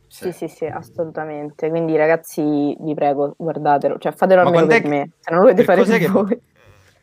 Sì, 0.07 0.31
sì, 0.31 0.47
sì, 0.47 0.65
assolutamente. 0.65 1.69
Quindi 1.69 1.95
ragazzi, 1.95 2.75
vi 2.79 2.93
prego, 2.93 3.33
guardatelo, 3.37 3.97
cioè 3.97 4.11
fatelo 4.13 4.41
almeno 4.41 4.67
per 4.67 4.81
che... 4.81 4.87
me, 4.87 5.11
se 5.19 5.31
non 5.31 5.39
lo 5.39 5.45
volete 5.45 5.63
fare 5.63 5.83
per 5.83 5.97
che... 5.97 6.07
voi. 6.07 6.41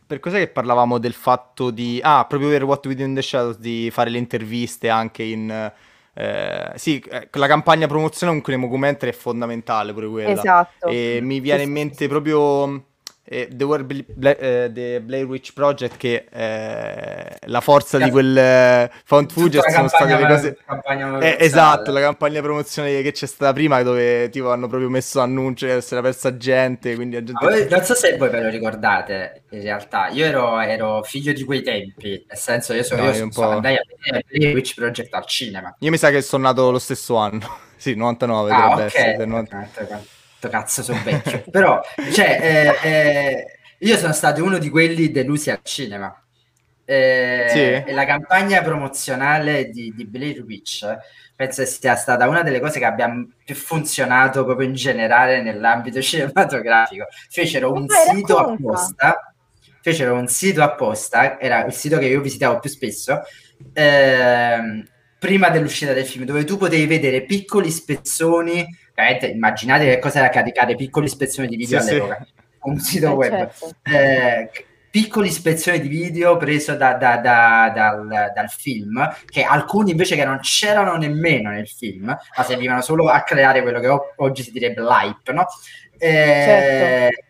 Per 0.06 0.20
cos'è 0.20 0.38
che 0.38 0.48
parlavamo 0.48 0.98
del 0.98 1.14
fatto 1.14 1.70
di... 1.70 1.98
Ah, 2.02 2.26
proprio 2.28 2.50
per 2.50 2.64
What 2.64 2.84
We 2.86 2.94
Do 2.94 3.04
in 3.04 3.14
the 3.14 3.22
Shadows, 3.22 3.58
di 3.58 3.90
fare 3.90 4.10
le 4.10 4.18
interviste 4.18 4.88
anche 4.88 5.22
in... 5.22 5.72
Eh, 6.16 6.72
sì, 6.76 6.98
eh, 7.10 7.28
la 7.32 7.46
campagna 7.46 7.86
promozione 7.86 8.40
con 8.40 8.54
nei 8.54 8.60
documentary 8.60 9.10
è 9.10 9.14
fondamentale 9.14 9.92
pure 9.92 10.08
quella. 10.08 10.30
Esatto. 10.30 10.86
E 10.86 11.18
mi 11.22 11.40
viene 11.40 11.60
sì, 11.60 11.66
in 11.66 11.72
mente 11.72 12.06
proprio 12.06 12.84
eh, 13.24 13.48
The, 13.50 13.64
World 13.64 14.04
Bla- 14.12 14.36
eh, 14.36 14.70
The 14.72 15.00
Blair 15.00 15.24
Witch 15.24 15.52
Project 15.52 15.96
che 15.96 16.26
eh, 16.30 17.36
la 17.46 17.60
forza 17.60 17.98
di 17.98 18.10
quel 18.10 18.36
eh, 18.36 18.90
found 19.04 19.32
footage 19.32 19.70
sono 19.70 19.88
state 19.88 20.16
le 20.16 20.26
cose 20.26 20.58
eh, 21.20 21.36
esatto 21.40 21.90
la 21.90 22.00
campagna 22.00 22.42
promozionale 22.42 23.02
che 23.02 23.12
c'è 23.12 23.26
stata 23.26 23.52
prima 23.52 23.82
dove 23.82 24.28
tipo 24.28 24.50
hanno 24.50 24.68
proprio 24.68 24.90
messo 24.90 25.20
annuncio 25.20 25.66
che 25.66 25.80
si 25.80 25.94
era 25.94 26.02
persa 26.02 26.36
gente 26.36 26.94
quindi 26.94 27.16
gente... 27.22 27.46
Voi, 27.46 27.66
non 27.68 27.82
so 27.82 27.94
se 27.94 28.16
voi 28.16 28.28
ve 28.28 28.42
lo 28.42 28.48
ricordate 28.50 29.44
in 29.50 29.62
realtà. 29.62 30.08
Io 30.08 30.24
ero, 30.24 30.60
ero 30.60 31.02
figlio 31.02 31.32
di 31.32 31.44
quei 31.44 31.62
tempi 31.62 32.24
nel 32.28 32.38
senso 32.38 32.74
io 32.74 32.82
sono, 32.82 33.04
no, 33.04 33.10
io 33.10 33.24
io 33.24 33.32
sono 33.32 33.50
andai 33.50 33.76
a 33.76 33.82
vedere 33.86 34.24
Blair 34.28 34.54
Witch 34.54 34.74
Project 34.74 35.14
al 35.14 35.26
cinema. 35.26 35.74
Io 35.78 35.90
mi 35.90 35.96
sa 35.96 36.10
che 36.10 36.22
sono 36.22 36.44
nato 36.44 36.70
lo 36.70 36.78
stesso 36.78 37.16
anno. 37.16 37.62
Sì, 37.84 37.94
99 37.96 38.50
ah, 38.50 38.56
dovrebbe 38.56 38.86
okay. 38.86 39.08
essere. 39.08 39.26
90... 39.26 39.68
Cazzo, 40.48 40.82
sono 40.82 41.00
vecchio. 41.04 41.44
Però, 41.50 41.80
cioè, 42.12 42.76
eh, 42.82 42.88
eh, 42.88 43.46
io 43.78 43.96
sono 43.96 44.12
stato 44.12 44.42
uno 44.42 44.58
di 44.58 44.68
quelli 44.68 45.10
delusi 45.10 45.50
al 45.50 45.60
cinema. 45.62 46.16
Eh, 46.86 47.46
sì. 47.48 47.58
E 47.58 47.92
la 47.92 48.04
campagna 48.04 48.62
promozionale 48.62 49.70
di, 49.70 49.92
di 49.94 50.06
Blair 50.06 50.42
Witch 50.42 50.86
penso 51.34 51.64
sia 51.64 51.96
stata 51.96 52.28
una 52.28 52.42
delle 52.42 52.60
cose 52.60 52.78
che 52.78 52.84
abbia 52.84 53.10
più 53.44 53.54
funzionato 53.54 54.44
proprio 54.44 54.68
in 54.68 54.74
generale 54.74 55.42
nell'ambito 55.42 56.00
cinematografico. 56.02 57.06
Fecero 57.28 57.72
un 57.72 57.86
sito 57.88 58.38
apposta, 58.38 59.34
fecero 59.80 60.14
un 60.14 60.28
sito 60.28 60.62
apposta, 60.62 61.40
era 61.40 61.64
il 61.64 61.72
sito 61.72 61.98
che 61.98 62.06
io 62.06 62.20
visitavo 62.20 62.58
più 62.58 62.70
spesso, 62.70 63.22
ehm, 63.72 64.84
prima 65.18 65.48
dell'uscita 65.50 65.92
del 65.92 66.06
film, 66.06 66.24
dove 66.24 66.44
tu 66.44 66.56
potevi 66.56 66.86
vedere 66.86 67.24
piccoli 67.24 67.70
spezzoni, 67.70 68.66
immaginate 69.32 69.86
che 69.86 69.98
cosa 69.98 70.20
era 70.20 70.28
caricare 70.28 70.76
piccoli 70.76 71.08
spezzoni 71.08 71.48
di 71.48 71.56
video 71.56 71.80
sì, 71.80 71.90
all'epoca, 71.90 72.24
sì. 72.24 72.32
un 72.62 72.78
sito 72.78 73.06
eh, 73.06 73.14
web. 73.14 73.50
Certo. 73.52 73.76
Eh, 73.82 74.50
piccoli 74.94 75.26
ispezioni 75.26 75.80
di 75.80 75.88
video 75.88 76.36
preso 76.36 76.76
da, 76.76 76.94
da, 76.94 77.16
da, 77.16 77.72
dal, 77.74 78.30
dal, 78.32 78.48
film, 78.48 79.12
che 79.26 79.42
alcuni 79.42 79.90
invece 79.90 80.14
che 80.14 80.24
non 80.24 80.38
c'erano 80.40 80.96
nemmeno 80.96 81.50
nel 81.50 81.66
film, 81.66 82.04
ma 82.04 82.44
servivano 82.44 82.80
solo 82.80 83.08
a 83.08 83.22
creare 83.22 83.62
quello 83.62 83.80
che 83.80 83.88
oggi 84.18 84.44
si 84.44 84.52
direbbe 84.52 84.82
l'hype, 84.82 85.32
no? 85.32 85.46
Eh, 85.98 86.08
certo. 86.12 87.22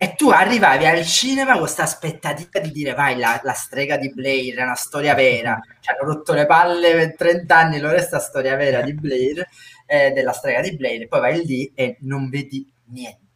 E 0.00 0.14
tu 0.14 0.30
arrivavi 0.30 0.86
al 0.86 1.04
cinema 1.04 1.52
con 1.52 1.62
questa 1.62 1.82
aspettativa 1.82 2.60
di 2.60 2.70
dire 2.70 2.94
vai, 2.94 3.16
la, 3.16 3.40
la, 3.42 3.52
strega 3.52 3.96
di 3.96 4.12
Blair 4.12 4.56
è 4.56 4.62
una 4.62 4.76
storia 4.76 5.12
vera, 5.14 5.60
ci 5.80 5.90
hanno 5.90 6.12
rotto 6.12 6.34
le 6.34 6.46
palle 6.46 6.92
per 6.94 7.16
30 7.16 7.56
anni, 7.56 7.80
loro 7.80 7.96
è 7.96 8.00
sta 8.00 8.20
storia 8.20 8.54
vera 8.54 8.80
di 8.80 8.94
Blair, 8.94 9.44
eh, 9.88 10.12
della 10.12 10.32
strega 10.32 10.60
di 10.60 10.76
Blair, 10.76 11.08
poi 11.08 11.20
vai 11.20 11.44
lì 11.44 11.72
e 11.74 11.96
non 12.02 12.28
vedi 12.28 12.70
niente 12.90 13.28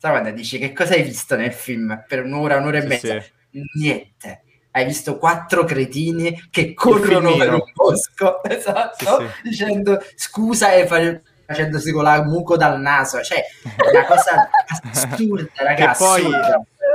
Sai 0.00 0.12
quando 0.12 0.30
dici 0.30 0.58
che 0.58 0.72
cosa 0.72 0.94
hai 0.94 1.02
visto 1.02 1.34
nel 1.34 1.52
film 1.52 2.04
per 2.06 2.22
un'ora, 2.22 2.58
un'ora 2.58 2.78
e 2.78 2.86
mezza? 2.86 3.20
Sì. 3.20 3.60
Niente. 3.80 4.42
Hai 4.70 4.84
visto 4.84 5.18
quattro 5.18 5.64
cretini 5.64 6.48
che 6.52 6.72
corrono 6.72 7.34
per 7.36 7.54
un 7.54 7.64
bosco, 7.74 8.40
esatto, 8.48 9.18
sì, 9.18 9.26
sì. 9.26 9.48
dicendo 9.48 10.00
scusa 10.14 10.72
e 10.72 10.86
fa- 10.86 11.20
facendosi 11.44 11.90
con 11.90 12.04
la 12.04 12.22
muco 12.22 12.56
dal 12.56 12.80
naso. 12.80 13.20
Cioè, 13.20 13.44
è 13.74 13.88
una 13.90 14.06
cosa 14.06 14.48
assurda, 14.92 15.50
ragazzi. 15.56 16.04
Poi... 16.04 16.30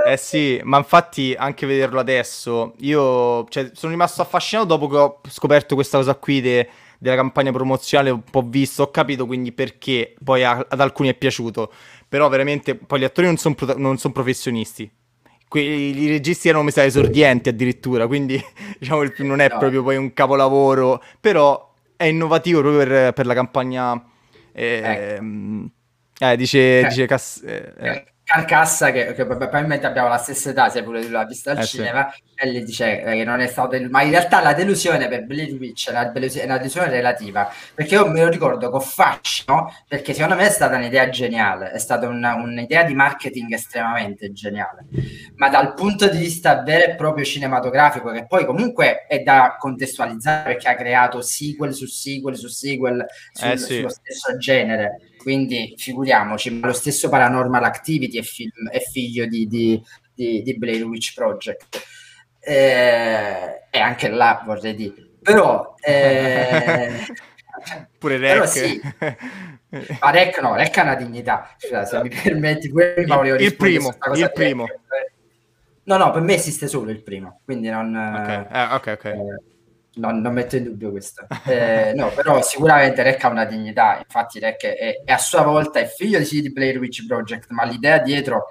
Eh 0.05 0.17
sì, 0.17 0.61
ma 0.63 0.77
infatti 0.77 1.35
anche 1.37 1.65
vederlo 1.65 1.99
adesso, 1.99 2.73
io 2.79 3.45
cioè, 3.49 3.71
sono 3.73 3.91
rimasto 3.91 4.21
affascinato 4.21 4.67
dopo 4.67 4.87
che 4.87 4.97
ho 4.97 5.21
scoperto 5.29 5.75
questa 5.75 5.97
cosa 5.97 6.15
qui 6.15 6.41
de, 6.41 6.69
della 7.03 7.15
campagna 7.15 7.51
promozionale, 7.51 8.09
un 8.09 8.23
po' 8.23 8.41
visto, 8.41 8.83
ho 8.83 8.91
capito 8.91 9.25
quindi 9.25 9.51
perché 9.51 10.15
poi 10.23 10.43
a, 10.43 10.65
ad 10.67 10.79
alcuni 10.79 11.09
è 11.09 11.13
piaciuto 11.13 11.71
però 12.13 12.29
veramente 12.29 12.75
poi 12.75 12.99
gli 12.99 13.05
attori 13.05 13.25
non 13.25 13.37
sono 13.37 13.55
son 13.97 14.11
professionisti. 14.11 14.87
Que- 15.47 15.63
I 15.63 16.07
registi 16.07 16.47
erano 16.47 16.63
messi 16.63 16.79
esordienti 16.81 17.49
addirittura, 17.49 18.05
quindi 18.05 18.39
diciamo 18.77 19.01
il 19.01 19.09
film 19.09 19.29
non 19.29 19.39
è 19.39 19.49
no. 19.49 19.57
proprio 19.57 19.81
poi 19.81 19.95
un 19.95 20.13
capolavoro, 20.13 21.01
però 21.19 21.73
è 21.95 22.03
innovativo 22.03 22.61
proprio 22.61 22.85
per, 22.85 23.13
per 23.13 23.25
la 23.25 23.33
campagna... 23.33 23.99
Eh, 24.51 24.81
ecco. 24.83 25.23
eh, 26.19 26.37
dice, 26.37 26.81
eh. 26.81 26.87
dice 26.87 27.07
Cass- 27.07 27.41
eh, 27.43 27.73
eh. 27.79 28.05
Carcassa, 28.25 28.91
che, 28.91 29.13
che, 29.13 29.25
probabilmente 29.25 29.85
abbiamo 29.85 30.07
la 30.07 30.17
stessa 30.17 30.51
età, 30.51 30.69
se 30.69 30.81
pure 30.81 31.07
l'ha 31.09 31.25
vista 31.25 31.51
al 31.51 31.57
eh, 31.57 31.65
cinema, 31.65 32.09
sì. 32.13 32.21
e 32.35 32.51
gli 32.51 32.63
dice 32.63 33.01
che 33.03 33.23
non 33.25 33.41
è 33.41 33.47
stato. 33.47 33.69
Del... 33.69 33.89
Ma 33.89 34.01
in 34.01 34.11
realtà 34.11 34.41
la 34.41 34.53
delusione 34.53 35.09
per 35.09 35.25
Blair 35.25 35.51
Witch 35.53 35.89
è 35.89 35.91
una, 35.91 36.09
è 36.09 36.43
una, 36.45 36.57
delusione 36.57 36.89
relativa, 36.89 37.51
perché 37.75 37.95
io 37.95 38.07
me 38.07 38.21
lo 38.21 38.29
ricordo 38.29 38.69
con 38.69 38.79
fascino, 38.79 39.75
perché 39.89 40.13
secondo 40.13 40.35
me 40.35 40.47
è 40.47 40.51
stata 40.51 40.77
un'idea 40.77 41.09
geniale, 41.09 41.71
è 41.71 41.77
stata 41.79 42.07
una, 42.07 42.35
un'idea 42.35 42.83
di 42.83 42.95
marketing 42.95 43.51
estremamente 43.51 44.31
geniale, 44.31 44.85
ma 45.35 45.49
dal 45.49 45.73
punto 45.73 46.07
di 46.07 46.17
vista 46.17 46.61
vero 46.63 46.91
e 46.91 46.95
proprio 46.95 47.25
cinematografico, 47.25 48.09
che 48.11 48.25
poi 48.25 48.45
comunque 48.45 49.05
è 49.05 49.19
da 49.19 49.57
contestualizzare 49.59 50.53
perché 50.53 50.69
ha 50.69 50.75
creato 50.75 51.21
sequel 51.21 51.73
su 51.73 51.87
sequel 51.87 52.37
su 52.37 52.47
sequel 52.47 53.05
sul, 53.33 53.47
eh, 53.49 53.57
sì. 53.57 53.73
sullo 53.75 53.89
stesso 53.89 54.37
genere 54.37 55.11
quindi 55.23 55.73
figuriamoci, 55.77 56.51
ma 56.51 56.67
lo 56.67 56.73
stesso 56.73 57.09
Paranormal 57.09 57.63
Activity 57.63 58.19
è, 58.19 58.21
film, 58.21 58.69
è 58.69 58.79
figlio 58.79 59.25
di, 59.25 59.47
di, 59.47 59.81
di, 60.13 60.43
di 60.43 60.57
Blair 60.57 60.83
Witch 60.83 61.13
Project. 61.15 61.81
Eh, 62.39 63.61
e 63.71 63.79
anche 63.79 64.09
là 64.09 64.43
vorrei 64.45 64.75
dire. 64.75 65.09
Però... 65.21 65.73
Eh, 65.85 66.91
Pure 67.97 68.17
Rec. 68.17 68.33
Però 68.33 68.45
sì. 68.45 68.81
Ma 70.01 70.09
Rec 70.11 70.41
no, 70.41 70.55
Rec 70.55 70.77
ha 70.77 70.81
una 70.81 70.95
dignità. 70.95 71.55
Cioè, 71.57 71.85
se 71.85 72.01
mi 72.01 72.09
permetti, 72.09 72.69
prima 72.69 73.21
il, 73.21 73.41
il 73.41 73.55
primo, 73.55 73.95
il 74.15 74.31
primo. 74.33 74.65
No, 75.85 75.97
no, 75.97 76.11
per 76.11 76.21
me 76.21 76.33
esiste 76.33 76.67
solo 76.67 76.91
il 76.91 77.01
primo, 77.01 77.41
quindi 77.45 77.69
non... 77.69 77.95
Ok, 77.95 78.47
eh, 78.51 78.73
ok, 78.73 78.87
ok. 78.87 79.52
Eh, 79.95 79.99
non, 79.99 80.21
non, 80.21 80.33
metto 80.33 80.55
in 80.55 80.63
dubbio 80.63 80.91
questo. 80.91 81.25
Eh, 81.45 81.93
no, 81.95 82.09
però 82.09 82.41
sicuramente 82.41 83.03
Rec 83.03 83.23
ha 83.23 83.29
una 83.29 83.45
dignità, 83.45 83.97
infatti 83.97 84.39
Rec 84.39 84.63
è, 84.65 85.01
è, 85.03 85.11
a 85.11 85.17
sua 85.17 85.43
volta 85.43 85.79
è 85.79 85.85
figlio 85.85 86.17
di 86.19 86.25
CD 86.25 86.51
Player 86.51 86.77
Witch 86.77 87.05
Project, 87.05 87.49
ma 87.49 87.63
l'idea 87.63 87.99
dietro 87.99 88.47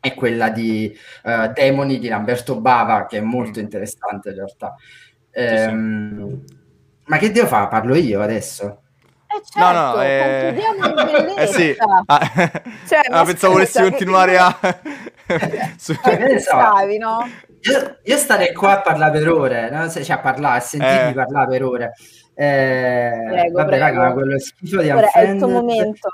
è 0.00 0.14
quella 0.14 0.48
di 0.48 0.96
uh, 1.24 1.52
Demoni 1.52 1.98
di 1.98 2.08
Lamberto 2.08 2.60
Bava, 2.60 3.06
che 3.06 3.18
è 3.18 3.20
molto 3.20 3.58
interessante 3.58 4.30
in 4.30 4.34
realtà. 4.36 4.74
Eh, 5.30 5.48
sì, 5.48 5.56
sì. 5.56 5.64
Ehm, 5.64 6.44
ma 7.06 7.16
che 7.18 7.30
devo 7.30 7.46
fare? 7.46 7.68
Parlo 7.68 7.94
io 7.96 8.20
adesso? 8.20 8.82
Eh 9.30 9.42
certo, 9.44 9.58
no, 9.58 9.94
no, 9.94 10.02
eh... 10.02 10.56
eh 11.42 11.46
sì. 11.46 11.76
Ah, 12.06 12.30
cioè, 12.86 13.00
ah, 13.10 13.24
pensavo 13.24 13.54
volessi 13.54 13.82
continuare 13.82 14.38
a... 14.38 14.58
Su... 15.76 15.94
Pensavi, 16.00 16.98
no? 16.98 17.28
Io, 17.60 17.98
io, 18.02 18.16
starei 18.16 18.52
qua 18.52 18.78
a 18.78 18.80
parlare 18.80 19.18
per 19.18 19.28
ore, 19.28 19.70
no? 19.70 19.88
cioè 19.88 20.04
a 20.10 20.18
parlare, 20.18 20.58
a 20.58 20.60
sentirmi 20.60 21.10
eh. 21.10 21.14
parlare 21.14 21.48
per 21.48 21.64
ore. 21.64 21.92
Eh, 22.34 23.24
prego, 23.26 23.56
vabbè, 23.56 23.68
prego. 23.68 23.84
raga, 23.84 23.98
ma 24.00 24.12
quello 24.12 24.38
schifo 24.38 24.80
di 24.80 24.90
Unfriend... 24.90 25.28
È 25.28 25.32
il 25.32 25.38
tuo 25.38 25.48
momento. 25.48 26.08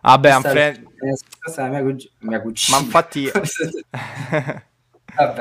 Vabbè, 0.00 0.34
Unfriend... 0.36 0.86
Mia, 1.68 1.82
cug- 1.82 2.10
mia 2.20 2.42
Ma 2.70 2.78
infatti... 2.78 3.30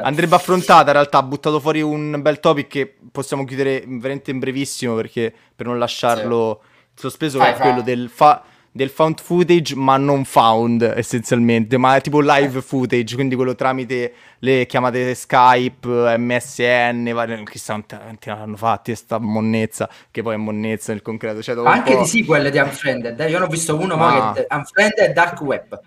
andrebbe 0.02 0.36
affrontata 0.36 0.88
in 0.88 0.94
realtà, 0.94 1.19
ha 1.19 1.23
buttato 1.23 1.60
fuori 1.60 1.82
un 1.82 2.22
bel 2.22 2.40
topic 2.40 2.68
che 2.68 2.98
possiamo 3.11 3.44
chiudere 3.45 3.84
veramente 3.86 4.32
in 4.32 4.40
brevissimo 4.40 4.95
perché 4.95 5.34
per 5.56 5.65
non 5.65 5.80
lasciarlo 5.80 6.61
sì. 6.64 7.02
sospeso, 7.02 7.40
fai, 7.40 7.53
è 7.53 7.57
quello 7.57 7.82
del... 7.82 8.10
Fa- 8.10 8.44
del 8.76 8.90
found 8.90 9.22
footage 9.22 9.74
ma 9.74 9.96
non 9.96 10.26
found 10.26 10.82
essenzialmente, 10.82 11.78
ma 11.78 11.96
è 11.96 12.02
tipo 12.02 12.20
live 12.20 12.62
footage, 12.62 13.16
quindi 13.16 13.34
quello 13.36 13.56
tramite 13.56 14.14
le 14.40 14.66
chiamate 14.66 15.16
Skype, 15.16 16.18
MSN, 16.18 17.10
vari, 17.14 17.42
chissà 17.46 17.82
quanti 17.88 18.30
hanno 18.30 18.58
fatti 18.58 18.94
sta 18.94 19.18
monnezza, 19.18 19.90
che 20.12 20.22
poi 20.22 20.34
è 20.34 20.38
monnezza 20.38 20.92
nel 20.92 21.02
concreto. 21.02 21.42
Cioè, 21.42 21.56
anche 21.66 21.96
di 21.96 22.06
sì 22.06 22.26
quelle 22.26 22.52
di 22.52 22.58
Unfriended, 22.58 23.18
eh? 23.18 23.30
io 23.30 23.40
ne 23.40 23.46
ho 23.46 23.48
visto 23.48 23.80
uno 23.80 23.96
ma... 23.96 24.34
che 24.36 24.46
è 24.46 24.54
Unfriended 24.54 25.14
Dark 25.14 25.40
Web. 25.40 25.80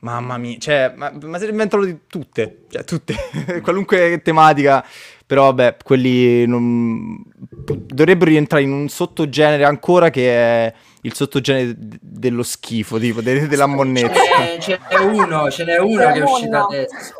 Mamma 0.00 0.38
mia, 0.38 0.56
cioè, 0.56 0.94
ma, 0.96 1.12
ma 1.24 1.36
se 1.36 1.44
ne 1.44 1.50
inventano 1.50 1.84
di 1.84 1.98
tutte, 2.06 2.64
cioè 2.70 2.84
tutte, 2.84 3.16
qualunque 3.60 4.22
tematica, 4.22 4.82
però 5.26 5.52
vabbè, 5.52 5.76
quelli 5.84 6.46
non... 6.46 7.22
dovrebbero 7.38 8.30
rientrare 8.30 8.64
in 8.64 8.72
un 8.72 8.88
sottogenere 8.88 9.64
ancora 9.64 10.08
che 10.08 10.30
è 10.30 10.74
il 11.06 11.14
sottogenere 11.14 11.74
dello 11.76 12.42
schifo, 12.42 12.98
tipo 12.98 13.20
de- 13.20 13.46
della 13.46 13.66
monnezza. 13.66 14.20
Ce 14.58 14.78
n'è, 14.90 14.98
uno, 14.98 15.50
ce 15.50 15.64
n'è 15.64 15.78
uno 15.78 16.12
che 16.12 16.18
è 16.18 16.22
uscito 16.22 16.56
adesso. 16.56 17.14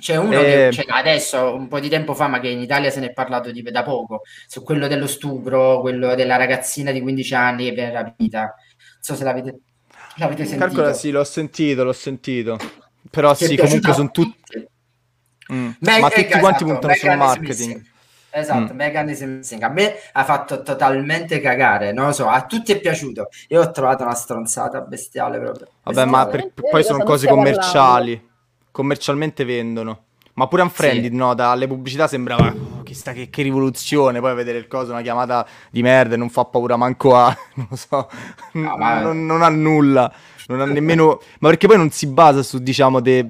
C'è 0.00 0.16
uno 0.16 0.38
eh... 0.38 0.68
che 0.70 0.72
cioè, 0.72 0.84
adesso, 0.88 1.54
un 1.54 1.68
po' 1.68 1.80
di 1.80 1.90
tempo 1.90 2.14
fa, 2.14 2.28
ma 2.28 2.40
che 2.40 2.48
in 2.48 2.60
Italia 2.60 2.90
se 2.90 3.00
ne 3.00 3.06
è 3.08 3.12
parlato 3.12 3.50
di, 3.50 3.62
da 3.62 3.82
poco, 3.82 4.22
su 4.46 4.62
quello 4.62 4.88
dello 4.88 5.06
stupro, 5.06 5.80
quello 5.80 6.14
della 6.14 6.36
ragazzina 6.36 6.90
di 6.90 7.02
15 7.02 7.34
anni 7.34 7.64
che 7.66 7.72
viene 7.72 7.92
rapita. 7.92 8.40
Non 8.40 8.52
so 9.00 9.14
se 9.14 9.24
l'avete, 9.24 9.58
l'avete 10.16 10.44
sentito. 10.44 10.66
Calcola, 10.66 10.92
sì, 10.94 11.10
l'ho 11.10 11.24
sentito, 11.24 11.84
l'ho 11.84 11.92
sentito. 11.92 12.56
Però 13.10 13.34
che 13.34 13.46
sì, 13.46 13.56
comunque 13.56 13.92
sono 13.92 14.10
tutti... 14.10 14.66
Mm. 15.52 15.70
Meg- 15.80 16.00
ma 16.00 16.08
tutti 16.08 16.24
esatto, 16.24 16.38
quanti 16.38 16.64
puntano 16.64 16.94
sul 16.94 17.16
marketing. 17.16 17.82
Esatto, 18.30 18.72
mm. 18.72 18.76
Mechanism 18.76 19.28
Missing. 19.36 19.62
A 19.62 19.68
me 19.68 19.94
ha 20.12 20.24
fatto 20.24 20.62
totalmente 20.62 21.40
cagare, 21.40 21.92
non 21.92 22.06
lo 22.06 22.12
so, 22.12 22.28
a 22.28 22.44
tutti 22.44 22.72
è 22.72 22.80
piaciuto. 22.80 23.28
Io 23.48 23.60
ho 23.60 23.70
trovato 23.70 24.02
una 24.02 24.14
stronzata 24.14 24.80
bestiale 24.80 25.38
proprio. 25.38 25.68
Vabbè, 25.84 26.04
bestiale. 26.04 26.10
ma 26.10 26.26
per, 26.26 26.52
poi 26.70 26.84
sono 26.84 27.04
cose 27.04 27.26
commerciali. 27.26 28.14
Parlando. 28.14 28.26
Commercialmente 28.70 29.44
vendono. 29.44 30.02
Ma 30.38 30.46
pure 30.46 30.62
Unfriended, 30.62 31.10
sì. 31.10 31.16
no? 31.16 31.34
Dalle 31.34 31.66
pubblicità 31.66 32.06
sembrava 32.06 32.46
oh, 32.46 32.82
chissà 32.84 33.12
che, 33.12 33.28
che, 33.28 33.42
rivoluzione. 33.42 34.20
Poi 34.20 34.36
vedere 34.36 34.58
il 34.58 34.68
coso, 34.68 34.92
una 34.92 35.02
chiamata 35.02 35.44
di 35.68 35.82
merda 35.82 36.14
e 36.14 36.16
non 36.16 36.30
fa 36.30 36.44
paura 36.44 36.76
manco 36.76 37.16
a. 37.16 37.36
Non 37.56 37.66
lo 37.68 37.76
so. 37.76 38.08
No, 38.52 38.76
ma... 38.76 39.00
non, 39.00 39.26
non, 39.26 39.42
ha 39.42 39.48
nulla. 39.48 40.12
Non 40.46 40.60
ha 40.60 40.64
nemmeno. 40.64 41.20
ma 41.40 41.48
perché 41.48 41.66
poi 41.66 41.76
non 41.76 41.90
si 41.90 42.06
basa 42.06 42.44
su, 42.44 42.58
diciamo, 42.58 43.00
de, 43.00 43.26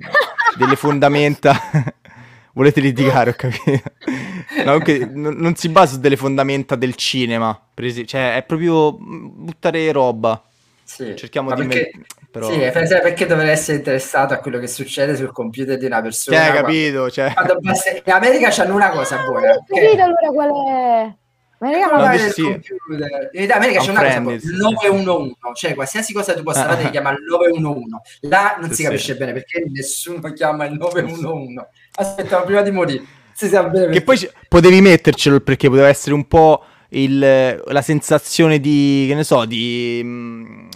delle 0.59 0.77
fondamenta. 0.77 1.57
Volete 2.59 2.81
litigare, 2.81 3.31
ho 3.31 3.35
capito. 3.37 3.83
No, 4.57 4.65
comunque, 4.65 5.09
non, 5.13 5.35
non 5.37 5.55
si 5.55 5.69
basa 5.69 5.93
su 5.95 6.01
delle 6.01 6.17
fondamenta 6.17 6.75
del 6.75 6.97
cinema, 6.97 7.57
presi- 7.73 8.05
cioè 8.05 8.35
è 8.35 8.43
proprio 8.43 8.97
buttare 8.99 9.93
roba. 9.93 10.43
Sì, 10.83 11.15
Cerchiamo 11.15 11.51
ma 11.51 11.55
di... 11.55 11.69
perché, 11.69 11.91
me- 11.95 12.05
però... 12.29 12.51
sì, 12.51 12.59
per- 12.59 13.01
perché 13.01 13.27
dovrei 13.27 13.51
essere 13.51 13.77
interessato 13.77 14.35
a 14.35 14.39
quello 14.39 14.59
che 14.59 14.67
succede 14.67 15.15
sul 15.15 15.31
computer 15.31 15.79
di 15.79 15.85
una 15.87 16.03
persona? 16.03 16.37
Cioè, 16.37 16.47
quando- 16.49 16.67
capito? 16.67 17.11
Cioè... 17.11 17.33
quando 17.33 17.59
basta- 17.61 17.91
In 17.91 18.03
America 18.13 18.49
c'hanno 18.51 18.75
una 18.75 18.89
cosa 18.91 19.23
buona. 19.23 19.53
Ho 19.53 19.65
che- 19.65 19.81
capito 19.81 20.03
allora 20.03 20.29
qual 20.33 20.51
è. 20.51 21.15
Ma 21.61 21.71
raga, 21.71 21.87
Non 21.87 22.01
ma 22.05 22.11
nel 22.13 22.33
sì. 22.33 22.43
computer. 22.43 23.31
In 23.33 23.51
America 23.53 23.81
c'è 23.81 23.91
una 23.91 24.01
cosa 24.03 24.17
il 24.17 24.55
911, 24.57 25.37
cioè 25.55 25.75
qualsiasi 25.75 26.13
cosa 26.13 26.35
tu 26.35 26.43
possa 26.43 26.65
fare 26.65 26.83
Ah. 26.83 26.85
ti 26.85 26.91
chiama 26.91 27.11
il 27.11 27.19
911. 27.29 27.97
Là 28.23 28.57
non 28.61 28.69
Sì, 28.69 28.75
si 28.77 28.83
sì. 28.83 28.89
capisce 28.89 29.17
bene 29.17 29.33
perché 29.33 29.65
nessuno 29.73 30.33
chiama 30.33 30.67
il 30.67 30.75
911. 30.75 31.67
Aspettavo 31.97 32.45
prima 32.45 32.63
di 32.63 32.71
morire. 32.71 33.03
Si 33.33 33.49
sa 33.49 33.65
bene 33.65 33.93
Che 33.93 34.03
poi 34.03 34.19
potevi 34.49 34.81
mettercelo 34.81 35.41
perché 35.41 35.69
poteva 35.69 35.89
essere 35.89 36.15
un 36.15 36.27
po' 36.29 36.63
il- 36.91 37.63
la 37.65 37.83
sensazione 37.83 38.61
di, 38.61 39.05
che 39.09 39.15
ne 39.15 39.25
so, 39.25 39.45
di 39.45 40.01
mm, 40.05 40.69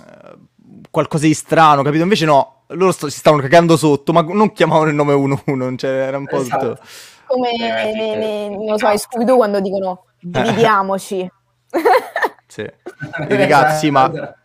qualcosa 0.91 1.27
di 1.27 1.35
strano, 1.35 1.83
capito? 1.83 2.03
Invece 2.03 2.25
no, 2.25 2.65
loro 2.69 2.93
sto- 2.93 3.09
si 3.09 3.19
stavano 3.19 3.43
cagando 3.43 3.77
sotto, 3.77 4.13
ma 4.13 4.23
non 4.23 4.53
chiamavano 4.53 4.89
il 4.91 4.95
911, 4.97 5.77
cioè 5.79 5.91
era 5.91 6.19
un 6.19 6.27
po' 6.27 6.41
Esatto. 6.41 6.69
tutto... 6.75 6.81
come 7.27 7.51
Eh, 7.53 7.93
ne- 7.95 8.17
ne- 8.17 8.49
non 8.51 8.67
lo 8.67 8.79
so, 8.79 8.89
in 8.91 8.99
Scooby-Doo 8.99 9.37
quando 9.37 9.61
dicono 9.61 10.05
dividiamoci. 10.23 11.29
Sì. 12.53 12.61
E 12.61 13.37
ragazzi, 13.37 13.91
ma... 13.91 14.11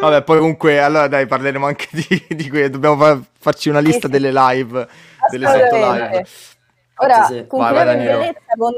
Vabbè, 0.00 0.22
poi 0.22 0.38
comunque, 0.38 0.80
allora 0.80 1.08
dai, 1.08 1.26
parleremo 1.26 1.64
anche 1.64 1.88
di, 1.90 2.26
di 2.36 2.50
que- 2.50 2.68
Dobbiamo 2.68 2.96
fa- 2.98 3.18
farci 3.38 3.70
una 3.70 3.78
lista 3.80 4.06
sì. 4.06 4.12
delle 4.12 4.30
live, 4.30 4.86
delle 5.30 5.46
sotto 5.46 5.76
live. 5.76 6.26
Ora, 6.96 7.24
Sì, 7.24 7.34
sì. 7.34 7.46
Vai, 7.48 7.72
vai, 7.72 7.96
bellezza 7.96 8.54
con 8.58 8.72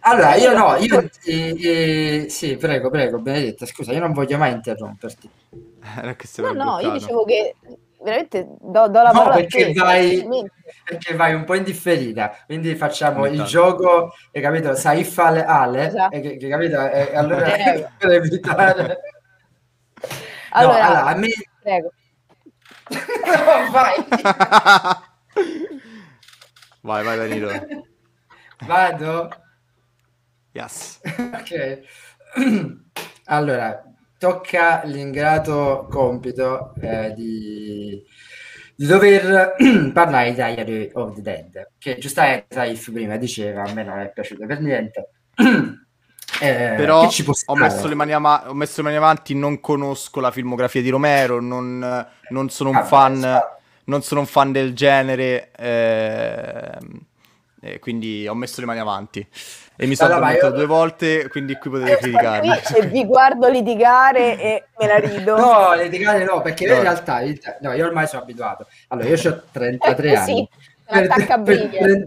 Allora, 0.00 0.34
io 0.34 0.56
no, 0.56 0.76
io 0.76 1.10
eh, 1.24 2.24
eh, 2.24 2.26
sì, 2.28 2.56
prego, 2.56 2.90
prego, 2.90 3.20
Benedetta, 3.20 3.64
scusa, 3.64 3.92
io 3.92 4.00
non 4.00 4.12
voglio 4.12 4.36
mai 4.38 4.52
interromperti. 4.52 5.30
Eh, 6.02 6.16
No, 6.42 6.52
no, 6.52 6.78
io 6.80 6.90
dicevo 6.92 7.24
che 7.24 7.54
veramente 8.02 8.46
do, 8.60 8.88
do 8.88 9.02
la 9.02 9.12
No, 9.12 9.12
parola 9.12 9.34
a 9.34 9.38
perché 9.38 9.72
te. 9.72 9.72
vai, 9.72 10.26
perché 10.84 11.14
vai 11.14 11.34
un 11.34 11.44
po' 11.44 11.54
in 11.54 11.64
differita, 11.64 12.36
quindi 12.46 12.74
facciamo 12.76 13.26
il 13.26 13.42
gioco, 13.44 14.12
hai 14.32 14.42
capito? 14.42 14.74
Saif 14.74 15.18
Ale, 15.18 15.44
Ale 15.44 15.86
Esatto. 15.86 16.14
e 16.16 16.36
che, 16.38 16.48
capito? 16.48 16.80
E 16.90 17.14
allora 17.14 17.50
Prego. 17.50 17.88
per 17.98 18.10
evitare... 18.10 18.98
Allora, 20.52 20.78
no, 20.78 20.84
allora, 20.84 21.04
a 21.04 21.14
me... 21.14 21.28
prego. 21.62 21.92
No, 22.90 23.70
vai! 23.70 23.94
Vai, 26.82 27.04
vai 27.04 27.16
Danilo. 27.18 27.50
Vado? 28.66 29.30
Yes. 30.54 31.00
Ok. 31.34 31.82
Allora, 33.26 33.84
tocca 34.20 34.82
l'ingrato 34.84 35.86
compito 35.90 36.74
eh, 36.82 37.14
di, 37.16 38.04
di 38.76 38.86
dover 38.86 39.54
parlare 39.94 40.28
di 40.28 40.34
Diary 40.34 40.90
of 40.92 41.14
the 41.14 41.22
Dead, 41.22 41.70
che 41.78 41.96
giustamente 41.96 42.46
Saif 42.50 42.92
prima 42.92 43.16
diceva, 43.16 43.62
a 43.62 43.72
me 43.72 43.82
non 43.82 43.98
è 43.98 44.12
piaciuto 44.12 44.44
per 44.46 44.60
niente. 44.60 45.08
Eh, 46.42 46.74
Però 46.76 47.02
ho 47.46 47.56
messo, 47.56 47.86
le 47.88 47.94
mani 47.94 48.12
ama- 48.12 48.48
ho 48.48 48.54
messo 48.54 48.76
le 48.76 48.84
mani 48.84 48.96
avanti, 48.96 49.34
non 49.34 49.60
conosco 49.60 50.20
la 50.20 50.30
filmografia 50.30 50.80
di 50.80 50.88
Romero, 50.88 51.38
non, 51.40 52.06
non 52.30 52.48
sono 52.48 52.70
un 52.70 52.76
Ah, 52.76 52.84
fan, 52.84 53.40
non 53.84 54.02
sono 54.02 54.20
un 54.20 54.26
fan 54.26 54.50
del 54.52 54.72
genere, 54.72 55.50
ehm, 55.54 57.00
e 57.60 57.78
quindi 57.78 58.26
ho 58.26 58.34
messo 58.34 58.60
le 58.60 58.66
mani 58.66 58.80
avanti. 58.80 59.26
E 59.76 59.86
mi 59.86 59.94
sono 59.94 60.14
Allora, 60.14 60.32
io- 60.32 60.50
due 60.50 60.66
volte, 60.66 61.28
quindi 61.28 61.56
qui 61.56 61.70
potete 61.70 61.96
criticarmi. 61.96 62.48
Qui 62.48 62.76
e 62.78 62.86
vi 62.86 63.04
guardo 63.06 63.48
litigare 63.48 64.38
e 64.38 64.64
me 64.78 64.86
la 64.86 64.96
rido. 64.98 65.36
No, 65.36 65.74
litigare 65.74 66.24
no, 66.24 66.40
perché 66.42 66.64
io 66.64 66.70
in 66.70 66.76
No. 66.76 66.82
realtà, 66.82 67.20
no, 67.60 67.72
io 67.72 67.86
ormai 67.86 68.06
sono 68.06 68.22
abituato. 68.22 68.66
Allora, 68.88 69.08
io 69.08 69.14
ho 69.30 69.42
33 69.50 70.08
Sì, 70.10 70.30
anni. 70.32 70.48
Per, 71.42 71.66
30 71.78 72.06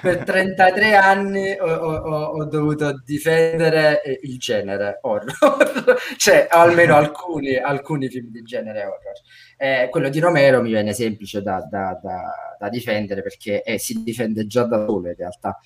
per 0.00 0.16
33 0.24 0.94
anni 0.94 1.56
ho, 1.58 1.66
ho- 1.66 2.24
ho- 2.38 2.44
dovuto 2.46 3.00
difendere 3.04 4.02
eh, 4.02 4.18
il 4.22 4.38
genere 4.38 4.98
horror, 5.02 5.32
cioè 6.16 6.46
almeno 6.50 6.94
alcuni, 6.96 7.56
alcuni 7.56 8.08
film 8.08 8.30
di 8.30 8.42
genere 8.42 8.84
horror. 8.84 9.12
Eh, 9.56 9.88
quello 9.90 10.08
di 10.08 10.18
Romero 10.18 10.60
mi 10.62 10.70
viene 10.70 10.92
semplice 10.92 11.42
da, 11.42 11.66
da- 11.68 11.98
da- 12.02 12.56
da 12.58 12.68
difendere 12.68 13.22
perché 13.22 13.62
eh, 13.62 13.78
si 13.78 14.02
difende 14.02 14.46
già 14.46 14.64
da 14.64 14.84
solo 14.86 15.08
in 15.08 15.14
realtà. 15.16 15.58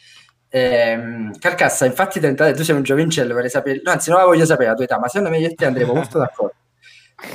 Ehm, 0.48 1.38
Carcassa, 1.38 1.84
infatti, 1.86 2.20
33, 2.20 2.54
tu 2.54 2.62
sei 2.62 2.76
un 2.76 2.82
giovincello, 2.82 3.34
vorrei 3.34 3.50
sapere, 3.50 3.80
no, 3.84 3.90
anzi, 3.90 4.10
non 4.10 4.20
la 4.20 4.24
voglio 4.26 4.44
sapere 4.44 4.68
la 4.70 4.74
tua 4.74 4.84
età, 4.84 4.98
ma 4.98 5.08
secondo 5.08 5.30
me 5.30 5.38
io 5.38 5.48
e 5.48 5.54
te 5.54 5.66
andremo 5.66 5.92
molto 5.94 6.18
d'accordo. 6.18 6.54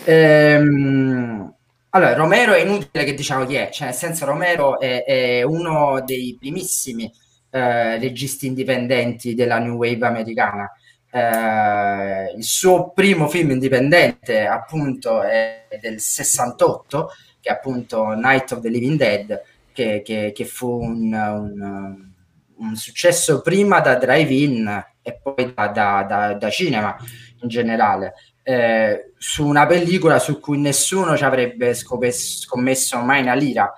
Ehm, 0.05 1.53
allora, 1.93 2.13
Romero 2.13 2.53
è 2.53 2.61
inutile 2.61 3.03
che 3.03 3.13
diciamo 3.13 3.45
chi 3.45 3.55
è, 3.55 3.69
cioè 3.71 3.87
nel 3.87 3.95
senso 3.95 4.25
Romero 4.25 4.79
è, 4.79 5.03
è 5.03 5.41
uno 5.43 6.01
dei 6.05 6.37
primissimi 6.39 7.11
eh, 7.49 7.97
registi 7.99 8.47
indipendenti 8.47 9.33
della 9.35 9.59
New 9.59 9.75
Wave 9.75 10.05
americana. 10.05 10.71
Eh, 11.13 12.33
il 12.37 12.43
suo 12.43 12.91
primo 12.91 13.27
film 13.27 13.51
indipendente 13.51 14.45
appunto 14.47 15.21
è 15.21 15.67
del 15.81 15.99
68, 15.99 17.09
che 17.41 17.49
è 17.49 17.53
appunto 17.53 18.13
Night 18.13 18.51
of 18.53 18.61
the 18.61 18.69
Living 18.69 18.97
Dead, 18.97 19.41
che, 19.73 20.01
che- 20.03 20.31
che 20.33 20.45
fu 20.45 20.69
un, 20.81 21.11
un- 21.13 22.09
un 22.57 22.75
successo 22.75 23.41
prima 23.41 23.79
da 23.81 23.95
drive-in 23.95 24.85
e 25.01 25.19
poi 25.21 25.51
da, 25.53 25.67
da- 25.67 26.03
da- 26.07 26.33
da 26.35 26.49
cinema 26.49 26.95
in 27.41 27.47
generale 27.49 28.13
eh, 28.43 29.11
su 29.17 29.45
una 29.45 29.65
pellicola 29.65 30.19
su 30.19 30.39
cui 30.39 30.57
nessuno 30.59 31.15
ci 31.15 31.23
avrebbe 31.23 31.73
scop- 31.73 32.09
scommesso 32.09 32.97
mai 32.99 33.21
una 33.21 33.33
lira. 33.33 33.71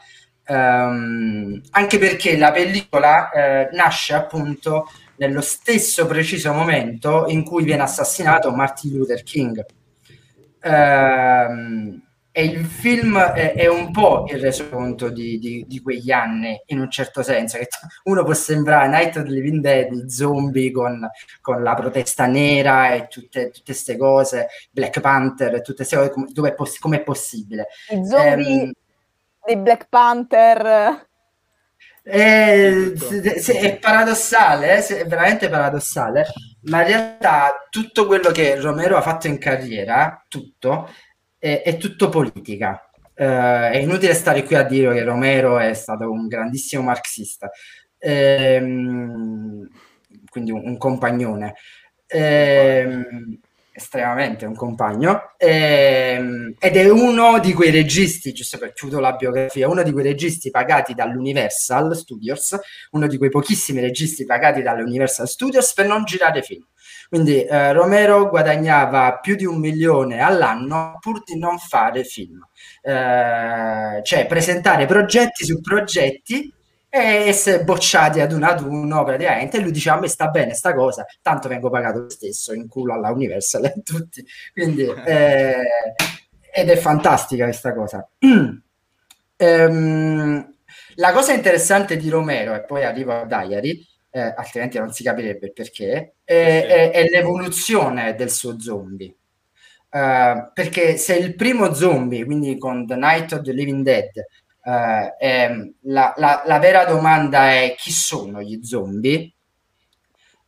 Ehm, 0.46 1.62
anche 1.72 1.98
perché 1.98 2.38
la 2.38 2.52
pellicola 2.52 3.30
eh, 3.32 3.70
nasce 3.74 4.14
appunto 4.14 4.90
nello 5.18 5.42
stesso 5.42 6.06
preciso 6.06 6.54
momento 6.54 7.26
in 7.28 7.44
cui 7.44 7.64
viene 7.64 7.84
assassinato 7.84 8.52
Martin 8.52 8.98
Luther 8.98 9.24
King. 9.24 9.66
Ehm, 10.62 12.02
e 12.36 12.44
il 12.46 12.66
film 12.66 13.20
è, 13.20 13.54
è 13.54 13.68
un 13.68 13.92
po' 13.92 14.26
il 14.28 14.40
resoconto 14.40 15.10
di, 15.10 15.38
di- 15.38 15.66
di 15.68 15.82
quegli 15.82 16.12
anni, 16.12 16.60
in 16.68 16.80
un 16.80 16.90
certo 16.90 17.22
senso, 17.24 17.58
che 17.60 17.68
uno 18.06 18.24
può 18.24 18.34
sembrare 18.34 18.88
Night 18.90 19.16
of 19.18 19.24
the 19.24 19.30
Living 19.30 19.62
Dead, 19.62 19.94
i 19.94 20.10
zombie 20.10 20.72
con, 20.72 21.08
con 21.42 21.62
la 21.62 21.76
protesta 21.76 22.26
nera 22.26 22.94
e 22.94 23.08
tutte 23.08 23.52
queste 23.64 23.98
cose, 23.98 24.48
Black 24.72 25.00
Panther, 25.00 25.54
e 25.56 25.62
tutte 25.62 25.86
queste 25.88 25.96
cose, 25.98 26.10
come, 26.34 26.50
è 26.50 26.54
poss- 26.56 26.80
com'è 26.80 27.04
possibile? 27.04 27.68
I 27.96 28.04
zombie 28.06 28.46
Ehm, 28.48 28.72
dei 29.46 29.58
Black 29.58 29.88
Panther. 29.90 31.08
Eh, 32.06 32.94
se- 32.98 33.40
se- 33.40 33.60
è 33.60 33.78
paradossale, 33.80 34.86
eh, 34.86 34.98
è 35.04 35.06
veramente 35.06 35.48
paradossale, 35.50 36.26
ma 36.64 36.82
in 36.82 36.88
realtà 36.88 37.66
tutto 37.70 38.06
quello 38.08 38.30
che 38.32 38.60
Romero 38.60 38.98
ha 38.98 39.02
fatto 39.02 39.28
in 39.28 39.38
carriera, 39.38 40.22
tutto, 40.28 40.90
è, 41.44 41.62
è 41.62 41.78
tutto 41.78 42.08
politica. 42.08 42.90
Eh, 43.14 43.72
è 43.72 43.78
inutile 43.78 44.14
stare 44.14 44.44
qui 44.44 44.56
a 44.56 44.64
dire 44.64 44.94
che 44.94 45.04
Romero 45.04 45.60
è 45.60 45.74
stato 45.74 46.10
un 46.10 46.28
grandissimo 46.28 46.84
marxista, 46.84 47.52
Ehm, 48.06 49.66
quindi 50.30 50.52
un, 50.52 50.62
un 50.66 50.78
compagnone. 50.78 51.56
Ehm, 52.08 53.40
estremamente 53.76 54.46
un 54.46 54.54
compagno 54.54 55.34
ehm, 55.38 56.54
ed 56.60 56.76
è 56.76 56.90
uno 56.90 57.40
di 57.40 57.54
quei 57.54 57.72
registi, 57.72 58.32
giusto 58.32 58.60
per 58.60 58.74
chiudere 58.74 59.02
la 59.02 59.14
biografia, 59.14 59.68
uno 59.68 59.82
di 59.82 59.92
quei 59.92 60.04
registi 60.04 60.52
pagati 60.52 60.94
dall'Universal 60.94 61.96
Studios, 61.96 62.56
uno 62.92 63.08
di 63.08 63.18
quei 63.18 63.30
pochissimi 63.32 63.80
registi 63.82 64.26
pagati 64.26 64.62
dall'Universal 64.62 65.28
Studios 65.28 65.74
per 65.74 65.88
non 65.88 66.04
girare 66.04 66.44
film. 66.44 66.64
Quindi 67.14 67.44
eh, 67.44 67.72
Romero 67.74 68.28
guadagnava 68.28 69.20
più 69.20 69.36
di 69.36 69.46
un 69.46 69.60
milione 69.60 70.20
all'anno 70.20 70.98
pur 71.00 71.22
di 71.24 71.38
non 71.38 71.60
fare 71.60 72.04
film, 72.04 72.44
Eh, 72.82 74.02
cioè 74.02 74.26
presentare 74.26 74.88
progetti 74.88 75.46
su 75.46 75.62
progetti 75.62 76.52
e 76.90 77.00
essere 77.28 77.64
bocciati 77.64 78.20
ad 78.20 78.32
uno 78.32 78.48
ad 78.48 78.62
uno 78.62 79.04
praticamente. 79.04 79.58
E 79.58 79.62
lui 79.62 79.72
diceva 79.72 79.98
a 79.98 80.00
me 80.00 80.08
sta 80.08 80.30
bene 80.30 80.56
sta 80.56 80.74
cosa 80.74 81.06
tanto 81.22 81.48
vengo 81.50 81.70
pagato 81.70 82.00
lo 82.00 82.10
stesso 82.10 82.52
in 82.52 82.68
culo 82.68 82.94
alla 82.94 83.12
Universal 83.12 83.66
e 83.66 83.74
tutti. 83.84 84.26
Quindi 84.52 84.82
eh, 85.06 85.56
ed 86.52 86.70
è 86.70 86.76
fantastica 86.78 87.44
questa 87.44 87.76
cosa. 87.76 88.10
Ehm, 89.36 90.56
la 90.96 91.12
cosa 91.12 91.34
interessante 91.34 91.98
di 91.98 92.08
Romero 92.08 92.54
e 92.54 92.64
poi 92.64 92.86
arrivo 92.86 93.14
a 93.14 93.26
Diary 93.26 93.86
eh, 94.14 94.34
altrimenti 94.36 94.78
non 94.78 94.92
si 94.94 95.04
capirebbe 95.04 95.48
il 95.48 95.54
perché 95.54 96.16
è, 96.24 96.66
è- 96.68 96.92
è 96.92 97.10
l'evoluzione 97.10 98.16
del 98.16 98.30
suo 98.30 98.60
zombie 98.60 99.14
Uh, 99.94 100.50
perché 100.54 100.98
se 100.98 101.16
il 101.16 101.36
primo 101.36 101.72
zombie, 101.76 102.26
quindi 102.26 102.58
con 102.58 102.88
The 102.88 102.96
Night 102.96 103.32
of 103.34 103.42
the 103.44 103.52
Living 103.52 103.84
Dead, 103.84 104.10
Uh, 104.64 105.12
ehm, 105.20 105.74
la, 105.82 106.14
la, 106.16 106.42
la, 106.46 106.58
vera 106.58 106.86
domanda 106.86 107.52
è 107.52 107.76
chi 107.78 107.92
sono 107.92 108.42
gli 108.42 108.64
zombie? 108.64 109.34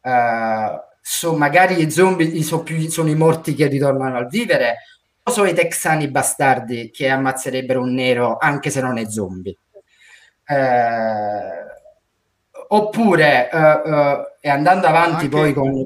Uh, 0.02 0.80
so, 1.02 1.36
magari 1.36 1.76
gli 1.76 1.90
zombie 1.92 2.42
sono, 2.42 2.64
più, 2.64 2.80
sono 2.90 3.10
i 3.10 3.16
morti 3.16 3.54
che 3.56 3.68
ritornano 3.68 4.16
al 4.16 4.28
vivere 4.28 4.78
o 5.22 5.32
sono 5.32 5.50
i 5.50 5.54
texani 5.54 6.10
bastardi 6.10 6.92
che 6.92 7.10
ammazzerebbero 7.10 7.82
un 7.82 7.94
nero 7.94 8.38
anche 8.38 8.70
se 8.70 8.80
non 8.80 8.98
è 8.98 9.10
zombie? 9.10 9.58
Uh, 10.48 11.66
oppure, 12.76 13.50
e 14.42 14.50
andando 14.50 14.88
avanti 14.88 15.26
anche... 15.26 15.30
poi 15.30 15.54
con... 15.54 15.86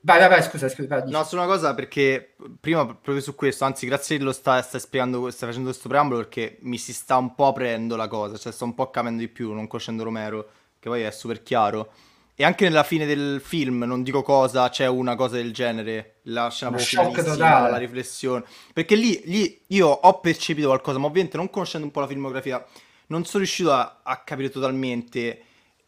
Vai, 0.00 0.18
vai, 0.18 0.28
vai, 0.28 0.42
scusa, 0.42 0.68
scusa. 0.68 1.02
No, 1.06 1.24
su 1.24 1.34
una 1.34 1.46
cosa 1.46 1.74
perché 1.74 2.34
prima 2.60 2.84
proprio 2.84 3.20
su 3.20 3.34
questo, 3.34 3.64
anzi, 3.64 3.86
grazie 3.86 4.18
che 4.18 4.22
lo 4.22 4.32
stai, 4.32 4.62
stai 4.62 4.78
spiegando, 4.78 5.30
stai 5.30 5.48
facendo 5.48 5.70
questo 5.70 5.88
preambolo 5.88 6.20
perché 6.20 6.58
mi 6.60 6.76
si 6.76 6.92
sta 6.92 7.16
un 7.16 7.34
po' 7.34 7.46
aprendo 7.46 7.96
la 7.96 8.06
cosa, 8.06 8.36
cioè 8.36 8.52
sto 8.52 8.64
un 8.66 8.74
po' 8.74 8.90
capendo 8.90 9.20
di 9.20 9.28
più, 9.28 9.54
non 9.54 9.66
conoscendo 9.66 10.04
Romero, 10.04 10.46
che 10.78 10.90
poi 10.90 11.02
è 11.02 11.10
super 11.10 11.42
chiaro. 11.42 11.90
E 12.34 12.44
anche 12.44 12.64
nella 12.64 12.82
fine 12.82 13.06
del 13.06 13.40
film, 13.42 13.84
non 13.84 14.02
dico 14.02 14.22
cosa, 14.22 14.68
c'è 14.68 14.88
una 14.88 15.14
cosa 15.16 15.36
del 15.36 15.54
genere, 15.54 16.16
la 16.24 16.50
scena 16.50 16.72
proprio 16.72 17.36
la 17.36 17.76
riflessione. 17.76 18.44
Perché 18.74 18.96
lì, 18.96 19.22
lì, 19.24 19.62
io 19.68 19.88
ho 19.88 20.20
percepito 20.20 20.66
qualcosa, 20.66 20.98
ma 20.98 21.06
ovviamente 21.06 21.38
non 21.38 21.48
conoscendo 21.48 21.86
un 21.86 21.92
po' 21.92 22.00
la 22.00 22.08
filmografia, 22.08 22.62
non 23.06 23.24
sono 23.24 23.42
riuscito 23.42 23.72
a, 23.72 24.00
a 24.02 24.18
capire 24.18 24.50
totalmente 24.50 25.44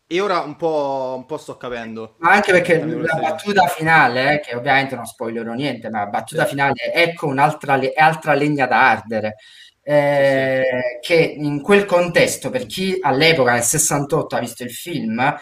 e 0.09 0.21
ora 0.21 0.41
un 0.41 0.57
po', 0.57 1.15
un 1.17 1.27
po', 1.27 1.37
sto 1.37 1.57
capendo. 1.57 2.15
Ma 2.19 2.31
anche 2.33 2.53
perché 2.53 2.79
la 2.85 3.19
battuta 3.21 3.67
finale, 3.67 4.35
eh, 4.35 4.41
che 4.41 4.55
ovviamente 4.55 4.95
non 4.95 5.05
spoilerò 5.05 5.53
niente, 5.53 5.91
ma 5.91 6.01
la 6.01 6.07
battuta 6.07 6.45
sì. 6.45 6.51
finale, 6.51 6.93
ecco 6.93 7.27
un'altra 7.27 7.77
le- 7.77 7.93
altra 7.93 8.35
legna 8.35 8.67
da 8.67 8.91
ardere. 8.91 9.37
Eh, 9.83 10.63
sì. 11.01 11.15
Che 11.15 11.15
in 11.15 11.61
quel 11.61 11.85
contesto, 11.85 12.51
per 12.51 12.67
chi 12.67 12.97
all'epoca 13.01 13.53
nel 13.53 13.63
68 13.63 14.37
ha 14.37 14.41
visto 14.41 14.63
il 14.63 14.71
film, 14.71 15.37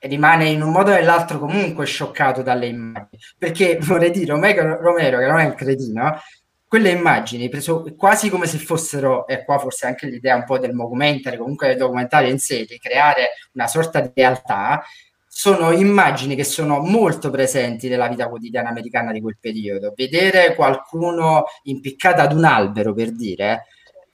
rimane 0.00 0.48
in 0.48 0.62
un 0.62 0.70
modo 0.70 0.90
o 0.90 0.94
nell'altro 0.94 1.38
comunque 1.38 1.86
scioccato 1.86 2.42
dalle 2.42 2.66
immagini. 2.66 3.18
Perché 3.36 3.78
vorrei 3.82 4.10
dire, 4.10 4.32
Romero, 4.32 4.80
Romero 4.80 5.18
che 5.18 5.26
non 5.26 5.38
è 5.38 5.44
un 5.44 5.54
cretino, 5.54 6.20
quelle 6.68 6.90
immagini, 6.90 7.48
preso 7.48 7.82
quasi 7.96 8.28
come 8.28 8.46
se 8.46 8.58
fossero, 8.58 9.26
e 9.26 9.42
qua 9.44 9.58
forse 9.58 9.86
anche 9.86 10.06
l'idea 10.06 10.36
un 10.36 10.44
po' 10.44 10.58
del 10.58 10.74
documentary, 10.74 11.38
comunque 11.38 11.68
del 11.68 11.78
documentario 11.78 12.30
in 12.30 12.38
sé, 12.38 12.64
di 12.64 12.78
creare 12.78 13.30
una 13.52 13.66
sorta 13.66 14.00
di 14.00 14.10
realtà, 14.14 14.82
sono 15.26 15.72
immagini 15.72 16.34
che 16.34 16.44
sono 16.44 16.80
molto 16.80 17.30
presenti 17.30 17.88
nella 17.88 18.08
vita 18.08 18.28
quotidiana 18.28 18.68
americana 18.68 19.12
di 19.12 19.20
quel 19.20 19.38
periodo. 19.40 19.94
Vedere 19.96 20.54
qualcuno 20.54 21.44
impiccato 21.62 22.20
ad 22.20 22.32
un 22.32 22.44
albero, 22.44 22.92
per 22.92 23.12
dire, 23.12 23.66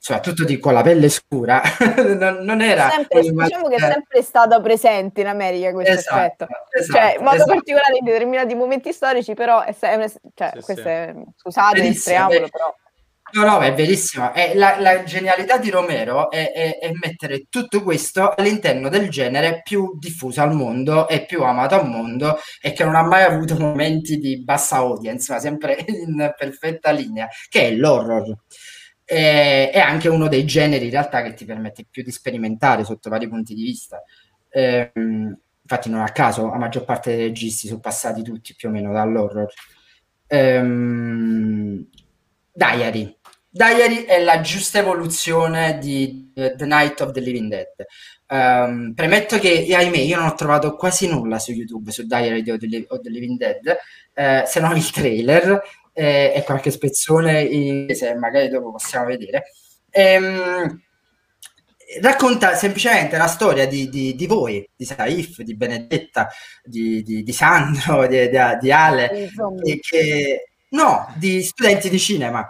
soprattutto 0.05 0.43
di, 0.43 0.59
con 0.59 0.73
la 0.73 0.83
pelle 0.83 1.09
scura, 1.09 1.63
non, 2.15 2.43
non, 2.43 2.61
era... 2.61 2.91
Sempre, 2.91 3.21
diciamo 3.21 3.67
che 3.67 3.75
è 3.77 3.79
sempre 3.79 4.21
stata 4.21 4.61
presente 4.61 5.21
in 5.21 5.25
America 5.25 5.71
questo 5.71 5.93
esatto, 5.93 6.15
aspetto, 6.15 6.47
esatto, 6.69 6.99
cioè 6.99 7.15
in 7.17 7.23
modo 7.23 7.35
esatto. 7.37 7.51
particolare 7.53 7.97
in 7.97 8.05
determinati 8.05 8.53
momenti 8.53 8.93
storici, 8.93 9.33
però 9.33 9.63
è, 9.63 9.75
è, 9.75 10.11
cioè, 10.35 10.51
sì, 10.53 10.61
questo 10.61 10.83
sì. 10.83 10.87
È, 10.87 11.15
scusate 11.37 11.79
il 11.79 12.01
preambolo, 12.03 12.47
però... 12.49 12.75
No, 13.33 13.45
no, 13.45 13.59
è 13.61 13.73
verissimo. 13.73 14.31
È 14.31 14.53
la, 14.53 14.79
la, 14.79 15.03
genialità 15.03 15.57
di 15.57 15.71
Romero 15.71 16.29
è, 16.29 16.51
è, 16.51 16.77
è, 16.77 16.91
mettere 17.01 17.47
tutto 17.49 17.81
questo 17.81 18.31
all'interno 18.37 18.87
del 18.89 19.09
genere 19.09 19.61
più 19.63 19.97
diffuso 19.97 20.41
al 20.41 20.53
mondo 20.53 21.07
e 21.07 21.25
più 21.25 21.41
amato 21.41 21.73
al 21.73 21.89
mondo 21.89 22.37
e 22.61 22.73
che 22.73 22.83
non 22.83 22.93
ha 22.93 23.01
mai 23.01 23.23
avuto 23.23 23.57
momenti 23.57 24.17
di 24.17 24.43
bassa 24.43 24.75
audience, 24.75 25.33
ma 25.33 25.39
sempre 25.39 25.83
in 25.87 26.31
perfetta 26.37 26.91
linea, 26.91 27.27
che 27.49 27.69
è 27.69 27.71
l'horror 27.71 28.35
e, 29.05 29.69
è 29.69 29.79
anche 29.79 30.09
uno 30.09 30.27
dei 30.27 30.45
generi 30.45 30.85
in 30.85 30.91
realtà 30.91 31.21
che 31.21 31.33
ti 31.33 31.45
permette 31.45 31.85
più 31.89 32.03
di 32.03 32.11
sperimentare 32.11 32.83
sotto 32.83 33.09
vari 33.09 33.29
punti 33.29 33.53
di 33.53 33.63
vista. 33.63 34.03
Eh, 34.49 34.91
infatti 34.93 35.89
non 35.89 36.01
a 36.01 36.11
caso 36.11 36.49
la 36.49 36.57
maggior 36.57 36.85
parte 36.85 37.15
dei 37.15 37.27
registi 37.27 37.67
sono 37.67 37.79
passati 37.79 38.21
tutti 38.21 38.55
più 38.55 38.69
o 38.69 38.71
meno 38.71 38.91
dall'horror. 38.91 39.51
Ehm, 40.27 41.87
Diary. 42.51 43.17
Diary 43.49 44.03
è 44.03 44.21
la 44.21 44.41
giusta 44.41 44.79
evoluzione 44.79 45.77
di 45.77 46.31
uh, 46.35 46.55
The 46.55 46.65
Night 46.65 46.99
of 47.01 47.11
the 47.11 47.21
Living 47.21 47.49
Dead. 47.49 47.85
Um, 48.27 48.93
premetto 48.93 49.37
che, 49.37 49.67
ahimè, 49.73 49.97
io 49.97 50.17
non 50.17 50.27
ho 50.27 50.33
trovato 50.33 50.75
quasi 50.75 51.07
nulla 51.07 51.39
su 51.39 51.51
YouTube 51.51 51.91
su 51.91 52.05
Diary 52.05 52.49
of 52.49 52.57
the, 52.57 52.85
of 52.89 53.01
the 53.01 53.09
Living 53.09 53.37
Dead, 53.37 53.77
eh, 54.13 54.43
se 54.45 54.59
non 54.59 54.75
il 54.75 54.89
trailer, 54.89 55.61
eh, 55.95 56.33
e 56.35 56.43
qualche 56.43 56.71
spezzone 56.71 57.41
inglese, 57.41 58.13
magari 58.15 58.49
dopo 58.49 58.71
possiamo 58.71 59.05
vedere. 59.05 59.45
Ehm, 59.89 60.81
racconta 62.01 62.55
semplicemente 62.55 63.15
la 63.17 63.27
storia 63.27 63.65
di, 63.65 63.87
di, 63.87 64.13
di, 64.13 64.27
voi, 64.27 64.67
di 64.75 64.83
Saif, 64.83 65.41
di 65.41 65.55
Benedetta, 65.55 66.27
di, 66.63 67.01
di 67.01 67.31
Sandro, 67.31 68.05
di, 68.07 68.71
Ale, 68.71 69.29
che, 69.79 70.49
no, 70.69 71.13
di 71.17 71.41
studenti 71.41 71.89
di 71.89 71.99
cinema. 71.99 72.45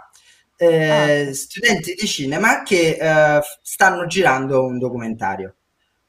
Eh, 0.56 1.28
ah. 1.28 1.32
Studenti 1.32 1.94
di 1.94 2.06
cinema 2.06 2.62
che 2.64 2.96
eh, 3.00 3.40
stanno 3.62 4.06
girando 4.06 4.64
un 4.64 4.78
documentario. 4.78 5.54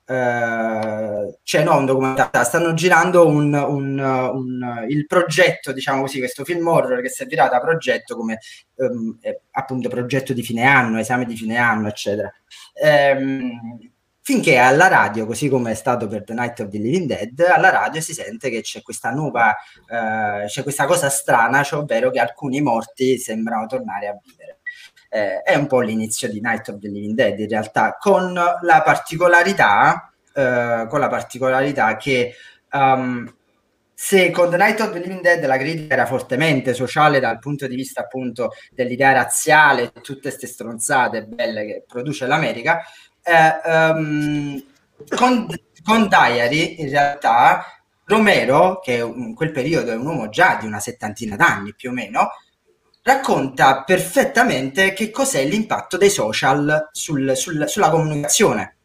Uh, 0.09 1.37
cioè 1.43 1.63
no 1.65 1.77
un 1.77 1.85
documentario, 1.85 2.45
stanno 2.45 2.73
girando 2.73 3.27
un, 3.27 3.53
un, 3.53 3.99
un, 3.99 4.85
il 4.87 5.05
progetto, 5.05 5.73
diciamo 5.73 6.01
così, 6.01 6.19
questo 6.19 6.45
film 6.45 6.65
horror 6.65 7.01
che 7.01 7.09
servirà 7.09 7.49
da 7.49 7.59
progetto 7.59 8.15
come 8.15 8.39
um, 8.75 9.17
eh, 9.19 9.41
appunto 9.51 9.89
progetto 9.89 10.31
di 10.31 10.43
fine 10.43 10.63
anno, 10.63 10.97
esame 10.97 11.25
di 11.25 11.35
fine 11.35 11.57
anno, 11.57 11.89
eccetera. 11.89 12.31
Um, 12.81 13.81
finché 14.21 14.57
alla 14.57 14.87
radio, 14.87 15.25
così 15.25 15.49
come 15.49 15.71
è 15.71 15.75
stato 15.75 16.07
per 16.07 16.23
The 16.23 16.33
Night 16.33 16.59
of 16.61 16.69
the 16.69 16.77
Living 16.77 17.07
Dead, 17.07 17.39
alla 17.39 17.69
radio 17.69 17.99
si 17.99 18.13
sente 18.13 18.49
che 18.49 18.61
c'è 18.61 18.81
questa 18.81 19.09
nuova, 19.11 19.55
uh, 19.89 20.45
c'è 20.45 20.63
questa 20.63 20.85
cosa 20.85 21.09
strana, 21.09 21.63
cioè 21.63 21.79
ovvero 21.79 22.11
che 22.11 22.19
alcuni 22.19 22.61
morti 22.61 23.17
sembrano 23.17 23.65
tornare 23.65 24.07
a 24.07 24.17
vivere 24.23 24.56
eh, 25.09 25.41
è 25.41 25.55
un 25.55 25.67
po' 25.67 25.81
l'inizio 25.81 26.29
di 26.29 26.41
Night 26.41 26.67
of 26.69 26.79
the 26.79 26.87
Living 26.87 27.15
Dead 27.15 27.39
in 27.39 27.47
realtà, 27.47 27.97
con 27.99 28.33
la 28.33 28.81
particolarità, 28.83 30.11
eh, 30.33 30.85
con 30.89 30.99
la 30.99 31.07
particolarità 31.07 31.95
che 31.97 32.33
um, 32.71 33.31
se 33.99 34.29
con 34.29 34.51
The 34.51 34.57
Night 34.57 34.79
of 34.79 34.91
the 34.91 34.99
Living 34.99 35.21
Dead 35.21 35.43
la 35.45 35.57
critica 35.57 35.95
era 35.95 36.05
fortemente 36.05 36.75
sociale 36.75 37.19
dal 37.19 37.39
punto 37.39 37.65
di 37.65 37.75
vista 37.75 38.01
appunto 38.01 38.51
dell'idea 38.71 39.11
razziale, 39.11 39.91
tutte 39.91 40.21
queste 40.21 40.45
stronzate 40.45 41.23
belle 41.23 41.65
che 41.65 41.83
produce 41.87 42.27
l'America, 42.27 42.83
eh, 43.23 43.59
um, 43.65 44.63
con, 45.15 45.47
con 45.83 46.07
Diary 46.07 46.79
in 46.79 46.89
realtà 46.89 47.65
Romero, 48.05 48.79
che 48.79 48.97
in 48.97 49.33
quel 49.33 49.51
periodo 49.51 49.91
è 49.91 49.95
un 49.95 50.05
uomo 50.05 50.29
già 50.29 50.57
di 50.59 50.67
una 50.67 50.79
settantina 50.79 51.35
d'anni 51.35 51.73
più 51.75 51.89
o 51.89 51.93
meno, 51.93 52.29
racconta 53.07 53.83
perfettamente 53.83 54.91
che 54.91 55.11
cos'è 55.11 55.45
l'impatto 55.45 55.95
dei 55.95 56.09
social 56.09 56.89
sul, 56.91 57.37
sul, 57.37 57.63
sulla 57.65 57.89
comunicazione. 57.89 58.75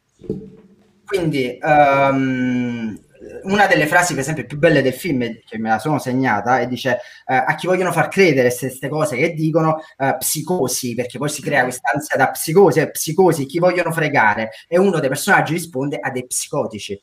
Quindi 1.04 1.58
um, 1.60 2.96
una 3.42 3.66
delle 3.66 3.88
frasi, 3.88 4.12
per 4.12 4.22
esempio, 4.22 4.46
più 4.46 4.58
belle 4.58 4.80
del 4.80 4.92
film, 4.92 5.40
che 5.44 5.58
me 5.58 5.70
la 5.70 5.80
sono 5.80 5.98
segnata, 5.98 6.60
e 6.60 6.68
dice 6.68 7.00
uh, 7.26 7.34
a 7.46 7.54
chi 7.56 7.66
vogliono 7.66 7.90
far 7.90 8.06
credere 8.06 8.54
queste 8.56 8.88
cose 8.88 9.16
che 9.16 9.32
dicono 9.32 9.82
uh, 9.96 10.16
psicosi, 10.16 10.94
perché 10.94 11.18
poi 11.18 11.28
si 11.28 11.42
crea 11.42 11.64
questa 11.64 11.90
ansia 11.92 12.16
da 12.16 12.30
psicosi, 12.30 12.78
e 12.78 12.92
psicosi, 12.92 13.44
chi 13.44 13.58
vogliono 13.58 13.90
fregare, 13.90 14.50
e 14.68 14.78
uno 14.78 15.00
dei 15.00 15.08
personaggi 15.08 15.52
risponde 15.52 15.98
a 15.98 16.10
dei 16.10 16.26
psicotici. 16.26 17.02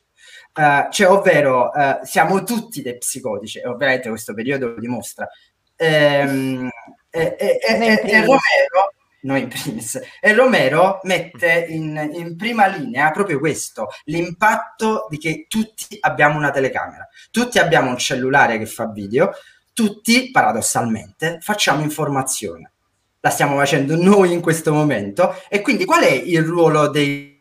Uh, 0.54 0.90
cioè, 0.90 1.10
ovvero, 1.10 1.70
siamo 2.02 2.42
tutti 2.44 2.80
dei 2.80 2.96
psicotici, 2.96 3.58
e 3.58 3.68
ovviamente 3.68 4.08
questo 4.08 4.32
periodo 4.32 4.68
lo 4.68 4.80
dimostra. 4.80 5.28
Ehm, 5.76 6.68
e, 7.10 7.36
e, 7.38 7.58
e, 7.60 8.02
e, 8.04 8.20
Romero, 8.20 8.94
noi 9.22 9.42
in 9.42 9.48
primis, 9.48 10.00
e 10.20 10.32
Romero 10.32 11.00
mette 11.02 11.66
in, 11.68 12.10
in, 12.14 12.36
prima 12.36 12.66
linea 12.66 13.10
proprio 13.10 13.38
questo, 13.38 13.88
l'impatto 14.04 15.06
di 15.10 15.18
che 15.18 15.46
tutti 15.48 15.98
abbiamo 16.00 16.38
una 16.38 16.50
telecamera, 16.50 17.06
tutti 17.30 17.58
abbiamo 17.58 17.90
un 17.90 17.98
cellulare 17.98 18.58
che 18.58 18.66
fa 18.66 18.86
video, 18.90 19.32
tutti 19.72 20.30
paradossalmente 20.30 21.38
facciamo 21.40 21.82
informazione. 21.82 22.72
La 23.20 23.30
stiamo 23.30 23.56
facendo 23.56 23.96
noi 23.96 24.32
in 24.32 24.40
questo 24.40 24.72
momento 24.72 25.34
e 25.48 25.60
quindi 25.60 25.84
qual 25.84 26.04
è 26.04 26.10
il 26.10 26.42
ruolo 26.42 26.88
dei 26.88 27.38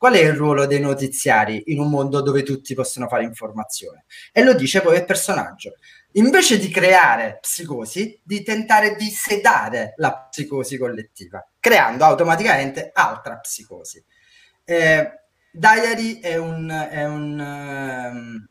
qual 0.00 0.14
è 0.14 0.20
il 0.20 0.32
ruolo 0.32 0.64
dei 0.64 0.80
notiziari 0.80 1.62
in 1.66 1.78
un 1.78 1.90
mondo 1.90 2.22
dove 2.22 2.42
tutti 2.42 2.72
possono 2.72 3.06
fare 3.06 3.24
informazione? 3.24 4.06
E 4.32 4.42
lo 4.42 4.54
dice 4.54 4.80
poi 4.80 4.96
il 4.96 5.04
personaggio 5.04 5.74
invece 6.12 6.58
di 6.58 6.68
creare 6.68 7.38
psicosi, 7.40 8.20
di 8.22 8.42
tentare 8.42 8.96
di 8.96 9.08
sedare 9.10 9.94
la 9.96 10.26
psicosi 10.28 10.76
collettiva, 10.76 11.46
creando 11.58 12.04
automaticamente 12.04 12.90
altra 12.92 13.38
psicosi. 13.38 14.02
Eh, 14.64 15.20
Diary 15.52 16.20
è 16.20 16.36
un, 16.36 16.68
è, 16.68 17.04
un, 17.06 17.40
ehm, 17.40 18.48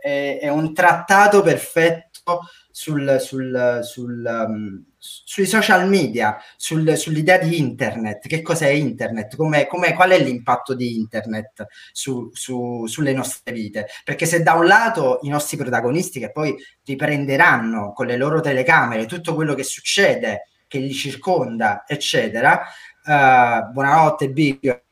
è, 0.00 0.38
è 0.40 0.48
un, 0.48 0.72
trattato 0.72 1.42
perfetto 1.42 2.40
sul, 2.70 3.18
sul, 3.20 3.80
sul, 3.82 4.46
um, 4.46 4.84
sui 5.24 5.46
social 5.46 5.88
media, 5.88 6.36
sull'idea 6.56 7.38
di 7.38 7.58
internet, 7.58 8.26
che 8.26 8.42
cos'è 8.42 8.68
internet, 8.68 9.36
com'è, 9.36 9.66
com'è, 9.66 9.94
qual 9.94 10.10
è 10.10 10.18
l'impatto 10.18 10.74
di 10.74 10.96
internet 10.96 11.66
su, 11.92 12.30
su, 12.32 12.86
sulle 12.86 13.12
nostre 13.12 13.52
vite. 13.52 13.86
Perché 14.04 14.26
se 14.26 14.42
da 14.42 14.54
un 14.54 14.66
lato 14.66 15.20
i 15.22 15.28
nostri 15.28 15.56
protagonisti 15.56 16.18
che 16.18 16.32
poi 16.32 16.56
riprenderanno 16.84 17.92
con 17.92 18.06
le 18.06 18.16
loro 18.16 18.40
telecamere 18.40 19.06
tutto 19.06 19.34
quello 19.34 19.54
che 19.54 19.64
succede, 19.64 20.48
che 20.68 20.78
li 20.78 20.92
circonda, 20.92 21.84
eccetera, 21.86 22.62
uh, 23.04 23.70
buonanotte 23.70 24.30
Big, 24.30 24.82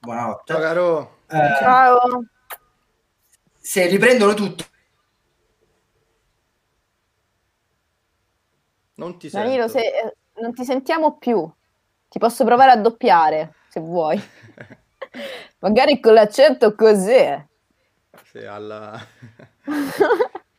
buonanotte. 0.00 0.52
Ciao 0.52 0.60
caro. 0.60 1.18
Uh, 1.28 1.58
Ciao. 1.58 2.24
Se 3.60 3.86
riprendono 3.86 4.34
tutto 4.34 4.64
Non 8.94 9.18
ti 9.18 9.30
Danilo, 9.30 9.68
se, 9.68 9.80
eh, 9.80 10.16
non 10.40 10.52
ti 10.52 10.64
sentiamo 10.64 11.16
più. 11.16 11.50
Ti 12.08 12.18
posso 12.18 12.44
provare 12.44 12.72
a 12.72 12.76
doppiare, 12.76 13.54
se 13.68 13.80
vuoi. 13.80 14.20
Magari 15.60 16.00
con 16.00 16.12
l'accento 16.12 16.74
così. 16.74 17.50
Sì, 18.24 18.38
alla... 18.38 18.98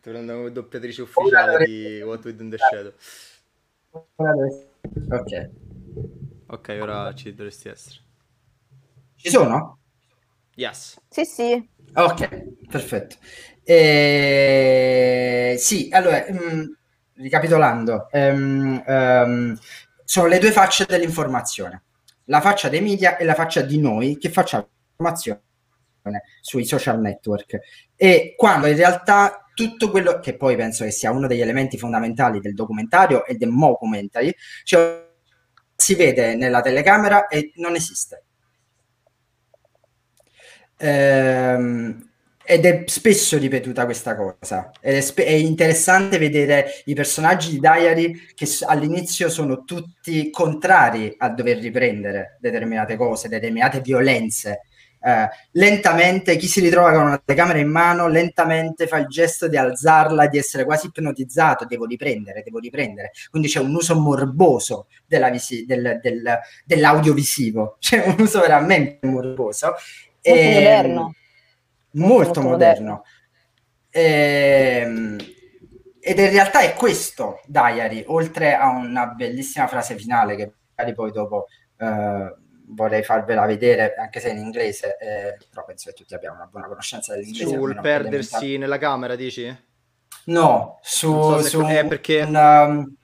Ti 0.04 0.10
prendo 0.10 0.34
come 0.34 0.52
doppiatrice 0.52 1.04
ufficiale 1.04 1.64
di 1.66 2.02
What 2.02 2.26
We 2.26 2.36
Do 2.36 2.44
in 2.44 2.50
the 2.50 2.58
Shadow. 2.58 2.94
Ok. 5.10 5.52
Ok, 6.48 6.78
ora 6.82 7.14
ci 7.14 7.34
dovresti 7.34 7.70
essere. 7.70 8.00
Ci 9.16 9.30
sono? 9.30 9.80
Yes. 10.56 11.00
Sì, 11.08 11.24
sì. 11.24 11.70
Ok, 11.94 12.68
perfetto. 12.68 13.16
Eh, 13.64 15.56
sì, 15.58 15.90
allora... 15.92 16.26
Mh, 16.30 16.54
mm, 16.54 16.74
ricapitolando, 17.16 18.10
um, 18.12 18.84
um, 18.86 19.58
sono 20.04 20.28
le 20.28 20.40
due 20.40 20.52
facce 20.52 20.86
dell'informazione, 20.86 21.84
la 22.26 22.42
faccia 22.42 22.70
dei 22.70 22.82
media 22.82 23.18
e 23.18 23.26
la 23.26 23.34
faccia 23.34 23.62
di 23.62 23.80
noi 23.80 24.18
che 24.18 24.30
facciamo 24.30 24.68
informazione 24.92 25.42
sui 26.42 26.66
social 26.66 27.00
network. 27.00 27.60
E 27.96 28.34
quando 28.36 28.68
in 28.68 28.76
realtà 28.76 29.48
tutto 29.54 29.90
quello 29.92 30.20
che 30.20 30.36
poi 30.36 30.56
penso 30.56 30.84
che 30.84 30.92
sia 30.92 31.12
uno 31.12 31.28
degli 31.28 31.42
elementi 31.42 31.78
fondamentali 31.78 32.40
del 32.40 32.54
documentario 32.54 33.26
e 33.26 33.36
del 33.36 33.50
mockumentary, 33.50 34.34
cioè 34.64 35.12
si 35.76 35.96
vede 35.96 36.36
nella 36.36 36.62
telecamera 36.62 37.28
e 37.28 37.52
non 37.56 37.76
esiste. 37.76 38.24
Ehm, 40.78 42.13
ed 42.46 42.66
è 42.66 42.84
spesso 42.88 43.38
ripetuta 43.38 43.86
questa 43.86 44.16
cosa. 44.16 44.72
Ed 44.82 44.96
è, 44.96 45.02
spe- 45.02 45.26
è, 45.26 45.32
interessante 45.32 46.18
vedere 46.18 46.82
i 46.86 46.94
personaggi 46.94 47.52
di 47.52 47.60
Diary 47.60 48.14
che 48.36 48.48
all'inizio 48.66 49.30
sono 49.30 49.64
tutti 49.64 50.30
contrari 50.30 51.14
a 51.18 51.30
dover 51.30 51.58
riprendere 51.58 52.38
determinate 52.40 52.96
cose, 52.98 53.30
determinate 53.30 53.80
violenze. 53.82 54.62
Uh, 55.04 55.28
lentamente 55.52 56.38
chi 56.38 56.48
si 56.48 56.62
ritrova 56.62 56.94
con 56.94 57.02
una 57.02 57.22
telecamera 57.22 57.60
in 57.60 57.70
mano 57.70 58.08
lentamente 58.08 58.88
fa 58.88 59.00
il 59.00 59.08
gesto 59.08 59.50
di 59.50 59.58
alzarla 59.58 60.28
di 60.28 60.38
essere 60.38 60.64
quasi 60.64 60.88
ipnotizzato. 60.88 61.66
Devo 61.66 61.86
riprendere, 61.86 62.42
devo 62.44 62.60
riprendere. 62.60 63.12
Quindi 63.30 63.50
c'è 63.50 63.60
un 63.60 63.74
uso 63.74 64.00
morboso 64.00 64.88
visi- 65.08 65.66
del, 65.66 66.00
del, 66.02 66.40
dell'audiovisivo. 66.66 67.78
C'è 67.84 68.04
un 68.06 68.16
uso 68.20 68.40
veramente 68.40 69.06
morboso. 69.08 69.68
Molto 69.68 70.42
e, 70.42 70.54
moderno 70.54 71.14
molto, 71.94 72.42
molto 72.42 72.42
moderno. 72.42 73.04
Ehm, 73.90 75.18
ed 76.00 76.20
in 76.20 76.30
realtà 76.32 76.62
è 76.62 76.74
questo 76.74 77.40
Diary, 77.46 78.04
oltre 78.08 78.56
a 78.56 78.70
una 78.70 79.08
bellissima 79.08 79.68
frase 79.68 79.96
finale 79.96 80.36
che 80.36 80.54
magari 80.76 80.96
poi 80.96 81.12
dopo 81.12 81.48
eh, 81.78 82.36
vorrei 82.68 83.04
farvela 83.04 83.46
vedere, 83.46 83.94
anche 83.96 84.20
se 84.20 84.30
in 84.30 84.38
inglese, 84.38 84.98
eh, 85.00 85.38
però 85.50 85.64
penso 85.66 85.90
che 85.90 85.96
tutti 85.96 86.14
abbiamo 86.14 86.36
una 86.36 86.50
buona 86.52 86.68
conoscenza 86.68 87.14
dell'inglese. 87.14 87.56
Sul 87.56 87.80
perdersi 87.80 88.58
nella 88.58 88.78
camera, 88.78 89.16
dici? 89.16 89.72
No, 90.26 90.80
su, 90.82 91.12
so 91.12 91.42
su 91.42 91.62
è 91.62 91.86
perché... 91.86 92.22
una, 92.22 92.64
um, 92.64 92.96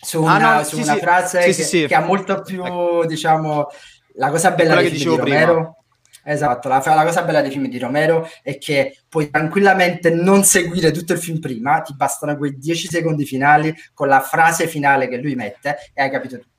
su 0.00 0.18
ah, 0.18 0.36
una, 0.36 0.56
no, 0.56 0.64
su 0.64 0.76
sì, 0.76 0.82
una 0.82 0.94
sì. 0.94 1.00
frase 1.00 1.52
sì, 1.52 1.80
che, 1.80 1.86
che, 1.88 1.94
ha 1.94 2.00
molto 2.00 2.42
più, 2.42 2.64
ecco. 2.64 3.06
diciamo, 3.06 3.68
la 4.14 4.30
cosa 4.30 4.50
bella 4.50 4.76
che 4.80 4.90
dicevo 4.90 5.16
di 5.16 5.20
prima. 5.22 5.74
Esatto, 6.24 6.68
la, 6.68 6.80
la, 6.84 7.04
cosa 7.04 7.22
bella 7.22 7.40
dei 7.40 7.50
film 7.50 7.66
di 7.66 7.78
Romero 7.78 8.28
è 8.42 8.56
che 8.58 8.98
puoi 9.08 9.28
tranquillamente 9.28 10.10
non 10.10 10.44
seguire 10.44 10.92
tutto 10.92 11.12
il 11.12 11.18
film 11.18 11.40
prima, 11.40 11.80
ti 11.80 11.94
bastano 11.94 12.36
quei 12.36 12.56
10 12.56 12.88
secondi 12.88 13.24
finali 13.24 13.74
con 13.92 14.06
la 14.06 14.20
frase 14.20 14.68
finale 14.68 15.08
che 15.08 15.16
lui 15.16 15.34
mette 15.34 15.76
e 15.92 16.02
hai 16.02 16.10
capito 16.10 16.36
tutto. 16.36 16.50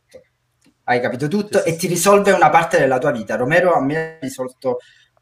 Hai 0.86 1.00
capito 1.00 1.30
tutto 1.30 1.60
sì, 1.60 1.70
e 1.70 1.72
sì. 1.72 1.78
ti 1.78 1.88
risolve 1.88 2.32
una 2.32 2.50
parte 2.50 2.78
della 2.78 2.98
tua 2.98 3.12
vita. 3.12 3.38
Romero 3.38 3.74
a 3.74 3.82
me 3.82 3.98
ha 3.98 4.18
risolto 4.20 4.80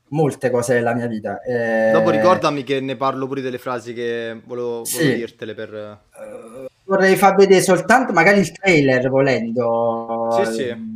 molte 0.09 0.49
cose 0.49 0.73
della 0.73 0.95
mia 0.95 1.05
vita. 1.05 1.39
Eh... 1.41 1.91
Dopo 1.91 2.09
ricordami 2.09 2.63
che 2.63 2.80
ne 2.80 2.95
parlo 2.95 3.27
pure 3.27 3.41
delle 3.41 3.59
frasi 3.59 3.93
che 3.93 4.41
volevo, 4.43 4.68
volevo 4.68 4.85
sì. 4.85 5.15
dirtele 5.15 5.53
per... 5.53 5.99
Uh, 6.18 6.65
vorrei 6.85 7.15
far 7.15 7.35
vedere 7.35 7.61
soltanto 7.61 8.11
magari 8.11 8.39
il 8.39 8.51
trailer 8.51 9.07
volendo. 9.07 10.43
Sì, 10.43 10.51
sì 10.51 10.90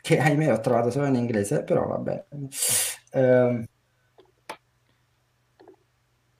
che 0.00 0.18
ahimè 0.18 0.52
ho 0.52 0.60
trovato 0.60 0.90
solo 0.90 1.06
in 1.06 1.14
inglese, 1.14 1.62
però 1.62 1.86
vabbè. 1.86 2.24
Eh, 3.12 3.68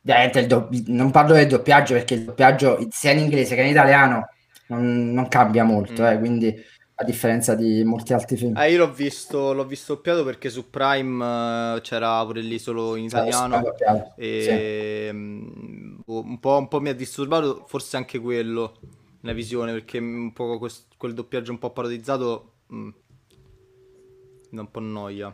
ovviamente 0.02 0.46
do- 0.46 0.68
non 0.86 1.10
parlo 1.10 1.34
del 1.34 1.46
doppiaggio 1.46 1.94
perché 1.94 2.14
il 2.14 2.24
doppiaggio 2.24 2.86
sia 2.90 3.12
in 3.12 3.18
inglese 3.18 3.54
che 3.54 3.62
in 3.62 3.68
italiano 3.68 4.28
non, 4.68 5.12
non 5.12 5.28
cambia 5.28 5.64
molto, 5.64 6.02
mm. 6.02 6.06
eh, 6.06 6.18
quindi 6.18 6.64
a 7.00 7.04
differenza 7.04 7.54
di 7.54 7.82
molti 7.82 8.12
altri 8.12 8.36
film. 8.36 8.56
Eh, 8.56 8.72
io 8.72 8.78
l'ho 8.78 8.92
visto, 8.92 9.54
l'ho 9.54 9.64
visto 9.64 9.94
doppiato 9.94 10.22
perché 10.22 10.50
su 10.50 10.68
Prime 10.68 11.76
uh, 11.76 11.80
c'era 11.80 12.22
pure 12.26 12.42
lì 12.42 12.58
solo 12.58 12.94
in 12.94 13.04
italiano 13.04 13.62
e 14.16 14.42
sì. 14.42 15.14
um, 15.14 16.02
un, 16.04 16.38
po', 16.38 16.58
un, 16.58 16.68
po', 16.68 16.80
mi 16.80 16.90
ha 16.90 16.94
disturbato 16.94 17.64
forse 17.66 17.96
anche 17.96 18.18
quello, 18.18 18.76
la 19.22 19.32
visione, 19.32 19.72
perché 19.72 19.96
un 19.96 20.32
po' 20.34 20.58
quest- 20.58 20.88
quel 20.98 21.14
doppiaggio 21.14 21.52
un 21.52 21.58
po' 21.58 21.70
parodizzato... 21.70 22.52
Mh, 22.66 22.76
mm, 22.76 22.88
da 24.50 24.60
un 24.62 24.70
po' 24.70 24.80
noia. 24.80 25.32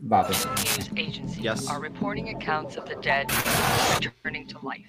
Vado. 0.00 0.28
News 0.32 0.90
agencies 0.96 1.38
Yes. 1.42 1.66
are 1.68 1.80
reporting 1.80 2.28
accounts 2.28 2.76
of 2.76 2.84
the 2.86 2.94
dead 2.96 3.30
returning 4.00 4.46
to 4.48 4.58
life. 4.62 4.86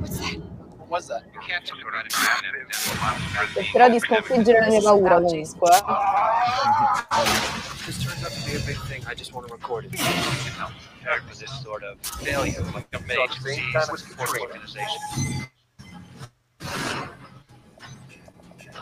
What's 0.00 0.18
that? 0.18 0.36
What 0.78 0.88
was 0.90 1.06
that? 1.08 1.22
You 1.34 1.40
can't 1.40 1.64
talk 1.64 1.78
about 1.80 2.04
it. 2.06 2.12
Però 3.72 3.88
di 3.88 3.98
sconfiggere 3.98 4.60
la 4.60 4.66
mia 4.68 4.80
paura 4.82 5.14
comunque. 5.20 5.68
eh. 5.70 5.82
This 7.86 7.98
turns 8.02 8.22
out 8.24 8.32
to 8.32 8.44
be 8.44 8.56
a 8.56 8.60
big 8.66 8.76
thing. 8.88 9.02
I 9.06 9.14
just 9.14 9.32
want 9.32 9.46
to 9.48 9.52
record 9.54 9.86
it. 9.86 9.96
For 9.98 11.34
this 11.36 11.50
sort 11.62 11.82
of 11.84 11.98
failure, 12.00 12.60
like 12.74 12.90
government 12.90 13.18
agencies, 13.20 13.62
support 13.96 14.50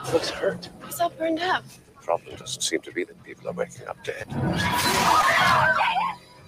organizations. 0.05 0.13
Looks 0.13 0.31
hurt. 0.31 0.69
He's 0.87 1.01
all 1.01 1.11
burned 1.11 1.41
up. 1.41 1.65
The 1.67 2.05
problem 2.05 2.37
doesn't 2.37 2.63
seem 2.63 2.81
to 2.81 2.93
be 2.93 3.05
that 3.05 3.23
people 3.25 3.49
are 3.49 3.53
waking 3.53 3.87
up 3.87 3.97
dead. 4.05 4.27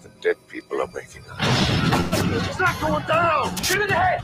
The 0.03 0.11
dead 0.21 0.37
people 0.49 0.81
are 0.81 0.89
waking 0.95 1.23
up. 1.31 1.39
It's 1.41 2.59
not 2.59 2.81
going 2.81 3.07
down! 3.07 3.57
Shoot 3.63 3.83
in 3.83 3.89
the 3.89 3.95
head! 3.95 4.23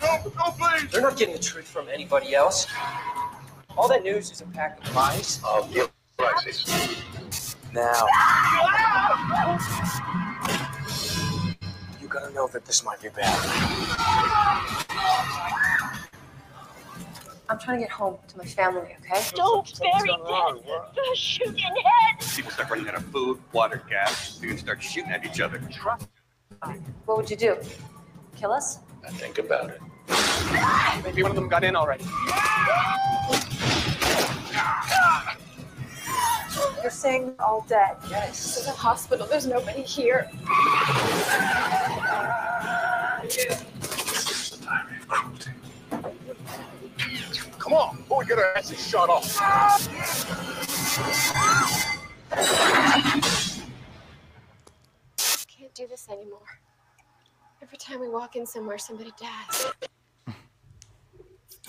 No, 0.00 0.32
no, 0.36 0.50
please! 0.52 0.90
They're 0.90 1.02
not 1.02 1.16
getting 1.16 1.34
the 1.34 1.40
truth 1.40 1.66
from 1.66 1.88
anybody 1.92 2.34
else. 2.34 2.66
All 3.76 3.88
that 3.88 4.02
news 4.02 4.30
is 4.30 4.40
a 4.40 4.46
pack 4.46 4.80
of 4.82 4.94
lies. 4.94 5.40
Of 5.46 5.72
guilt 5.72 5.90
crisis. 6.16 7.56
Now. 7.72 8.06
You 12.00 12.08
gotta 12.08 12.32
know 12.32 12.48
that 12.48 12.64
this 12.64 12.84
might 12.84 13.02
be 13.02 13.08
bad. 13.10 13.36
I'm 17.50 17.58
trying 17.58 17.78
to 17.78 17.84
get 17.84 17.90
home 17.90 18.18
to 18.28 18.36
my 18.36 18.44
family, 18.44 18.94
okay? 19.00 19.24
Don't 19.34 19.80
bury 19.80 20.08
dead. 20.08 20.62
They're 20.94 21.14
shooting 21.14 21.56
heads. 21.56 22.36
People 22.36 22.50
start 22.50 22.68
running 22.68 22.86
out 22.88 22.96
of 22.96 23.04
food, 23.06 23.40
water, 23.52 23.82
gas. 23.88 24.38
They're 24.38 24.50
gonna 24.50 24.60
start 24.60 24.82
shooting 24.82 25.10
at 25.10 25.24
each 25.24 25.40
other. 25.40 25.58
Trust. 25.70 26.08
What 27.06 27.16
would 27.16 27.30
you 27.30 27.36
do? 27.36 27.56
Kill 28.36 28.52
us? 28.52 28.80
I 29.06 29.10
think 29.10 29.38
about 29.38 29.70
it. 29.70 29.80
Maybe 31.04 31.22
one 31.22 31.30
of 31.30 31.36
them 31.36 31.48
got 31.48 31.64
in 31.64 31.74
already. 31.74 32.04
You're 36.82 36.90
saying 36.90 37.26
they're 37.26 37.46
all 37.46 37.64
dead? 37.66 37.96
Yes. 38.10 38.30
This 38.30 38.56
is 38.58 38.66
a 38.66 38.72
hospital. 38.72 39.26
There's 39.26 39.46
nobody 39.46 39.82
here. 39.82 40.28
Come 47.68 47.76
on, 47.76 47.98
we 48.18 48.24
get 48.24 48.38
our 48.38 48.56
asses 48.56 48.80
shot 48.80 49.10
off. 49.10 49.28
Can't 55.46 55.74
do 55.74 55.86
this 55.86 56.08
anymore. 56.08 56.48
Every 57.62 57.76
time 57.76 58.00
we 58.00 58.08
walk 58.08 58.36
in 58.36 58.46
somewhere, 58.46 58.78
somebody 58.78 59.12
dies. 59.18 59.66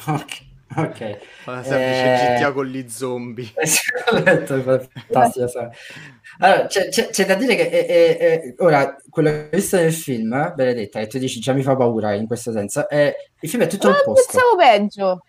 Ok. 0.07 0.47
Ok. 0.77 1.17
Fa 1.43 1.63
semplice 1.63 2.37
GTA 2.37 2.51
con 2.53 2.65
gli 2.67 2.87
zombie. 2.89 3.51
Allora, 6.41 6.67
c'è, 6.67 6.87
c'è- 6.87 7.09
c'è 7.09 7.25
da 7.25 7.35
dire 7.35 7.55
che 7.55 7.63
eh, 7.67 7.85
eh, 7.89 8.17
eh, 8.21 8.55
ora 8.59 8.95
quello 9.09 9.29
che 9.29 9.49
ho 9.51 9.57
visto 9.57 9.75
nel 9.75 9.91
film, 9.91 10.31
eh, 10.31 10.53
Benedetta, 10.55 10.99
che 10.99 11.07
tu 11.07 11.17
dici 11.17 11.41
già 11.41 11.51
mi 11.51 11.63
fa 11.63 11.75
paura 11.75 12.13
in 12.13 12.27
questo 12.27 12.53
senso, 12.53 12.87
è, 12.87 13.13
il 13.41 13.49
film 13.49 13.63
è 13.63 13.67
tutto 13.67 13.89
Ma 13.89 13.95
l'opposto. 13.97 14.31
pensavo 14.31 14.55
peggio. 14.55 15.23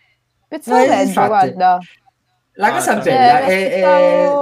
Pensavo 0.51 0.85
No, 0.85 0.87
peggio, 0.87 1.01
infatti. 1.07 1.27
guarda. 1.27 1.79
La 2.53 2.67
Ah, 2.69 2.73
cosa 2.73 2.95
bella 3.01 3.41
è, 3.43 3.71
è- 3.71 4.37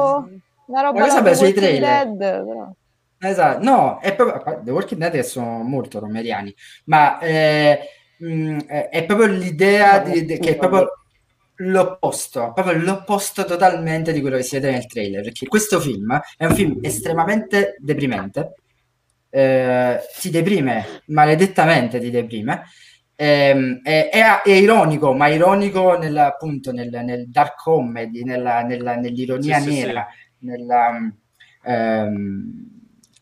una 0.67 0.81
roba 0.81 0.99
la 0.99 1.05
cosa 1.05 1.21
bella 1.21 1.35
sui 1.35 1.53
trailer. 1.53 2.05
Dead, 2.05 2.17
però. 2.17 2.73
Esatto, 3.21 3.63
no, 3.63 3.99
è 3.99 4.15
proprio 4.15 4.61
The 4.63 4.71
Walking 4.71 4.99
Dead 5.01 5.11
che 5.11 5.23
sono 5.23 5.61
molto 5.63 5.99
romeriani, 5.99 6.53
ma 6.85 7.19
eh, 7.19 7.79
mh, 8.17 8.59
è 8.65 8.89
è 8.89 9.05
proprio 9.05 9.27
l'idea 9.27 9.99
di- 9.99 10.23
di- 10.23 10.39
che 10.39 10.51
è 10.51 10.57
proprio 10.57 10.87
l'opposto, 11.55 12.53
proprio 12.53 12.77
l'opposto 12.81 13.43
totalmente 13.43 14.13
di 14.13 14.21
quello 14.21 14.37
che 14.37 14.43
si 14.43 14.55
vede 14.57 14.71
nel 14.71 14.85
trailer, 14.87 15.21
perché 15.23 15.47
questo 15.47 15.79
film 15.81 16.17
è 16.37 16.45
un 16.45 16.53
film 16.55 16.77
estremamente 16.81 17.75
deprimente, 17.79 18.53
eh, 19.29 19.99
ti 20.19 20.29
deprime, 20.29 21.03
maledettamente 21.07 21.99
ti 21.99 22.09
deprime, 22.09 22.63
ehm, 23.19 23.81
è, 23.83 24.09
è- 24.11 24.41
è 24.43 24.51
ironico, 24.51 25.13
ma 25.13 25.27
ironico 25.27 25.97
nel, 25.97 26.17
appunto 26.17 26.71
nel, 26.71 26.89
nel 27.03 27.29
dark 27.29 27.55
comedy, 27.61 28.23
nella, 28.23 28.61
nella- 28.63 28.95
nell'ironia 28.95 29.59
Sì, 29.59 29.71
sì, 29.71 29.71
nera, 29.85 30.07
nella, 30.39 31.11
ehm, 31.63 32.67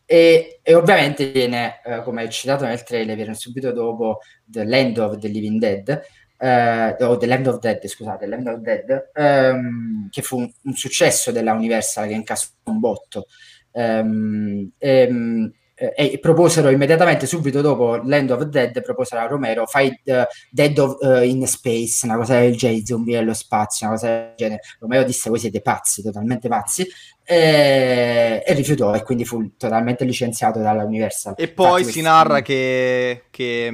e, 0.06 0.60
e 0.62 0.74
ovviamente 0.74 1.30
viene, 1.30 1.80
eh, 1.84 2.02
come 2.02 2.22
è 2.24 2.28
citato 2.28 2.64
nel 2.64 2.82
trailer, 2.82 3.14
viene 3.16 3.34
subito 3.34 3.72
dopo 3.72 4.20
The 4.44 4.64
Land 4.64 4.96
of 4.98 5.18
the 5.18 5.28
Living 5.28 5.58
Dead, 5.60 6.00
eh, 6.38 6.96
o 7.04 7.16
The 7.18 7.26
Land 7.26 7.46
of 7.48 7.58
Dead, 7.58 7.84
scusate, 7.86 8.24
The 8.24 8.26
Land 8.30 8.46
of 8.46 8.58
Dead, 8.60 9.10
ehm, 9.14 10.08
che 10.10 10.22
fu 10.22 10.38
un, 10.38 10.50
un 10.62 10.74
successo 10.74 11.30
della 11.32 11.52
Universal 11.52 12.06
che 12.08 12.14
incassò 12.14 12.48
un 12.64 12.78
botto. 12.78 13.26
Ehm, 13.72 14.70
ehm, 14.78 15.44
eh, 15.44 15.57
e 15.94 16.18
proposero 16.20 16.70
immediatamente 16.70 17.26
subito 17.26 17.60
dopo 17.60 17.96
Land 18.02 18.30
of 18.30 18.42
Dead 18.44 18.82
proposero 18.82 19.20
a 19.20 19.26
Romero 19.26 19.66
fai 19.66 19.88
eh, 20.04 20.26
Dead 20.50 20.76
of, 20.78 21.02
eh, 21.02 21.26
in 21.26 21.46
Space 21.46 22.04
una 22.04 22.16
cosa 22.16 22.40
del 22.40 22.56
genere 22.56 22.84
zombie 22.84 23.16
nello 23.16 23.34
spazio 23.34 23.86
una 23.86 23.96
cosa 23.96 24.08
del 24.08 24.32
genere 24.36 24.60
Romero 24.80 25.04
disse 25.04 25.30
voi 25.30 25.38
siete 25.38 25.60
pazzi 25.60 26.02
totalmente 26.02 26.48
pazzi 26.48 26.86
e, 27.30 28.42
e 28.44 28.54
rifiutò 28.54 28.94
e 28.94 29.02
quindi 29.02 29.26
fu 29.26 29.56
totalmente 29.58 30.04
licenziato 30.04 30.60
dalla 30.60 30.84
Universal 30.84 31.34
E 31.36 31.48
poi 31.48 31.80
Infatti 31.80 31.92
si 31.92 32.00
narra 32.00 32.40
che, 32.40 33.24
che, 33.30 33.68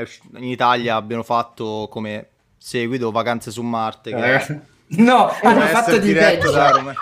usci- 0.00 0.20
in 0.36 0.44
Italia 0.44 0.94
abbiano 0.94 1.24
fatto 1.24 1.88
come 1.90 2.28
seguito 2.56 3.10
Vacanze 3.10 3.50
su 3.50 3.62
Marte. 3.62 4.14
Che 4.14 4.34
Eh, 4.34 4.60
no, 5.02 5.28
hanno 5.42 5.60
fatto 5.62 5.90
essere 5.90 6.00
di 6.00 6.06
diretto 6.06 6.52
peggio. 6.52 6.94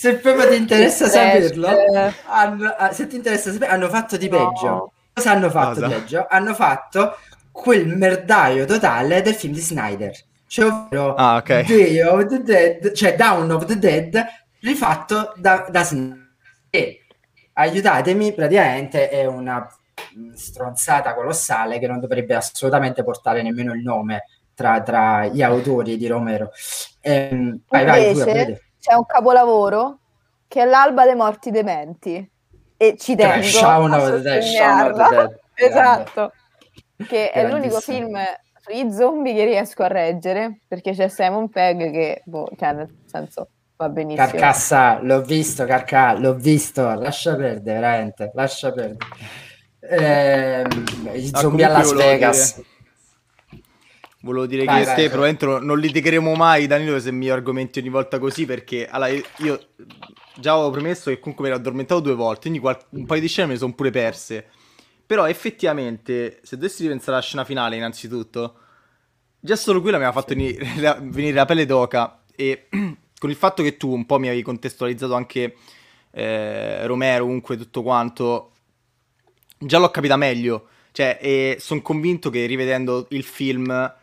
Se 0.00 0.14
proprio 0.18 0.48
ti 0.48 0.54
interessa 0.56 1.08
trash. 1.08 1.12
saperlo, 1.42 1.68
hanno, 2.26 2.68
ah, 2.78 2.92
se 2.92 3.08
ti 3.08 3.16
interessa 3.16 3.50
sapere, 3.50 3.72
hanno 3.72 3.88
fatto 3.88 4.16
di 4.16 4.28
No. 4.28 4.36
peggio. 4.52 4.92
Cosa 5.12 5.32
hanno 5.32 5.50
fatto 5.50 5.80
Cosa? 5.80 5.86
di 5.88 5.92
peggio? 5.92 6.26
Hanno 6.30 6.54
fatto 6.54 7.16
quel 7.50 7.88
merdaio 7.88 8.64
totale 8.64 9.22
del 9.22 9.34
film 9.34 9.54
di 9.54 9.60
Snyder. 9.60 10.12
Cioè, 10.46 10.66
ovvero 10.66 11.14
Ah, 11.16 11.36
ok. 11.38 11.64
Day 11.66 12.00
of 12.02 12.26
the 12.26 12.42
Dead, 12.44 12.92
cioè 12.92 13.16
Down 13.16 13.50
of 13.50 13.64
the 13.64 13.76
Dead, 13.76 14.24
rifatto 14.60 15.32
da, 15.34 15.66
da 15.68 15.82
Snyder. 15.82 16.26
E, 16.70 17.04
aiutatemi, 17.54 18.32
praticamente 18.34 19.08
è 19.08 19.24
una 19.26 19.66
mh, 20.14 20.34
stronzata 20.34 21.12
colossale 21.14 21.80
che 21.80 21.88
non 21.88 21.98
dovrebbe 21.98 22.36
assolutamente 22.36 23.02
portare 23.02 23.42
nemmeno 23.42 23.72
il 23.74 23.82
nome 23.82 24.26
tra, 24.54 24.80
tra 24.80 25.26
gli 25.26 25.42
autori 25.42 25.96
di 25.96 26.06
Romero. 26.06 26.52
Ehm, 27.00 27.62
vai, 27.68 27.84
vai, 27.84 28.12
pure, 28.12 28.20
Invece 28.30 28.44
pure. 28.44 28.62
C'è 28.80 28.94
un 28.94 29.04
capolavoro 29.06 29.98
che 30.46 30.62
è 30.62 30.64
l'alba 30.64 31.04
dei 31.04 31.14
morti 31.14 31.50
dementi. 31.50 32.30
E 32.76 32.96
ci 32.96 33.16
Cioè, 33.16 33.28
tengo 33.28 33.46
Shaun 33.46 33.92
a 33.92 33.96
of 33.96 34.22
the 34.22 35.40
esatto. 35.54 36.32
Che 37.06 37.30
è 37.30 37.48
l'unico 37.48 37.80
film 37.80 38.16
sugli 38.60 38.90
zombie 38.92 39.34
che 39.34 39.44
riesco 39.44 39.82
a 39.82 39.88
reggere 39.88 40.60
perché 40.66 40.92
c'è 40.92 41.08
Simon 41.08 41.48
Pegg 41.48 41.90
che 41.90 42.22
boh, 42.24 42.48
cioè 42.56 42.72
nel 42.72 42.88
senso 43.04 43.48
va 43.76 43.88
benissimo. 43.88 44.28
Carcassa, 44.28 45.00
l'ho 45.00 45.22
visto, 45.22 45.64
Carcà, 45.64 46.18
l'ho 46.18 46.34
visto, 46.34 46.92
lascia 46.94 47.36
perdere, 47.36 47.80
veramente, 47.80 48.30
lascia 48.34 48.72
perdere. 48.72 48.96
Ehm, 49.80 50.66
I 51.14 51.30
Ah, 51.32 51.38
zombie 51.38 51.64
a 51.64 51.68
Las 51.68 51.92
Vegas. 51.92 52.62
Volevo 54.28 54.46
dire 54.46 54.64
Vai, 54.64 54.80
che 54.80 54.84
vai, 54.84 54.94
te 54.94 55.00
vai. 55.08 55.10
probabilmente 55.10 55.64
non- 55.64 55.78
litigheremo 55.78 56.34
mai, 56.34 56.66
Danilo, 56.66 57.00
se 57.00 57.10
mi 57.12 57.30
argomenti 57.30 57.78
ogni 57.78 57.88
volta 57.88 58.18
così, 58.18 58.44
perché 58.44 58.86
allora, 58.86 59.10
io, 59.38 59.68
già 60.38 60.52
avevo 60.52 60.70
premesso 60.70 61.08
che 61.10 61.18
comunque 61.18 61.44
mi 61.46 61.50
ero 61.50 61.58
addormentato 61.60 62.00
due 62.00 62.14
volte, 62.14 62.40
quindi 62.42 62.58
qual- 62.58 62.78
un 62.90 63.06
paio 63.06 63.20
di 63.22 63.28
scene 63.28 63.46
me 63.48 63.52
le 63.54 63.58
sono 63.58 63.74
pure 63.74 63.90
perse. 63.90 64.46
Però 65.06 65.26
effettivamente, 65.26 66.40
se 66.42 66.56
dovessi 66.56 66.82
ripensare 66.82 67.12
alla 67.12 67.22
scena 67.22 67.44
finale, 67.44 67.76
innanzitutto, 67.76 68.56
già 69.40 69.56
solo 69.56 69.80
quella 69.80 69.96
mi 69.96 70.04
aveva 70.04 70.20
fatto 70.20 70.34
venire 70.34 70.62
la, 70.76 70.98
venire 71.00 71.32
la 71.34 71.44
pelle 71.46 71.64
d'oca 71.64 72.22
e 72.36 72.68
con 73.18 73.30
il 73.30 73.36
fatto 73.36 73.62
che 73.62 73.76
tu 73.78 73.90
un 73.92 74.04
po' 74.04 74.18
mi 74.18 74.26
avevi 74.28 74.42
contestualizzato 74.42 75.14
anche 75.14 75.56
eh, 76.10 76.86
Romero, 76.86 77.24
comunque 77.24 77.56
tutto 77.56 77.82
quanto, 77.82 78.52
già 79.58 79.78
l'ho 79.78 79.90
capita 79.90 80.16
meglio. 80.16 80.68
Cioè, 80.92 81.18
e 81.20 81.56
sono 81.60 81.80
convinto 81.80 82.28
che 82.28 82.44
rivedendo 82.46 83.06
il 83.10 83.22
film 83.22 83.94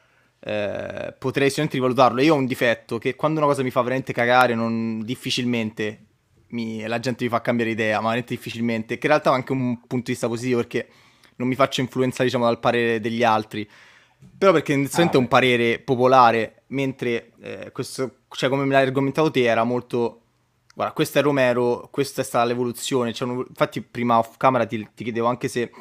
eh, 0.48 1.14
potrei 1.18 1.50
sicuramente 1.50 1.78
rivalutarlo. 1.78 2.22
Io 2.22 2.36
ho 2.36 2.38
un 2.38 2.46
difetto 2.46 3.00
che 3.00 3.16
quando 3.16 3.40
una 3.40 3.48
cosa 3.48 3.64
mi 3.64 3.72
fa 3.72 3.82
veramente 3.82 4.14
cagare, 4.14 4.54
non, 4.54 5.04
difficilmente 5.04 6.06
mi- 6.50 6.86
la 6.86 7.00
gente 7.00 7.24
mi 7.24 7.32
fa 7.32 7.42
cambiare 7.42 7.72
idea, 7.72 7.96
ma 7.96 8.10
veramente 8.10 8.36
difficilmente. 8.36 9.00
Che 9.00 9.08
in 9.08 9.12
realtà 9.12 9.32
è 9.32 9.34
anche 9.34 9.52
un 9.52 9.80
punto 9.88 10.06
di 10.06 10.12
vista 10.12 10.28
positivo 10.28 10.60
perché 10.60 10.88
non 11.38 11.48
mi 11.48 11.56
faccio 11.56 11.82
influenzare, 11.82 12.26
diciamo, 12.26 12.46
dal 12.46 12.60
parere 12.60 13.00
degli 13.00 13.24
altri. 13.24 13.68
Però 14.38 14.52
perché 14.52 14.74
inizialmente 14.74 15.18
è 15.18 15.20
un 15.20 15.28
parere 15.28 15.80
popolare, 15.80 16.64
mentre 16.68 17.32
eh, 17.42 17.72
questo, 17.72 18.18
cioè 18.30 18.48
come 18.50 18.66
me 18.66 18.74
l'hai 18.74 18.86
argomentato 18.86 19.32
te, 19.32 19.44
era 19.44 19.64
molto... 19.64 20.22
Guarda, 20.76 20.94
questo 20.94 21.20
è 21.20 21.22
Romero, 21.24 21.88
questa 21.90 22.22
è 22.22 22.24
stata 22.24 22.46
l'evoluzione. 22.46 23.14
Un- 23.22 23.46
Infatti 23.48 23.82
prima 23.82 24.20
off 24.20 24.38
camera 24.38 24.66
ti, 24.66 24.88
ti 24.94 25.04
chiedevo 25.04 25.26
anche 25.26 25.48
se, 25.48 25.72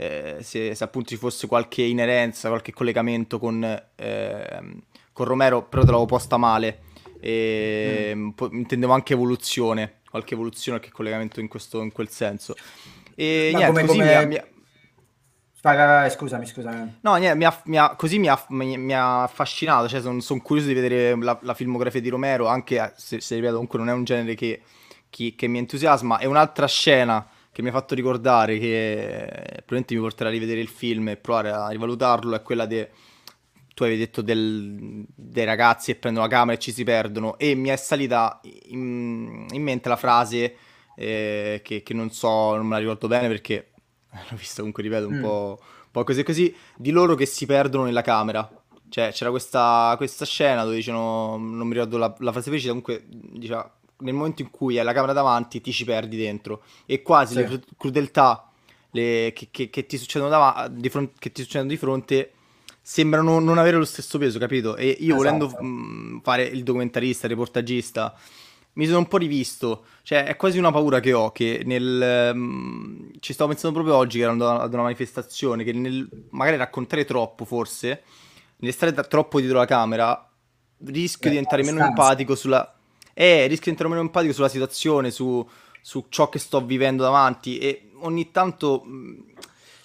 eh, 0.00 0.36
se, 0.42 0.76
se 0.76 0.84
appunto 0.84 1.08
ci 1.08 1.16
fosse 1.16 1.48
qualche 1.48 1.82
inerenza, 1.82 2.48
qualche 2.48 2.72
collegamento 2.72 3.40
con, 3.40 3.64
ehm, 3.96 4.82
con 5.12 5.26
Romero, 5.26 5.64
però 5.64 5.82
te 5.82 5.88
l'avevo 5.90 6.06
posta 6.06 6.36
male. 6.36 6.82
E 7.20 8.12
Mm. 8.14 8.28
po- 8.30 8.48
intendevo 8.52 8.92
anche 8.92 9.14
evoluzione, 9.14 10.00
qualche 10.08 10.34
evoluzione, 10.34 10.78
qualche 10.78 10.94
collegamento 10.96 11.40
in, 11.40 11.48
questo, 11.48 11.82
in 11.82 11.90
quel 11.90 12.08
senso. 12.10 12.54
E 13.16 13.50
Ma 13.52 13.58
niente, 13.58 13.66
come- 13.74 13.86
così 13.86 13.98
come- 13.98 14.08
mi 14.10 14.14
ha- 14.14 14.26
mi 14.26 14.36
ha- 14.36 14.46
Vai, 15.60 15.76
vai, 15.76 15.86
vai, 15.86 16.10
scusami, 16.10 16.46
scusami. 16.46 16.98
No, 17.00 17.16
niente, 17.16 17.36
mi 17.36 17.44
ha- 17.44 17.60
mi 17.64 17.76
ha- 17.76 17.96
così 17.96 18.20
mi 18.20 18.28
ha, 18.28 18.40
mi- 18.50 18.94
affascinato, 18.94 19.88
cioè 19.88 20.00
sono 20.00 20.40
curioso 20.40 20.68
di 20.68 20.74
vedere 20.74 21.16
la, 21.20 21.36
la 21.42 21.52
filmografia 21.54 22.00
di 22.00 22.08
Romero, 22.08 22.46
anche 22.46 22.92
se, 22.96 23.20
se 23.20 23.34
ripeto, 23.34 23.54
comunque 23.54 23.78
non 23.80 23.88
è 23.88 23.92
un 23.92 24.04
genere 24.04 24.36
che, 24.36 24.62
chi- 25.10 25.34
che 25.34 25.48
mi 25.48 25.58
entusiasma. 25.58 26.18
E 26.20 26.26
un'altra 26.26 26.66
scena 26.68 27.26
che 27.58 27.64
mi 27.64 27.70
ha 27.70 27.72
fatto 27.72 27.96
ricordare 27.96 28.56
che 28.56 29.26
probabilmente 29.56 29.94
mi 29.96 30.00
porterà 30.00 30.28
a 30.28 30.32
rivedere 30.32 30.60
il 30.60 30.68
film 30.68 31.08
e 31.08 31.16
provare 31.16 31.50
a 31.50 31.68
rivalutarlo 31.68 32.36
è 32.36 32.40
quella 32.42 32.66
de... 32.66 32.88
Tu 33.74 33.82
avevi 33.82 33.98
detto 33.98 34.22
del- 34.22 35.04
dei 35.12 35.44
ragazzi 35.44 35.92
che 35.92 35.98
prendono 35.98 36.24
la 36.26 36.30
camera 36.32 36.56
e 36.56 36.60
ci 36.60 36.70
si 36.70 36.84
perdono 36.84 37.36
e 37.36 37.56
mi 37.56 37.70
è 37.70 37.76
salita 37.76 38.40
in, 38.66 39.44
in 39.50 39.62
mente 39.62 39.88
la 39.88 39.96
frase 39.96 40.54
eh, 40.94 41.60
che, 41.64 41.82
che 41.82 41.94
non 41.94 42.10
so, 42.12 42.54
non 42.54 42.64
me 42.66 42.74
la 42.74 42.78
ricordo 42.78 43.08
bene 43.08 43.26
perché 43.26 43.70
l'ho 44.30 44.36
vista 44.36 44.58
comunque, 44.58 44.84
ripeto, 44.84 45.08
un 45.08 45.16
Mm. 45.18 45.22
po', 45.22 45.58
un 45.60 45.90
po' 45.90 46.04
così 46.04 46.22
così, 46.22 46.54
di 46.76 46.90
loro 46.92 47.16
che 47.16 47.26
si 47.26 47.44
perdono 47.44 47.84
nella 47.86 48.02
camera. 48.02 48.48
Cioè, 48.88 49.10
c'era 49.12 49.30
questa, 49.30 49.94
questa 49.96 50.24
scena 50.24 50.62
dove 50.62 50.76
dicono, 50.76 51.36
non 51.36 51.66
mi 51.66 51.72
ricordo 51.74 51.98
la, 51.98 52.14
la 52.18 52.30
frase 52.30 52.50
precisa, 52.50 52.68
comunque 52.68 53.04
diceva, 53.08 53.77
nel 54.00 54.14
momento 54.14 54.42
in 54.42 54.50
cui 54.50 54.78
hai 54.78 54.84
la 54.84 54.92
camera 54.92 55.12
davanti 55.12 55.60
ti 55.60 55.72
ci 55.72 55.84
perdi 55.84 56.16
dentro. 56.16 56.62
E 56.86 57.02
quasi 57.02 57.34
Sì. 57.34 57.38
le 57.40 57.44
cru- 57.44 57.64
crudeltà 57.76 58.50
le- 58.92 59.32
che, 59.34 59.48
che- 59.50 59.70
che 59.70 59.86
ti 59.86 59.98
succedono 59.98 60.30
davanti, 60.30 60.80
di 60.80 60.88
fron- 60.88 61.12
che 61.18 61.30
ti 61.32 61.42
succedono 61.42 61.70
di 61.70 61.76
fronte 61.76 62.32
sembrano 62.80 63.38
non 63.38 63.58
avere 63.58 63.76
lo 63.76 63.84
stesso 63.84 64.18
peso, 64.18 64.38
capito? 64.38 64.76
E 64.76 64.96
io 65.00 65.14
volendo 65.14 65.46
Esatto. 65.46 65.62
mh, 65.62 66.20
fare 66.22 66.44
il 66.44 66.62
documentarista, 66.62 67.26
il 67.26 67.32
reportagista, 67.32 68.16
mi 68.74 68.86
sono 68.86 68.98
un 68.98 69.08
po' 69.08 69.18
rivisto. 69.18 69.84
Cioè, 70.02 70.24
è 70.24 70.36
quasi 70.36 70.56
una 70.58 70.70
paura 70.72 71.00
che 71.00 71.12
ho, 71.12 71.30
che 71.32 71.62
nel... 71.66 72.34
mh, 72.34 73.10
ci 73.20 73.32
stavo 73.34 73.50
pensando 73.50 73.76
proprio 73.76 73.96
oggi, 73.96 74.16
che 74.18 74.22
ero 74.22 74.32
andato 74.32 74.62
ad 74.62 74.72
una 74.72 74.82
manifestazione, 74.84 75.64
che 75.64 75.72
nel 75.72 76.08
magari 76.30 76.56
raccontare 76.56 77.04
troppo, 77.04 77.44
forse, 77.44 78.02
nel 78.58 78.72
stare 78.72 78.92
troppo 79.06 79.38
dietro 79.40 79.58
la 79.58 79.66
camera, 79.66 80.30
rischio 80.86 81.28
Eh, 81.28 81.32
di 81.32 81.36
diventare 81.36 81.62
meno 81.62 81.84
empatico 81.84 82.34
sulla... 82.34 82.77
Eh, 83.20 83.48
rischio 83.48 83.72
di 83.72 83.76
diventare 83.76 83.88
meno 83.88 84.02
empatico 84.02 84.32
sulla 84.32 84.48
situazione, 84.48 85.10
su, 85.10 85.44
su 85.80 86.04
ciò 86.08 86.28
che 86.28 86.38
sto 86.38 86.64
vivendo 86.64 87.02
davanti. 87.02 87.58
E 87.58 87.90
ogni 88.02 88.30
tanto... 88.30 88.82
mh, 88.84 89.24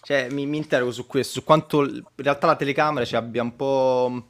cioè, 0.04 0.30
mi, 0.30 0.46
mi 0.46 0.58
interrogo 0.58 0.92
su 0.92 1.08
questo, 1.08 1.40
su 1.40 1.44
quanto 1.44 1.84
in 1.84 2.04
realtà 2.18 2.46
la 2.46 2.56
telecamera 2.56 3.06
ci 3.06 3.16
abbia 3.16 3.42
un 3.42 3.56
po' 3.56 4.24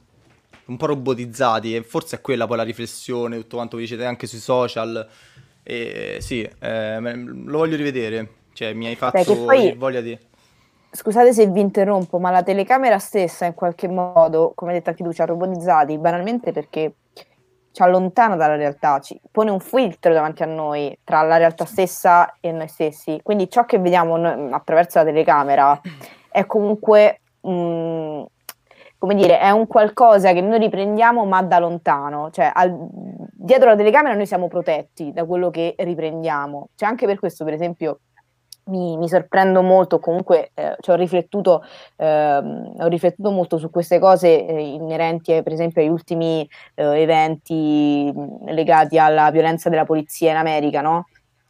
un 0.64 0.76
po' 0.78 0.86
robotizzati. 0.86 1.76
E 1.76 1.82
forse 1.82 2.16
è 2.16 2.20
quella 2.22 2.46
poi 2.46 2.56
la 2.56 2.62
riflessione, 2.62 3.36
tutto 3.36 3.56
quanto 3.56 3.76
vi 3.76 3.82
dicete 3.82 4.06
anche 4.06 4.26
sui 4.26 4.38
social. 4.38 5.06
E 5.62 6.16
sì, 6.20 6.40
eh, 6.40 6.98
lo 6.98 7.58
voglio 7.58 7.76
rivedere, 7.76 8.30
cioè 8.54 8.72
mi 8.72 8.86
hai 8.86 8.96
fatto 8.96 9.34
Beh, 9.34 9.44
poi... 9.44 9.74
voglia 9.74 10.00
di... 10.00 10.18
Scusate 10.90 11.34
se 11.34 11.46
vi 11.48 11.60
interrompo, 11.60 12.18
ma 12.18 12.30
la 12.30 12.42
telecamera 12.42 12.98
stessa 12.98 13.44
in 13.44 13.52
qualche 13.52 13.86
modo, 13.86 14.52
come 14.54 14.70
hai 14.70 14.78
detto 14.78 14.88
anche 14.88 15.04
tu, 15.04 15.12
ci 15.12 15.20
ha 15.20 15.26
robotizzati 15.26 15.98
banalmente 15.98 16.52
perché 16.52 16.94
ci 17.74 17.82
allontana 17.82 18.36
dalla 18.36 18.54
realtà, 18.54 19.00
ci 19.00 19.20
pone 19.32 19.50
un 19.50 19.58
filtro 19.58 20.12
davanti 20.12 20.44
a 20.44 20.46
noi 20.46 20.96
tra 21.02 21.22
la 21.22 21.38
realtà 21.38 21.64
stessa 21.64 22.36
e 22.38 22.52
noi 22.52 22.68
stessi. 22.68 23.18
Quindi 23.20 23.50
ciò 23.50 23.64
che 23.64 23.80
vediamo 23.80 24.14
attraverso 24.54 24.98
la 24.98 25.04
telecamera 25.04 25.80
è 26.30 26.46
comunque 26.46 27.22
mh, 27.40 28.22
come 28.96 29.14
dire, 29.16 29.40
è 29.40 29.50
un 29.50 29.66
qualcosa 29.66 30.32
che 30.32 30.40
noi 30.40 30.60
riprendiamo 30.60 31.24
ma 31.24 31.42
da 31.42 31.58
lontano, 31.58 32.30
cioè 32.30 32.48
al, 32.54 32.72
dietro 32.78 33.70
la 33.70 33.76
telecamera 33.76 34.14
noi 34.14 34.26
siamo 34.26 34.46
protetti 34.46 35.12
da 35.12 35.24
quello 35.24 35.50
che 35.50 35.74
riprendiamo. 35.76 36.68
Cioè 36.76 36.88
anche 36.88 37.06
per 37.06 37.18
questo, 37.18 37.42
per 37.42 37.54
esempio, 37.54 38.02
mi, 38.66 38.96
mi 38.96 39.08
sorprendo 39.08 39.62
molto, 39.62 39.98
comunque 39.98 40.50
eh, 40.54 40.76
ci 40.80 40.90
ho 40.90 40.94
riflettuto, 40.94 41.62
eh, 41.96 42.36
ho 42.36 42.86
riflettuto 42.86 43.30
molto 43.30 43.58
su 43.58 43.70
queste 43.70 43.98
cose 43.98 44.46
eh, 44.46 44.60
inerenti 44.60 45.42
per 45.42 45.52
esempio 45.52 45.82
agli 45.82 45.88
ultimi 45.88 46.48
eh, 46.74 47.00
eventi 47.00 48.12
legati 48.46 48.98
alla 48.98 49.30
violenza 49.30 49.68
della 49.68 49.84
polizia 49.84 50.30
in 50.30 50.36
America, 50.36 50.80
no? 50.80 51.06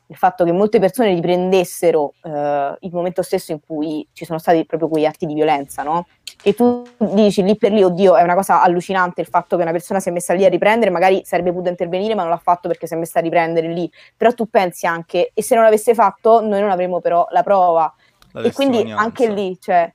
il 0.08 0.16
fatto 0.16 0.44
che 0.44 0.52
molte 0.52 0.78
persone 0.78 1.14
riprendessero 1.14 2.14
eh, 2.22 2.76
il 2.80 2.90
momento 2.92 3.22
stesso 3.22 3.52
in 3.52 3.60
cui 3.60 4.06
ci 4.12 4.24
sono 4.24 4.38
stati 4.38 4.64
proprio 4.66 4.88
quegli 4.88 5.06
atti 5.06 5.26
di 5.26 5.34
violenza, 5.34 5.82
no? 5.82 6.06
E 6.46 6.54
tu 6.54 6.82
dici 6.98 7.42
lì 7.42 7.56
per 7.56 7.72
lì, 7.72 7.82
oddio, 7.82 8.16
è 8.16 8.22
una 8.22 8.34
cosa 8.34 8.62
allucinante 8.62 9.22
il 9.22 9.26
fatto 9.26 9.56
che 9.56 9.62
una 9.62 9.72
persona 9.72 9.98
si 9.98 10.10
è 10.10 10.12
messa 10.12 10.34
lì 10.34 10.44
a 10.44 10.50
riprendere, 10.50 10.90
magari 10.90 11.22
sarebbe 11.24 11.50
potuto 11.50 11.70
intervenire, 11.70 12.14
ma 12.14 12.20
non 12.20 12.30
l'ha 12.30 12.36
fatto 12.36 12.68
perché 12.68 12.86
si 12.86 12.92
è 12.92 12.98
messa 12.98 13.20
a 13.20 13.22
riprendere 13.22 13.68
lì. 13.68 13.90
Però 14.14 14.30
tu 14.34 14.50
pensi 14.50 14.86
anche, 14.86 15.30
e 15.32 15.42
se 15.42 15.54
non 15.54 15.64
l'avesse 15.64 15.94
fatto, 15.94 16.42
noi 16.42 16.60
non 16.60 16.70
avremmo 16.70 17.00
però 17.00 17.26
la 17.30 17.42
prova. 17.42 17.94
La 18.32 18.42
e 18.42 18.52
quindi 18.52 18.92
anche 18.92 19.30
lì, 19.30 19.58
cioè... 19.58 19.90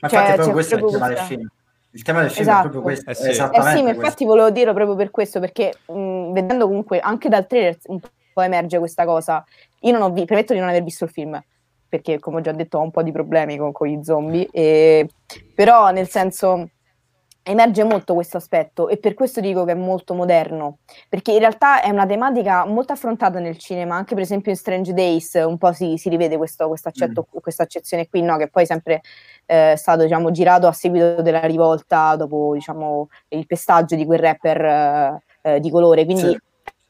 Ma 0.00 0.08
cioè, 0.08 0.18
infatti 0.18 0.36
proprio 0.36 0.52
questo 0.52 0.74
è 0.74 0.78
il 0.78 0.90
tema 0.90 1.08
del 1.08 1.16
film. 1.18 1.48
Il 1.92 2.02
tema 2.02 2.20
del 2.20 2.30
film 2.30 2.42
esatto. 2.42 2.58
è 2.58 2.70
proprio 2.70 2.82
questo. 2.82 3.10
Eh 3.10 3.14
sì, 3.14 3.28
eh 3.28 3.32
sì 3.32 3.82
ma 3.82 3.90
infatti 3.90 4.24
volevo 4.26 4.50
dirlo 4.50 4.74
proprio 4.74 4.96
per 4.96 5.10
questo, 5.10 5.40
perché 5.40 5.72
mh, 5.86 6.32
vedendo 6.32 6.66
comunque 6.66 7.00
anche 7.00 7.30
dal 7.30 7.46
trailer 7.46 7.78
un 7.86 8.00
po' 8.00 8.42
emerge 8.42 8.78
questa 8.78 9.06
cosa. 9.06 9.42
Io 9.80 9.92
non 9.92 10.02
ho 10.02 10.10
visto, 10.10 10.26
premetto 10.26 10.52
di 10.52 10.58
non 10.58 10.68
aver 10.68 10.82
visto 10.82 11.04
il 11.04 11.10
film, 11.10 11.42
perché 11.90 12.18
come 12.18 12.38
ho 12.38 12.40
già 12.40 12.52
detto 12.52 12.78
ho 12.78 12.82
un 12.82 12.90
po' 12.90 13.02
di 13.02 13.12
problemi 13.12 13.58
con, 13.58 13.72
con 13.72 13.88
gli 13.88 14.02
zombie, 14.02 14.48
e, 14.50 15.08
però 15.54 15.90
nel 15.90 16.08
senso 16.08 16.70
emerge 17.42 17.82
molto 17.84 18.14
questo 18.14 18.36
aspetto 18.36 18.88
e 18.88 18.98
per 18.98 19.14
questo 19.14 19.40
dico 19.40 19.64
che 19.64 19.72
è 19.72 19.74
molto 19.74 20.14
moderno, 20.14 20.78
perché 21.08 21.32
in 21.32 21.40
realtà 21.40 21.82
è 21.82 21.90
una 21.90 22.06
tematica 22.06 22.64
molto 22.64 22.92
affrontata 22.92 23.40
nel 23.40 23.58
cinema, 23.58 23.96
anche 23.96 24.14
per 24.14 24.22
esempio 24.22 24.52
in 24.52 24.56
Strange 24.56 24.92
Days 24.92 25.34
un 25.34 25.58
po' 25.58 25.72
si, 25.72 25.96
si 25.96 26.08
rivede 26.08 26.36
questo, 26.36 26.68
questo 26.68 26.88
accetto, 26.88 27.26
mm. 27.28 27.40
questa 27.40 27.64
accezione 27.64 28.08
qui, 28.08 28.22
no? 28.22 28.36
che 28.36 28.48
poi 28.48 28.62
è 28.62 28.66
sempre 28.66 29.00
eh, 29.46 29.74
stato 29.76 30.02
diciamo, 30.02 30.30
girato 30.30 30.68
a 30.68 30.72
seguito 30.72 31.22
della 31.22 31.40
rivolta 31.40 32.14
dopo 32.14 32.52
diciamo, 32.54 33.08
il 33.28 33.46
pestaggio 33.46 33.96
di 33.96 34.06
quel 34.06 34.20
rapper 34.20 34.64
eh, 34.64 35.22
eh, 35.42 35.60
di 35.60 35.70
colore, 35.70 36.04
quindi 36.04 36.22
sì 36.22 36.38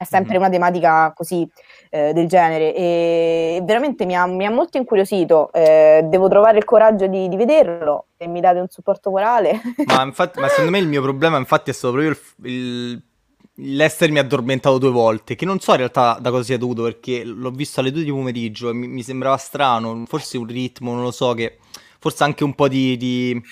è 0.00 0.04
sempre 0.04 0.38
mm-hmm. 0.38 0.40
una 0.40 0.50
tematica 0.50 1.12
così 1.14 1.46
eh, 1.90 2.12
del 2.12 2.28
genere 2.28 2.74
e 2.74 3.60
veramente 3.64 4.06
mi 4.06 4.16
ha, 4.16 4.24
mi 4.26 4.46
ha 4.46 4.50
molto 4.50 4.78
incuriosito. 4.78 5.52
Eh, 5.52 6.02
devo 6.04 6.28
trovare 6.28 6.58
il 6.58 6.64
coraggio 6.64 7.06
di, 7.08 7.28
di, 7.28 7.36
vederlo 7.36 8.06
e 8.16 8.28
mi 8.28 8.40
date 8.40 8.60
un 8.60 8.68
supporto 8.68 9.10
morale. 9.10 9.60
Ma, 9.86 10.02
infatti, 10.02 10.40
ma 10.40 10.48
secondo 10.48 10.70
me 10.70 10.78
il 10.78 10.86
mio 10.86 11.02
problema 11.02 11.36
infatti 11.36 11.70
è 11.70 11.72
stato 11.72 11.94
proprio 11.94 12.12
il, 12.12 12.50
il, 12.50 13.02
l'essermi 13.74 14.18
addormentato 14.18 14.78
due 14.78 14.90
volte, 14.90 15.34
che 15.34 15.44
non 15.44 15.58
so 15.58 15.72
in 15.72 15.78
realtà 15.78 16.16
da 16.20 16.30
cosa 16.30 16.44
sia 16.44 16.58
dovuto 16.58 16.84
perché 16.84 17.24
l'ho 17.24 17.50
visto 17.50 17.80
alle 17.80 17.90
due 17.90 18.04
di 18.04 18.10
pomeriggio 18.10 18.70
e 18.70 18.72
mi, 18.72 18.86
mi 18.86 19.02
sembrava 19.02 19.36
strano, 19.36 20.04
forse 20.06 20.38
un 20.38 20.46
ritmo, 20.46 20.94
non 20.94 21.02
lo 21.02 21.10
so, 21.10 21.34
che 21.34 21.58
forse 21.98 22.24
anche 22.24 22.44
un 22.44 22.54
po' 22.54 22.68
di... 22.68 22.96
di 22.96 23.42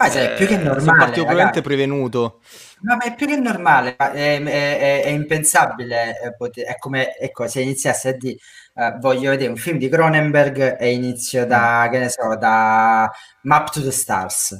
ma 0.00 0.08
sai, 0.08 0.24
eh, 0.24 0.34
più 0.34 0.46
che 0.46 0.56
normale. 0.56 0.80
Sono 0.80 0.96
particolarmente 0.96 1.60
prevenuto. 1.60 2.40
No, 2.80 2.96
ma 2.96 3.04
è 3.04 3.14
più 3.14 3.26
che 3.26 3.36
normale, 3.36 3.96
è, 3.96 4.42
è, 4.42 5.02
è, 5.02 5.08
impensabile, 5.08 6.18
eh, 6.18 6.62
è 6.64 6.78
come 6.78 7.14
ecco, 7.18 7.46
se 7.46 7.60
iniziasse 7.60 8.08
a 8.08 8.12
dire 8.12 8.38
uh, 8.74 8.98
voglio 8.98 9.28
vedere 9.30 9.50
un 9.50 9.56
film 9.56 9.76
di 9.76 9.90
Cronenberg 9.90 10.78
e 10.80 10.92
inizio 10.92 11.44
da, 11.44 11.86
mm. 11.86 11.92
che 11.92 11.98
ne 11.98 12.08
so, 12.08 12.36
da 12.36 13.10
Map 13.42 13.70
to 13.70 13.82
the 13.82 13.90
Stars. 13.90 14.58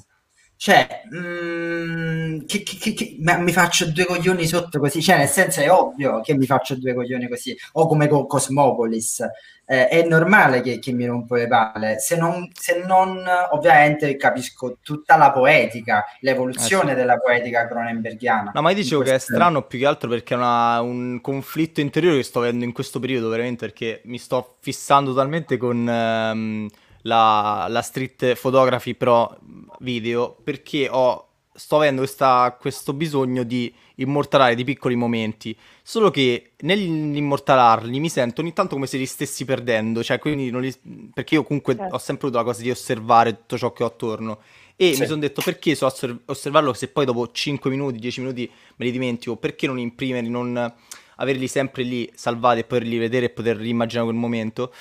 Cioè, 0.63 1.05
mm, 1.15 2.41
che, 2.45 2.63
che, 2.63 2.93
che, 2.93 3.17
mi 3.19 3.51
faccio 3.51 3.91
due 3.91 4.05
coglioni 4.05 4.47
sotto 4.47 4.79
così, 4.79 5.01
cioè 5.01 5.17
nel 5.17 5.27
senso 5.27 5.61
è 5.61 5.73
ovvio 5.73 6.21
che 6.21 6.35
mi 6.35 6.45
faccio 6.45 6.77
due 6.77 6.93
coglioni 6.93 7.31
così, 7.31 7.57
o 7.73 7.87
come 7.87 8.09
con 8.09 8.27
Cosmopolis, 8.27 9.21
eh, 9.65 9.89
è 9.89 10.07
normale 10.07 10.61
che, 10.61 10.79
che, 10.79 10.93
mi 10.93 11.07
rompo 11.07 11.37
le 11.37 11.49
palle, 11.49 11.99
se 11.99 12.19
non, 12.19 12.51
se 12.53 12.83
non, 12.85 13.25
ovviamente 13.53 14.15
capisco 14.17 14.77
tutta 14.83 15.17
la 15.17 15.33
poetica, 15.33 16.05
l'evoluzione 16.21 16.91
eh 16.91 16.95
sì. 16.95 17.01
della 17.01 17.17
poetica 17.17 17.67
cronenbergiana. 17.67 18.51
No, 18.53 18.61
ma 18.61 18.69
io 18.69 18.77
dicevo 18.77 19.01
che 19.01 19.15
è 19.15 19.19
strano 19.19 19.63
più 19.63 19.79
che 19.79 19.87
altro 19.87 20.11
perché 20.11 20.35
è 20.35 20.37
una, 20.37 20.83
un 20.83 21.23
conflitto 21.23 21.81
interiore 21.81 22.19
che 22.19 22.23
sto 22.23 22.41
avendo 22.41 22.67
in 22.67 22.73
questo 22.73 23.01
periodo 23.01 23.31
veramente 23.31 23.65
perché 23.65 24.03
mi 24.05 24.19
sto 24.19 24.57
fissando 24.61 25.13
totalmente 25.13 25.57
con 25.57 25.89
ehm, 25.89 26.69
la, 27.03 27.67
la 27.69 27.83
street 27.83 28.39
photography 28.39 28.95
pro 28.95 29.39
video 29.79 30.37
perché 30.43 30.89
ho 30.91 31.27
sto 31.53 31.77
avendo 31.77 32.01
questa, 32.01 32.57
questo 32.59 32.95
bisogno 32.95 33.43
di 33.43 33.73
immortalare 33.97 34.55
dei 34.55 34.65
piccoli 34.65 34.95
momenti. 34.95 35.57
Solo 35.83 36.11
che 36.11 36.53
nell'immortalarli 36.61 38.01
mi 38.01 38.09
sento 38.09 38.41
ogni 38.41 38.55
tanto 38.55 38.75
come 38.75 38.87
se 38.87 38.97
li 38.97 39.05
stessi 39.05 39.45
perdendo. 39.45 40.03
Cioè, 40.03 40.19
quindi 40.19 40.51
non 40.51 40.63
li... 40.63 40.75
Perché 41.13 41.35
io 41.35 41.45
comunque 41.45 41.77
certo. 41.77 41.95
ho 41.95 41.99
sempre 41.99 42.29
avuto 42.29 42.43
la 42.43 42.49
cosa 42.49 42.63
di 42.63 42.71
osservare 42.71 43.33
tutto 43.33 43.59
ciò 43.59 43.73
che 43.73 43.83
ho 43.83 43.87
attorno. 43.87 44.39
E 44.75 44.95
sì. 44.95 45.01
mi 45.01 45.07
sono 45.07 45.21
detto 45.21 45.43
perché 45.45 45.75
so 45.75 45.93
osservarlo 46.25 46.73
se 46.73 46.89
poi 46.89 47.05
dopo 47.05 47.31
5 47.31 47.69
minuti, 47.69 47.99
10 47.99 48.21
minuti 48.21 48.51
me 48.77 48.85
li 48.87 48.91
dimentico? 48.91 49.37
Perché 49.37 49.67
non 49.67 49.79
imprimerli, 49.79 50.31
non 50.31 50.75
averli 51.17 51.47
sempre 51.47 51.83
lì 51.83 52.11
salvati 52.15 52.61
e 52.61 52.65
poterli 52.65 52.97
vedere 52.97 53.27
e 53.27 53.31
poter 53.31 53.59
rimmaginare 53.59 54.07
quel 54.07 54.19
momento? 54.19 54.73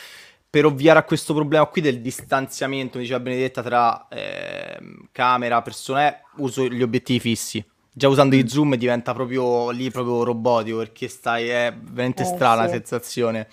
Per 0.50 0.66
ovviare 0.66 1.00
a 1.00 1.04
questo 1.04 1.34
problema 1.34 1.66
qui 1.66 1.82
del 1.82 2.02
distanziamento, 2.02 2.98
diceva 2.98 3.20
Benedetta, 3.20 3.62
tra 3.62 4.08
eh, 4.08 4.80
camera, 5.12 5.62
persone, 5.62 6.24
uso 6.38 6.68
gli 6.68 6.82
obiettivi 6.82 7.20
fissi. 7.20 7.64
Già 7.92 8.08
usando 8.08 8.36
i 8.36 8.44
mm. 8.44 8.48
zoom 8.48 8.76
diventa 8.76 9.14
proprio 9.14 9.70
lì 9.70 9.92
proprio 9.92 10.24
robotico 10.24 10.78
perché 10.78 11.08
stai, 11.08 11.50
è 11.50 11.74
veramente 11.80 12.24
eh, 12.24 12.26
strana 12.26 12.62
sì. 12.62 12.68
la 12.68 12.74
sensazione 12.74 13.48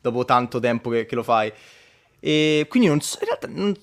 dopo 0.00 0.24
tanto 0.24 0.58
tempo 0.58 0.88
che, 0.88 1.04
che, 1.04 1.14
lo 1.14 1.22
fai. 1.22 1.52
E 2.20 2.66
quindi 2.68 2.88
non 2.88 3.00
so, 3.00 3.18
in 3.20 3.26
realtà 3.26 3.48
non, 3.48 3.74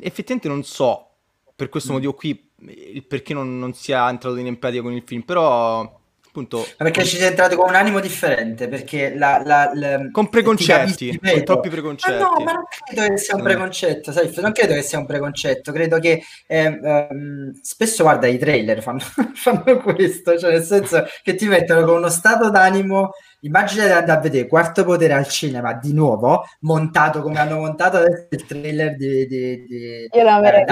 effettivamente 0.00 0.48
non 0.48 0.64
so 0.64 1.08
per 1.56 1.68
questo 1.68 1.92
mm. 1.92 1.94
motivo 1.94 2.14
qui 2.14 2.50
il 2.66 3.04
perché 3.06 3.34
non, 3.34 3.58
non 3.58 3.72
sia 3.72 4.08
entrato 4.08 4.36
in 4.36 4.46
empatia 4.46 4.82
con 4.82 4.92
il 4.92 5.02
film, 5.06 5.22
però 5.22 6.00
Appunto, 6.32 6.66
perché 6.78 7.04
ci 7.04 7.18
sei 7.18 7.28
entrato 7.28 7.56
con 7.56 7.68
un 7.68 7.74
animo 7.74 8.00
differente, 8.00 8.66
perché 8.66 9.14
la, 9.14 9.42
la, 9.44 9.70
la 9.74 10.08
con 10.10 10.30
preconcetti, 10.30 11.20
con 11.20 11.44
troppi 11.44 11.68
preconcetti. 11.68 12.10
Ma 12.10 12.18
no, 12.20 12.42
ma 12.42 12.52
non 12.52 12.64
credo 12.86 13.06
che 13.06 13.18
sia 13.18 13.36
un 13.36 13.42
preconcetto, 13.42 14.12
sai, 14.12 14.32
non 14.40 14.52
credo 14.52 14.72
che 14.72 14.80
sia 14.80 14.98
un 14.98 15.04
preconcetto, 15.04 15.72
credo 15.72 15.98
che 15.98 16.22
eh, 16.46 16.66
um, 16.66 17.52
spesso 17.60 18.04
guarda 18.04 18.28
i 18.28 18.38
trailer 18.38 18.80
fanno, 18.80 19.00
fanno, 19.34 19.76
questo, 19.82 20.38
cioè 20.38 20.52
nel 20.52 20.62
senso 20.62 21.04
che 21.22 21.34
ti 21.34 21.46
mettono 21.46 21.84
con 21.84 21.96
uno 21.96 22.08
stato 22.08 22.48
d'animo 22.48 23.10
Immagina 23.44 23.86
di 23.86 23.90
andare 23.90 24.18
a 24.18 24.22
vedere 24.22 24.46
Quarto 24.46 24.84
Potere 24.84 25.14
al 25.14 25.26
cinema 25.26 25.72
di 25.72 25.92
nuovo, 25.92 26.44
montato 26.60 27.22
come 27.22 27.40
hanno 27.40 27.58
montato 27.58 27.96
adesso 27.96 28.28
il 28.30 28.46
trailer 28.46 28.94
di, 28.94 29.26
di, 29.26 29.64
di 29.66 30.08
Io 30.12 30.22
la 30.22 30.40
eh, 30.40 30.64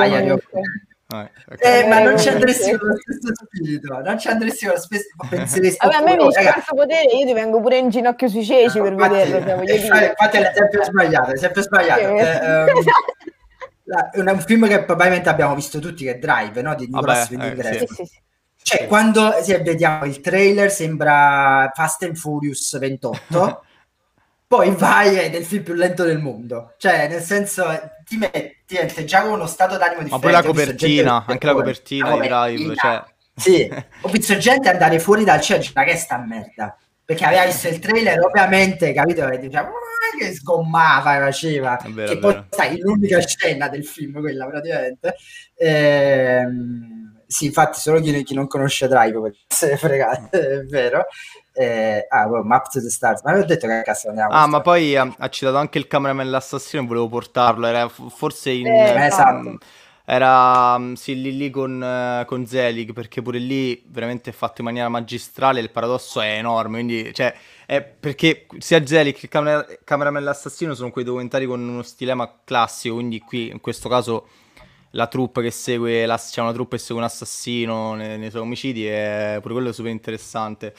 Ah, 1.12 1.28
okay. 1.51 1.82
eh, 1.82 1.89
ma 1.89 1.99
non 2.01 2.16
ci 2.19 2.28
andresti 2.28 2.77
con 2.77 2.89
lo 2.89 2.97
stesso 2.97 3.32
spirito, 3.45 4.01
non 4.01 4.19
ci 4.19 4.28
andresti 4.28 4.65
con 4.66 4.74
lo 4.74 4.81
stesso 4.81 5.09
penseresti. 5.28 5.87
Vabbè, 5.87 5.97
a 5.97 6.03
me 6.03 6.16
mi 6.16 6.32
scarso 6.32 6.74
potere, 6.74 7.11
io 7.12 7.27
ti 7.27 7.32
vengo 7.32 7.61
pure 7.61 7.78
in 7.78 7.89
ginocchio 7.89 8.28
sui 8.28 8.45
ceci 8.45 8.78
no, 8.78 8.85
per 8.85 8.93
infatti, 8.93 9.15
vederlo. 9.15 9.66
Cioè, 9.66 9.78
dire. 9.78 10.07
Infatti 10.07 10.37
è 10.37 10.41
l'esempio 10.41 10.85
sbagliato, 10.85 11.31
l'esempio 11.32 11.62
sbagliato. 11.62 12.01
Eh, 12.01 12.73
um, 14.20 14.28
un 14.28 14.41
film 14.41 14.69
che 14.69 14.85
probabilmente 14.85 15.28
abbiamo 15.28 15.55
visto 15.57 15.81
tutti 15.81 16.05
che 16.05 16.12
è 16.12 16.19
Drive, 16.19 16.62
no? 16.62 16.74
Di 16.77 16.87
Nicolas 16.87 17.28
Winding 17.28 17.65
eh, 17.65 17.78
sì. 17.78 17.87
sì, 17.87 18.05
sì. 18.05 18.20
Cioè, 18.62 18.87
quando 18.87 19.35
vediamo 19.62 20.05
il 20.05 20.20
trailer 20.20 20.70
sembra 20.70 21.70
Fast 21.74 22.05
and 22.05 22.15
Furious 22.15 22.78
28 22.78 23.65
poi 24.51 24.74
vai 24.74 25.16
ed 25.16 25.32
è 25.36 25.39
il 25.39 25.44
film 25.44 25.62
più 25.62 25.74
lento 25.74 26.02
del 26.02 26.18
mondo. 26.18 26.74
Cioè, 26.77 27.06
nel 27.06 27.22
senso, 27.22 27.64
ti 28.05 28.16
metti 28.16 28.77
già 29.05 29.22
con 29.22 29.35
uno 29.35 29.47
stato 29.47 29.77
d'animo 29.77 30.02
differente. 30.02 30.10
Ma 30.10 30.18
poi 30.18 30.32
la 30.32 30.43
copertina, 30.43 31.24
anche 31.24 31.47
la 31.47 31.55
copertina, 31.55 32.09
la 32.09 32.12
copertina 32.14 32.47
di 32.48 32.56
Drive, 32.56 32.74
cioè... 32.74 33.05
Sì, 33.40 33.72
ho 34.02 34.09
visto 34.09 34.36
gente 34.36 34.68
andare 34.68 34.98
fuori 34.98 35.22
dal 35.22 35.40
cinema, 35.40 35.64
ma 35.77 35.85
che 35.85 35.97
sta 35.97 36.18
merda? 36.18 36.77
perché 37.10 37.24
aveva 37.24 37.44
visto 37.44 37.66
il 37.66 37.81
trailer, 37.81 38.20
ovviamente, 38.20 38.93
capito? 38.93 39.28
E 39.28 39.39
diceva 39.40 39.68
che 40.16 40.32
sgommava 40.32 41.18
faceva, 41.18 41.77
vero, 41.89 42.12
che 42.12 42.18
poi 42.18 42.44
sai, 42.51 42.78
l'unica 42.78 43.18
scena 43.20 43.68
del 43.68 43.85
film, 43.85 44.20
quella 44.20 44.47
praticamente. 44.47 45.16
Ehm, 45.56 47.22
sì, 47.27 47.47
infatti, 47.47 47.81
solo 47.81 48.01
chi, 48.01 48.22
chi 48.22 48.35
non 48.35 48.47
conosce 48.47 48.86
Drive 48.86 49.32
se 49.48 49.70
ne 49.70 49.77
fregate, 49.77 50.39
è 50.60 50.64
vero. 50.66 51.06
Eh, 51.61 52.07
ah, 52.09 52.27
Map 52.43 52.70
to 52.70 52.81
the 52.81 52.89
Stars, 52.89 53.23
ma 53.23 53.32
avevo 53.32 53.45
detto 53.45 53.66
che 53.66 53.82
andiamo. 54.09 54.32
Ah, 54.32 54.47
ma 54.47 54.62
poi 54.62 54.97
ha, 54.97 55.15
ha, 55.19 55.28
citato 55.28 55.59
anche 55.59 55.77
il 55.77 55.87
cameraman 55.87 56.31
l'assassino, 56.31 56.87
volevo 56.87 57.07
portarlo, 57.09 57.66
era 57.66 57.87
forse 57.87 58.51
in... 58.51 58.66
Eh, 58.66 59.05
esatto. 59.05 59.59
era 60.07 60.78
mm, 60.78 60.95
sì, 60.95 61.20
lì 61.20 61.37
lì 61.37 61.51
con, 61.51 61.82
uh, 61.82 62.24
con 62.24 62.47
Zelig 62.47 62.95
perché 62.95 63.20
pure 63.20 63.37
lì 63.37 63.85
veramente 63.89 64.31
è 64.31 64.32
fatto 64.32 64.62
in 64.62 64.69
maniera 64.69 64.89
magistrale 64.89 65.61
il 65.61 65.70
paradosso 65.70 66.23
è 66.23 66.39
enorme 66.39 66.82
quindi 66.82 67.12
cioè 67.12 67.32
è 67.66 67.82
perché 67.82 68.47
sia 68.59 68.85
Zelig 68.85 69.15
che 69.15 69.28
Camera, 69.28 69.65
Cameraman 69.85 70.24
l'assassino 70.24 70.74
sono 70.74 70.91
quei 70.91 71.05
documentari 71.05 71.45
con 71.47 71.61
uno 71.61 71.82
stilema 71.82 72.41
classico 72.43 72.95
quindi 72.95 73.20
qui 73.20 73.51
in 73.51 73.61
questo 73.61 73.89
caso 73.89 74.27
la 74.93 75.07
troupe 75.07 75.43
che 75.43 75.53
segue 75.53 76.05
la, 76.07 76.16
c'è 76.16 76.41
una 76.41 76.53
troupe 76.53 76.77
che 76.77 76.82
segue 76.82 77.01
un 77.01 77.05
assassino 77.05 77.95
nei, 77.95 78.19
nei 78.19 78.31
suoi 78.31 78.43
omicidi 78.43 78.87
è 78.87 79.39
pure 79.41 79.55
quello 79.55 79.73
super 79.73 79.93
interessante 79.93 80.74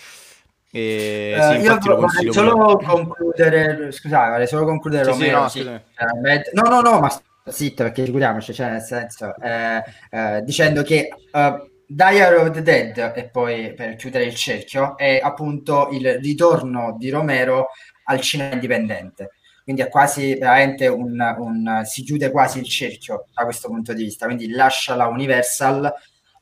e, 0.71 1.35
uh, 1.37 1.53
sì, 1.53 1.59
io 1.59 1.77
vorrei 1.79 2.31
solo 2.33 2.77
concludere 2.77 3.91
scusate 3.91 4.47
solo 4.47 4.65
concludere 4.65 5.03
sì, 5.03 5.09
Romero, 5.09 5.47
sì, 5.49 5.63
no, 5.63 5.81
sì. 5.97 6.49
no 6.53 6.61
no 6.69 6.81
no 6.81 6.99
ma 6.99 7.09
zitto 7.45 7.83
perché 7.83 8.05
figuriamoci, 8.05 8.53
cioè 8.53 8.69
nel 8.69 8.81
senso, 8.81 9.33
eh, 9.41 9.83
eh, 10.09 10.41
dicendo 10.43 10.83
che 10.83 11.09
uh, 11.31 11.69
Diary 11.87 12.35
of 12.35 12.51
the 12.51 12.61
Dead, 12.61 13.13
e 13.15 13.29
poi 13.29 13.73
per 13.73 13.95
chiudere 13.95 14.25
il 14.25 14.35
cerchio, 14.35 14.97
è 14.97 15.19
appunto 15.21 15.89
il 15.91 16.19
ritorno 16.19 16.95
di 16.97 17.09
Romero 17.09 17.67
al 18.05 18.21
cinema 18.21 18.53
indipendente. 18.53 19.31
Quindi 19.63 19.81
è 19.83 19.89
quasi 19.89 20.35
veramente 20.35 20.87
un, 20.87 21.19
un, 21.37 21.81
si 21.83 22.03
chiude 22.03 22.31
quasi 22.31 22.59
il 22.59 22.67
cerchio 22.67 23.25
da 23.33 23.43
questo 23.43 23.67
punto 23.67 23.93
di 23.93 24.03
vista. 24.03 24.25
Quindi 24.25 24.49
lascia 24.49 24.95
la 24.95 25.07
Universal 25.07 25.93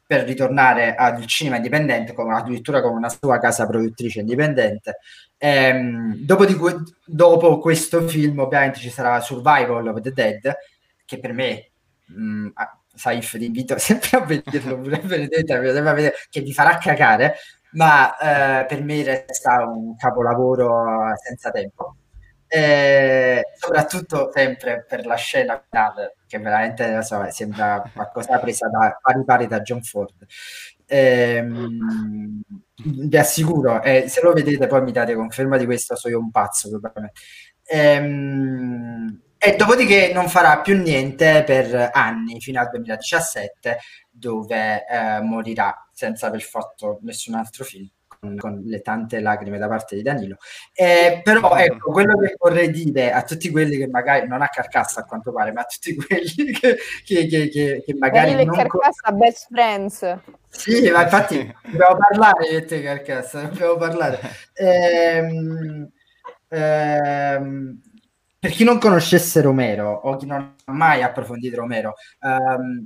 per 0.10 0.24
ritornare 0.24 0.96
al 0.96 1.24
cinema 1.28 1.58
indipendente, 1.58 2.14
come, 2.14 2.34
addirittura 2.34 2.82
con 2.82 2.96
una 2.96 3.10
sua 3.10 3.38
casa 3.38 3.68
produttrice 3.68 4.22
indipendente. 4.22 4.98
Ehm, 5.38 6.16
dopo, 6.16 6.46
di, 6.46 6.58
dopo 7.06 7.60
questo 7.60 8.08
film, 8.08 8.40
ovviamente, 8.40 8.80
ci 8.80 8.90
sarà 8.90 9.20
Survival 9.20 9.86
of 9.86 10.02
the 10.02 10.12
Dead, 10.12 10.52
che 11.06 11.20
per 11.20 11.34
me, 11.34 11.70
mh, 12.08 12.48
Saif 12.96 13.38
ti 13.38 13.46
invito 13.46 13.78
sempre 13.78 14.18
a 14.18 14.22
vederlo, 14.26 14.82
che 16.28 16.42
vi 16.42 16.54
farà 16.54 16.80
cagare, 16.80 17.36
ma 17.74 18.62
eh, 18.62 18.66
per 18.66 18.82
me 18.82 19.04
resta 19.04 19.64
un 19.64 19.96
capolavoro 19.96 21.16
senza 21.24 21.52
tempo. 21.52 21.98
Eh, 22.52 23.44
soprattutto 23.56 24.32
sempre 24.34 24.84
per 24.88 25.06
la 25.06 25.16
scena 25.16 25.64
finale, 25.70 26.16
che 26.26 26.40
veramente 26.40 27.04
so, 27.04 27.24
sembra 27.30 27.84
qualcosa 27.94 28.40
presa 28.40 28.68
da 28.70 28.98
pari 29.00 29.24
pari 29.24 29.48
da 29.48 29.62
John 29.62 29.84
Ford. 29.84 30.26
Eh, 30.88 31.46
vi 32.86 33.18
assicuro, 33.18 33.82
eh, 33.84 34.08
se 34.08 34.22
lo 34.24 34.34
vedete 34.34 34.66
poi 34.66 34.82
mi 34.82 34.92
date 34.92 35.14
conferma 35.14 35.58
di 35.58 35.66
questo, 35.66 35.96
sono 35.96 36.16
io 36.16 36.20
un 36.20 36.32
pazzo 36.32 36.70
probabilmente. 36.70 37.20
Ehm, 37.66 39.22
e 39.38 39.56
dopodiché 39.56 40.12
non 40.12 40.28
farà 40.28 40.60
più 40.62 40.76
niente 40.76 41.44
per 41.46 41.92
anni, 41.94 42.42
fino 42.42 42.60
al 42.60 42.70
2017, 42.70 43.78
dove 44.10 44.86
eh, 44.88 45.22
morirà 45.22 45.88
senza 45.94 46.28
aver 46.28 46.42
fatto 46.42 47.00
nessun 47.04 47.36
altro 47.36 47.64
film. 47.64 47.88
Con, 48.22 48.36
con 48.36 48.62
le 48.66 48.82
tante 48.82 49.22
lacrime 49.22 49.58
da 49.58 49.70
parte 49.70 49.96
di 49.96 50.02
Danilo, 50.02 50.36
eh, 50.74 51.22
però 51.24 51.56
ecco 51.56 51.90
quello 51.90 52.18
che 52.18 52.36
vorrei 52.38 52.70
dire 52.70 53.14
a 53.14 53.24
tutti 53.24 53.50
quelli 53.50 53.78
che 53.78 53.88
magari 53.88 54.28
non 54.28 54.42
ha 54.42 54.48
carcassa 54.48 55.00
a 55.00 55.06
quanto 55.06 55.32
pare, 55.32 55.54
ma 55.54 55.62
a 55.62 55.64
tutti 55.64 55.96
quelli 55.96 56.52
che, 56.52 56.76
che, 57.06 57.28
che, 57.28 57.48
che, 57.48 57.82
che 57.86 57.96
magari 57.98 58.32
Danilo 58.32 58.52
non 58.54 58.58
carcassa 58.58 59.12
best 59.14 59.48
friends. 59.50 60.20
Sì, 60.50 60.90
ma 60.92 61.04
infatti 61.04 61.56
dobbiamo 61.64 61.96
parlare 61.96 62.60
di 62.60 62.66
te 62.66 62.82
carcassa, 62.82 63.44
dobbiamo 63.44 63.78
parlare. 63.78 64.20
Ehm, 64.60 65.90
ehm, 66.50 67.82
per 68.38 68.52
chi 68.52 68.66
non 68.66 68.80
conoscesse 68.80 69.40
Romero 69.40 69.92
o 69.92 70.18
chi 70.18 70.26
non 70.26 70.56
ha 70.66 70.72
mai 70.74 71.04
approfondito 71.04 71.56
Romero, 71.56 71.94
ehm, 72.20 72.86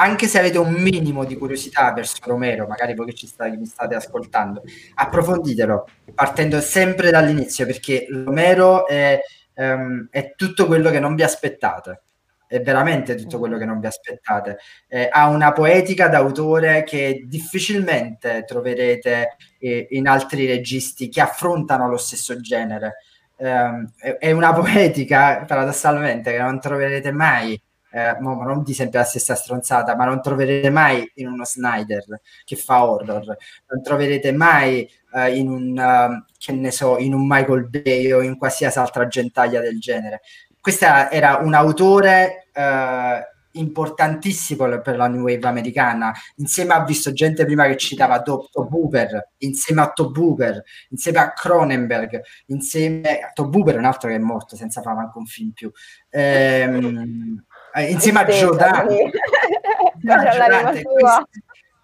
anche 0.00 0.26
se 0.28 0.38
avete 0.38 0.56
un 0.56 0.72
minimo 0.72 1.24
di 1.24 1.36
curiosità 1.36 1.92
verso 1.92 2.16
Romero, 2.24 2.66
magari 2.66 2.94
voi 2.94 3.06
che 3.06 3.12
ci 3.12 3.26
state, 3.26 3.56
mi 3.56 3.66
state 3.66 3.94
ascoltando, 3.94 4.62
approfonditelo 4.94 5.86
partendo 6.14 6.60
sempre 6.62 7.10
dall'inizio 7.10 7.66
perché 7.66 8.06
Romero 8.08 8.86
è, 8.86 9.20
um, 9.56 10.08
è 10.10 10.34
tutto 10.36 10.66
quello 10.66 10.90
che 10.90 11.00
non 11.00 11.14
vi 11.14 11.22
aspettate. 11.22 12.02
È 12.46 12.60
veramente 12.62 13.14
tutto 13.14 13.38
quello 13.38 13.58
che 13.58 13.64
non 13.64 13.78
vi 13.78 13.86
aspettate. 13.86 14.58
Eh, 14.88 15.08
ha 15.08 15.28
una 15.28 15.52
poetica 15.52 16.08
d'autore 16.08 16.82
che 16.82 17.24
difficilmente 17.28 18.44
troverete 18.44 19.36
eh, 19.60 19.86
in 19.90 20.08
altri 20.08 20.46
registi 20.46 21.08
che 21.08 21.20
affrontano 21.20 21.88
lo 21.88 21.98
stesso 21.98 22.40
genere 22.40 22.96
ehm, 23.36 23.92
è 24.18 24.32
una 24.32 24.52
poetica 24.52 25.44
paradossalmente 25.46 26.32
che 26.32 26.38
non 26.38 26.58
troverete 26.58 27.12
mai 27.12 27.60
eh, 27.90 28.16
non 28.20 28.62
di 28.62 28.74
sempre 28.74 28.98
la 28.98 29.04
stessa 29.04 29.34
stronzata, 29.34 29.96
ma 29.96 30.04
non 30.04 30.22
troverete 30.22 30.70
mai 30.70 31.10
in 31.14 31.28
uno 31.28 31.44
Snyder 31.44 32.20
che 32.44 32.56
fa 32.56 32.84
horror, 32.84 33.36
non 33.68 33.82
troverete 33.82 34.32
mai 34.32 34.88
eh, 35.12 35.36
in 35.36 35.48
un 35.48 35.76
uh, 35.76 36.24
che 36.38 36.52
ne 36.52 36.70
so, 36.70 36.98
in 36.98 37.14
un 37.14 37.26
Michael 37.26 37.68
Bay 37.68 38.12
o 38.12 38.22
in 38.22 38.36
qualsiasi 38.36 38.78
altra 38.78 39.06
gentaglia 39.06 39.60
del 39.60 39.78
genere. 39.78 40.20
Questo 40.60 40.84
era 40.84 41.38
un 41.42 41.54
autore 41.54 42.48
uh, 42.54 43.28
importantissimo 43.52 44.80
per 44.80 44.96
la 44.96 45.08
new 45.08 45.22
wave 45.22 45.46
americana. 45.46 46.12
Insieme 46.36 46.74
ha 46.74 46.84
visto 46.84 47.12
gente 47.12 47.44
prima 47.44 47.66
che 47.66 47.76
citava 47.76 48.22
Top 48.22 48.68
Buber, 48.68 49.30
insieme 49.38 49.80
a 49.82 49.90
Top 49.90 50.12
Buber, 50.12 50.62
insieme 50.90 51.18
a 51.18 51.32
Cronenberg, 51.32 52.20
insieme 52.46 53.20
a 53.20 53.30
Top 53.32 53.48
Buber, 53.48 53.78
un 53.78 53.84
altro 53.84 54.08
che 54.08 54.16
è 54.16 54.18
morto 54.18 54.56
senza 54.56 54.82
fare 54.82 54.96
manco 54.96 55.18
un 55.18 55.26
film 55.26 55.50
più. 55.50 55.70
Ehm, 56.10 57.44
eh, 57.74 57.90
insieme 57.90 58.20
a 58.20 58.24
Giordano. 58.24 58.88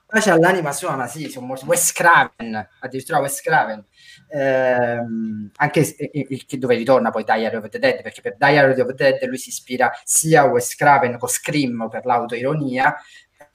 Poi 0.07 0.21
c'è 0.21 0.37
l'anima 0.37 0.73
sua, 0.73 0.97
ma 0.97 1.07
sì, 1.07 1.29
sono 1.29 1.47
molto... 1.47 1.67
Wes 1.67 1.93
Craven, 1.93 2.69
addirittura 2.81 3.19
Wes 3.19 3.41
Craven. 3.41 3.85
Ehm, 4.29 5.51
anche 5.57 5.81
il, 5.81 6.45
il, 6.49 6.59
dove 6.59 6.75
ritorna 6.75 7.11
poi 7.11 7.25
Diary 7.25 7.57
of 7.57 7.69
the 7.69 7.79
Dead, 7.79 8.03
perché 8.03 8.21
per 8.21 8.37
Diary 8.37 8.81
of 8.81 8.87
the 8.89 8.95
Dead 8.95 9.25
lui 9.27 9.39
si 9.39 9.51
ispira 9.51 9.91
sia 10.05 10.43
a 10.43 10.47
Wes 10.47 10.75
Craven 10.75 11.19
con 11.19 11.29
Scream 11.29 11.89
per 11.89 12.05
l'autoironia, 12.05 12.95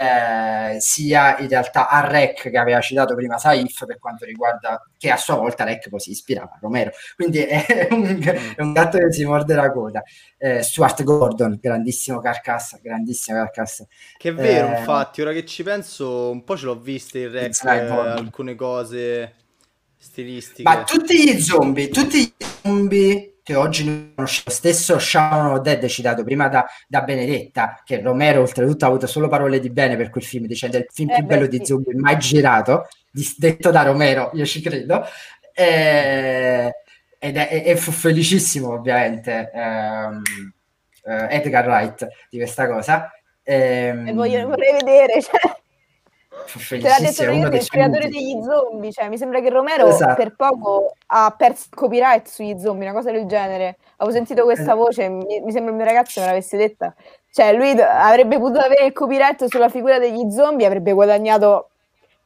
eh, 0.01 0.79
sia 0.79 1.37
in 1.37 1.47
realtà 1.47 1.87
a 1.87 2.07
Rec 2.07 2.49
che 2.49 2.57
aveva 2.57 2.79
citato 2.81 3.13
prima 3.13 3.37
Saif 3.37 3.85
per 3.85 3.99
quanto 3.99 4.25
riguarda 4.25 4.83
che 4.97 5.11
a 5.11 5.17
sua 5.17 5.35
volta 5.35 5.63
Rec 5.63 5.89
poi 5.89 5.99
si 5.99 6.11
ispirava 6.11 6.53
a 6.53 6.57
Romero. 6.59 6.91
Quindi 7.15 7.39
è 7.39 7.87
un, 7.91 8.19
è 8.55 8.61
un 8.61 8.73
gatto 8.73 8.97
che 8.97 9.11
si 9.11 9.23
morde 9.25 9.53
la 9.53 9.71
coda. 9.71 10.01
Eh, 10.37 10.63
Stuart 10.63 11.03
Gordon 11.03 11.59
grandissimo 11.61 12.19
carcassa 12.19 12.79
grandissima 12.81 13.37
carcassa 13.37 13.85
che 14.17 14.29
è 14.29 14.33
vero 14.33 14.73
eh, 14.73 14.79
infatti 14.79 15.21
ora 15.21 15.33
che 15.33 15.45
ci 15.45 15.61
penso 15.61 16.31
un 16.31 16.43
po' 16.43 16.57
ce 16.57 16.65
l'ho 16.65 16.79
vista 16.79 17.19
in 17.19 17.31
Rec 17.31 17.63
eh, 17.63 17.69
alcune 17.69 18.55
cose 18.55 19.35
stilistiche. 19.97 20.63
Ma 20.63 20.83
tutti 20.83 21.23
gli 21.23 21.39
zombie, 21.39 21.89
tutti 21.89 22.23
gli 22.23 22.33
zombie 22.63 23.35
che 23.51 23.55
oggi 23.55 24.13
conosciamo, 24.15 24.49
stesso 24.49 24.97
Shaun 24.97 25.45
of 25.47 25.59
Dead 25.59 25.85
citato 25.87 26.23
prima 26.23 26.47
da, 26.47 26.65
da, 26.87 27.01
Benedetta, 27.01 27.81
che 27.83 28.01
Romero 28.01 28.41
oltretutto 28.41 28.85
ha 28.85 28.87
avuto 28.87 29.07
solo 29.07 29.27
parole 29.27 29.59
di 29.59 29.69
bene 29.69 29.97
per 29.97 30.09
quel 30.09 30.23
film, 30.23 30.45
dicendo 30.45 30.77
il 30.77 30.85
film 30.89 31.09
eh 31.09 31.15
più 31.15 31.25
beh, 31.25 31.35
bello 31.35 31.51
sì. 31.51 31.57
di 31.57 31.65
zombie 31.65 31.95
mai 31.95 32.17
girato, 32.17 32.87
di, 33.11 33.27
detto 33.37 33.69
da 33.71 33.83
Romero, 33.83 34.31
io 34.33 34.45
ci 34.45 34.61
credo. 34.61 35.05
E, 35.53 36.75
ed 37.19 37.37
è, 37.37 37.63
e 37.65 37.75
fu 37.75 37.91
felicissimo 37.91 38.71
ovviamente 38.73 39.51
ehm, 39.53 40.21
eh, 41.03 41.27
Edgar 41.29 41.67
Wright 41.67 42.07
di 42.29 42.37
questa 42.37 42.67
cosa. 42.67 43.11
Ehm, 43.43 44.07
e 44.07 44.13
voglio, 44.13 44.47
vorrei 44.47 44.73
vedere, 44.73 45.21
cioè 45.21 45.60
Te 46.67 46.79
l'ha 46.79 46.97
detto 46.99 47.23
il 47.23 47.67
creatore 47.67 48.09
degli 48.09 48.41
zombie, 48.43 48.91
cioè 48.91 49.09
mi 49.09 49.17
sembra 49.17 49.39
che 49.39 49.49
Romero 49.49 49.87
esatto. 49.87 50.15
per 50.15 50.35
poco 50.35 50.93
ha 51.07 51.33
perso 51.37 51.67
il 51.69 51.75
copyright 51.75 52.27
sugli 52.27 52.57
zombie, 52.59 52.89
una 52.89 52.97
cosa 52.97 53.11
del 53.11 53.25
genere. 53.25 53.77
Avevo 53.97 54.15
sentito 54.15 54.43
questa 54.43 54.73
voce, 54.73 55.09
mi, 55.09 55.41
mi 55.41 55.51
sembra 55.51 55.71
il 55.71 55.77
mio 55.77 55.85
ragazzo 55.85 56.19
me 56.19 56.27
l'avesse 56.27 56.57
detta. 56.57 56.93
Cioè 57.31 57.53
lui 57.53 57.71
avrebbe 57.79 58.37
potuto 58.39 58.59
avere 58.59 58.85
il 58.85 58.93
copyright 58.93 59.45
sulla 59.45 59.69
figura 59.69 59.99
degli 59.99 60.29
zombie, 60.29 60.65
avrebbe 60.65 60.91
guadagnato, 60.91 61.69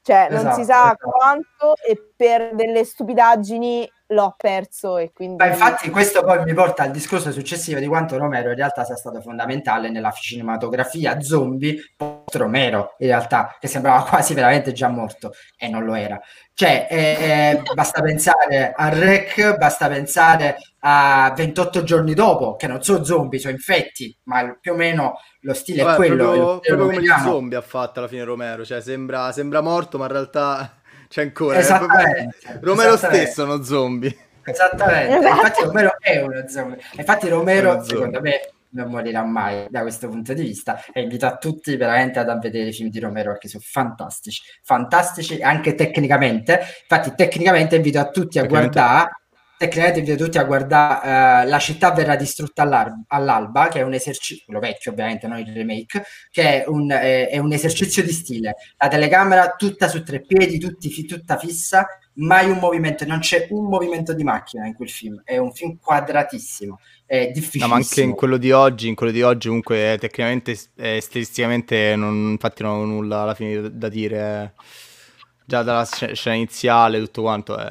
cioè 0.01 0.27
non 0.29 0.39
esatto, 0.39 0.55
si 0.55 0.63
sa 0.63 0.83
esatto. 0.85 1.09
quanto 1.09 1.75
e 1.87 2.11
per 2.15 2.55
delle 2.55 2.83
stupidaggini 2.83 3.89
l'ho 4.07 4.36
perso 4.38 4.98
e 4.98 5.11
quindi... 5.14 5.38
Ma 5.38 5.48
infatti 5.48 5.90
questo 5.90 6.23
poi 6.23 6.44
mi 6.44 6.53
porta 6.53 6.84
al 6.84 6.91
discorso 6.91 7.32
successivo 7.32 7.80
di 7.80 7.88
quanto 7.88 8.18
Romero 8.18 8.49
in 8.49 8.56
realtà 8.56 8.84
sia 8.84 8.95
stato 8.95 9.22
fondamentale 9.22 9.90
nella 9.90 10.11
cinematografia 10.11 11.19
zombie 11.22 11.94
post 11.95 12.36
Romero, 12.36 12.95
in 12.99 13.07
realtà, 13.07 13.56
che 13.60 13.68
sembrava 13.68 14.03
quasi 14.10 14.34
veramente 14.34 14.73
già 14.73 14.90
morto 14.90 15.34
e 15.57 15.68
non 15.68 15.84
lo 15.84 15.95
era. 15.95 16.19
Cioè, 16.53 16.88
eh, 16.90 16.98
eh, 16.98 17.61
basta 17.73 18.02
pensare 18.02 18.72
a 18.76 18.90
Rec, 18.90 19.57
basta 19.57 19.90
pensare 19.90 20.57
a 20.80 21.34
28 21.36 21.84
giorni 21.84 22.14
dopo, 22.14 22.56
che 22.56 22.68
non 22.68 22.82
sono 22.82 23.03
zombie, 23.03 23.40
sono 23.40 23.53
infetti, 23.53 24.15
ma 24.23 24.57
più 24.60 24.72
o 24.72 24.76
meno 24.76 25.19
lo 25.41 25.53
stile 25.53 25.84
Vabbè, 25.84 25.94
è 25.94 25.98
quello. 25.98 26.23
Proprio, 26.23 26.60
proprio 26.60 26.86
come 26.86 27.02
gli 27.02 27.23
zombie 27.23 27.57
ha 27.57 27.61
fatto 27.61 27.99
alla 27.99 28.07
fine 28.07 28.23
Romero, 28.23 28.64
cioè 28.64 28.82
sembra, 28.82 29.32
sembra 29.32 29.61
morto, 29.61 29.98
ma 29.98 30.06
in 30.06 30.11
realtà 30.11 30.72
c'è 31.07 31.22
ancora. 31.22 31.57
Esattamente. 31.60 32.38
Eh, 32.48 32.60
Romero 32.61 32.94
esattamente. 32.94 33.26
stesso, 33.26 33.44
uno 33.44 33.64
zombie. 33.64 34.18
Esattamente, 34.44 35.27
infatti 35.27 35.64
Romero 35.64 35.95
è 35.99 36.22
uno 36.22 36.48
zombie. 36.48 36.80
Infatti 36.98 37.30
Romero, 37.30 37.84
secondo 37.84 38.22
me, 38.22 38.40
non 38.76 38.90
morirà 38.90 39.23
mai 39.23 39.65
da 39.69 39.82
questo 39.82 40.07
punto 40.07 40.34
di 40.34 40.41
vista 40.44 40.84
e 40.94 41.02
invito 41.02 41.26
a 41.26 41.38
tutti 41.38 41.76
veramente 41.77 42.19
ad 42.19 42.40
vedere 42.40 42.69
i 42.69 42.73
film 42.73 42.90
di 42.90 42.99
Romero 42.99 43.32
perché 43.32 43.48
sono 43.48 43.64
fantastici, 43.65 44.41
fantastici 44.61 45.41
anche 45.41 45.73
tecnicamente. 45.76 46.60
Infatti, 46.82 47.14
tecnicamente 47.15 47.76
invito 47.76 47.99
a 47.99 48.10
tutti 48.10 48.38
a 48.38 48.45
guardare. 48.45 49.10
Tecnicamente 49.57 49.99
invito 49.99 50.23
tutti 50.23 50.38
a 50.38 50.44
guardare 50.44 51.45
uh, 51.45 51.49
La 51.49 51.60
città 51.60 51.91
verrà 51.91 52.15
distrutta 52.15 52.64
all'alba, 53.07 53.68
che 53.69 53.80
è 53.80 53.84
un 53.84 53.94
esercizio, 53.94 54.44
quello 54.45 54.60
vecchio 54.60 54.91
ovviamente, 54.91 55.27
non 55.27 55.40
il 55.40 55.53
remake, 55.53 56.03
che 56.30 56.64
è 56.64 56.68
un, 56.68 56.90
è, 56.90 57.30
è 57.30 57.38
un, 57.38 57.52
esercizio 57.53 58.03
di 58.03 58.11
stile. 58.11 58.56
La 58.77 58.88
telecamera 58.88 59.56
tutta 59.56 59.88
su 59.88 60.03
tre 60.03 60.22
piedi, 60.22 60.60
tutti, 60.60 61.06
tutta 61.06 61.38
fissa, 61.38 61.86
mai 62.15 62.49
un 62.49 62.57
movimento, 62.57 63.06
non 63.06 63.19
c'è 63.19 63.48
un 63.49 63.68
movimento 63.68 64.14
di 64.14 64.23
macchina 64.23 64.65
in 64.65 64.73
quel 64.73 64.90
film, 64.90 65.22
è 65.23 65.38
un 65.38 65.52
film 65.53 65.77
quadratissimo 65.80 66.80
è 67.06 67.30
difficile. 67.32 67.65
No, 67.65 67.69
ma 67.69 67.76
anche 67.76 68.02
in 68.02 68.14
quello 68.14 68.38
di 68.38 68.52
oggi, 68.52 68.88
in 68.88 68.95
quello 68.95 69.11
di 69.11 69.22
oggi 69.22 69.48
comunque 69.48 69.94
eh, 69.94 69.98
tecnicamente 69.98 70.57
e 70.76 70.99
stilisticamente 71.02 71.95
non, 71.95 72.32
infatti 72.32 72.64
non 72.64 72.80
ho 72.80 72.86
nulla 72.86 73.22
alla 73.22 73.36
fine 73.36 73.77
da 73.77 73.90
dire. 73.90 74.53
Già 75.48 75.61
dalla 75.61 75.86
scena 75.86 76.36
iniziale 76.36 76.99
tutto 76.99 77.22
quanto 77.22 77.56
è... 77.56 77.69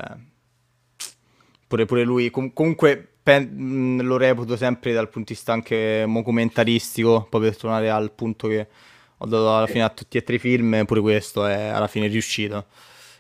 Pure, 1.74 1.86
pure 1.86 2.05
lui, 2.05 2.30
com- 2.30 2.52
comunque 2.52 3.14
pen- 3.20 3.98
lo 4.01 4.16
reputo 4.16 4.56
sempre 4.56 4.92
dal 4.92 5.09
punto 5.09 5.32
di 5.32 5.34
vista 5.34 5.52
anche 5.52 6.05
documentaristico, 6.06 7.26
poi 7.28 7.40
per 7.40 7.56
tornare 7.56 7.90
al 7.90 8.12
punto 8.12 8.46
che 8.46 8.68
ho 9.16 9.26
dato 9.26 9.56
alla 9.56 9.66
fine 9.66 9.82
a 9.82 9.88
tutti 9.88 10.16
e 10.16 10.22
tre 10.22 10.36
i 10.36 10.38
film, 10.38 10.84
pure 10.86 11.01
questo 11.01 11.44
è 11.44 11.64
alla 11.64 11.88
fine 11.88 12.06
riuscito. 12.06 12.66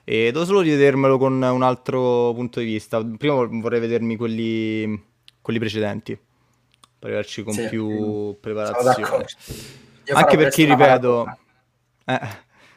E 0.04 0.30
devo 0.30 0.44
solo 0.44 0.60
rivedermelo 0.60 1.18
con 1.18 1.32
un 1.32 1.62
altro 1.62 2.32
punto 2.32 2.60
di 2.60 2.66
vista. 2.66 3.04
Prima 3.04 3.34
vorrei 3.44 3.80
vedermi 3.80 4.14
quelli 4.14 5.02
quelli 5.40 5.58
precedenti 5.58 6.16
per 6.98 7.10
arrivarci 7.10 7.42
con 7.42 7.54
sì, 7.54 7.66
più 7.68 8.36
preparazione. 8.40 9.26
Anche 10.12 10.36
perché, 10.36 10.64
ripeto, 10.64 11.38
eh, 12.04 12.20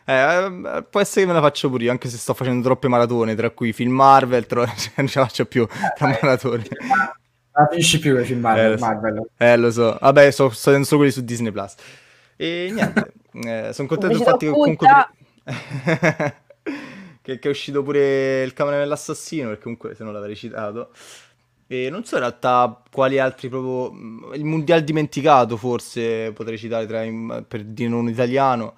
eh, 0.09 0.85
può 0.89 1.01
essere 1.01 1.21
che 1.21 1.27
me 1.27 1.33
la 1.33 1.41
faccio 1.41 1.69
pure 1.69 1.83
io, 1.83 1.91
anche 1.91 2.07
se 2.07 2.17
sto 2.17 2.33
facendo 2.33 2.63
troppe 2.63 2.87
maratone, 2.87 3.35
tra 3.35 3.49
cui 3.49 3.73
film 3.73 3.91
Marvel, 3.91 4.45
tro- 4.45 4.65
cioè, 4.77 4.93
non 4.95 5.07
ce 5.07 5.19
la 5.19 5.25
faccio 5.25 5.45
più 5.45 5.67
tra 5.97 6.07
eh, 6.07 6.19
maratone. 6.21 6.63
Non 7.57 7.67
finisci 7.69 7.99
più 7.99 8.17
i 8.17 8.23
film 8.23 8.39
Marvel. 8.39 8.71
Eh, 8.71 8.77
Marvel. 8.77 9.29
eh, 9.35 9.57
lo 9.57 9.69
so. 9.69 9.97
Vabbè, 9.99 10.31
sto, 10.31 10.47
vedendo 10.47 10.85
solo 10.85 11.01
quelli 11.01 11.11
su 11.11 11.25
Disney+. 11.25 11.51
Plus. 11.51 11.75
E 12.37 12.69
niente, 12.71 13.13
eh, 13.67 13.73
sono 13.73 13.87
contento 13.89 14.17
infatti 14.17 14.45
che 14.45 14.51
comunque... 14.51 14.87
che, 17.21 17.39
che, 17.39 17.47
è 17.47 17.49
uscito 17.49 17.83
pure 17.83 18.43
il 18.43 18.53
camera 18.53 18.77
dell'assassino, 18.77 19.49
perché 19.49 19.63
comunque 19.63 19.93
se 19.93 20.05
non 20.05 20.13
l'avrei 20.13 20.35
citato... 20.37 20.91
E 21.69 21.89
non 21.89 22.05
so 22.05 22.15
in 22.15 22.21
realtà 22.21 22.81
quali 22.89 23.19
altri 23.19 23.49
proprio... 23.49 23.91
Il 24.35 24.45
mondiale 24.45 24.85
dimenticato 24.85 25.57
forse 25.57 26.31
potrei 26.31 26.57
citare 26.57 26.85
tra, 26.85 27.03
per 27.41 27.65
dire 27.65 27.93
un 27.93 28.07
italiano. 28.07 28.75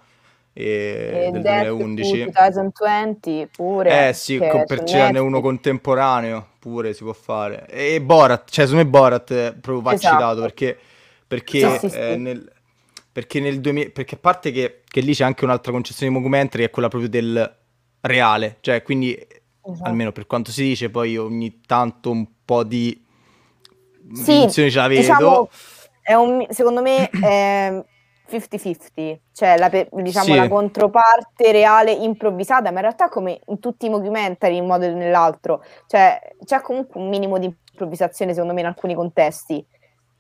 E, 0.62 1.30
del 1.32 1.42
2011 1.42 2.32
2020 2.34 3.48
pure 3.50 4.10
eh 4.10 4.14
sì 4.14 4.38
per 4.38 4.84
citarne 4.84 5.20
uno 5.20 5.40
contemporaneo 5.40 6.48
pure 6.60 6.94
si 6.94 7.04
può 7.04 7.14
fare 7.14 7.66
e 7.70 8.02
Borat 8.02 8.50
cioè 8.50 8.66
secondo 8.66 8.84
me 8.84 8.90
Borat 8.90 9.54
proprio 9.54 9.82
va 9.82 9.94
esatto. 9.94 10.16
citato 10.16 10.42
perché 10.42 10.78
perché, 11.26 11.80
sì, 11.80 11.90
sì, 11.90 11.96
eh, 11.98 12.12
sì. 12.12 12.18
Nel, 12.20 12.52
perché 13.10 13.40
nel 13.40 13.62
2000 13.62 13.90
perché 13.94 14.16
a 14.16 14.18
parte 14.20 14.52
che, 14.52 14.82
che 14.86 15.00
lì 15.00 15.14
c'è 15.14 15.24
anche 15.24 15.46
un'altra 15.46 15.72
concezione 15.72 16.12
di 16.12 16.18
documentary 16.18 16.64
che 16.64 16.70
è 16.70 16.72
quella 16.72 16.90
proprio 16.90 17.10
del 17.10 17.56
reale 18.02 18.58
cioè 18.60 18.82
quindi 18.82 19.14
esatto. 19.14 19.88
almeno 19.88 20.12
per 20.12 20.28
quanto 20.28 20.52
si 20.52 20.64
dice 20.64 20.90
poi 20.90 21.16
ogni 21.16 21.62
tanto 21.66 22.12
un 22.12 22.28
po' 22.44 22.64
di 22.64 23.08
sì, 24.14 24.50
ce 24.52 24.70
la 24.72 24.88
vedo. 24.88 25.02
Diciamo, 25.02 25.50
è 26.02 26.14
un, 26.16 26.46
secondo 26.50 26.82
me 26.82 27.10
è 27.10 27.84
50-50, 28.30 29.18
cioè 29.34 29.58
la, 29.58 29.70
diciamo, 29.70 30.26
sì. 30.26 30.36
la 30.36 30.48
controparte 30.48 31.52
reale 31.52 31.92
improvvisata, 31.92 32.72
ma 32.72 32.78
in 32.78 32.82
realtà 32.82 33.10
come 33.10 33.40
in 33.48 33.60
tutti 33.60 33.86
i 33.86 33.90
documentari 33.90 34.56
in 34.56 34.64
un 34.64 34.68
modo 34.68 34.86
o 34.86 34.94
nell'altro, 34.94 35.64
cioè 35.88 36.20
c'è 36.44 36.62
comunque 36.62 37.00
un 37.00 37.10
minimo 37.10 37.38
di 37.38 37.46
improvvisazione 37.72 38.34
secondo 38.34 38.54
me 38.54 38.62
in 38.62 38.68
alcuni 38.68 38.94
contesti. 38.94 39.66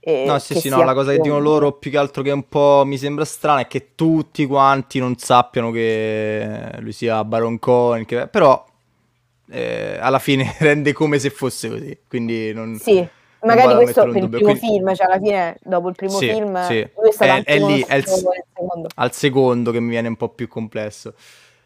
Eh, 0.01 0.23
no, 0.25 0.39
sì, 0.39 0.55
sì, 0.55 0.69
no, 0.69 0.83
la 0.83 0.93
cosa 0.93 1.11
che 1.11 1.19
dicono 1.19 1.41
loro 1.41 1.73
più 1.73 1.91
che 1.91 1.97
altro 1.97 2.21
che 2.21 2.31
un 2.31 2.47
po' 2.47 2.83
mi 2.85 2.97
sembra 2.97 3.25
strana 3.25 3.61
è 3.61 3.67
che 3.67 3.95
tutti 3.95 4.45
quanti 4.45 4.97
non 4.97 5.17
sappiano 5.17 5.71
che 5.71 6.71
lui 6.79 6.93
sia 6.93 7.23
Baron 7.25 7.59
Cohen, 7.59 8.05
che... 8.05 8.27
però 8.27 8.65
eh, 9.51 9.97
alla 9.99 10.19
fine 10.19 10.55
rende 10.59 10.93
come 10.93 11.19
se 11.19 11.29
fosse 11.29 11.69
così. 11.69 11.97
Quindi 12.07 12.53
non. 12.53 12.77
Sì. 12.77 13.07
Magari 13.41 13.75
questo 13.75 14.03
per 14.07 14.23
il 14.23 14.29
primo 14.29 14.51
Quindi... 14.51 14.59
film, 14.59 14.95
cioè 14.95 15.07
alla 15.07 15.19
fine 15.19 15.57
dopo 15.63 15.89
il 15.89 15.95
primo 15.95 16.17
sì, 16.17 16.29
film 16.29 16.61
sì. 16.65 16.89
lui 16.97 17.09
è 17.09 17.11
stato 17.11 17.31
è, 17.31 17.43
è 17.43 17.59
lì, 17.59 17.81
è 17.87 17.95
il, 17.95 18.05
secondo. 18.05 18.87
al 18.95 19.13
secondo 19.13 19.71
che 19.71 19.79
mi 19.79 19.89
viene 19.89 20.07
un 20.07 20.17
po' 20.17 20.29
più 20.29 20.47
complesso. 20.47 21.13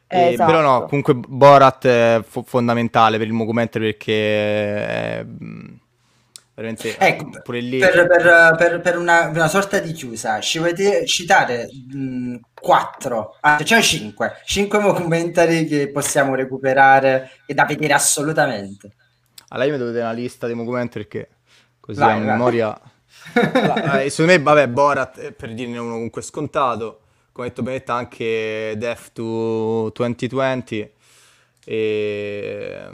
Eh, 0.07 0.33
esatto. 0.33 0.51
Però 0.51 0.61
no, 0.61 0.85
comunque 0.85 1.15
Borat 1.15 1.87
è 1.87 2.21
fo- 2.23 2.43
fondamentale 2.43 3.17
per 3.17 3.25
il 3.25 3.35
documento 3.35 3.79
perché 3.79 4.85
è, 4.85 5.25
veramente 6.53 6.95
ecco, 6.97 7.41
pure 7.41 7.59
lì... 7.59 7.79
Per, 7.79 8.07
per, 8.07 8.55
per, 8.55 8.81
per 8.81 8.97
una, 8.97 9.27
una, 9.29 9.47
sorta 9.47 9.79
di 9.79 9.91
chiusa, 9.91 10.39
ci 10.39 10.59
volete 10.59 11.05
citare 11.07 11.67
mh, 11.91 12.35
quattro, 12.53 13.37
ah, 13.41 13.63
cioè 13.63 13.81
cinque, 13.81 14.39
cinque 14.45 14.79
documentari 14.79 15.65
che 15.65 15.89
possiamo 15.89 16.35
recuperare 16.35 17.31
e 17.47 17.55
da 17.55 17.65
vedere 17.65 17.93
assolutamente. 17.93 18.91
Allora 19.49 19.65
io 19.65 19.73
mi 19.73 19.79
devo 19.79 19.91
vedere 19.91 20.11
una 20.11 20.19
lista 20.19 20.47
di 20.47 20.55
documentari 20.55 21.05
perché 21.05 21.29
così 21.83 21.99
vai, 21.99 22.11
a 22.11 22.17
vai. 22.17 22.25
memoria... 22.25 22.81
allora, 23.33 24.01
eh, 24.01 24.09
secondo 24.09 24.31
me, 24.33 24.39
vabbè, 24.39 24.67
Borat, 24.69 25.17
eh, 25.17 25.31
per 25.31 25.53
dirne 25.53 25.77
uno 25.77 25.93
comunque 25.93 26.21
scontato, 26.21 27.01
come 27.31 27.47
ha 27.47 27.49
detto 27.49 27.61
Benetta 27.61 27.93
anche 27.93 28.73
Death 28.77 29.11
to 29.13 29.89
2020 29.93 30.91
e... 31.65 32.89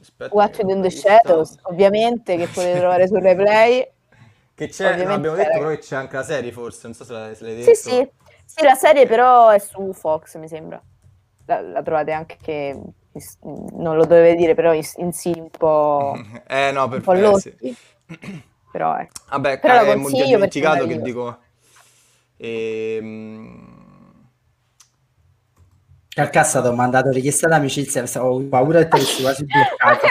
Aspetta, 0.00 0.34
Watch 0.34 0.60
in 0.60 0.82
the 0.82 0.90
Shadows, 0.90 1.56
ovviamente, 1.62 2.36
che 2.36 2.46
potete 2.46 2.78
trovare 2.80 3.06
sul 3.06 3.20
replay. 3.20 3.88
Che 4.54 4.68
c'è, 4.68 5.04
no, 5.04 5.14
abbiamo 5.14 5.36
detto 5.36 5.58
però 5.58 5.68
che 5.70 5.78
c'è 5.78 5.96
anche 5.96 6.16
la 6.16 6.22
serie 6.22 6.52
forse, 6.52 6.80
non 6.84 6.94
so 6.94 7.04
se, 7.04 7.12
la, 7.12 7.34
se 7.34 7.44
l'hai 7.44 7.56
detto. 7.56 7.74
Sì, 7.74 7.90
sì, 7.90 8.10
sì, 8.44 8.64
la 8.64 8.74
serie 8.74 9.06
però 9.06 9.48
è 9.48 9.58
su 9.58 9.92
Fox, 9.92 10.36
mi 10.36 10.48
sembra. 10.48 10.80
La, 11.46 11.60
la 11.62 11.82
trovate 11.82 12.12
anche 12.12 12.36
che 12.40 12.78
non 13.72 13.96
lo 13.96 14.04
dovevo 14.04 14.36
dire, 14.36 14.54
però 14.54 14.74
in, 14.74 14.82
in 14.96 15.12
sì 15.12 15.32
un 15.34 15.50
po'. 15.50 16.14
Eh 16.46 16.70
no, 16.72 16.88
per 16.88 16.98
un 16.98 17.04
po' 17.04 17.12
lotti. 17.14 17.56
Sì. 17.58 17.76
Però 18.70 18.94
è. 18.94 19.08
Vabbè, 19.30 19.58
però 19.58 19.82
è 19.82 19.94
un 19.94 20.10
dimenticato 20.10 20.86
che 20.86 21.00
dico. 21.00 21.38
Ehm. 22.36 23.78
Calcassa 26.08 26.60
ti 26.60 26.68
ho 26.68 26.74
mandato 26.74 27.10
richiesta 27.10 27.48
d'amicizia, 27.48 28.04
ho 28.16 28.40
paura 28.42 28.80
che 28.80 28.88
ti 28.88 28.96
avessi 28.96 29.22
quasi 29.22 29.44
bloccato. 29.44 30.06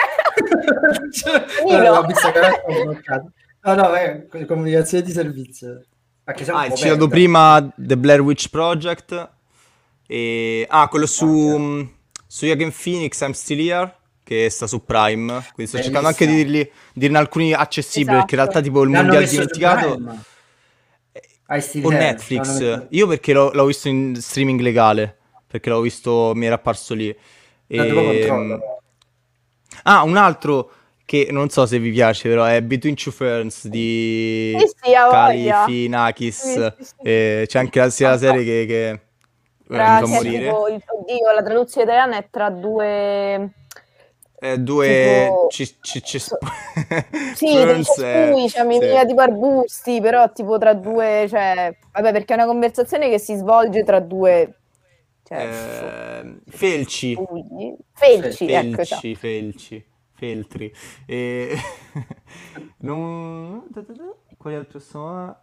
cioè, 1.10 1.44
no, 1.66 1.78
no, 1.78 2.06
bloccato. 2.06 3.32
no, 3.62 3.74
no, 3.74 3.92
è 3.92 4.26
comunicazione 4.46 5.04
di 5.04 5.12
servizio. 5.12 5.84
Ah, 6.24 6.34
hai 6.58 6.76
citato 6.76 7.08
prima 7.08 7.72
The 7.76 7.96
Blair 7.96 8.20
Witch 8.20 8.48
Project. 8.48 9.30
E... 10.06 10.66
Ah, 10.68 10.88
quello 10.88 11.06
su, 11.06 11.26
mm, 11.26 11.82
su 12.26 12.46
Joaquin 12.46 12.72
Phoenix, 12.72 13.20
I'm 13.20 13.32
Still 13.32 13.60
Here, 13.60 13.94
che 14.30 14.48
sta 14.48 14.68
su 14.68 14.84
Prime. 14.84 15.26
Quindi 15.26 15.42
sto 15.42 15.78
Bellissimo. 15.78 15.82
cercando 15.82 16.06
anche 16.06 16.26
di 16.26 16.34
dirli, 16.36 16.70
dirne 16.92 17.18
alcuni 17.18 17.52
accessibili, 17.52 18.12
esatto. 18.12 18.26
perché 18.26 18.34
in 18.36 18.40
realtà 18.40 18.60
tipo 18.60 18.82
il 18.84 18.90
L'hanno 18.90 19.02
mondiale 19.02 19.26
dimenticato... 19.26 20.00
Con 21.82 21.94
Netflix. 21.94 22.86
Io 22.90 23.08
perché 23.08 23.32
l'ho, 23.32 23.50
l'ho, 23.52 23.64
visto 23.64 23.88
in 23.88 24.14
streaming 24.14 24.60
legale, 24.60 25.16
perché 25.48 25.68
l'ho 25.68 25.80
visto, 25.80 26.30
mi 26.36 26.46
era 26.46 26.54
apparso 26.54 26.94
lì. 26.94 27.12
E... 27.66 28.28
Ah, 29.82 30.04
un 30.04 30.16
altro 30.16 30.70
che 31.04 31.26
non 31.32 31.48
so 31.48 31.66
se 31.66 31.80
vi 31.80 31.90
piace, 31.90 32.28
però 32.28 32.44
è 32.44 32.62
Between 32.62 32.94
Two 32.94 33.10
Ferns 33.10 33.66
di 33.66 34.54
sì, 34.60 34.66
sì, 34.66 34.92
Kalifinakis. 34.92 36.40
Sì, 36.40 36.84
sì, 36.84 36.94
c'è 37.02 37.58
anche 37.58 37.80
la, 37.80 37.90
sia 37.90 38.10
la 38.10 38.18
serie 38.18 38.44
che, 38.44 38.66
che 38.66 39.00
tra, 39.66 39.94
mi 39.94 40.06
fa 40.06 40.06
morire. 40.06 40.44
Tipo, 40.44 40.60
oddio, 40.60 41.32
la 41.34 41.42
traduzione 41.42 41.84
italiana 41.84 42.16
è 42.16 42.28
tra 42.30 42.48
due 42.50 43.54
eh, 44.40 44.58
due 44.58 45.26
Tipo- 45.26 45.46
ci, 45.50 45.76
ci, 45.80 46.02
ci 46.02 46.18
sì, 47.34 47.46
dei 47.64 47.84
cespugli, 47.84 48.48
cioè, 48.48 48.64
mi 48.64 48.78
veniva 48.78 49.04
tipo 49.04 49.20
arbusti, 49.20 50.00
però 50.00 50.32
tipo 50.32 50.58
tra 50.58 50.74
due, 50.74 51.26
cioè, 51.28 51.76
vabbè, 51.92 52.12
perché 52.12 52.32
è 52.32 52.36
una 52.36 52.46
conversazione 52.46 53.10
che 53.10 53.18
si 53.18 53.36
svolge 53.36 53.84
tra 53.84 54.00
due, 54.00 54.60
cioè, 55.24 56.22
Eh, 56.24 56.40
felci. 56.46 57.14
cespugli. 57.14 57.76
felci, 57.92 58.46
ecco, 58.50 58.84
felci, 58.84 59.14
felci, 59.14 59.86
feltri. 60.12 60.72
E... 61.06 61.54
non... 62.78 63.64
Quali 64.36 64.56
altri 64.56 64.80
sono? 64.80 65.36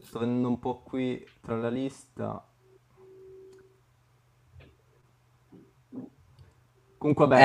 Sto 0.00 0.18
vedendo 0.18 0.48
un 0.48 0.58
po' 0.58 0.82
qui 0.82 1.24
tra 1.40 1.56
la 1.56 1.68
lista. 1.68 2.44
Comunque, 7.02 7.26
vabbè, 7.26 7.40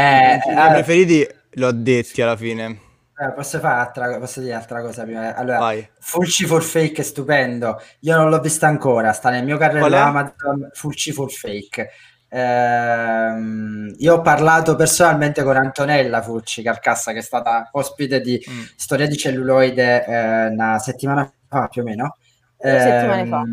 Eh, 0.46 0.52
i 0.52 0.54
allora- 0.56 0.74
preferiti 0.74 1.28
li 1.54 1.64
ho 1.64 1.72
detti 1.72 2.22
alla 2.22 2.36
fine. 2.38 2.80
Eh, 3.20 3.32
posso 3.34 3.58
fare 3.60 3.80
altra, 3.82 4.20
posso 4.20 4.40
dire 4.42 4.54
altra 4.54 4.82
cosa 4.82 5.02
prima? 5.04 5.34
Allora, 5.36 5.58
Vai. 5.58 5.90
Fulci 6.00 6.46
for 6.46 6.62
Fake 6.62 7.02
è 7.02 7.04
stupendo. 7.04 7.82
Io 8.02 8.16
non 8.16 8.30
l'ho 8.30 8.40
vista 8.40 8.68
ancora, 8.68 9.12
sta 9.14 9.32
nel 9.32 9.44
mio 9.44 9.58
carrello? 9.58 9.96
Amazon 9.96 10.70
Fulci 10.74 11.12
for 11.12 11.32
Fake. 11.32 11.90
Ehm, 12.30 13.96
io 13.98 14.14
ho 14.14 14.22
parlato 14.22 14.76
personalmente 14.76 15.42
con 15.44 15.56
Antonella 15.56 16.22
Fulci 16.22 16.62
Carcassa, 16.62 17.12
che 17.12 17.20
è 17.20 17.24
stata 17.24 17.70
ospite 17.72 18.22
di 18.22 18.40
Mm. 18.48 18.64
Storia 18.76 19.08
di 19.08 19.18
celluloide 19.18 20.06
eh, 20.06 20.46
una 20.48 20.78
settimana 20.78 21.28
fa 21.48 21.68
più 21.68 21.82
o 21.82 21.86
meno. 21.86 22.18
Due 22.60 22.70
settimane 22.80 23.22
Ehm, 23.22 23.30
fa. 23.30 23.44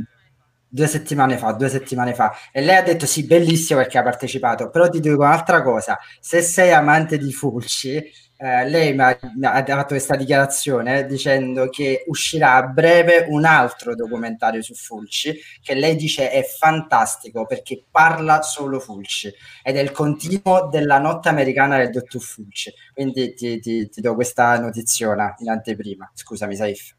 Due 0.74 0.88
settimane 0.88 1.36
fa, 1.38 1.52
due 1.52 1.68
settimane 1.68 2.14
fa. 2.14 2.34
E 2.50 2.60
lei 2.60 2.74
ha 2.76 2.82
detto 2.82 3.06
sì, 3.06 3.24
bellissimo 3.26 3.78
perché 3.80 3.98
ha 3.98 4.02
partecipato, 4.02 4.70
però 4.70 4.88
ti 4.88 4.98
dico 4.98 5.14
un'altra 5.14 5.62
cosa, 5.62 5.96
se 6.18 6.42
sei 6.42 6.72
amante 6.72 7.16
di 7.16 7.32
Fulci, 7.32 8.02
eh, 8.36 8.68
lei 8.68 8.92
mi 8.92 9.02
ha, 9.02 9.16
mi 9.36 9.46
ha 9.46 9.64
fatto 9.64 9.86
questa 9.94 10.16
dichiarazione 10.16 11.06
dicendo 11.06 11.68
che 11.68 12.02
uscirà 12.08 12.54
a 12.56 12.62
breve 12.66 13.26
un 13.28 13.44
altro 13.44 13.94
documentario 13.94 14.62
su 14.62 14.74
Fulci, 14.74 15.38
che 15.62 15.74
lei 15.74 15.94
dice 15.94 16.30
è 16.32 16.42
fantastico 16.42 17.46
perché 17.46 17.84
parla 17.88 18.42
solo 18.42 18.80
Fulci 18.80 19.32
ed 19.62 19.76
è 19.76 19.80
il 19.80 19.92
continuo 19.92 20.68
della 20.70 20.98
notte 20.98 21.28
americana 21.28 21.76
del 21.78 21.90
dottor 21.90 22.20
Fulci. 22.20 22.72
Quindi 22.92 23.34
ti, 23.34 23.60
ti- 23.60 23.88
ti 23.88 24.00
do 24.00 24.14
questa 24.16 24.58
notiziona 24.58 25.34
in 25.38 25.48
anteprima. 25.50 26.10
Scusami, 26.14 26.56
Saif. 26.56 26.94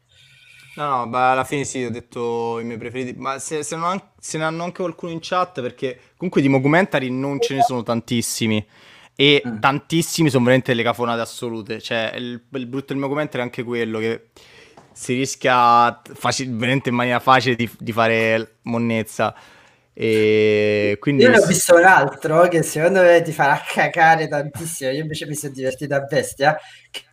No, 0.76 0.88
no, 0.88 1.06
ma 1.06 1.30
alla 1.30 1.44
fine 1.44 1.64
sì, 1.64 1.84
ho 1.84 1.90
detto 1.90 2.58
i 2.60 2.64
miei 2.64 2.76
preferiti, 2.76 3.18
ma 3.18 3.38
se, 3.38 3.62
se, 3.62 3.76
non 3.76 3.98
se 4.18 4.36
ne 4.36 4.44
hanno 4.44 4.62
anche 4.62 4.82
qualcuno 4.82 5.10
in 5.10 5.20
chat, 5.22 5.62
perché 5.62 5.98
comunque 6.16 6.42
di 6.42 6.50
documentary 6.50 7.08
non 7.08 7.40
ce 7.40 7.54
ne 7.54 7.62
sono 7.62 7.82
tantissimi, 7.82 8.62
e 9.14 9.42
tantissimi 9.58 10.28
sono 10.28 10.44
veramente 10.44 10.74
le 10.74 10.82
cafonate 10.82 11.22
assolute, 11.22 11.80
cioè 11.80 12.12
il, 12.16 12.42
il 12.50 12.66
brutto 12.66 12.92
del 12.92 13.00
documentary 13.00 13.38
è 13.38 13.46
anche 13.46 13.62
quello, 13.62 13.98
che 13.98 14.26
si 14.92 15.14
rischia 15.14 16.02
faci- 16.12 16.46
veramente 16.46 16.90
in 16.90 16.94
maniera 16.94 17.20
facile 17.20 17.54
di, 17.56 17.70
di 17.78 17.92
fare 17.92 18.56
monnezza, 18.62 19.34
e 19.98 20.98
quindi... 21.00 21.22
Io 21.22 21.30
ne 21.30 21.38
ho 21.38 21.46
visto 21.46 21.74
un 21.74 21.84
altro 21.84 22.48
che 22.48 22.62
secondo 22.62 23.00
me 23.00 23.22
ti 23.22 23.32
farà 23.32 23.58
cacare 23.66 24.28
tantissimo. 24.28 24.90
Io 24.90 25.00
invece 25.00 25.26
mi 25.26 25.34
sono 25.34 25.54
divertito 25.54 25.94
a 25.94 26.00
bestia. 26.00 26.54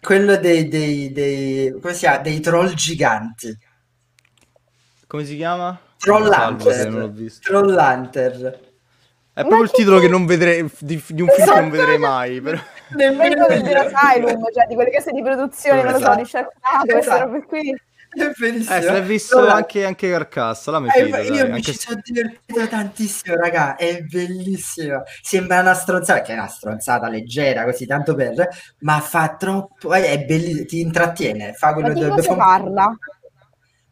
Quello 0.02 0.36
dei, 0.36 0.68
dei, 0.68 1.10
dei, 1.14 1.72
come 1.80 1.94
si 1.94 2.00
chiama? 2.00 2.18
Dei 2.18 2.42
troll 2.42 2.74
giganti. 2.74 3.58
Come 5.08 5.24
si 5.24 5.38
chiama? 5.38 5.80
Troll 5.98 6.30
Hunter. 6.30 7.10
visto. 7.10 7.40
Troll 7.50 7.74
Hunter. 7.74 8.60
È 9.32 9.40
proprio 9.40 9.64
il 9.64 9.72
titolo 9.72 10.00
che 10.00 10.10
non 10.10 10.26
vedrei, 10.26 10.70
di, 10.80 11.02
di 11.08 11.22
un 11.22 11.30
film 11.30 11.54
che 11.54 11.62
non 11.62 11.70
vedrei 11.70 11.98
mai, 11.98 12.42
però... 12.42 12.60
Nemmeno 12.98 13.48
del 13.48 13.76
Asylum, 13.78 14.44
cioè 14.54 14.68
di 14.68 14.76
quelle 14.76 14.92
case 14.92 15.12
di 15.12 15.22
produzione, 15.22 15.84
non 15.84 15.94
lo 15.94 16.00
so, 16.00 16.04
Esatto. 16.04 16.20
di 16.20 16.26
Sharknado, 16.26 16.84
queste 16.92 17.00
Esatto. 17.00 17.32
robe 17.32 17.46
qui. 17.46 17.82
È 18.14 18.32
bellissimo. 18.38 18.76
Eh, 18.76 18.82
se 18.82 18.92
l'hai 18.92 19.02
visto 19.02 19.38
Troll 19.38 19.50
anche, 19.50 19.86
anche 19.86 20.10
Carcassa, 20.10 20.80
mi 20.80 20.90
Eh, 20.94 21.04
io 21.04 21.10
dai, 21.10 21.30
mi 21.32 21.40
anche 21.40 21.62
ci 21.62 21.80
sono 21.80 22.00
divertito 22.04 22.68
tantissimo, 22.68 23.36
raga, 23.36 23.76
è 23.76 24.02
bellissimo. 24.02 25.04
Sembra 25.22 25.62
una 25.62 25.74
stronzata, 25.74 26.22
che 26.22 26.34
è 26.34 26.36
una 26.36 26.48
stronzata 26.48 27.10
leggera, 27.10 27.64
così 27.64 27.88
tanto 27.88 28.14
per, 28.14 28.48
ma 28.80 29.00
fa 29.00 29.36
troppo, 29.36 29.94
eh, 29.94 30.06
è 30.06 30.26
bellissimo, 30.26 30.66
ti 30.66 30.82
intrattiene, 30.82 31.54
fa 31.54 31.74
quello 31.74 31.94
che 31.94 32.08
cosa 32.08 32.36
parla? 32.36 32.96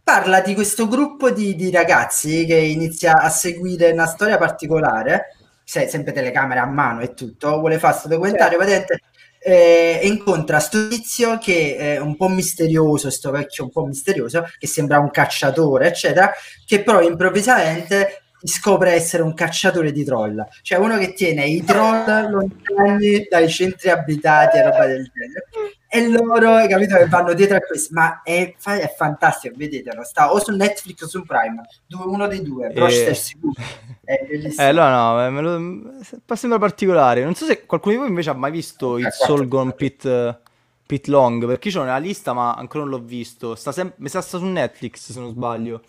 Parla 0.04 0.42
di 0.42 0.54
questo 0.54 0.88
gruppo 0.88 1.32
di, 1.32 1.56
di 1.56 1.72
ragazzi 1.72 2.46
che 2.46 2.58
inizia 2.58 3.22
a 3.22 3.30
seguire 3.30 3.92
una 3.92 4.08
storia 4.08 4.38
particolare, 4.38 5.36
se- 5.64 5.88
sempre 5.88 6.12
telecamere 6.12 6.60
a 6.60 6.66
mano 6.66 7.02
e 7.02 7.14
tutto, 7.14 7.60
vuole 7.60 7.80
fare 7.80 7.94
questo 7.94 8.10
documentario, 8.10 8.58
praticamente 8.58 9.02
eh, 9.44 10.00
e 10.02 10.08
incontra 10.08 10.60
sto 10.60 10.88
tizio 10.88 11.40
che 11.40 11.76
è 11.76 11.98
un 12.00 12.16
po' 12.16 12.28
misterioso, 12.28 13.10
sto 13.10 13.32
vecchio 13.32 13.64
un 13.64 13.72
po' 13.72 13.86
misterioso, 13.86 14.46
che 14.60 14.68
sembra 14.68 15.00
un 15.00 15.10
cacciatore, 15.10 15.88
eccetera, 15.88 16.32
che 16.66 16.84
però 16.84 17.02
improvvisamente 17.02 18.22
scopre 18.44 18.94
essere 18.94 19.24
un 19.24 19.34
cacciatore 19.34 19.92
di 19.92 20.04
troll, 20.04 20.44
cioè 20.62 20.80
uno 20.80 20.98
che 20.98 21.14
tiene 21.14 21.46
i 21.46 21.64
troll 21.64 22.30
lontani 22.30 23.28
dai 23.30 23.50
centri 23.50 23.90
abitati 23.90 24.58
e 24.58 24.64
roba 24.64 24.86
del 24.86 25.10
genere. 25.14 25.46
E 25.94 26.08
loro, 26.08 26.66
capito, 26.70 26.96
che 26.96 27.08
vanno 27.08 27.34
dietro 27.34 27.58
a 27.58 27.60
questo, 27.60 27.94
ma 27.94 28.22
è, 28.24 28.56
è 28.64 28.94
fantastico, 28.96 29.56
vedetelo, 29.58 30.06
sta 30.06 30.32
o 30.32 30.40
su 30.40 30.56
Netflix 30.56 31.02
o 31.02 31.08
su 31.10 31.26
Prime, 31.26 31.62
due- 31.86 32.06
uno 32.06 32.28
dei 32.28 32.42
due, 32.42 32.70
però 32.72 32.88
Eh. 32.88 32.92
stai 32.92 33.16
sicuro, 33.16 33.62
è 34.06 34.24
bellissimo. 34.26 34.68
Eh, 34.70 34.72
no, 34.72 35.26
eh, 35.26 35.30
me 35.30 35.42
lo, 35.42 35.92
sembra 36.38 36.60
particolare. 36.60 37.26
Non 37.26 37.36
so 37.36 37.44
se 37.44 37.66
qualcuno 37.66 37.94
di 37.96 38.00
voi 38.00 38.10
invece 38.10 38.30
ha 38.30 38.34
mai 38.34 38.52
visto 38.52 38.96
il 38.98 39.04
quattro 39.04 39.26
Soul 39.26 39.48
Gone 39.50 39.74
Pit, 39.74 40.40
Pit 40.86 41.08
Long, 41.08 41.46
perché 41.46 41.68
io 41.68 41.74
l'ho 41.74 41.84
nella 41.84 41.98
lista 41.98 42.32
ma 42.32 42.54
ancora 42.54 42.86
non 42.86 42.94
l'ho 42.94 43.04
visto. 43.04 43.56
Sta 43.56 43.74
sem- 43.74 43.92
mi 43.98 44.08
sa 44.08 44.22
sta 44.22 44.38
su 44.38 44.46
Netflix 44.46 45.12
se 45.12 45.20
non 45.20 45.32
sbaglio. 45.32 45.82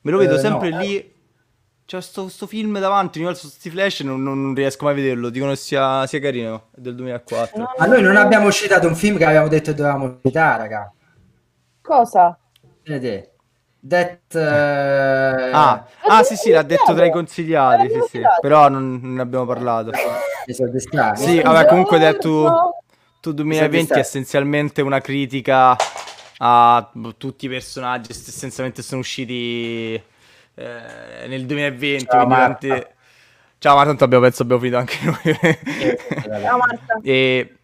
Me 0.00 0.10
lo 0.10 0.18
vedo 0.18 0.34
Eh, 0.34 0.38
sempre 0.40 0.70
no. 0.70 0.78
lì. 0.80 1.14
C'è 1.86 2.00
sto, 2.00 2.28
sto 2.28 2.48
film 2.48 2.80
davanti, 2.80 3.18
ogni 3.18 3.26
volta 3.28 3.42
su 3.42 3.46
questi 3.46 3.70
flash 3.70 4.00
non, 4.00 4.20
non- 4.20 4.42
non 4.42 4.54
riesco 4.54 4.84
mai 4.84 4.94
a 4.94 4.96
vederlo. 4.96 5.28
Dicono 5.28 5.52
che 5.52 5.56
sia, 5.56 6.04
sia 6.08 6.18
carino, 6.18 6.64
è 6.74 6.80
del 6.80 6.96
2004. 6.96 7.64
Ma 7.78 7.86
noi 7.86 8.02
non 8.02 8.16
abbiamo 8.16 8.50
citato 8.50 8.88
un 8.88 8.96
film 8.96 9.16
che 9.16 9.24
avevamo 9.24 9.46
detto 9.46 9.70
che 9.70 9.76
dovevamo 9.76 10.18
citare, 10.20 10.62
raga. 10.62 10.92
Cosa? 11.80 12.36
Vedete? 12.82 13.34
That, 13.88 14.34
eh, 14.34 15.50
Ah, 15.52 15.86
ah, 16.08 16.22
sì 16.24 16.34
sì, 16.34 16.50
l'ha 16.50 16.62
detto 16.62 16.92
tra 16.92 17.04
i 17.04 17.12
consigliati, 17.12 17.88
sì 17.88 18.00
sì, 18.10 18.20
però 18.40 18.68
non, 18.68 18.98
non 19.00 19.14
ne 19.14 19.22
abbiamo 19.22 19.46
parlato. 19.46 19.92
Sì, 21.14 21.40
vabbè, 21.40 21.66
comunque 21.66 21.98
detto 22.00 22.74
tu 23.20 23.30
Mi 23.30 23.36
2020 23.36 23.92
è 23.92 23.98
essenzialmente 23.98 24.82
una 24.82 25.00
critica 25.00 25.76
a 26.38 26.90
tutti 27.16 27.46
i 27.46 27.48
personaggi 27.48 28.10
essenzialmente 28.10 28.82
sono 28.82 29.00
usciti 29.00 30.00
eh, 30.56 31.26
nel 31.28 31.46
2020. 31.46 32.04
Ciao, 32.06 32.24
quindi 32.24 32.34
Marta. 32.34 32.68
tanti- 32.68 32.86
Ciao, 33.58 33.76
ma 33.76 33.84
tanto 33.84 34.04
abbiamo, 34.04 34.22
penso 34.24 34.42
abbiamo 34.42 34.60
finito 34.60 34.78
anche 34.78 34.98
noi. 35.04 36.40
Ciao 36.42 36.58
Marta. 36.58 36.98
e 37.04 37.54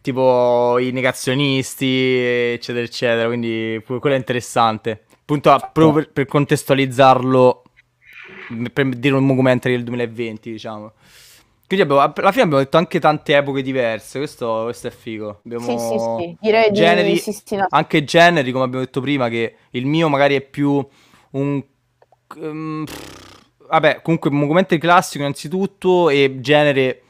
tipo 0.00 0.78
i 0.78 0.90
negazionisti, 0.92 2.16
eccetera, 2.18 2.84
eccetera. 2.84 3.26
Quindi 3.26 3.82
quello 3.84 4.14
è 4.14 4.18
interessante. 4.18 5.04
Appunto, 5.20 5.50
a- 5.50 5.58
proprio 5.58 5.92
per, 6.04 6.12
per 6.12 6.26
contestualizzarlo, 6.26 7.62
per 8.72 8.88
dire 8.90 9.14
un 9.14 9.26
documentary 9.26 9.74
del 9.74 9.84
2020, 9.84 10.50
diciamo. 10.52 10.92
Quindi 11.66 11.86
abbiamo- 11.90 12.12
alla 12.14 12.30
fine 12.32 12.42
abbiamo 12.44 12.62
detto 12.62 12.76
anche 12.76 13.00
tante 13.00 13.34
epoche 13.36 13.62
diverse. 13.62 14.18
Questo, 14.18 14.62
questo 14.64 14.88
è 14.88 14.90
figo. 14.90 15.40
Abbiamo 15.44 15.64
Sì, 15.66 15.78
sì, 15.78 15.98
sì, 15.98 16.36
direi 16.40 16.70
di- 16.70 16.76
generi, 16.76 17.16
sì, 17.16 17.32
sì, 17.32 17.56
no. 17.56 17.66
anche 17.70 18.04
generi, 18.04 18.52
come 18.52 18.64
abbiamo 18.64 18.84
detto 18.84 19.00
prima, 19.00 19.28
che 19.28 19.56
il 19.70 19.86
mio 19.86 20.08
magari 20.08 20.34
è 20.36 20.40
più 20.42 20.86
un. 21.30 21.64
Ehm, 22.36 22.84
vabbè, 23.68 24.02
comunque 24.02 24.30
un 24.30 24.40
documentary 24.40 24.80
classico 24.80 25.22
innanzitutto 25.24 26.08
e 26.10 26.38
genere 26.40 27.02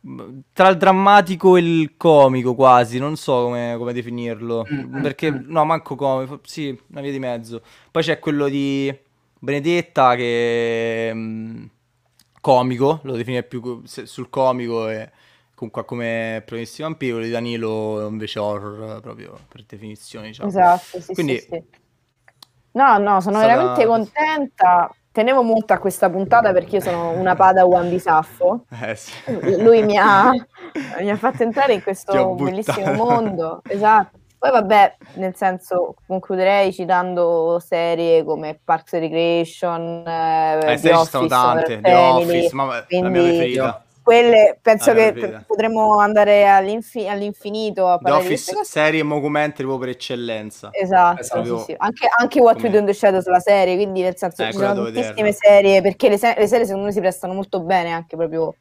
mh, 0.00 0.38
tra 0.52 0.68
il 0.68 0.76
drammatico 0.76 1.56
e 1.56 1.60
il 1.60 1.96
comico 1.96 2.54
quasi, 2.54 2.98
non 2.98 3.16
so 3.16 3.44
come, 3.44 3.74
come 3.78 3.92
definirlo, 3.92 4.70
Mm, 4.70 5.02
perché 5.02 5.30
no, 5.30 5.64
manco 5.64 5.94
comico, 5.96 6.40
sì, 6.44 6.76
una 6.88 7.00
via 7.00 7.12
di 7.12 7.18
mezzo. 7.18 7.62
Poi 7.90 8.02
c'è 8.02 8.18
quello 8.18 8.48
di 8.48 8.94
Benedetta 9.38 10.14
che 10.16 11.12
mh, 11.14 11.70
comico, 12.40 13.00
lo 13.04 13.16
definire 13.16 13.42
più 13.44 13.82
se- 13.84 14.06
sul 14.06 14.28
comico 14.30 14.88
e 14.88 15.10
comunque 15.54 15.84
come 15.84 16.42
vampiri, 16.46 17.10
quello 17.12 17.24
di 17.26 17.30
Danilo 17.30 18.06
invece 18.08 18.38
horror 18.38 19.00
proprio 19.00 19.38
per 19.48 19.64
definizione, 19.64 20.28
diciamo. 20.28 20.48
Esatto, 20.48 21.00
sì, 21.00 21.14
Quindi 21.14 21.38
sì, 21.38 21.46
sì. 21.48 21.64
No, 22.74 22.98
no, 22.98 23.20
sono 23.20 23.38
Stata- 23.38 23.54
veramente 23.54 23.86
contenta. 23.86 24.90
Tenevo 25.12 25.42
molto 25.42 25.72
a 25.72 25.78
questa 25.78 26.10
puntata 26.10 26.52
perché 26.52 26.76
io 26.76 26.82
sono 26.82 27.10
una 27.10 27.36
padawan 27.36 27.88
di 27.88 28.00
Saffo. 28.00 28.64
eh, 28.82 28.96
sì. 28.96 29.12
Lui 29.62 29.82
mi 29.84 29.96
ha, 29.96 30.30
mi 31.00 31.08
ha 31.10 31.16
fatto 31.16 31.44
entrare 31.44 31.74
in 31.74 31.82
questo 31.84 32.34
bellissimo 32.34 32.92
mondo. 32.94 33.62
Esatto. 33.68 34.18
Poi 34.36 34.50
vabbè, 34.50 34.96
nel 35.14 35.34
senso, 35.36 35.94
concluderei 36.06 36.72
citando 36.72 37.58
serie 37.64 38.24
come 38.24 38.58
Parks 38.62 38.92
and 38.94 39.02
Recreation, 39.04 40.02
eh, 40.06 40.58
Eh, 40.58 40.60
The 40.64 40.76
ci 40.76 40.88
sono 40.88 41.00
Office, 41.00 41.28
tante, 41.28 41.80
The 41.80 41.90
Family, 41.90 42.38
Office, 42.38 42.54
ma 42.54 42.64
la 42.66 43.08
mia 43.08 43.20
preferita. 43.22 43.83
Quelle 44.04 44.58
penso 44.60 44.90
ah, 44.90 44.94
che 44.94 45.12
p- 45.14 45.46
potremmo 45.46 45.98
andare 45.98 46.46
all'infi- 46.46 47.08
all'infinito 47.08 47.88
a 47.88 47.98
The 48.00 48.10
Office 48.10 48.62
serie 48.62 49.00
e 49.00 49.04
documentary 49.04 49.66
proprio 49.66 49.78
per 49.78 49.88
eccellenza 49.88 50.68
esatto, 50.72 51.20
esatto. 51.20 51.58
Sì, 51.58 51.64
sì. 51.64 51.74
Anche, 51.78 52.08
anche 52.18 52.40
What 52.40 52.56
Come... 52.56 52.68
We 52.68 52.72
Do 52.74 52.78
in 52.80 52.86
the 52.86 52.92
Shadows 52.92 53.26
la 53.26 53.40
serie 53.40 53.76
quindi 53.76 54.02
nel 54.02 54.14
senso 54.18 54.42
eh, 54.42 54.52
ci 54.52 54.58
sono 54.58 54.74
tantissime 54.74 55.14
vederla. 55.14 55.32
serie 55.32 55.80
perché 55.80 56.08
le, 56.10 56.18
se- 56.18 56.34
le, 56.36 56.46
serie 56.46 56.66
secondo 56.66 56.86
me 56.86 56.92
si 56.92 57.00
prestano 57.00 57.32
molto 57.32 57.60
bene 57.60 57.92
anche 57.92 58.14
proprio 58.14 58.54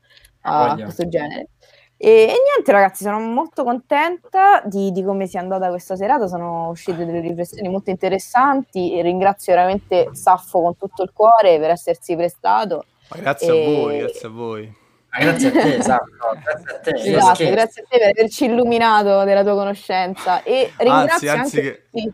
a 0.43 0.69
Voglio. 0.69 0.83
questo 0.85 1.09
genere 1.09 1.49
e, 1.97 2.09
e, 2.09 2.25
niente 2.25 2.71
ragazzi 2.71 3.03
sono 3.03 3.19
molto 3.19 3.65
contenta 3.65 4.61
di, 4.63 4.93
di, 4.93 5.03
come 5.03 5.27
sia 5.27 5.41
andata 5.41 5.67
questa 5.67 5.97
serata 5.97 6.25
sono 6.27 6.69
uscite 6.69 7.05
delle 7.05 7.19
riflessioni 7.19 7.67
molto 7.67 7.89
interessanti 7.89 8.97
e 8.97 9.01
ringrazio 9.01 9.53
veramente 9.53 10.07
Saffo 10.13 10.61
con 10.61 10.77
tutto 10.77 11.03
il 11.03 11.11
cuore 11.13 11.59
per 11.59 11.71
essersi 11.71 12.15
prestato 12.15 12.85
Ma 13.09 13.17
grazie 13.17 13.53
e... 13.53 13.61
a 13.61 13.81
voi 13.81 13.97
grazie 13.97 14.27
a 14.27 14.31
voi 14.31 14.81
grazie 15.19 15.47
a 15.47 15.51
te, 15.51 15.75
esatto. 15.77 16.05
Grazie 16.43 16.75
a 16.75 16.79
te. 16.79 17.15
Esatto, 17.15 17.49
grazie 17.49 17.81
a 17.81 17.85
te 17.89 17.97
per 17.97 18.09
averci 18.09 18.45
illuminato 18.45 19.23
della 19.23 19.43
tua 19.43 19.53
conoscenza. 19.53 20.43
E 20.43 20.71
ringrazio 20.77 21.31
anzi, 21.31 21.39
anzi 21.39 21.57
anche... 21.57 21.87
Che... 21.91 22.13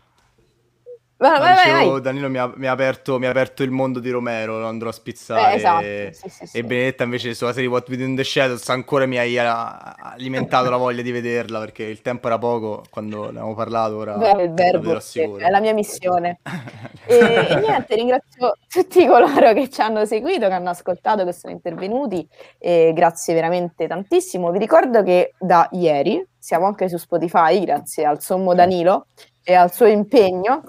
Vai, 1.20 1.38
vai, 1.38 1.54
dicevo, 1.54 1.90
vai, 1.90 2.00
Danilo 2.00 2.30
mi 2.30 2.38
ha, 2.38 2.50
mi, 2.56 2.66
ha 2.66 2.72
aperto, 2.72 3.18
mi 3.18 3.26
ha, 3.26 3.30
aperto, 3.30 3.62
il 3.62 3.70
mondo 3.70 4.00
di 4.00 4.08
Romero, 4.08 4.58
lo 4.58 4.66
andrò 4.66 4.88
a 4.88 4.92
spizzare. 4.92 5.52
Eh, 5.52 5.56
esatto. 5.56 5.84
e, 5.84 6.10
sì, 6.14 6.30
sì, 6.30 6.46
sì. 6.46 6.56
e 6.56 6.64
Benedetta 6.64 7.04
invece 7.04 7.34
sulla 7.34 7.52
serie 7.52 7.68
What 7.68 7.86
We 7.90 7.98
Do 7.98 8.04
in 8.04 8.16
the 8.16 8.24
Shadows 8.24 8.66
ancora 8.70 9.04
mi 9.04 9.18
hai 9.18 9.36
alimentato 9.36 10.70
la 10.70 10.78
voglia 10.78 11.02
di 11.02 11.12
vederla 11.12 11.58
perché 11.58 11.82
il 11.82 12.00
tempo 12.00 12.28
era 12.28 12.38
poco 12.38 12.84
quando 12.88 13.24
ne 13.24 13.28
avevamo 13.28 13.54
parlato. 13.54 13.98
Ora 13.98 14.16
Beh, 14.16 14.44
il 14.44 14.54
verbo 14.54 14.98
è 15.36 15.50
la 15.50 15.60
mia 15.60 15.74
missione. 15.74 16.38
e, 17.04 17.16
e, 17.18 17.54
niente, 17.56 17.96
ringrazio 17.96 18.54
tutti 18.66 19.06
coloro 19.06 19.52
che 19.52 19.68
ci 19.68 19.82
hanno 19.82 20.06
seguito, 20.06 20.48
che 20.48 20.54
hanno 20.54 20.70
ascoltato, 20.70 21.26
che 21.26 21.34
sono 21.34 21.52
intervenuti. 21.52 22.26
E 22.58 22.92
grazie 22.94 23.34
veramente 23.34 23.86
tantissimo. 23.86 24.50
Vi 24.50 24.58
ricordo 24.58 25.02
che 25.02 25.34
da 25.38 25.68
ieri 25.72 26.26
siamo 26.38 26.64
anche 26.64 26.88
su 26.88 26.96
Spotify, 26.96 27.62
grazie 27.62 28.06
al 28.06 28.22
sommo 28.22 28.54
Danilo 28.54 29.08
e 29.42 29.54
al 29.54 29.70
suo 29.70 29.86
impegno 29.86 30.62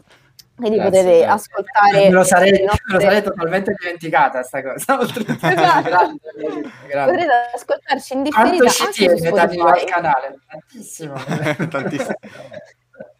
quindi 0.61 0.77
Grazie, 0.77 1.01
potete 1.01 1.17
grazie. 1.25 1.25
ascoltare. 1.25 1.97
Me 1.97 2.09
lo 2.11 2.23
sarei, 2.23 2.51
nostre... 2.63 2.83
me 2.85 2.93
lo 2.93 2.99
sarei 2.99 3.23
totalmente 3.23 3.75
dimenticata 3.79 4.39
questa 4.39 4.61
cosa. 4.61 4.99
esatto. 5.01 5.89
grande. 5.89 6.19
Potrete 6.87 7.31
ascoltarci 7.55 8.13
in 8.13 8.23
differita 8.23 8.69
ci 8.69 8.87
tiene 8.91 9.29
al 9.29 9.83
canale? 9.85 10.39
Tantissimo. 10.47 11.13
Tantissimo. 11.67 12.15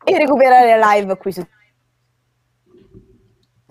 E 0.03 0.17
recuperare 0.17 0.77
live 0.77 1.17
qui 1.17 1.31
su 1.31 1.47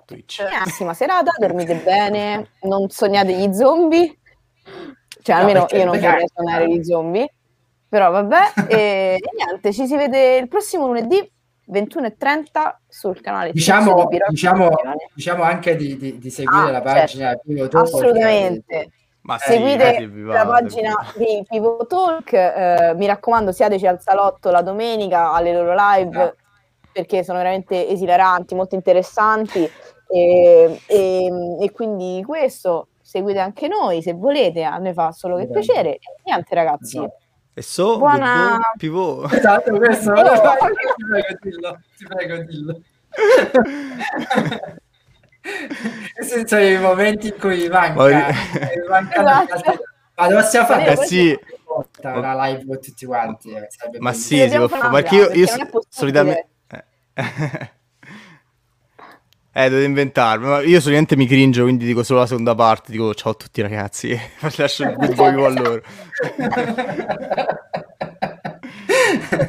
Twitch. 0.05 0.49
Buonissima 0.49 0.93
serata, 0.93 1.31
dormite 1.39 1.77
bene, 1.77 2.51
non 2.63 2.89
sognate 2.89 3.33
gli 3.33 3.53
zombie. 3.53 4.19
Cioè, 5.23 5.37
no, 5.37 5.41
almeno 5.41 5.67
io 5.71 5.85
non 5.85 6.01
vorrei 6.01 6.29
sognare 6.35 6.69
gli 6.69 6.83
zombie. 6.83 7.33
Però 7.89 8.11
vabbè, 8.11 8.53
e, 8.69 9.19
e 9.21 9.31
niente, 9.37 9.73
ci 9.73 9.87
si 9.87 9.97
vede 9.97 10.39
il 10.39 10.49
prossimo 10.49 10.87
lunedì 10.87 11.39
21.30 11.71 12.75
sul 12.89 13.21
canale 13.21 13.53
diciamo, 13.53 14.09
diciamo, 14.29 14.71
diciamo 15.15 15.43
anche 15.43 15.77
di, 15.77 15.97
di, 15.97 16.19
di 16.19 16.31
seguire 16.31 16.69
ah, 16.69 16.71
la 16.71 16.83
pagina 16.83 17.39
certo. 17.45 17.79
assolutamente 17.79 18.91
ma 19.23 19.39
sì, 19.39 19.53
seguite 19.53 19.97
eh, 19.97 20.09
la 20.09 20.47
pagina 20.47 20.95
di 21.15 21.45
Pivo 21.47 21.87
Talk 21.87 22.33
eh, 22.33 22.95
mi 22.97 23.07
raccomando 23.07 23.53
siateci 23.53 23.87
al 23.87 24.01
salotto 24.01 24.51
la 24.51 24.63
domenica 24.63 25.33
alle 25.33 25.53
loro 25.53 25.75
live 25.77 26.23
ah. 26.23 26.35
perché 26.91 27.23
sono 27.23 27.39
veramente 27.39 27.89
esilaranti 27.89 28.55
molto 28.55 28.75
interessanti 28.75 29.69
e, 30.13 30.81
e, 30.87 31.31
e, 31.61 31.71
quindi 31.71 32.23
questo 32.27 32.89
seguite 33.01 33.39
anche 33.39 33.69
noi 33.69 34.03
se 34.03 34.15
volete 34.15 34.65
a 34.65 34.79
noi 34.79 34.93
fa 34.93 35.13
solo 35.13 35.37
che 35.37 35.49
piacere 35.49 35.95
e 35.95 36.01
niente 36.25 36.55
ragazzi 36.55 36.97
esatto. 36.97 37.17
E 37.61 37.63
so, 37.63 37.99
Buona... 37.99 38.59
pivot. 38.79 39.31
Esatto, 39.35 39.77
questo. 39.77 40.13
Oh. 40.17 40.25
ti 40.97 41.05
prego, 41.05 41.37
dillo. 41.43 41.81
Ti 41.95 42.07
prego, 42.07 42.43
dillo. 42.45 42.81
Questi 46.15 46.49
sono 46.49 46.63
i 46.63 46.79
momenti 46.79 47.27
in 47.27 47.37
cui 47.39 47.69
manca, 47.69 47.93
Poi... 47.93 48.15
manca 48.89 49.21
esatto. 49.21 49.83
ma 50.15 50.29
lo 50.31 50.37
possiamo 50.37 50.67
fare 50.67 50.93
eh, 50.93 50.97
sì. 51.07 51.39
una 52.03 52.47
live 52.47 52.65
con 52.67 52.81
tutti 52.81 53.07
quanti 53.07 53.51
eh, 53.53 53.69
ma 53.99 54.13
sì, 54.13 54.49
si 54.49 54.57
può 54.57 54.69
fare 54.69 54.91
perché 54.91 55.17
io, 55.17 55.31
io 55.31 55.47
solitamente 55.89 56.49
eh. 56.69 56.85
Eh, 59.53 59.69
dovete 59.69 59.87
inventarmi. 59.87 60.69
Io 60.69 60.81
solitamente 60.81 61.17
mi 61.17 61.27
cringio, 61.27 61.65
quindi 61.65 61.85
dico 61.85 62.03
solo 62.03 62.21
la 62.21 62.27
seconda 62.27 62.55
parte. 62.55 62.93
Dico 62.93 63.13
ciao 63.15 63.33
a 63.33 63.35
tutti 63.35 63.61
ragazzi. 63.61 64.19
Lascio 64.57 64.85
il 64.85 64.95
good 64.95 65.15
boy 65.15 65.35
con 65.35 65.55
loro. 65.55 65.83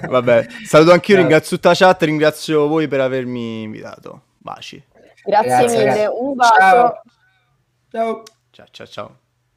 Vabbè, 0.10 0.48
saluto 0.66 0.92
anch'io, 0.92 1.18
ringrazio 1.18 1.56
tutta 1.56 1.70
la 1.70 1.76
chat, 1.76 2.02
ringrazio 2.04 2.68
voi 2.68 2.88
per 2.88 3.02
avermi 3.02 3.64
invitato. 3.64 4.22
Baci. 4.38 4.84
Grazie, 5.24 5.50
Grazie 5.50 5.78
mille, 5.78 6.06
un 6.08 6.36
bacio. 6.36 7.02
Ciao. 7.92 8.24
Ciao 8.52 8.68
ciao 8.72 8.88
ciao. 8.88 9.21